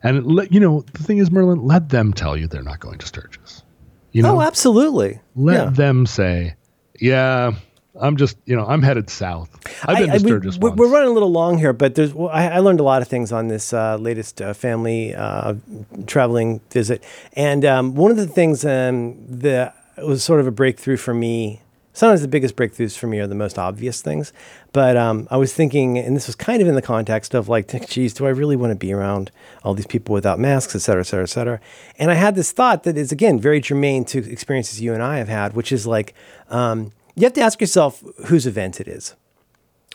And 0.02 0.26
let, 0.26 0.52
you 0.52 0.60
know, 0.60 0.80
the 0.94 1.02
thing 1.02 1.18
is, 1.18 1.30
Merlin, 1.30 1.66
let 1.66 1.90
them 1.90 2.14
tell 2.14 2.36
you 2.36 2.47
they're 2.47 2.62
not 2.62 2.80
going 2.80 2.98
to 2.98 3.06
Sturgis. 3.06 3.62
You 4.12 4.22
know, 4.22 4.38
oh, 4.38 4.40
absolutely. 4.40 5.20
let 5.36 5.64
yeah. 5.64 5.70
them 5.70 6.06
say, 6.06 6.55
yeah, 6.98 7.52
I'm 8.01 8.16
just, 8.16 8.36
you 8.47 8.56
know, 8.56 8.66
I'm 8.66 8.82
headed 8.82 9.10
south. 9.10 9.48
I've 9.86 9.98
been 9.98 10.10
I- 10.10 10.18
to 10.18 10.22
we- 10.24 10.28
Sturgis 10.31 10.59
we're, 10.59 10.70
once. 10.70 10.78
we're 10.78 10.90
running 10.93 11.09
a 11.10 11.12
little 11.12 11.31
long 11.31 11.59
here, 11.59 11.72
but 11.72 11.94
there's 11.94 12.12
well, 12.14 12.28
I, 12.31 12.48
I 12.48 12.59
learned 12.59 12.81
a 12.81 12.85
lot 12.85 13.02
of 13.02 13.09
things 13.09 13.31
on 13.32 13.48
this 13.48 13.72
uh, 13.72 13.97
latest 13.97 14.40
uh, 14.43 14.55
family 14.55 15.14
uh, 15.14 15.55
traveling 16.06 16.60
visit, 16.70 17.05
and 17.35 17.64
um, 17.64 17.94
one 17.94 18.10
of 18.10 18.16
the 18.16 18.27
things 18.27 18.64
um, 18.64 19.16
that 19.28 19.77
was 19.98 20.24
sort 20.24 20.40
of 20.40 20.47
a 20.47 20.51
breakthrough 20.51 20.97
for 20.97 21.14
me. 21.14 21.60
Sometimes 21.93 22.22
the 22.22 22.28
biggest 22.28 22.55
breakthroughs 22.55 22.97
for 22.97 23.09
me 23.09 23.18
are 23.18 23.27
the 23.27 23.35
most 23.35 23.59
obvious 23.59 24.01
things, 24.01 24.32
but 24.72 24.97
um, 24.97 25.27
I 25.28 25.36
was 25.36 25.52
thinking, 25.52 25.98
and 25.98 26.14
this 26.14 26.28
was 26.28 26.36
kind 26.36 26.62
of 26.62 26.68
in 26.68 26.77
the 26.77 26.81
context 26.82 27.35
of 27.35 27.48
like, 27.48 27.66
geez, 27.89 28.14
do 28.14 28.27
I 28.27 28.31
really 28.31 28.55
want 28.55 28.70
to 28.70 28.77
be 28.77 28.93
around 28.93 29.32
all 29.64 29.74
these 29.74 29.89
people 29.89 30.12
without 30.14 30.39
masks, 30.39 30.74
et 30.77 30.78
cetera, 30.78 31.01
et 31.01 31.05
cetera, 31.06 31.24
et 31.24 31.27
cetera? 31.27 31.60
And 31.98 32.10
I 32.10 32.14
had 32.14 32.36
this 32.36 32.52
thought 32.52 32.85
that 32.85 32.97
is 32.97 33.10
again 33.10 33.40
very 33.40 33.60
germane 33.60 34.05
to 34.06 34.18
experiences 34.31 34.81
you 34.81 34.94
and 34.94 35.02
I 35.02 35.18
have 35.18 35.28
had, 35.28 35.55
which 35.55 35.72
is 35.72 35.85
like, 35.85 36.14
um, 36.48 36.93
you 37.16 37.24
have 37.24 37.32
to 37.35 37.41
ask 37.41 37.61
yourself 37.61 38.03
whose 38.27 38.47
event 38.47 38.81
it 38.81 38.89
is 38.89 39.15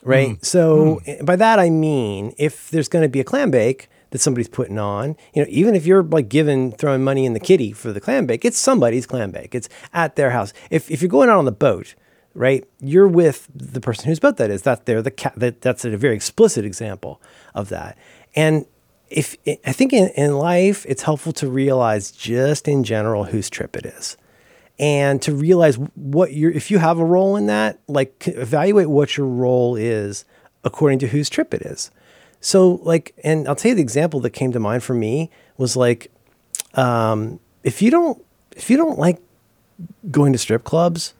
right? 0.05 0.45
So 0.45 1.01
eh, 1.05 1.21
by 1.23 1.35
that 1.35 1.59
I 1.59 1.69
mean 1.69 2.33
if 2.37 2.69
there's 2.69 2.87
going 2.87 3.03
to 3.03 3.09
be 3.09 3.19
a 3.19 3.23
clam 3.23 3.51
bake 3.51 3.89
that 4.11 4.19
somebody's 4.19 4.47
putting 4.47 4.79
on, 4.79 5.17
you 5.33 5.41
know, 5.41 5.47
even 5.49 5.75
if 5.75 5.85
you're 5.85 6.03
like 6.03 6.29
giving 6.29 6.71
throwing 6.71 7.03
money 7.03 7.25
in 7.25 7.33
the 7.33 7.39
kitty 7.39 7.73
for 7.73 7.91
the 7.91 7.99
clam 7.99 8.25
bake, 8.25 8.45
it's 8.45 8.57
somebody's 8.57 9.05
clam 9.05 9.31
bake. 9.31 9.53
It's 9.53 9.67
at 9.93 10.15
their 10.15 10.29
house. 10.29 10.53
If 10.69 10.89
if 10.89 11.01
you're 11.01 11.09
going 11.09 11.29
out 11.29 11.37
on 11.37 11.45
the 11.45 11.51
boat, 11.51 11.95
right, 12.33 12.63
you're 12.79 13.07
with 13.07 13.49
the 13.53 13.81
person 13.81 14.05
whose 14.05 14.19
boat 14.19 14.37
that 14.37 14.49
is. 14.49 14.61
That 14.61 14.85
they're 14.85 15.01
the 15.01 15.11
cat. 15.11 15.33
That 15.35 15.61
that's 15.61 15.83
a 15.83 15.97
very 15.97 16.15
explicit 16.15 16.63
example 16.63 17.21
of 17.53 17.69
that. 17.69 17.97
And 18.35 18.65
if 19.09 19.35
I 19.65 19.71
think 19.71 19.93
in, 19.93 20.09
in 20.09 20.35
life, 20.35 20.85
it's 20.87 21.03
helpful 21.03 21.33
to 21.33 21.49
realize 21.49 22.11
just 22.11 22.67
in 22.67 22.83
general 22.83 23.25
whose 23.25 23.49
trip 23.49 23.75
it 23.75 23.85
is 23.85 24.17
and 24.77 25.21
to 25.21 25.33
realize 25.33 25.75
what 25.95 26.33
you're 26.33 26.51
if 26.51 26.69
you 26.69 26.77
have 26.79 26.99
a 26.99 27.05
role 27.05 27.35
in 27.35 27.45
that 27.47 27.79
like 27.87 28.27
evaluate 28.27 28.89
what 28.89 29.15
your 29.17 29.27
role 29.27 29.75
is 29.75 30.25
according 30.63 30.99
to 30.99 31.07
whose 31.07 31.29
trip 31.29 31.53
it 31.53 31.61
is 31.61 31.91
so 32.41 32.79
like 32.83 33.13
and 33.23 33.47
i'll 33.47 33.55
tell 33.55 33.69
you 33.69 33.75
the 33.75 33.81
example 33.81 34.19
that 34.19 34.31
came 34.31 34.51
to 34.51 34.59
mind 34.59 34.83
for 34.83 34.93
me 34.93 35.29
was 35.57 35.75
like 35.75 36.11
um, 36.73 37.39
if 37.63 37.81
you 37.81 37.89
don't 37.89 38.23
if 38.55 38.69
you 38.69 38.75
don't 38.75 38.99
like 38.99 39.21
going 40.11 40.33
to 40.33 40.39
strip 40.39 40.63
clubs 40.63 41.13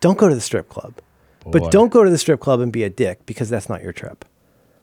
don't 0.00 0.18
go 0.18 0.28
to 0.28 0.34
the 0.34 0.40
strip 0.40 0.68
club 0.68 0.94
Boy. 1.44 1.50
but 1.50 1.72
don't 1.72 1.90
go 1.90 2.04
to 2.04 2.10
the 2.10 2.18
strip 2.18 2.38
club 2.38 2.60
and 2.60 2.72
be 2.72 2.84
a 2.84 2.90
dick 2.90 3.26
because 3.26 3.48
that's 3.48 3.68
not 3.68 3.82
your 3.82 3.92
trip 3.92 4.24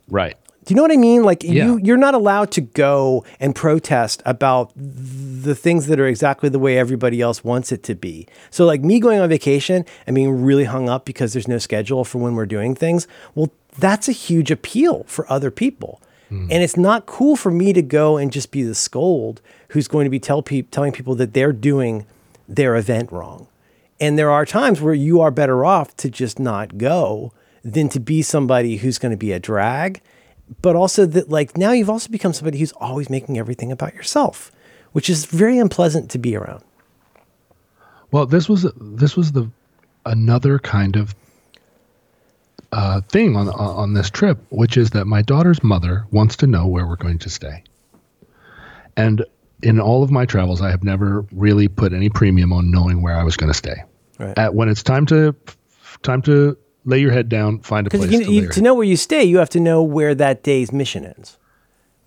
right. 0.09 0.37
Do 0.67 0.73
you 0.73 0.75
know 0.75 0.81
what 0.81 0.91
I 0.91 0.97
mean? 0.97 1.23
Like 1.23 1.43
Yeah. 1.43 1.65
you, 1.65 1.79
you're 1.81 1.95
not 1.95 2.13
allowed 2.13 2.51
to 2.51 2.61
go 2.61 3.23
and 3.39 3.55
protest 3.55 4.21
about 4.25 4.73
the 4.75 5.55
things 5.55 5.87
that 5.87 5.97
are 5.97 6.07
exactly 6.07 6.49
the 6.49 6.59
way 6.59 6.77
everybody 6.77 7.21
else 7.21 7.41
wants 7.41 7.71
it 7.71 7.83
to 7.83 7.95
be. 7.95 8.27
So, 8.51 8.65
like 8.65 8.81
me 8.81 8.99
going 8.99 9.19
on 9.21 9.29
vacation 9.29 9.85
and 10.05 10.13
being 10.13 10.43
really 10.43 10.65
hung 10.65 10.89
up 10.89 11.05
because 11.05 11.31
there's 11.31 11.47
no 11.47 11.57
schedule 11.57 12.03
for 12.03 12.17
when 12.17 12.35
we're 12.35 12.45
doing 12.45 12.75
things. 12.75 13.07
Well, 13.33 13.49
that's 13.79 14.09
a 14.09 14.11
huge 14.11 14.51
appeal 14.51 15.05
for 15.07 15.31
other 15.31 15.51
people, 15.51 16.01
hmm. 16.27 16.47
and 16.51 16.61
it's 16.61 16.75
not 16.75 17.05
cool 17.05 17.37
for 17.37 17.49
me 17.49 17.71
to 17.71 17.81
go 17.81 18.17
and 18.17 18.29
just 18.29 18.51
be 18.51 18.61
the 18.61 18.75
scold 18.75 19.39
who's 19.69 19.87
going 19.87 20.03
to 20.03 20.09
be 20.09 20.19
tell 20.19 20.41
pe- 20.41 20.63
telling 20.63 20.91
people 20.91 21.15
that 21.15 21.33
they're 21.33 21.53
doing 21.53 22.05
their 22.45 22.75
event 22.75 23.09
wrong. 23.09 23.47
And 24.01 24.19
there 24.19 24.31
are 24.31 24.45
times 24.45 24.81
where 24.81 24.93
you 24.93 25.21
are 25.21 25.31
better 25.31 25.63
off 25.63 25.95
to 25.97 26.09
just 26.09 26.39
not 26.39 26.77
go 26.77 27.31
than 27.63 27.87
to 27.89 28.01
be 28.01 28.21
somebody 28.21 28.77
who's 28.77 28.97
going 28.97 29.11
to 29.11 29.17
be 29.17 29.31
a 29.31 29.39
drag. 29.39 30.01
But 30.61 30.75
also 30.75 31.05
that 31.05 31.29
like 31.29 31.57
now 31.57 31.71
you've 31.71 31.89
also 31.89 32.09
become 32.09 32.33
somebody 32.33 32.59
who's 32.59 32.71
always 32.73 33.09
making 33.09 33.37
everything 33.37 33.71
about 33.71 33.93
yourself, 33.93 34.51
which 34.93 35.09
is 35.09 35.25
very 35.25 35.57
unpleasant 35.57 36.09
to 36.11 36.17
be 36.17 36.35
around. 36.35 36.63
Well, 38.11 38.25
this 38.25 38.47
was 38.47 38.65
this 38.79 39.17
was 39.17 39.33
the 39.33 39.49
another 40.05 40.59
kind 40.59 40.95
of 40.95 41.13
uh, 42.71 43.01
thing 43.01 43.35
on 43.35 43.49
on 43.49 43.93
this 43.93 44.09
trip, 44.09 44.39
which 44.49 44.77
is 44.77 44.91
that 44.91 45.05
my 45.05 45.21
daughter's 45.21 45.63
mother 45.63 46.05
wants 46.11 46.37
to 46.37 46.47
know 46.47 46.65
where 46.67 46.87
we're 46.87 46.95
going 46.95 47.19
to 47.19 47.29
stay, 47.29 47.63
and 48.95 49.25
in 49.63 49.79
all 49.79 50.03
of 50.03 50.11
my 50.11 50.25
travels, 50.25 50.61
I 50.61 50.69
have 50.69 50.83
never 50.83 51.25
really 51.31 51.67
put 51.67 51.93
any 51.93 52.09
premium 52.09 52.53
on 52.53 52.71
knowing 52.71 53.01
where 53.01 53.15
I 53.15 53.23
was 53.23 53.35
going 53.35 53.51
to 53.51 53.57
stay. 53.57 53.83
Right. 54.19 54.37
At 54.37 54.55
when 54.55 54.69
it's 54.69 54.83
time 54.83 55.05
to 55.07 55.35
time 56.03 56.21
to 56.23 56.57
lay 56.87 56.99
your 56.99 57.11
head 57.11 57.29
down, 57.29 57.59
find 57.59 57.85
a 57.85 57.89
place 57.89 58.09
you, 58.09 58.23
to 58.23 58.31
you, 58.31 58.49
to 58.49 58.61
know 58.61 58.73
where 58.73 58.85
you 58.85 58.95
stay, 58.95 59.23
you 59.23 59.37
have 59.37 59.49
to 59.49 59.59
know 59.59 59.83
where 59.83 60.15
that 60.15 60.41
day's 60.41 60.71
mission 60.71 61.05
ends. 61.05 61.37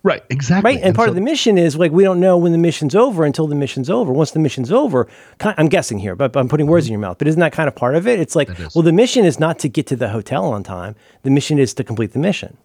Right, 0.03 0.23
exactly. 0.31 0.73
Right. 0.73 0.83
And, 0.83 0.95
part 0.95 1.05
so- 1.05 1.11
of 1.11 1.15
the 1.15 1.21
mission 1.21 1.59
is 1.59 1.75
like 1.75 1.91
we 1.91 2.03
don't 2.03 2.19
know 2.19 2.35
when 2.35 2.51
the 2.51 2.57
mission's 2.57 2.95
over 2.95 3.23
until 3.23 3.45
the 3.45 3.53
mission's 3.53 3.87
over. 3.87 4.11
Once 4.11 4.31
the 4.31 4.39
mission's 4.39 4.71
over, 4.71 5.07
I'm 5.39 5.69
guessing 5.69 5.99
here, 5.99 6.15
but 6.15 6.35
I'm 6.35 6.49
putting 6.49 6.65
words 6.65 6.87
in 6.87 6.87
mm-hmm. 6.87 6.93
your 6.93 7.09
mouth. 7.09 7.19
But 7.19 7.27
isn't 7.27 7.39
that 7.39 7.53
kind 7.53 7.67
of 7.67 7.75
part 7.75 7.95
of 7.95 8.07
it? 8.07 8.19
It's 8.19 8.35
like, 8.35 8.49
well, 8.73 8.81
the 8.81 8.91
mission 8.91 9.23
is 9.23 9.39
not 9.39 9.59
to 9.59 9.69
get 9.69 9.85
to 9.87 9.95
the 9.95 10.09
hotel 10.09 10.45
on 10.45 10.63
time. 10.63 10.95
The 11.21 11.29
mission 11.29 11.59
is 11.59 11.75
to 11.75 11.83
complete 11.83 12.13
the 12.13 12.19
mission. 12.19 12.57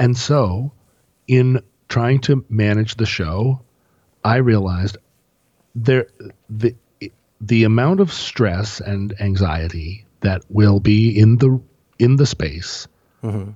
And 0.00 0.18
so, 0.18 0.72
in 1.28 1.62
trying 1.88 2.20
to 2.22 2.44
manage 2.48 2.96
the 2.96 3.06
show, 3.06 3.60
I 4.24 4.36
realized 4.36 4.96
there 5.76 6.08
the 6.50 6.74
the 7.40 7.62
amount 7.62 8.00
of 8.00 8.12
stress 8.12 8.80
and 8.80 9.14
anxiety 9.20 10.03
that 10.24 10.42
will 10.48 10.80
be 10.80 11.16
in 11.18 11.36
the 11.38 11.60
in 11.98 12.16
the 12.16 12.26
space 12.26 12.88
mm-hmm. 13.22 13.52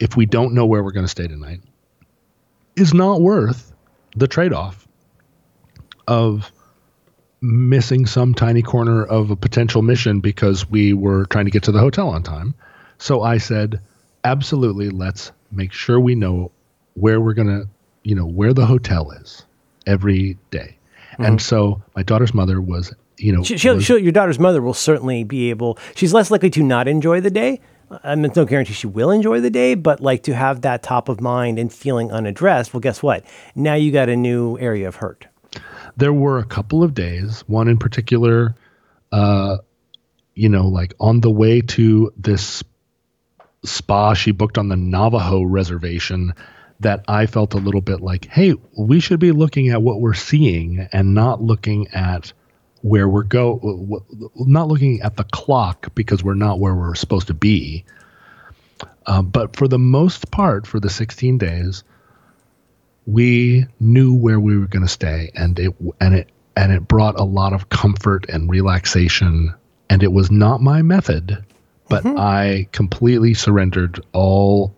if 0.00 0.16
we 0.16 0.26
don't 0.26 0.52
know 0.52 0.66
where 0.66 0.82
we're 0.82 0.90
going 0.90 1.04
to 1.06 1.10
stay 1.10 1.28
tonight 1.28 1.60
is 2.74 2.92
not 2.92 3.20
worth 3.20 3.72
the 4.16 4.26
trade-off 4.26 4.86
of 6.06 6.50
missing 7.40 8.06
some 8.06 8.34
tiny 8.34 8.62
corner 8.62 9.04
of 9.04 9.30
a 9.30 9.36
potential 9.36 9.82
mission 9.82 10.20
because 10.20 10.68
we 10.68 10.92
were 10.92 11.26
trying 11.26 11.44
to 11.44 11.50
get 11.50 11.62
to 11.64 11.72
the 11.72 11.78
hotel 11.78 12.08
on 12.08 12.22
time. 12.22 12.54
So 12.98 13.22
I 13.22 13.38
said, 13.38 13.80
absolutely, 14.24 14.90
let's 14.90 15.32
make 15.50 15.72
sure 15.72 16.00
we 16.00 16.14
know 16.14 16.50
where 16.94 17.20
we're 17.20 17.34
going 17.34 17.48
to, 17.48 17.68
you 18.02 18.14
know, 18.14 18.26
where 18.26 18.52
the 18.52 18.66
hotel 18.66 19.10
is 19.10 19.44
every 19.86 20.38
day. 20.50 20.78
And 21.18 21.26
mm-hmm. 21.26 21.38
so 21.38 21.82
my 21.94 22.02
daughter's 22.02 22.34
mother 22.34 22.60
was, 22.60 22.92
you 23.18 23.32
know, 23.32 23.42
She, 23.42 23.56
she'll, 23.58 23.76
was- 23.76 23.84
she'll, 23.84 23.98
your 23.98 24.12
daughter's 24.12 24.38
mother 24.38 24.60
will 24.62 24.74
certainly 24.74 25.24
be 25.24 25.50
able. 25.50 25.78
She's 25.94 26.12
less 26.12 26.30
likely 26.30 26.50
to 26.50 26.62
not 26.62 26.88
enjoy 26.88 27.20
the 27.20 27.30
day. 27.30 27.60
I 28.02 28.14
mean, 28.16 28.22
there's 28.22 28.36
no 28.36 28.44
guarantee 28.44 28.72
she 28.72 28.88
will 28.88 29.10
enjoy 29.12 29.40
the 29.40 29.50
day, 29.50 29.74
but 29.76 30.00
like 30.00 30.24
to 30.24 30.34
have 30.34 30.62
that 30.62 30.82
top 30.82 31.08
of 31.08 31.20
mind 31.20 31.58
and 31.58 31.72
feeling 31.72 32.10
unaddressed. 32.10 32.74
Well, 32.74 32.80
guess 32.80 33.00
what? 33.02 33.24
Now 33.54 33.74
you 33.74 33.92
got 33.92 34.08
a 34.08 34.16
new 34.16 34.58
area 34.58 34.88
of 34.88 34.96
hurt. 34.96 35.26
there 35.96 36.12
were 36.12 36.38
a 36.38 36.44
couple 36.44 36.82
of 36.82 36.94
days, 36.94 37.44
one 37.46 37.68
in 37.68 37.78
particular, 37.78 38.54
uh, 39.12 39.58
you 40.34 40.48
know, 40.48 40.66
like 40.66 40.94
on 40.98 41.20
the 41.20 41.30
way 41.30 41.60
to 41.60 42.12
this 42.16 42.62
spa 43.64 44.14
she 44.14 44.30
booked 44.32 44.58
on 44.58 44.68
the 44.68 44.76
Navajo 44.76 45.42
reservation 45.42 46.34
that 46.80 47.04
I 47.08 47.26
felt 47.26 47.54
a 47.54 47.58
little 47.58 47.80
bit 47.80 48.00
like, 48.00 48.26
hey, 48.26 48.54
we 48.76 49.00
should 49.00 49.18
be 49.20 49.32
looking 49.32 49.70
at 49.70 49.80
what 49.82 50.00
we're 50.00 50.12
seeing 50.14 50.88
and 50.92 51.14
not 51.14 51.40
looking 51.40 51.88
at 51.88 52.32
where 52.82 53.08
we're 53.08 53.22
go, 53.22 54.04
not 54.36 54.68
looking 54.68 55.00
at 55.00 55.16
the 55.16 55.24
clock 55.24 55.94
because 55.94 56.22
we're 56.22 56.34
not 56.34 56.58
where 56.58 56.74
we're 56.74 56.94
supposed 56.94 57.26
to 57.28 57.34
be. 57.34 57.84
Uh, 59.06 59.22
but 59.22 59.56
for 59.56 59.68
the 59.68 59.78
most 59.78 60.30
part, 60.30 60.66
for 60.66 60.80
the 60.80 60.90
16 60.90 61.38
days, 61.38 61.84
we 63.06 63.66
knew 63.78 64.14
where 64.14 64.40
we 64.40 64.58
were 64.58 64.66
going 64.66 64.82
to 64.82 64.88
stay 64.88 65.30
and 65.34 65.58
it 65.58 65.74
and 66.00 66.14
it 66.14 66.28
and 66.56 66.72
it 66.72 66.88
brought 66.88 67.18
a 67.18 67.24
lot 67.24 67.52
of 67.52 67.68
comfort 67.68 68.26
and 68.28 68.50
relaxation 68.50 69.54
and 69.88 70.02
it 70.02 70.12
was 70.12 70.30
not 70.30 70.60
my 70.60 70.82
method 70.82 71.44
but 71.88 72.04
i 72.04 72.66
completely 72.72 73.32
surrendered 73.32 74.00
all 74.12 74.74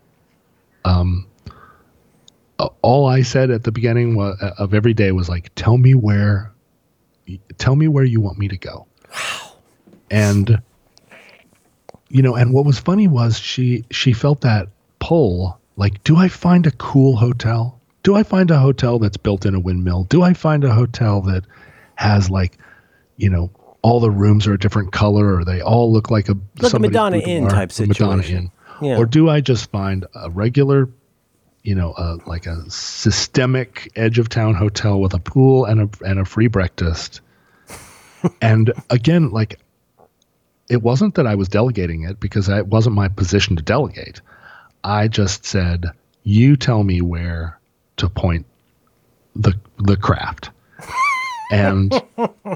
um 0.85 1.27
all 2.83 3.07
i 3.07 3.23
said 3.23 3.51
at 3.51 3.65
the 3.65 3.73
beginning 3.73 4.21
of 4.21 4.75
every 4.75 4.93
day 4.93 5.11
was 5.11 5.29
like 5.29 5.51
tell 5.55 5.79
me 5.79 5.95
where 5.95 6.53
tell 7.59 7.77
me 7.77 7.89
where 7.89 8.05
you 8.05 8.21
want 8.21 8.39
me 8.39 8.49
to 8.49 8.57
go 8.57 8.87
wow 9.13 9.53
and 10.11 10.61
you 12.09 12.23
know 12.23 12.35
and 12.35 12.53
what 12.53 12.65
was 12.65 12.79
funny 12.79 13.07
was 13.07 13.39
she 13.39 13.85
she 13.91 14.13
felt 14.13 14.41
that 14.41 14.69
pull 14.99 15.59
like 15.77 16.03
do 16.05 16.17
i 16.17 16.29
find 16.29 16.67
a 16.67 16.71
cool 16.73 17.17
hotel 17.17 17.79
do 18.03 18.15
i 18.15 18.23
find 18.23 18.51
a 18.51 18.59
hotel 18.59 18.99
that's 18.99 19.17
built 19.17 19.45
in 19.45 19.55
a 19.55 19.61
windmill 19.61 20.05
do 20.05 20.23
i 20.23 20.33
find 20.33 20.65
a 20.65 20.73
hotel 20.73 21.21
that 21.21 21.45
has 21.97 22.31
like 22.31 22.59
you 23.17 23.29
know 23.29 23.51
all 23.83 24.01
the 24.01 24.11
rooms 24.11 24.47
are 24.47 24.55
a 24.55 24.59
different 24.59 24.93
color 24.93 25.37
or 25.37 25.45
they 25.45 25.61
all 25.61 25.93
look 25.93 26.11
like 26.11 26.29
a 26.29 26.37
Like 26.61 26.73
a 26.73 26.79
Madonna 26.79 27.19
Inn 27.19 27.49
type 27.49 27.71
a 27.79 27.83
Madonna 27.83 28.23
situation. 28.23 28.37
Inn. 28.37 28.89
Yeah. 28.89 28.97
or 28.99 29.07
do 29.07 29.29
i 29.29 29.41
just 29.41 29.71
find 29.71 30.07
a 30.15 30.31
regular 30.31 30.89
you 31.63 31.75
know 31.75 31.95
a, 31.97 32.19
like 32.27 32.47
a 32.47 32.71
systemic 32.71 33.91
edge 33.97 34.19
of 34.19 34.29
town 34.29 34.55
hotel 34.55 35.01
with 35.01 35.15
a 35.15 35.19
pool 35.19 35.65
and 35.65 35.81
a 35.81 36.05
and 36.05 36.19
a 36.19 36.25
free 36.25 36.47
breakfast 36.47 37.21
and 38.41 38.73
again 38.91 39.31
like 39.31 39.59
it 40.69 40.83
wasn't 40.83 41.15
that 41.15 41.27
I 41.27 41.35
was 41.35 41.49
delegating 41.49 42.03
it 42.03 42.21
because 42.21 42.49
it 42.49 42.67
wasn't 42.67 42.95
my 42.95 43.09
position 43.09 43.57
to 43.57 43.63
delegate. 43.63 44.21
I 44.85 45.09
just 45.09 45.45
said, 45.45 45.87
"You 46.25 46.57
tell 46.57 46.85
me 46.85 47.01
where 47.01 47.59
to 47.97 48.09
point 48.09 48.47
the 49.35 49.55
the 49.79 49.97
craft." 49.97 50.51
and 51.51 52.03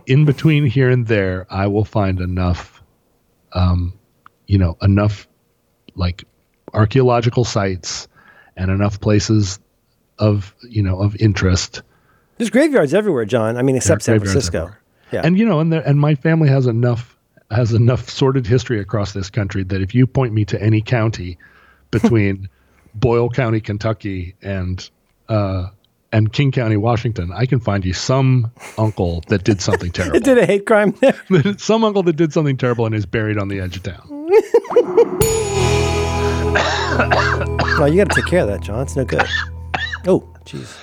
in 0.07 0.24
between 0.24 0.66
here 0.66 0.91
and 0.91 1.07
there, 1.07 1.47
I 1.51 1.66
will 1.66 1.85
find 1.85 2.20
enough 2.20 2.83
um 3.53 3.95
you 4.47 4.59
know, 4.59 4.77
enough 4.83 5.27
like 5.95 6.24
archaeological 6.74 7.45
sites 7.45 8.09
and 8.62 8.70
enough 8.70 9.01
places 9.01 9.59
of, 10.18 10.55
you 10.62 10.82
know, 10.82 11.01
of 11.01 11.16
interest 11.16 11.82
There's 12.39 12.51
graveyards 12.51 12.94
everywhere, 12.94 13.24
John. 13.24 13.56
I 13.56 13.62
mean, 13.62 13.76
except 13.76 14.02
San 14.02 14.18
Francisco. 14.20 14.59
everywhere. 14.59 14.78
Yeah. 15.10 15.22
And 15.24 15.36
you 15.39 15.44
know, 15.44 15.60
and 15.60 15.72
there, 15.72 15.86
and 15.86 16.01
my 16.01 16.14
family 16.14 16.48
has 16.48 16.66
enough 16.66 17.16
has 17.51 17.72
enough 17.72 18.09
sordid 18.09 18.47
history 18.47 18.80
across 18.80 19.12
this 19.12 19.28
country 19.28 19.62
that 19.64 19.82
if 19.82 19.94
you 19.94 20.06
point 20.06 20.32
me 20.32 20.44
to 20.47 20.62
any 20.62 20.80
county 20.80 21.36
between 21.90 22.48
Boyle 22.94 23.28
County, 23.28 23.60
Kentucky, 23.60 24.34
and 24.43 24.89
uh, 25.28 25.68
and 26.12 26.32
King 26.32 26.51
County, 26.52 26.76
Washington, 26.76 27.30
I 27.34 27.47
can 27.47 27.60
find 27.60 27.84
you 27.84 27.93
some 27.93 28.51
uncle 28.78 29.22
that 29.28 29.44
did 29.44 29.60
something 29.60 29.90
terrible. 29.90 30.16
it 30.16 30.24
did 30.24 30.39
a 30.39 30.47
hate 30.47 30.66
crime 30.66 30.93
there. 31.01 31.59
some 31.59 31.84
uncle 31.84 32.02
that 32.05 32.16
did 32.16 32.32
something 32.32 32.56
terrible 32.56 32.86
and 32.86 32.94
is 32.94 33.06
buried 33.06 33.39
on 33.39 33.48
the 33.48 33.60
edge 33.60 33.76
of 33.76 33.82
town. 33.82 34.09
No, 37.83 37.87
you 37.89 37.97
got 37.97 38.11
to 38.11 38.23
take 38.23 38.31
care 38.31 38.43
of 38.43 38.47
that, 38.47 38.61
John. 38.61 38.83
It's 38.83 38.97
no 38.97 39.05
good. 39.05 39.23
Oh, 40.05 40.29
jeez. 40.45 40.77